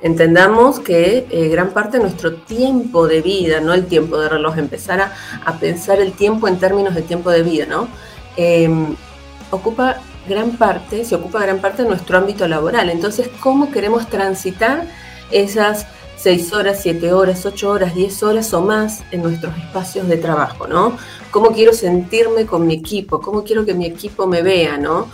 Entendamos 0.03 0.79
que 0.81 1.27
eh, 1.31 1.49
gran 1.49 1.71
parte 1.71 1.97
de 1.97 2.03
nuestro 2.03 2.35
tiempo 2.35 3.09
de 3.09 3.23
vida, 3.23 3.61
no 3.61 3.73
el 3.73 3.87
tiempo 3.87 4.19
de 4.19 4.29
reloj, 4.29 4.59
empezar 4.59 5.01
a, 5.01 5.59
pensar 5.59 6.01
el 6.01 6.13
tiempo 6.13 6.49
en 6.49 6.59
términos 6.59 6.95
de 6.95 7.03
tiempo 7.03 7.31
de 7.31 7.43
vida, 7.43 7.67
¿no? 7.67 7.89
Em, 8.37 8.95
ocupa 9.51 9.97
gran 10.29 10.57
parte, 10.57 11.05
se 11.05 11.15
ocupa 11.15 11.41
gran 11.41 11.61
parte 11.61 11.83
de 11.83 11.89
nuestro 11.89 12.19
ámbito 12.19 12.47
laboral. 12.49 12.91
Entonces, 12.91 13.29
¿cómo 13.41 13.71
queremos 13.71 14.09
transitar 14.09 14.87
esas 15.31 15.87
seis 16.17 16.53
horas, 16.53 16.81
siete 16.83 17.13
horas, 17.13 17.45
ocho 17.47 17.71
horas, 17.71 17.95
diez 17.95 18.23
horas 18.23 18.53
o 18.55 18.63
más 18.63 19.05
en 19.11 19.23
nuestros 19.23 19.57
espacios 19.59 20.09
de 20.09 20.17
trabajo, 20.17 20.67
¿no? 20.67 20.97
¿Cómo 21.31 21.51
quiero 21.51 21.73
sentirme 21.73 22.47
con 22.47 22.67
mi 22.67 22.75
equipo? 22.75 23.21
¿Cómo 23.21 23.45
quiero 23.45 23.65
que 23.65 23.75
mi 23.75 23.87
equipo 23.87 24.27
me 24.27 24.43
vea, 24.43 24.79
¿no? 24.79 25.09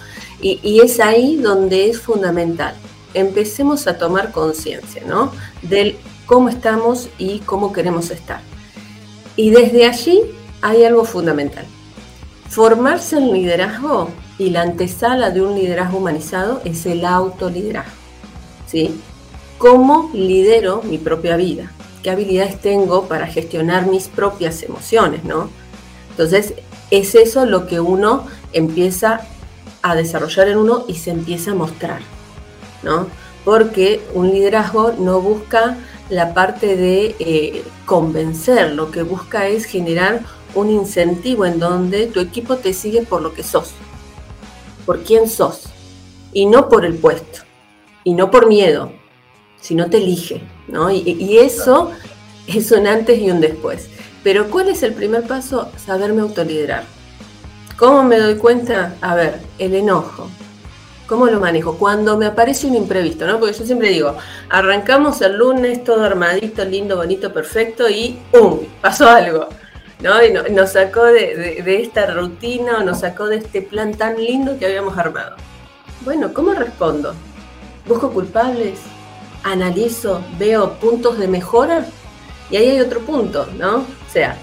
y 0.44 0.80
es 0.80 0.98
ahí 0.98 1.36
donde 1.36 1.88
es 1.88 2.00
fundamental 2.00 2.74
empecemos 3.14 3.86
a 3.86 3.98
tomar 3.98 4.32
conciencia, 4.32 5.02
¿no? 5.06 5.32
Del 5.62 5.96
cómo 6.26 6.48
estamos 6.48 7.08
y 7.18 7.40
cómo 7.40 7.72
queremos 7.72 8.10
estar. 8.10 8.40
Y 9.36 9.50
desde 9.50 9.86
allí 9.86 10.20
hay 10.60 10.84
algo 10.84 11.04
fundamental. 11.04 11.66
Formarse 12.52 13.16
en 13.16 13.32
liderazgo 13.32 14.10
y 14.36 14.50
la 14.50 14.60
antesala 14.60 15.30
de 15.30 15.40
un 15.40 15.54
liderazgo 15.54 15.96
humanizado 15.96 16.60
es 16.66 16.84
el 16.84 17.06
autoliderazgo. 17.06 17.96
¿Sí? 18.66 19.00
¿Cómo 19.56 20.10
lidero 20.12 20.82
mi 20.82 20.98
propia 20.98 21.36
vida? 21.36 21.72
¿Qué 22.02 22.10
habilidades 22.10 22.60
tengo 22.60 23.08
para 23.08 23.26
gestionar 23.26 23.86
mis 23.86 24.08
propias 24.08 24.62
emociones, 24.62 25.24
no? 25.24 25.48
Entonces, 26.10 26.52
es 26.90 27.14
eso 27.14 27.46
lo 27.46 27.66
que 27.66 27.80
uno 27.80 28.26
empieza 28.52 29.22
a 29.80 29.94
desarrollar 29.94 30.48
en 30.48 30.58
uno 30.58 30.84
y 30.86 30.96
se 30.96 31.10
empieza 31.10 31.52
a 31.52 31.54
mostrar. 31.54 32.02
¿no? 32.82 33.06
Porque 33.46 34.02
un 34.12 34.30
liderazgo 34.30 34.92
no 34.98 35.22
busca 35.22 35.78
la 36.10 36.34
parte 36.34 36.76
de 36.76 37.16
eh, 37.18 37.64
convencer, 37.86 38.72
lo 38.72 38.90
que 38.90 39.02
busca 39.02 39.46
es 39.48 39.64
generar 39.64 40.20
un 40.54 40.70
incentivo 40.70 41.44
en 41.46 41.58
donde 41.58 42.06
tu 42.06 42.20
equipo 42.20 42.56
te 42.56 42.72
sigue 42.72 43.02
por 43.02 43.22
lo 43.22 43.34
que 43.34 43.42
sos, 43.42 43.72
por 44.86 45.02
quién 45.02 45.28
sos, 45.28 45.64
y 46.32 46.46
no 46.46 46.68
por 46.68 46.84
el 46.84 46.94
puesto, 46.94 47.40
y 48.04 48.14
no 48.14 48.30
por 48.30 48.46
miedo, 48.46 48.92
sino 49.60 49.88
te 49.88 49.98
elige, 49.98 50.42
¿no? 50.68 50.90
Y, 50.90 51.00
y 51.00 51.38
eso 51.38 51.90
es 52.46 52.70
un 52.72 52.86
antes 52.86 53.18
y 53.18 53.30
un 53.30 53.40
después. 53.40 53.88
Pero 54.22 54.48
¿cuál 54.50 54.68
es 54.68 54.82
el 54.82 54.94
primer 54.94 55.26
paso? 55.26 55.70
Saberme 55.76 56.22
autoliderar. 56.22 56.84
¿Cómo 57.76 58.04
me 58.04 58.18
doy 58.18 58.36
cuenta? 58.36 58.96
A 59.00 59.14
ver, 59.14 59.40
el 59.58 59.74
enojo, 59.74 60.28
¿Cómo 61.12 61.26
lo 61.26 61.40
manejo? 61.40 61.76
Cuando 61.76 62.16
me 62.16 62.24
aparece 62.24 62.66
un 62.66 62.74
imprevisto, 62.74 63.26
¿no? 63.26 63.38
Porque 63.38 63.58
yo 63.58 63.66
siempre 63.66 63.90
digo, 63.90 64.16
arrancamos 64.48 65.20
el 65.20 65.36
lunes 65.36 65.84
todo 65.84 66.04
armadito, 66.04 66.64
lindo, 66.64 66.96
bonito, 66.96 67.30
perfecto 67.34 67.86
y 67.86 68.18
¡pum! 68.32 68.60
pasó 68.80 69.08
algo. 69.10 69.46
¿No? 70.02 70.22
Y 70.22 70.32
nos 70.32 70.72
sacó 70.72 71.04
de, 71.04 71.62
esta 71.80 72.06
rutina, 72.06 72.82
nos 72.82 73.00
sacó 73.00 73.26
de 73.26 73.36
este 73.36 73.62
plan 73.62 73.94
tan 73.94 74.22
lindo 74.22 74.58
que 74.58 74.66
habíamos 74.66 74.98
armado. 74.98 75.36
Bueno, 76.02 76.34
¿cómo 76.34 76.52
respondo? 76.52 77.14
¿Busco 77.86 78.10
culpables? 78.10 78.80
¿Analizo? 79.44 80.22
¿Veo 80.38 80.74
puntos 80.74 81.18
de 81.18 81.28
mejora? 81.28 81.86
Y 82.50 82.56
ahí 82.56 82.70
hay 82.70 82.80
otro 82.80 83.00
punto, 83.00 83.46
¿no? 83.56 83.78
O 83.78 84.12
sea, 84.12 84.36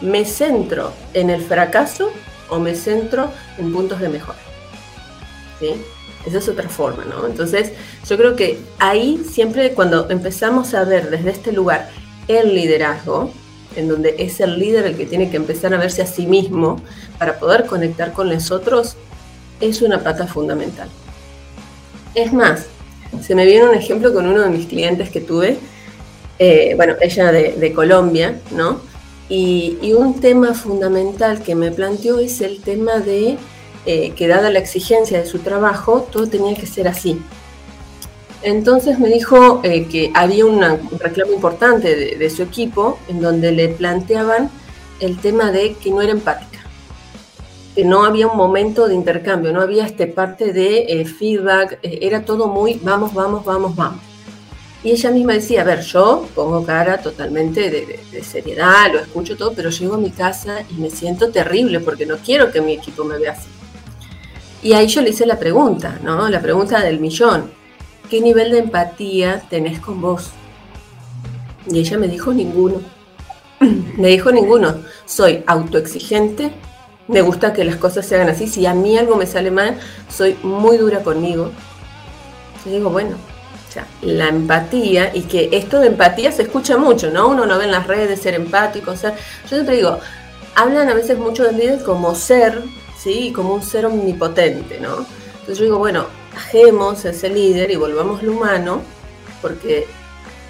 ¿me 0.00 0.24
centro 0.24 0.92
en 1.14 1.30
el 1.30 1.42
fracaso 1.42 2.12
o 2.48 2.58
me 2.58 2.74
centro 2.74 3.30
en 3.56 3.72
puntos 3.72 4.00
de 4.00 4.10
mejora? 4.10 4.38
¿Sí? 5.58 5.74
Esa 6.26 6.38
es 6.38 6.48
otra 6.48 6.68
forma, 6.68 7.04
¿no? 7.04 7.26
Entonces, 7.26 7.72
yo 8.06 8.16
creo 8.18 8.36
que 8.36 8.60
ahí 8.78 9.24
siempre 9.28 9.72
cuando 9.72 10.10
empezamos 10.10 10.74
a 10.74 10.84
ver 10.84 11.08
desde 11.10 11.30
este 11.30 11.52
lugar 11.52 11.88
el 12.28 12.54
liderazgo, 12.54 13.32
en 13.76 13.88
donde 13.88 14.14
es 14.18 14.40
el 14.40 14.58
líder 14.58 14.86
el 14.86 14.96
que 14.96 15.06
tiene 15.06 15.30
que 15.30 15.36
empezar 15.36 15.74
a 15.74 15.78
verse 15.78 16.02
a 16.02 16.06
sí 16.06 16.26
mismo 16.26 16.80
para 17.18 17.38
poder 17.38 17.66
conectar 17.66 18.12
con 18.12 18.28
los 18.28 18.50
otros, 18.50 18.96
es 19.60 19.82
una 19.82 20.02
pata 20.02 20.26
fundamental. 20.26 20.88
Es 22.14 22.32
más, 22.32 22.66
se 23.20 23.34
me 23.34 23.46
viene 23.46 23.68
un 23.68 23.74
ejemplo 23.74 24.12
con 24.12 24.26
uno 24.26 24.42
de 24.42 24.50
mis 24.50 24.66
clientes 24.66 25.10
que 25.10 25.20
tuve, 25.20 25.58
eh, 26.38 26.74
bueno, 26.76 26.94
ella 27.00 27.32
de, 27.32 27.72
Colombia, 27.72 28.40
¿no? 28.52 28.80
y 29.28 29.92
un 29.92 30.20
tema 30.20 30.54
fundamental 30.54 31.42
que 31.42 31.54
me 31.54 31.70
planteó 31.70 32.18
es 32.18 32.40
el 32.40 32.62
tema 32.62 32.98
de 33.00 33.36
eh, 33.90 34.12
que 34.14 34.28
dada 34.28 34.50
la 34.50 34.58
exigencia 34.58 35.18
de 35.18 35.24
su 35.24 35.38
trabajo, 35.38 36.06
todo 36.12 36.26
tenía 36.26 36.54
que 36.54 36.66
ser 36.66 36.88
así. 36.88 37.18
Entonces 38.42 38.98
me 38.98 39.08
dijo 39.08 39.60
eh, 39.64 39.86
que 39.86 40.12
había 40.14 40.46
un 40.46 40.62
reclamo 40.98 41.32
importante 41.32 42.16
de, 42.16 42.30
su 42.30 42.42
equipo 42.42 42.98
en 43.08 43.20
donde 43.20 43.50
le 43.52 43.68
planteaban 43.68 44.50
el 45.00 45.18
tema 45.18 45.50
de 45.50 45.74
que 45.74 45.90
no 45.90 46.02
era 46.02 46.12
empática, 46.12 46.60
que 47.74 47.84
no 47.84 48.04
había 48.04 48.28
un 48.28 48.36
momento 48.36 48.86
de 48.86 48.94
intercambio, 48.94 49.52
no 49.52 49.60
había 49.60 49.86
este 49.86 50.06
parte 50.06 50.52
de 50.52 50.84
eh, 50.88 51.04
feedback, 51.04 51.78
era 51.82 52.24
todo 52.24 52.46
muy 52.46 52.80
vamos, 52.82 53.12
vamos, 53.12 53.44
vamos, 53.44 53.74
vamos. 53.74 54.00
Y 54.84 54.92
ella 54.92 55.10
misma 55.10 55.32
decía, 55.32 55.62
a 55.62 55.64
ver, 55.64 55.80
yo 55.80 56.28
pongo 56.36 56.64
cara 56.64 56.98
totalmente 56.98 57.68
de, 57.68 58.00
de, 58.12 58.22
seriedad, 58.22 58.92
lo 58.92 59.00
escucho 59.00 59.36
todo, 59.36 59.52
pero 59.52 59.70
llego 59.70 59.94
a 59.94 59.98
mi 59.98 60.10
casa 60.10 60.62
y 60.70 60.74
me 60.74 60.88
siento 60.88 61.30
terrible 61.30 61.80
porque 61.80 62.06
no 62.06 62.18
quiero 62.18 62.52
que 62.52 62.60
mi 62.60 62.74
equipo 62.74 63.02
me 63.02 63.18
vea 63.18 63.32
así. 63.32 63.48
Y 64.62 64.74
ahí 64.74 64.86
yo 64.86 65.02
le 65.02 65.10
hice 65.10 65.26
la 65.26 65.38
pregunta, 65.38 65.98
¿no? 66.04 66.28
La 66.28 66.40
pregunta 66.40 66.80
del 66.80 67.00
millón. 67.00 67.57
¿Qué 68.08 68.20
nivel 68.20 68.50
de 68.50 68.58
empatía 68.58 69.42
tenés 69.50 69.80
con 69.80 70.00
vos? 70.00 70.30
Y 71.70 71.78
ella 71.78 71.98
me 71.98 72.08
dijo 72.08 72.32
ninguno. 72.32 72.80
me 73.96 74.08
dijo 74.08 74.32
ninguno. 74.32 74.76
Soy 75.04 75.44
autoexigente, 75.46 76.52
me 77.06 77.20
gusta 77.22 77.52
que 77.52 77.64
las 77.64 77.76
cosas 77.76 78.06
se 78.06 78.14
hagan 78.14 78.30
así. 78.30 78.46
Si 78.46 78.64
a 78.66 78.74
mí 78.74 78.96
algo 78.96 79.16
me 79.16 79.26
sale 79.26 79.50
mal, 79.50 79.78
soy 80.08 80.36
muy 80.42 80.78
dura 80.78 81.02
conmigo. 81.02 81.50
Yo 82.64 82.72
digo, 82.72 82.90
bueno, 82.90 83.16
o 83.16 84.06
la 84.06 84.28
empatía 84.28 85.14
y 85.14 85.22
que 85.22 85.50
esto 85.52 85.80
de 85.80 85.88
empatía 85.88 86.32
se 86.32 86.42
escucha 86.42 86.78
mucho, 86.78 87.10
¿no? 87.10 87.28
Uno 87.28 87.46
lo 87.46 87.58
ve 87.58 87.64
en 87.64 87.72
las 87.72 87.86
redes, 87.86 88.20
ser 88.20 88.34
empático, 88.34 88.96
ser... 88.96 89.14
Yo 89.44 89.56
siempre 89.56 89.76
digo, 89.76 89.98
hablan 90.54 90.88
a 90.88 90.94
veces 90.94 91.18
mucho 91.18 91.44
del 91.44 91.58
líder 91.58 91.82
como 91.82 92.14
ser, 92.14 92.62
¿sí? 92.98 93.32
Como 93.34 93.54
un 93.54 93.62
ser 93.62 93.86
omnipotente, 93.86 94.80
¿no? 94.80 95.06
Entonces 95.40 95.58
yo 95.58 95.64
digo, 95.64 95.78
bueno, 95.78 96.06
bajemos 96.38 97.04
ese 97.04 97.28
líder 97.28 97.72
y 97.72 97.76
volvamos 97.76 98.22
lo 98.22 98.30
humano, 98.30 98.80
porque 99.42 99.88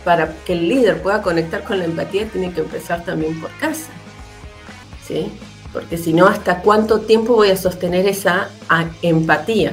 para 0.04 0.34
que 0.44 0.52
el 0.52 0.68
líder 0.68 1.00
pueda 1.02 1.22
conectar 1.22 1.64
con 1.64 1.78
la 1.78 1.86
empatía 1.86 2.28
tiene 2.28 2.52
que 2.52 2.60
empezar 2.60 3.06
también 3.06 3.40
por 3.40 3.50
casa, 3.58 3.88
¿sí? 5.06 5.32
Porque 5.72 5.96
si 5.96 6.12
no, 6.12 6.26
¿hasta 6.26 6.60
cuánto 6.60 7.00
tiempo 7.00 7.36
voy 7.36 7.48
a 7.50 7.56
sostener 7.56 8.06
esa 8.06 8.50
empatía? 9.00 9.72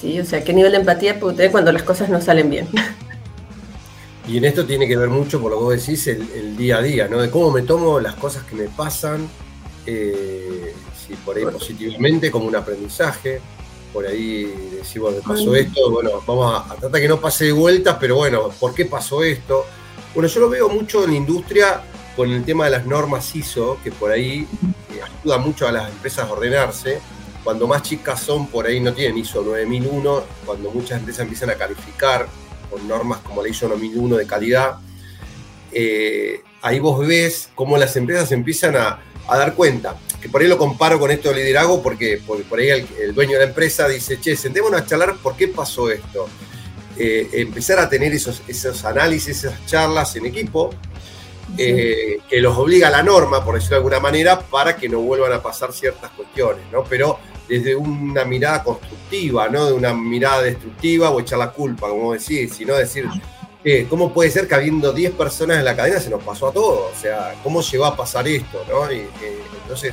¿Sí? 0.00 0.20
O 0.20 0.24
sea, 0.24 0.44
¿qué 0.44 0.52
nivel 0.52 0.70
de 0.70 0.78
empatía 0.78 1.18
puedo 1.18 1.34
tener 1.34 1.50
cuando 1.50 1.72
las 1.72 1.82
cosas 1.82 2.08
no 2.08 2.20
salen 2.20 2.48
bien? 2.50 2.68
Y 4.28 4.38
en 4.38 4.44
esto 4.44 4.66
tiene 4.66 4.88
que 4.88 4.96
ver 4.96 5.08
mucho, 5.08 5.40
por 5.40 5.52
lo 5.52 5.58
que 5.58 5.64
vos 5.66 5.86
decís, 5.86 6.04
el, 6.08 6.56
día 6.56 6.78
a 6.78 6.82
día, 6.82 7.06
¿no? 7.06 7.20
De 7.20 7.30
cómo 7.30 7.52
me 7.52 7.62
tomo 7.62 8.00
las 8.00 8.14
cosas 8.14 8.42
que 8.42 8.56
me 8.56 8.64
pasan, 8.64 9.28
eh, 9.86 10.74
si 11.06 11.14
por 11.14 11.36
ahí 11.36 11.44
positivamente 11.44 12.28
como 12.28 12.46
un 12.46 12.56
aprendizaje, 12.56 13.40
por 13.96 14.06
ahí 14.06 14.44
decimos, 14.72 15.14
me 15.14 15.22
pasó 15.22 15.56
esto, 15.56 15.90
bueno, 15.90 16.22
vamos 16.26 16.64
a, 16.70 16.74
tratar 16.74 17.00
que 17.00 17.08
no 17.08 17.18
pase 17.18 17.46
de 17.46 17.52
vueltas, 17.52 17.96
pero 17.98 18.16
bueno, 18.16 18.50
¿por 18.60 18.74
qué 18.74 18.84
pasó 18.84 19.24
esto? 19.24 19.64
Bueno, 20.12 20.28
yo 20.28 20.40
lo 20.40 20.50
veo 20.50 20.68
mucho 20.68 21.04
en 21.04 21.12
la 21.12 21.16
industria 21.16 21.80
con 22.14 22.30
el 22.30 22.44
tema 22.44 22.66
de 22.66 22.72
las 22.72 22.84
normas 22.84 23.34
ISO, 23.34 23.78
que 23.82 23.90
por 23.90 24.10
ahí 24.10 24.46
eh, 24.92 25.00
ayuda 25.02 25.38
mucho 25.38 25.66
a 25.66 25.72
las 25.72 25.90
empresas 25.90 26.28
a 26.28 26.30
ordenarse. 26.30 27.00
Cuando 27.42 27.66
más 27.66 27.84
chicas 27.84 28.20
son, 28.20 28.48
por 28.48 28.66
ahí 28.66 28.80
no 28.80 28.92
tienen 28.92 29.16
ISO 29.16 29.42
9001, 29.42 30.24
cuando 30.44 30.70
muchas 30.72 30.98
empresas 30.98 31.22
empiezan 31.22 31.48
a 31.48 31.54
calificar 31.54 32.28
con 32.70 32.86
normas 32.86 33.20
como 33.20 33.42
la 33.42 33.48
ISO 33.48 33.66
9001 33.66 34.16
de 34.18 34.26
calidad, 34.26 34.76
eh, 35.72 36.42
ahí 36.60 36.80
vos 36.80 37.06
ves 37.06 37.48
cómo 37.54 37.78
las 37.78 37.96
empresas 37.96 38.30
empiezan 38.30 38.76
a, 38.76 39.00
dar 39.26 39.54
cuenta. 39.54 39.96
Que 40.26 40.32
por 40.32 40.42
ahí 40.42 40.48
lo 40.48 40.58
comparo 40.58 40.98
con 40.98 41.12
esto 41.12 41.28
de 41.28 41.36
liderazgo, 41.36 41.80
porque, 41.80 42.20
por 42.26 42.58
ahí 42.58 42.84
el, 42.98 43.14
dueño 43.14 43.34
de 43.34 43.44
la 43.44 43.44
empresa 43.44 43.86
dice, 43.86 44.18
che, 44.20 44.34
sentémonos 44.34 44.80
a 44.80 44.84
charlar 44.84 45.14
por 45.18 45.36
qué 45.36 45.46
pasó 45.46 45.88
esto. 45.88 46.26
Eh, 46.98 47.28
empezar 47.34 47.78
a 47.78 47.88
tener 47.88 48.12
esos, 48.12 48.42
esos 48.48 48.84
análisis, 48.84 49.44
esas 49.44 49.64
charlas 49.66 50.16
en 50.16 50.26
equipo, 50.26 50.70
eh, 51.56 52.18
que 52.28 52.40
los 52.40 52.58
obliga 52.58 52.88
a 52.88 52.90
la 52.90 53.04
norma, 53.04 53.44
por 53.44 53.54
decirlo 53.54 53.76
de 53.76 53.78
alguna 53.82 54.00
manera, 54.00 54.40
para 54.40 54.76
que 54.76 54.88
no 54.88 54.98
vuelvan 54.98 55.32
a 55.32 55.40
pasar 55.40 55.72
ciertas 55.72 56.10
cuestiones, 56.10 56.64
¿no? 56.72 56.82
Pero 56.82 57.20
desde 57.48 57.76
una 57.76 58.24
mirada 58.24 58.64
constructiva, 58.64 59.48
¿no? 59.48 59.66
De 59.66 59.74
una 59.74 59.94
mirada 59.94 60.42
destructiva 60.42 61.10
o 61.10 61.20
echar 61.20 61.38
la 61.38 61.52
culpa, 61.52 61.88
como 61.88 62.14
decir, 62.14 62.52
sino 62.52 62.74
decir, 62.74 63.06
eh, 63.68 63.84
¿cómo 63.90 64.12
puede 64.12 64.30
ser 64.30 64.46
que 64.46 64.54
habiendo 64.54 64.92
10 64.92 65.14
personas 65.14 65.58
en 65.58 65.64
la 65.64 65.74
cadena 65.74 65.98
se 65.98 66.08
nos 66.08 66.22
pasó 66.22 66.46
a 66.46 66.52
todos? 66.52 66.92
O 66.96 67.00
sea, 67.00 67.34
¿cómo 67.42 67.62
llegó 67.62 67.84
a 67.84 67.96
pasar 67.96 68.28
esto, 68.28 68.64
no? 68.68 68.88
entonces, 68.88 69.92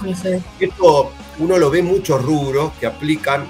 esto 0.59 1.11
uno 1.39 1.57
lo 1.57 1.71
ve 1.71 1.79
en 1.79 1.85
muchos 1.85 2.21
rubros 2.21 2.71
que 2.79 2.85
aplican 2.85 3.45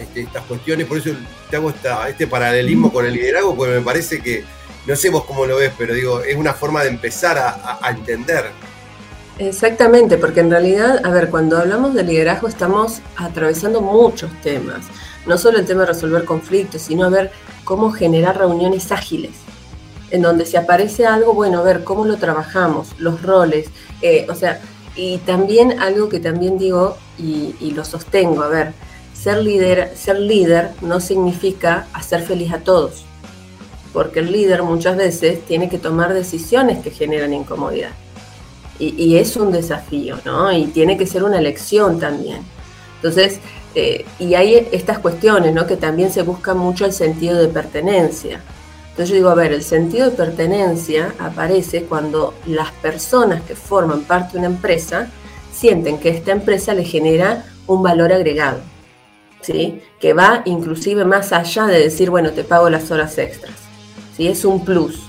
este, 0.00 0.22
estas 0.22 0.42
cuestiones, 0.44 0.86
por 0.86 0.96
eso 0.96 1.10
te 1.50 1.56
hago 1.56 1.70
este 2.08 2.26
paralelismo 2.26 2.90
con 2.90 3.04
el 3.04 3.12
liderazgo, 3.12 3.54
porque 3.54 3.74
me 3.74 3.82
parece 3.82 4.22
que 4.22 4.42
no 4.86 4.96
sé 4.96 5.10
vos 5.10 5.24
cómo 5.26 5.44
lo 5.44 5.58
ves, 5.58 5.70
pero 5.76 5.92
digo, 5.92 6.22
es 6.22 6.34
una 6.34 6.54
forma 6.54 6.82
de 6.82 6.88
empezar 6.88 7.36
a, 7.36 7.90
entender. 7.90 8.46
Exactamente, 9.38 10.16
porque 10.16 10.40
en 10.40 10.50
realidad, 10.50 11.04
a 11.04 11.10
ver, 11.10 11.28
cuando 11.28 11.58
hablamos 11.58 11.92
de 11.92 12.04
liderazgo 12.04 12.48
estamos 12.48 13.02
atravesando 13.16 13.82
muchos 13.82 14.30
temas. 14.40 14.86
No 15.26 15.36
solo 15.36 15.58
el 15.58 15.66
tema 15.66 15.80
de 15.80 15.88
resolver 15.88 16.24
conflictos, 16.24 16.80
sino 16.80 17.04
a 17.04 17.10
ver 17.10 17.30
cómo 17.66 17.92
generar 17.92 18.38
reuniones 18.38 18.90
ágiles, 18.90 19.32
en 20.10 20.22
donde 20.22 20.46
si 20.46 20.56
aparece 20.56 21.04
algo, 21.04 21.34
bueno, 21.34 21.58
a 21.58 21.62
ver 21.62 21.84
cómo 21.84 22.06
lo 22.06 22.16
trabajamos, 22.16 22.88
los 22.96 23.20
roles, 23.20 23.68
eh, 24.00 24.26
o 24.30 24.34
sea, 24.34 24.62
y 24.94 25.18
también 25.18 25.78
algo 25.80 26.08
que 26.08 26.20
también 26.20 26.56
digo 26.56 26.96
y, 27.18 27.54
y, 27.60 27.72
lo 27.72 27.84
sostengo, 27.84 28.42
a 28.42 28.48
ver, 28.48 28.72
ser 29.12 29.42
líder, 29.42 29.92
ser 29.94 30.18
líder 30.18 30.70
no 30.80 31.00
significa 31.00 31.86
hacer 31.92 32.22
feliz 32.22 32.54
a 32.54 32.60
todos 32.60 33.04
porque 33.96 34.20
el 34.20 34.30
líder 34.30 34.62
muchas 34.62 34.94
veces 34.94 35.40
tiene 35.46 35.70
que 35.70 35.78
tomar 35.78 36.12
decisiones 36.12 36.80
que 36.80 36.90
generan 36.90 37.32
incomodidad. 37.32 37.92
Y, 38.78 39.16
es 39.16 39.38
un 39.38 39.52
desafío, 39.52 40.18
¿no? 40.26 40.52
Y 40.52 40.66
tiene 40.66 40.98
que 40.98 41.06
ser 41.06 41.24
una 41.24 41.38
elección 41.38 41.98
también. 41.98 42.40
Entonces, 42.96 43.40
eh, 43.78 44.06
y 44.18 44.34
hay 44.34 44.68
estas 44.72 44.98
cuestiones, 45.00 45.52
¿no? 45.52 45.66
Que 45.66 45.76
también 45.76 46.10
se 46.10 46.22
busca 46.22 46.54
mucho 46.54 46.86
el 46.86 46.94
sentido 46.94 47.36
de 47.36 47.48
pertenencia. 47.48 48.40
Entonces 48.88 49.10
yo 49.10 49.16
digo, 49.16 49.28
a 49.28 49.34
ver, 49.34 49.52
el 49.52 49.62
sentido 49.62 50.08
de 50.08 50.16
pertenencia 50.16 51.14
aparece 51.18 51.82
cuando 51.84 52.32
las 52.46 52.70
personas 52.72 53.42
que 53.42 53.54
forman 53.54 54.04
parte 54.04 54.32
de 54.32 54.38
una 54.38 54.46
empresa 54.46 55.08
sienten 55.52 55.98
que 55.98 56.08
esta 56.08 56.32
empresa 56.32 56.72
le 56.72 56.84
genera 56.84 57.44
un 57.66 57.82
valor 57.82 58.14
agregado, 58.14 58.60
¿sí? 59.42 59.82
Que 60.00 60.14
va 60.14 60.40
inclusive 60.46 61.04
más 61.04 61.34
allá 61.34 61.66
de 61.66 61.78
decir, 61.78 62.08
bueno, 62.08 62.30
te 62.30 62.44
pago 62.44 62.70
las 62.70 62.90
horas 62.90 63.18
extras. 63.18 63.52
Es 64.16 64.46
un 64.46 64.64
plus. 64.64 65.02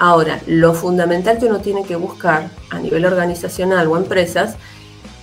Ahora, 0.00 0.40
lo 0.48 0.74
fundamental 0.74 1.38
que 1.38 1.46
uno 1.46 1.60
tiene 1.60 1.84
que 1.84 1.94
buscar 1.94 2.50
a 2.70 2.80
nivel 2.80 3.04
organizacional 3.04 3.86
o 3.86 3.96
empresas 3.96 4.56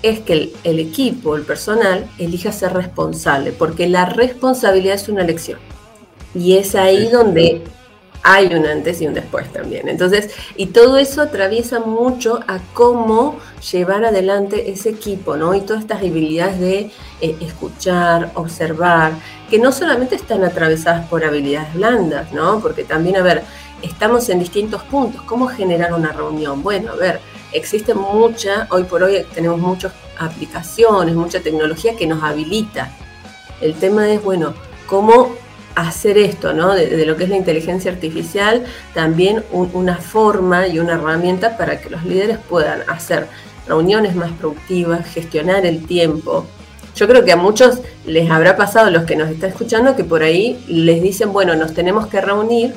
es 0.05 0.19
que 0.19 0.53
el, 0.63 0.79
equipo, 0.79 1.35
el 1.35 1.41
personal, 1.41 2.07
elija 2.19 2.51
ser 2.51 2.73
responsable, 2.73 3.51
porque 3.51 3.87
la 3.87 4.05
responsabilidad 4.05 4.95
es 4.95 5.09
una 5.09 5.23
elección. 5.23 5.59
Y 6.35 6.57
es 6.57 6.75
ahí 6.75 7.09
donde 7.09 7.63
hay 8.21 8.53
un 8.53 8.67
antes 8.67 9.01
y 9.01 9.07
un 9.07 9.15
después 9.15 9.51
también. 9.51 9.87
Entonces, 9.87 10.31
y 10.55 10.67
todo 10.67 10.97
eso 10.97 11.23
atraviesa 11.23 11.79
mucho 11.79 12.39
a 12.47 12.59
cómo 12.73 13.37
llevar 13.71 14.05
adelante 14.05 14.69
ese 14.69 14.89
equipo, 14.89 15.37
¿no? 15.37 15.55
Y 15.55 15.61
todas 15.61 15.81
estas 15.81 15.99
habilidades 16.01 16.59
de 16.59 16.91
eh, 17.21 17.35
escuchar, 17.41 18.31
observar, 18.35 19.13
que 19.49 19.57
no 19.57 19.71
solamente 19.71 20.15
están 20.15 20.43
atravesadas 20.43 21.07
por 21.07 21.23
habilidades 21.23 21.73
blandas, 21.73 22.31
¿no? 22.31 22.59
Porque 22.59 22.83
también, 22.83 23.17
a 23.17 23.23
ver, 23.23 23.43
estamos 23.81 24.29
en 24.29 24.37
distintos 24.39 24.83
puntos. 24.83 25.23
¿Cómo 25.23 25.47
generar 25.47 25.93
una 25.93 26.11
reunión? 26.11 26.61
Bueno, 26.61 26.91
a 26.91 26.95
ver, 26.95 27.21
existe 27.51 27.93
mucha, 27.93 28.67
hoy 28.69 28.83
por 28.83 29.03
hoy 29.03 29.25
tenemos 29.33 29.59
muchas 29.59 29.93
aplicaciones, 30.17 31.15
mucha 31.15 31.39
tecnología 31.41 31.95
que 31.95 32.07
nos 32.07 32.23
habilita. 32.23 32.91
El 33.61 33.73
tema 33.75 34.09
es, 34.11 34.23
bueno, 34.23 34.53
cómo 34.87 35.35
hacer 35.75 36.17
esto, 36.17 36.53
¿no? 36.53 36.73
De, 36.73 37.05
lo 37.05 37.17
que 37.17 37.25
es 37.25 37.29
la 37.29 37.35
inteligencia 37.35 37.91
artificial, 37.91 38.63
también 38.93 39.43
una 39.51 39.97
forma 39.97 40.67
y 40.67 40.79
una 40.79 40.93
herramienta 40.93 41.57
para 41.57 41.79
que 41.79 41.89
los 41.89 42.03
líderes 42.05 42.37
puedan 42.49 42.81
hacer 42.89 43.27
reuniones 43.67 44.15
más 44.15 44.31
productivas, 44.31 45.05
gestionar 45.07 45.65
el 45.65 45.85
tiempo. 45.85 46.45
Yo 46.95 47.07
creo 47.07 47.25
que 47.25 47.33
a 47.33 47.35
muchos 47.35 47.79
les 48.05 48.29
habrá 48.31 48.55
pasado, 48.55 48.89
los 48.89 49.03
que 49.03 49.17
nos 49.17 49.29
están 49.29 49.49
escuchando, 49.49 49.97
que 49.97 50.05
por 50.05 50.23
ahí 50.23 50.63
les 50.67 51.01
dicen, 51.01 51.33
bueno, 51.33 51.55
nos 51.55 51.73
tenemos 51.73 52.07
que 52.07 52.21
reunir, 52.21 52.73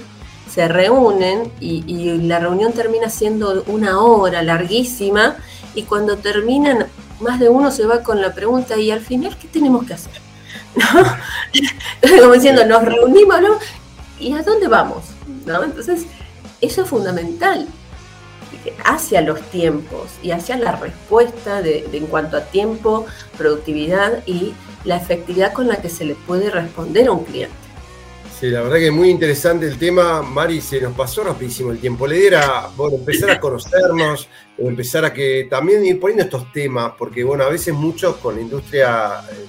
se 0.50 0.68
reúnen 0.68 1.52
y, 1.60 2.18
la 2.18 2.38
reunión 2.38 2.72
termina 2.72 3.08
siendo 3.10 3.64
una 3.66 4.00
hora 4.00 4.42
larguísima 4.42 5.36
y 5.74 5.82
cuando 5.82 6.16
terminan, 6.16 6.86
más 7.20 7.40
de 7.40 7.48
uno 7.48 7.70
se 7.70 7.86
va 7.86 8.02
con 8.02 8.20
la 8.20 8.34
pregunta, 8.34 8.76
¿y 8.76 8.90
al 8.90 9.00
final 9.00 9.36
qué 9.36 9.48
tenemos 9.48 9.86
que 9.86 9.94
hacer? 9.94 10.12
Como 12.20 12.32
diciendo, 12.32 12.64
nos 12.64 12.82
reunimos, 12.84 13.40
¿no? 13.40 13.58
¿Y 14.18 14.32
a 14.32 14.42
dónde 14.42 14.68
vamos? 14.68 15.04
¿No? 15.46 15.62
Entonces, 15.62 16.06
eso 16.60 16.82
es 16.82 16.88
fundamental 16.88 17.68
hacia 18.84 19.20
los 19.20 19.40
tiempos 19.50 20.10
y 20.22 20.30
hacia 20.30 20.56
la 20.56 20.72
respuesta 20.72 21.62
de, 21.62 21.88
en 21.92 22.06
cuanto 22.06 22.36
a 22.36 22.44
tiempo, 22.44 23.06
productividad 23.36 24.22
y 24.26 24.54
la 24.84 24.96
efectividad 24.96 25.52
con 25.52 25.68
la 25.68 25.76
que 25.76 25.88
se 25.88 26.04
le 26.04 26.14
puede 26.14 26.50
responder 26.50 27.08
a 27.08 27.12
un 27.12 27.24
cliente. 27.24 27.67
Sí, 28.38 28.46
la 28.50 28.62
verdad 28.62 28.76
que 28.76 28.86
es 28.86 28.92
muy 28.92 29.10
interesante 29.10 29.66
el 29.66 29.78
tema, 29.78 30.22
Mari, 30.22 30.60
se 30.60 30.80
nos 30.80 30.94
pasó 30.94 31.24
rapidísimo 31.24 31.72
el 31.72 31.80
tiempo. 31.80 32.06
Le 32.06 32.20
diera, 32.20 32.70
bueno, 32.76 32.94
empezar 32.94 33.30
a 33.30 33.40
conocernos, 33.40 34.28
empezar 34.56 35.04
a 35.04 35.12
que 35.12 35.48
también 35.50 35.84
ir 35.84 35.98
poniendo 35.98 36.22
estos 36.22 36.52
temas, 36.52 36.92
porque 36.96 37.24
bueno, 37.24 37.42
a 37.42 37.48
veces 37.48 37.74
muchos 37.74 38.18
con 38.18 38.36
la 38.36 38.40
industria 38.40 39.24
eh, 39.32 39.44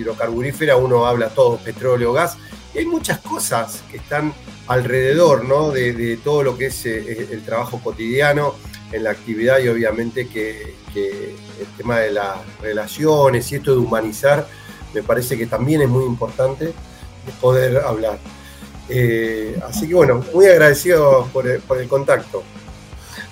hidrocarburífera 0.00 0.76
uno 0.76 1.06
habla 1.06 1.28
todo, 1.28 1.56
petróleo, 1.58 2.12
gas, 2.12 2.36
y 2.74 2.78
hay 2.78 2.86
muchas 2.86 3.20
cosas 3.20 3.84
que 3.88 3.98
están 3.98 4.34
alrededor 4.66 5.44
¿no? 5.44 5.70
de, 5.70 6.18
todo 6.24 6.42
lo 6.42 6.58
que 6.58 6.66
es 6.66 6.84
eh, 6.84 7.28
el 7.30 7.44
trabajo 7.44 7.80
cotidiano 7.80 8.56
en 8.90 9.04
la 9.04 9.10
actividad 9.10 9.60
y 9.60 9.68
obviamente 9.68 10.26
que, 10.26 10.74
el 10.94 11.66
tema 11.76 12.00
de 12.00 12.10
las 12.10 12.38
relaciones 12.60 13.50
y 13.52 13.54
esto 13.54 13.70
de 13.70 13.78
humanizar 13.78 14.46
me 14.92 15.02
parece 15.02 15.38
que 15.38 15.46
también 15.46 15.80
es 15.80 15.88
muy 15.88 16.04
importante 16.04 16.74
poder 17.40 17.78
hablar. 17.78 18.18
Eh, 18.88 19.58
así 19.68 19.88
que 19.88 19.94
bueno, 19.94 20.24
muy 20.34 20.46
agradecido 20.46 21.28
por 21.32 21.46
el 21.46 21.88
contacto. 21.88 22.42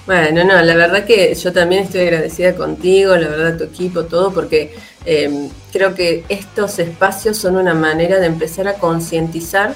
Bueno, 0.07 0.45
no, 0.45 0.61
la 0.63 0.75
verdad 0.75 1.05
que 1.05 1.35
yo 1.35 1.53
también 1.53 1.85
estoy 1.85 2.01
agradecida 2.01 2.55
contigo, 2.57 3.17
la 3.17 3.29
verdad 3.29 3.59
tu 3.59 3.65
equipo, 3.65 4.05
todo, 4.07 4.33
porque 4.33 4.75
em, 5.05 5.49
creo 5.73 5.95
que 5.95 6.25
estos 6.29 6.79
espacios 6.79 7.37
son 7.37 7.57
una 7.57 7.75
manera 7.75 8.19
de 8.19 8.27
empezar 8.27 8.67
a 8.67 8.75
concientizar 8.75 9.75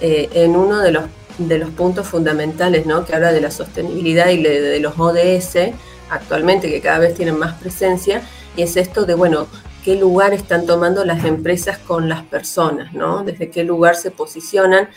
eh, 0.00 0.28
en 0.34 0.54
uno 0.54 0.80
de 0.80 0.92
los, 0.92 1.04
de 1.38 1.58
los 1.58 1.70
puntos 1.70 2.06
fundamentales, 2.06 2.86
¿no? 2.86 3.04
Que 3.04 3.16
habla 3.16 3.32
de 3.32 3.40
la 3.40 3.50
sostenibilidad 3.50 4.28
y 4.28 4.42
de, 4.42 4.78
los 4.80 4.98
ODS 4.98 5.72
actualmente, 6.10 6.70
que 6.70 6.80
cada 6.80 6.98
vez 6.98 7.14
tienen 7.14 7.38
más 7.38 7.54
presencia, 7.54 8.22
y 8.56 8.62
es 8.62 8.76
esto 8.76 9.06
de, 9.06 9.14
bueno, 9.14 9.48
qué 9.84 9.96
lugar 9.96 10.32
están 10.32 10.66
tomando 10.66 11.04
las 11.04 11.24
empresas 11.24 11.78
con 11.78 12.08
las 12.08 12.22
personas, 12.22 12.94
¿no? 12.94 13.22
Desde 13.22 13.50
qué 13.50 13.64
lugar 13.64 13.96
se 13.96 14.10
posicionan 14.10 14.88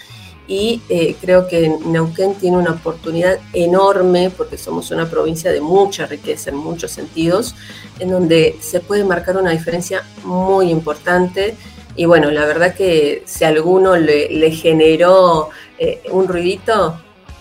y 0.48 0.82
eh, 0.88 1.18
creo 1.20 1.46
que 1.48 1.70
Neuquén 1.86 2.36
tiene 2.36 2.56
una 2.56 2.72
oportunidad 2.72 3.38
enorme 3.52 4.32
porque 4.36 4.58
somos 4.58 4.90
una 4.92 5.10
provincia 5.10 5.52
de 5.52 5.60
mucha 5.60 6.06
riqueza 6.06 6.52
en 6.52 6.56
muchos 6.56 6.92
sentidos, 6.92 7.54
en 8.00 8.12
donde 8.12 8.56
se 8.62 8.80
puede 8.80 9.04
marcar 9.04 9.36
una 9.36 9.52
diferencia 9.52 10.04
muy 10.24 10.72
importante. 10.72 11.56
Y 11.98 12.06
bueno, 12.06 12.32
la 12.32 12.46
verdad 12.46 12.74
que 12.74 13.24
si 13.26 13.44
alguno 13.44 13.98
le, 13.98 14.52
generó 14.52 15.50
eh, 15.78 16.02
un 16.12 16.30
ruidito, 16.30 16.98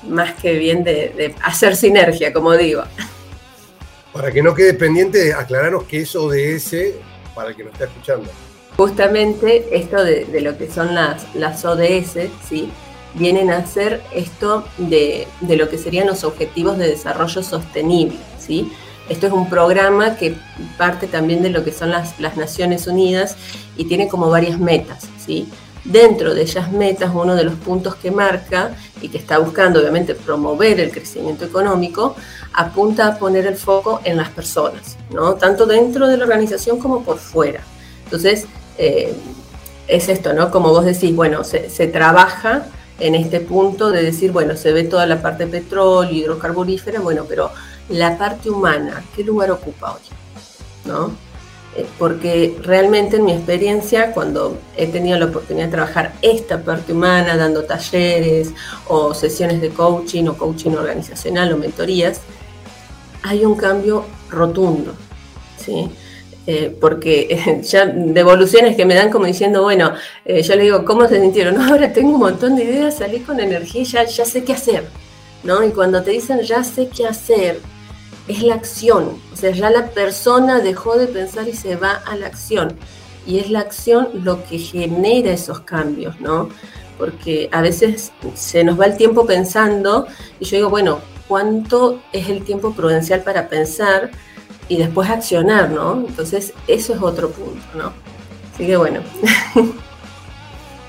más 0.08 0.34
que 0.34 0.54
bien 0.58 0.82
de, 0.82 1.32
hacer 1.44 1.76
sinergia, 1.76 2.32
como 2.32 2.56
digo. 2.56 2.82
Para 4.12 4.32
que 4.32 4.42
no 4.42 4.52
quede 4.52 4.74
pendiente, 4.74 5.32
aclararnos 5.32 5.84
qué 5.84 5.98
es 5.98 6.16
ODS 6.16 6.74
para 7.36 7.50
el 7.50 7.56
que 7.56 7.62
nos 7.62 7.74
está 7.74 7.84
escuchando. 7.84 8.28
Justamente 8.76 9.68
esto 9.70 10.02
de, 10.02 10.40
lo 10.40 10.58
que 10.58 10.68
son 10.68 10.94
las, 10.94 11.34
las 11.34 11.64
ODS, 11.64 12.28
¿sí? 12.48 12.68
vienen 13.14 13.50
a 13.50 13.58
hacer 13.58 14.02
esto 14.12 14.64
de, 14.78 15.28
lo 15.40 15.68
que 15.68 15.78
serían 15.78 16.06
los 16.06 16.24
objetivos 16.24 16.76
de 16.78 16.88
desarrollo 16.88 17.42
sostenible, 17.42 18.18
¿sí? 18.38 18.72
Esto 19.08 19.28
es 19.28 19.32
un 19.32 19.48
programa 19.48 20.16
que 20.16 20.34
parte 20.76 21.06
también 21.06 21.42
de 21.42 21.50
lo 21.50 21.64
que 21.64 21.72
son 21.72 21.90
las, 21.90 22.18
las 22.18 22.36
Naciones 22.36 22.88
Unidas 22.88 23.36
y 23.76 23.84
tiene 23.84 24.08
como 24.08 24.28
varias 24.28 24.58
metas, 24.58 25.08
¿sí? 25.24 25.48
Dentro 25.86 26.34
de 26.34 26.42
esas 26.42 26.72
metas, 26.72 27.12
uno 27.14 27.36
de 27.36 27.44
los 27.44 27.54
puntos 27.54 27.94
que 27.94 28.10
marca 28.10 28.74
y 29.00 29.08
que 29.08 29.18
está 29.18 29.38
buscando 29.38 29.78
obviamente 29.78 30.14
promover 30.16 30.80
el 30.80 30.90
crecimiento 30.90 31.44
económico, 31.44 32.16
apunta 32.52 33.06
a 33.06 33.18
poner 33.18 33.46
el 33.46 33.56
foco 33.56 34.00
en 34.02 34.16
las 34.16 34.30
personas, 34.30 34.96
¿no? 35.10 35.34
tanto 35.34 35.64
dentro 35.64 36.08
de 36.08 36.16
la 36.16 36.24
organización 36.24 36.80
como 36.80 37.04
por 37.04 37.18
fuera. 37.18 37.60
Entonces, 38.04 38.46
eh, 38.78 39.14
es 39.86 40.08
esto, 40.08 40.32
¿no? 40.32 40.50
Como 40.50 40.70
vos 40.70 40.84
decís, 40.84 41.14
bueno, 41.14 41.44
se, 41.44 41.70
se, 41.70 41.86
trabaja 41.86 42.66
en 42.98 43.14
este 43.14 43.40
punto 43.40 43.90
de 43.90 44.02
decir, 44.02 44.32
bueno, 44.32 44.56
se 44.56 44.72
ve 44.72 44.84
toda 44.84 45.06
la 45.06 45.22
parte 45.22 45.46
petróleo, 45.46 46.10
hidrocarburífera, 46.10 47.00
bueno, 47.00 47.24
pero 47.28 47.50
la 47.88 48.18
parte 48.18 48.50
humana, 48.50 49.04
¿qué 49.14 49.22
lugar 49.22 49.50
ocupa 49.52 49.92
hoy? 49.92 50.00
¿No? 50.84 51.12
Eh, 51.76 51.84
porque 51.98 52.56
realmente 52.62 53.16
en 53.16 53.24
mi 53.26 53.32
experiencia, 53.32 54.12
cuando 54.12 54.58
he 54.76 54.86
tenido 54.86 55.18
la 55.18 55.26
oportunidad 55.26 55.66
de 55.66 55.72
trabajar 55.72 56.14
esta 56.22 56.62
parte 56.62 56.92
humana, 56.92 57.36
dando 57.36 57.64
talleres 57.64 58.52
o 58.88 59.12
sesiones 59.12 59.60
de 59.60 59.68
coaching 59.68 60.24
o 60.28 60.38
coaching 60.38 60.70
organizacional 60.70 61.52
o 61.52 61.58
mentorías, 61.58 62.20
hay 63.22 63.44
un 63.44 63.56
cambio 63.56 64.04
rotundo, 64.30 64.94
¿sí? 65.58 65.90
Eh, 66.46 66.74
porque 66.80 67.60
ya 67.62 67.84
devoluciones 67.86 68.74
que 68.74 68.86
me 68.86 68.94
dan 68.94 69.10
como 69.10 69.26
diciendo, 69.26 69.62
bueno, 69.62 69.92
eh, 70.24 70.42
yo 70.42 70.56
le 70.56 70.62
digo, 70.62 70.84
¿cómo 70.84 71.06
se 71.08 71.20
sintieron? 71.20 71.56
No, 71.56 71.64
ahora 71.72 71.92
tengo 71.92 72.14
un 72.14 72.20
montón 72.20 72.56
de 72.56 72.64
ideas, 72.64 72.96
salí 72.96 73.20
con 73.20 73.38
energía 73.38 73.82
ya, 73.82 74.04
ya 74.04 74.24
sé 74.24 74.44
qué 74.44 74.54
hacer, 74.54 74.84
¿no? 75.44 75.62
Y 75.62 75.72
cuando 75.72 76.02
te 76.02 76.12
dicen, 76.12 76.40
ya 76.40 76.64
sé 76.64 76.88
qué 76.88 77.06
hacer, 77.06 77.60
es 78.28 78.42
la 78.42 78.54
acción. 78.54 79.18
O 79.32 79.36
sea, 79.36 79.50
ya 79.50 79.70
la 79.70 79.90
persona 79.90 80.60
dejó 80.60 80.96
de 80.96 81.06
pensar 81.06 81.48
y 81.48 81.52
se 81.52 81.76
va 81.76 82.02
a 82.06 82.16
la 82.16 82.26
acción. 82.26 82.76
Y 83.26 83.38
es 83.38 83.50
la 83.50 83.60
acción 83.60 84.08
lo 84.14 84.44
que 84.44 84.58
genera 84.58 85.32
esos 85.32 85.60
cambios, 85.60 86.20
¿no? 86.20 86.48
Porque 86.98 87.48
a 87.52 87.60
veces 87.60 88.12
se 88.34 88.64
nos 88.64 88.78
va 88.78 88.86
el 88.86 88.96
tiempo 88.96 89.26
pensando 89.26 90.06
y 90.40 90.44
yo 90.44 90.56
digo, 90.56 90.70
bueno, 90.70 91.00
¿cuánto 91.28 92.00
es 92.12 92.28
el 92.28 92.44
tiempo 92.44 92.72
prudencial 92.72 93.22
para 93.22 93.48
pensar 93.48 94.10
y 94.68 94.76
después 94.76 95.10
accionar, 95.10 95.70
¿no? 95.70 96.04
Entonces, 96.06 96.52
eso 96.66 96.94
es 96.94 97.02
otro 97.02 97.30
punto, 97.30 97.64
¿no? 97.74 97.92
Así 98.54 98.66
que 98.66 98.76
bueno. 98.76 99.00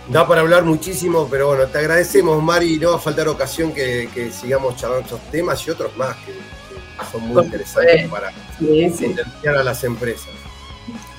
Da 0.10 0.26
para 0.26 0.40
hablar 0.40 0.64
muchísimo, 0.64 1.28
pero 1.30 1.48
bueno, 1.48 1.66
te 1.66 1.80
agradecemos, 1.80 2.42
Mari. 2.42 2.78
No 2.78 2.92
va 2.92 2.96
a 2.96 3.00
faltar 3.00 3.28
ocasión 3.28 3.74
que, 3.74 4.32
sigamos 4.32 4.78
charlando 4.78 5.04
estos 5.04 5.22
temas 5.32 5.68
y 5.68 5.72
otros 5.72 5.98
más 5.98 6.16
que 6.18 6.32
son 7.12 7.28
muy 7.28 7.44
interesantes 7.44 8.10
para 8.10 8.32
sí, 8.60 9.16
a 9.48 9.64
las 9.64 9.84
empresas. 9.84 10.30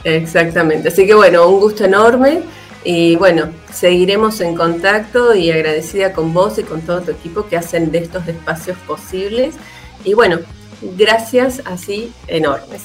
Exactamente, 0.04 0.88
así 0.88 1.06
que 1.06 1.14
bueno, 1.14 1.48
un 1.48 1.60
gusto 1.60 1.84
enorme 1.84 2.42
y 2.84 3.16
bueno, 3.16 3.50
seguiremos 3.72 4.40
en 4.40 4.54
contacto 4.54 5.34
y 5.34 5.50
agradecida 5.50 6.12
con 6.12 6.32
vos 6.32 6.58
y 6.58 6.62
con 6.62 6.82
todo 6.82 7.02
tu 7.02 7.10
equipo 7.10 7.46
que 7.48 7.56
hacen 7.56 7.90
de 7.90 7.98
estos 7.98 8.26
espacios 8.28 8.78
posibles 8.86 9.54
y 10.04 10.14
bueno, 10.14 10.38
gracias 10.80 11.62
así 11.64 12.12
enormes. 12.26 12.82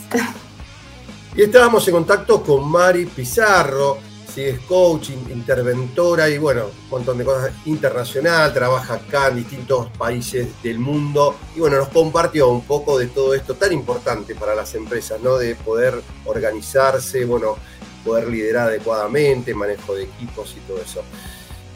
Y 1.36 1.44
estábamos 1.44 1.88
en 1.88 1.94
contacto 1.95 2.44
con 2.44 2.70
Mari 2.70 3.06
Pizarro, 3.06 3.98
es 4.42 4.60
coaching, 4.62 5.18
interventora 5.30 6.30
y 6.30 6.38
bueno, 6.38 6.66
un 6.66 6.90
montón 6.90 7.18
de 7.18 7.26
cosas 7.26 7.52
internacional, 7.66 8.54
trabaja 8.54 8.96
acá 8.96 9.28
en 9.28 9.38
distintos 9.38 9.90
países 9.98 10.48
del 10.64 10.80
mundo 10.80 11.36
y 11.56 11.60
bueno, 11.60 11.78
nos 11.78 11.90
compartió 11.90 12.50
un 12.50 12.64
poco 12.66 12.98
de 12.98 13.08
todo 13.08 13.34
esto 13.34 13.56
tan 13.56 13.72
importante 13.74 14.36
para 14.36 14.56
las 14.56 14.74
empresas, 14.76 15.22
¿no? 15.22 15.38
De 15.38 15.56
poder 15.56 16.02
organizarse, 16.26 17.26
bueno, 17.26 17.58
poder 18.04 18.28
liderar 18.28 18.70
adecuadamente, 18.70 19.54
manejo 19.54 19.96
de 19.96 20.04
equipos 20.04 20.56
y 20.58 20.60
todo 20.68 20.82
eso. 20.82 21.04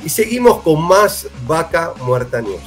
Y 0.04 0.10
seguimos 0.10 0.62
con 0.62 0.82
más 0.82 1.28
Vaca 1.46 1.94
Muerta 2.02 2.42
News. 2.42 2.62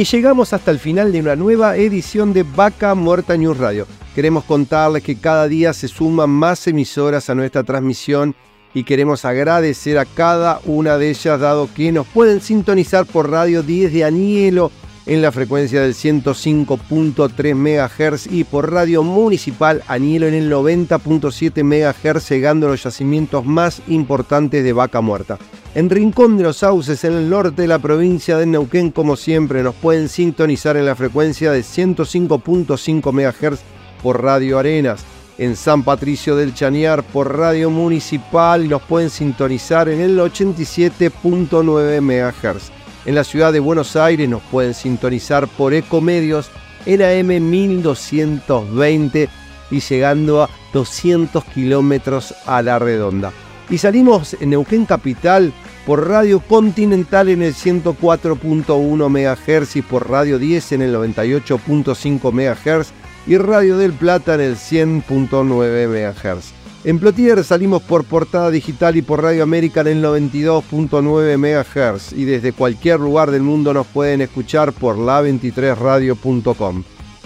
Y 0.00 0.04
llegamos 0.04 0.54
hasta 0.54 0.70
el 0.70 0.78
final 0.78 1.12
de 1.12 1.20
una 1.20 1.36
nueva 1.36 1.76
edición 1.76 2.32
de 2.32 2.42
Vaca 2.42 2.94
Muerta 2.94 3.36
News 3.36 3.58
Radio. 3.58 3.86
Queremos 4.14 4.44
contarles 4.44 5.02
que 5.02 5.16
cada 5.16 5.46
día 5.46 5.74
se 5.74 5.88
suman 5.88 6.30
más 6.30 6.66
emisoras 6.66 7.28
a 7.28 7.34
nuestra 7.34 7.64
transmisión 7.64 8.34
y 8.72 8.84
queremos 8.84 9.26
agradecer 9.26 9.98
a 9.98 10.06
cada 10.06 10.62
una 10.64 10.96
de 10.96 11.10
ellas 11.10 11.38
dado 11.38 11.68
que 11.74 11.92
nos 11.92 12.06
pueden 12.06 12.40
sintonizar 12.40 13.04
por 13.04 13.30
Radio 13.30 13.62
10 13.62 13.92
de 13.92 14.04
Anielo 14.06 14.72
en 15.04 15.20
la 15.20 15.32
frecuencia 15.32 15.82
del 15.82 15.92
105.3 15.92 17.54
MHz 17.54 18.26
y 18.32 18.44
por 18.44 18.72
Radio 18.72 19.02
Municipal 19.02 19.82
Anielo 19.86 20.28
en 20.28 20.32
el 20.32 20.50
90.7 20.50 21.62
MHz, 21.62 22.26
llegando 22.30 22.68
a 22.68 22.70
los 22.70 22.82
yacimientos 22.82 23.44
más 23.44 23.82
importantes 23.86 24.64
de 24.64 24.72
Vaca 24.72 25.02
Muerta. 25.02 25.38
En 25.72 25.88
Rincón 25.88 26.36
de 26.36 26.42
los 26.42 26.56
Sauces, 26.56 27.04
en 27.04 27.12
el 27.12 27.30
norte 27.30 27.62
de 27.62 27.68
la 27.68 27.78
provincia 27.78 28.36
de 28.36 28.44
Neuquén, 28.44 28.90
como 28.90 29.14
siempre, 29.14 29.62
nos 29.62 29.76
pueden 29.76 30.08
sintonizar 30.08 30.76
en 30.76 30.84
la 30.84 30.96
frecuencia 30.96 31.52
de 31.52 31.60
105.5 31.60 33.12
MHz 33.12 33.60
por 34.02 34.20
Radio 34.20 34.58
Arenas. 34.58 35.04
En 35.38 35.54
San 35.54 35.84
Patricio 35.84 36.34
del 36.34 36.54
Chañar 36.54 37.04
por 37.04 37.38
Radio 37.38 37.70
Municipal 37.70 38.68
nos 38.68 38.82
pueden 38.82 39.10
sintonizar 39.10 39.88
en 39.88 40.00
el 40.00 40.18
87.9 40.18 42.00
MHz. 42.00 42.72
En 43.06 43.14
la 43.14 43.22
ciudad 43.22 43.52
de 43.52 43.60
Buenos 43.60 43.94
Aires 43.94 44.28
nos 44.28 44.42
pueden 44.42 44.74
sintonizar 44.74 45.46
por 45.46 45.72
Ecomedios 45.72 46.50
en 46.84 47.00
AM 47.00 47.48
1220 47.48 49.28
y 49.70 49.80
llegando 49.80 50.42
a 50.42 50.50
200 50.72 51.44
kilómetros 51.44 52.34
a 52.44 52.60
la 52.60 52.80
redonda. 52.80 53.32
Y 53.70 53.78
salimos 53.78 54.36
en 54.40 54.50
Neuquén 54.50 54.84
Capital 54.84 55.52
por 55.86 56.08
Radio 56.08 56.40
Continental 56.40 57.28
en 57.28 57.42
el 57.42 57.54
104.1 57.54 59.08
MHz 59.08 59.76
y 59.76 59.82
por 59.82 60.10
Radio 60.10 60.38
10 60.38 60.72
en 60.72 60.82
el 60.82 60.94
98.5 60.94 62.32
MHz 62.32 62.88
y 63.26 63.38
Radio 63.38 63.78
del 63.78 63.92
Plata 63.92 64.34
en 64.34 64.40
el 64.40 64.56
100.9 64.56 65.88
MHz. 65.88 66.52
En 66.82 66.98
Plotier 66.98 67.44
salimos 67.44 67.82
por 67.82 68.04
Portada 68.04 68.50
Digital 68.50 68.96
y 68.96 69.02
por 69.02 69.22
Radio 69.22 69.42
América 69.42 69.82
en 69.82 69.88
el 69.88 70.02
92.9 70.02 71.36
MHz 71.36 72.12
y 72.12 72.24
desde 72.24 72.52
cualquier 72.52 72.98
lugar 72.98 73.30
del 73.30 73.42
mundo 73.42 73.72
nos 73.72 73.86
pueden 73.86 74.20
escuchar 74.22 74.72
por 74.72 74.96
la23radio.com. 74.96 76.82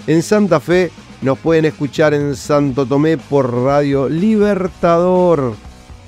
En 0.07 0.21
Santa 0.21 0.59
Fe 0.59 0.91
nos 1.21 1.39
pueden 1.39 1.65
escuchar 1.65 2.13
en 2.13 2.35
Santo 2.35 2.85
Tomé 2.85 3.17
por 3.17 3.51
Radio 3.51 4.09
Libertador 4.09 5.55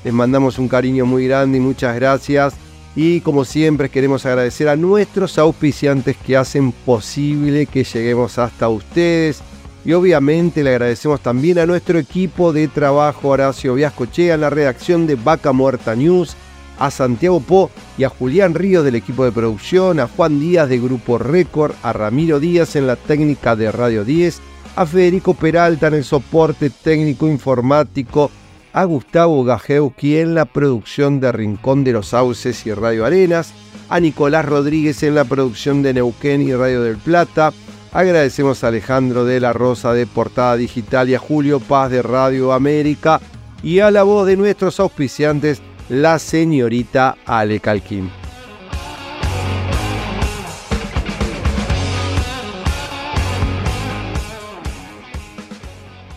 les 0.07 0.13
mandamos 0.13 0.57
un 0.57 0.69
cariño 0.69 1.05
muy 1.05 1.27
grande 1.27 1.57
y 1.57 1.59
muchas 1.59 1.93
gracias. 1.95 2.53
Y 2.95 3.19
como 3.19 3.43
siempre 3.43 3.89
queremos 3.89 4.25
agradecer 4.25 4.69
a 4.69 4.77
nuestros 4.77 5.37
auspiciantes 5.37 6.15
que 6.15 6.37
hacen 6.37 6.71
posible 6.71 7.65
que 7.65 7.83
lleguemos 7.83 8.37
hasta 8.37 8.69
ustedes. 8.69 9.41
Y 9.83 9.91
obviamente 9.91 10.63
le 10.63 10.69
agradecemos 10.69 11.19
también 11.19 11.59
a 11.59 11.65
nuestro 11.65 11.99
equipo 11.99 12.53
de 12.53 12.69
trabajo, 12.69 13.27
Horacio 13.27 13.73
Viascochea 13.73 14.35
en 14.35 14.39
la 14.39 14.49
redacción 14.49 15.07
de 15.07 15.15
Vaca 15.15 15.51
Muerta 15.51 15.93
News, 15.93 16.37
a 16.79 16.89
Santiago 16.89 17.41
Po 17.41 17.69
y 17.97 18.05
a 18.05 18.09
Julián 18.09 18.53
Ríos 18.53 18.85
del 18.85 18.95
equipo 18.95 19.25
de 19.25 19.33
producción, 19.33 19.99
a 19.99 20.07
Juan 20.07 20.39
Díaz 20.39 20.69
de 20.69 20.79
Grupo 20.79 21.17
Récord, 21.17 21.73
a 21.83 21.91
Ramiro 21.91 22.39
Díaz 22.39 22.77
en 22.77 22.87
la 22.87 22.95
técnica 22.95 23.57
de 23.57 23.73
Radio 23.73 24.05
10, 24.05 24.39
a 24.77 24.85
Federico 24.85 25.33
Peralta 25.33 25.87
en 25.87 25.95
el 25.95 26.05
soporte 26.05 26.69
técnico 26.69 27.27
informático, 27.27 28.31
a 28.77 28.83
Gustavo 28.83 29.43
Gajeuki 29.43 30.17
en 30.17 30.35
la 30.35 30.45
producción 30.45 31.19
de 31.19 31.31
Rincón 31.31 31.83
de 31.83 31.93
los 31.93 32.09
Sauces 32.09 32.63
y 32.67 32.73
Radio 32.75 33.07
Arenas, 33.07 33.51
a 33.89 33.99
Nicolás 33.99 34.45
Rodríguez 34.45 35.01
en 35.01 35.15
la 35.15 35.25
producción 35.25 35.81
de 35.81 35.95
Neuquén 35.95 36.43
y 36.43 36.53
Radio 36.53 36.83
del 36.83 36.97
Plata. 36.97 37.53
Agradecemos 37.91 38.63
a 38.63 38.67
Alejandro 38.67 39.25
de 39.25 39.39
la 39.39 39.51
Rosa 39.51 39.93
de 39.93 40.05
Portada 40.05 40.57
Digital 40.57 41.09
y 41.09 41.15
a 41.15 41.19
Julio 41.19 41.59
Paz 41.59 41.89
de 41.89 42.03
Radio 42.03 42.53
América 42.53 43.19
y 43.63 43.79
a 43.79 43.89
la 43.89 44.03
voz 44.03 44.27
de 44.27 44.37
nuestros 44.37 44.79
auspiciantes, 44.79 45.59
la 45.89 46.19
señorita 46.19 47.17
Ale 47.25 47.59
Calquín. 47.59 48.11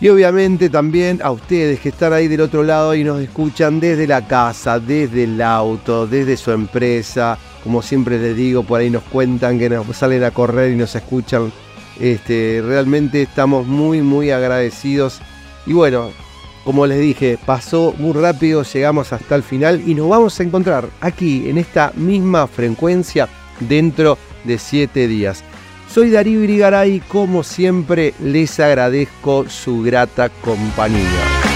Y 0.01 0.09
obviamente 0.09 0.67
también 0.71 1.21
a 1.23 1.29
ustedes 1.29 1.79
que 1.79 1.89
están 1.89 2.11
ahí 2.11 2.27
del 2.27 2.41
otro 2.41 2.63
lado 2.63 2.95
y 2.95 3.03
nos 3.03 3.21
escuchan 3.21 3.79
desde 3.79 4.07
la 4.07 4.27
casa, 4.27 4.79
desde 4.79 5.25
el 5.25 5.39
auto, 5.39 6.07
desde 6.07 6.37
su 6.37 6.49
empresa. 6.49 7.37
Como 7.63 7.83
siempre 7.83 8.17
les 8.17 8.35
digo, 8.35 8.63
por 8.63 8.79
ahí 8.79 8.89
nos 8.89 9.03
cuentan 9.03 9.59
que 9.59 9.69
nos 9.69 9.85
salen 9.95 10.23
a 10.23 10.31
correr 10.31 10.71
y 10.71 10.75
nos 10.75 10.95
escuchan. 10.95 11.53
Este, 11.99 12.63
realmente 12.65 13.21
estamos 13.21 13.67
muy, 13.67 14.01
muy 14.01 14.31
agradecidos. 14.31 15.21
Y 15.67 15.73
bueno, 15.73 16.09
como 16.63 16.87
les 16.87 16.99
dije, 16.99 17.37
pasó 17.45 17.93
muy 17.99 18.13
rápido, 18.13 18.63
llegamos 18.63 19.13
hasta 19.13 19.35
el 19.35 19.43
final 19.43 19.83
y 19.87 19.93
nos 19.93 20.09
vamos 20.09 20.39
a 20.39 20.43
encontrar 20.43 20.89
aquí 20.99 21.47
en 21.47 21.59
esta 21.59 21.91
misma 21.95 22.47
frecuencia 22.47 23.29
dentro 23.59 24.17
de 24.45 24.57
7 24.57 25.07
días. 25.07 25.43
Soy 25.93 26.09
Darío 26.09 26.41
Irigaray 26.41 26.95
y 26.95 26.99
como 27.01 27.43
siempre 27.43 28.13
les 28.23 28.61
agradezco 28.61 29.49
su 29.49 29.81
grata 29.81 30.29
compañía. 30.29 31.50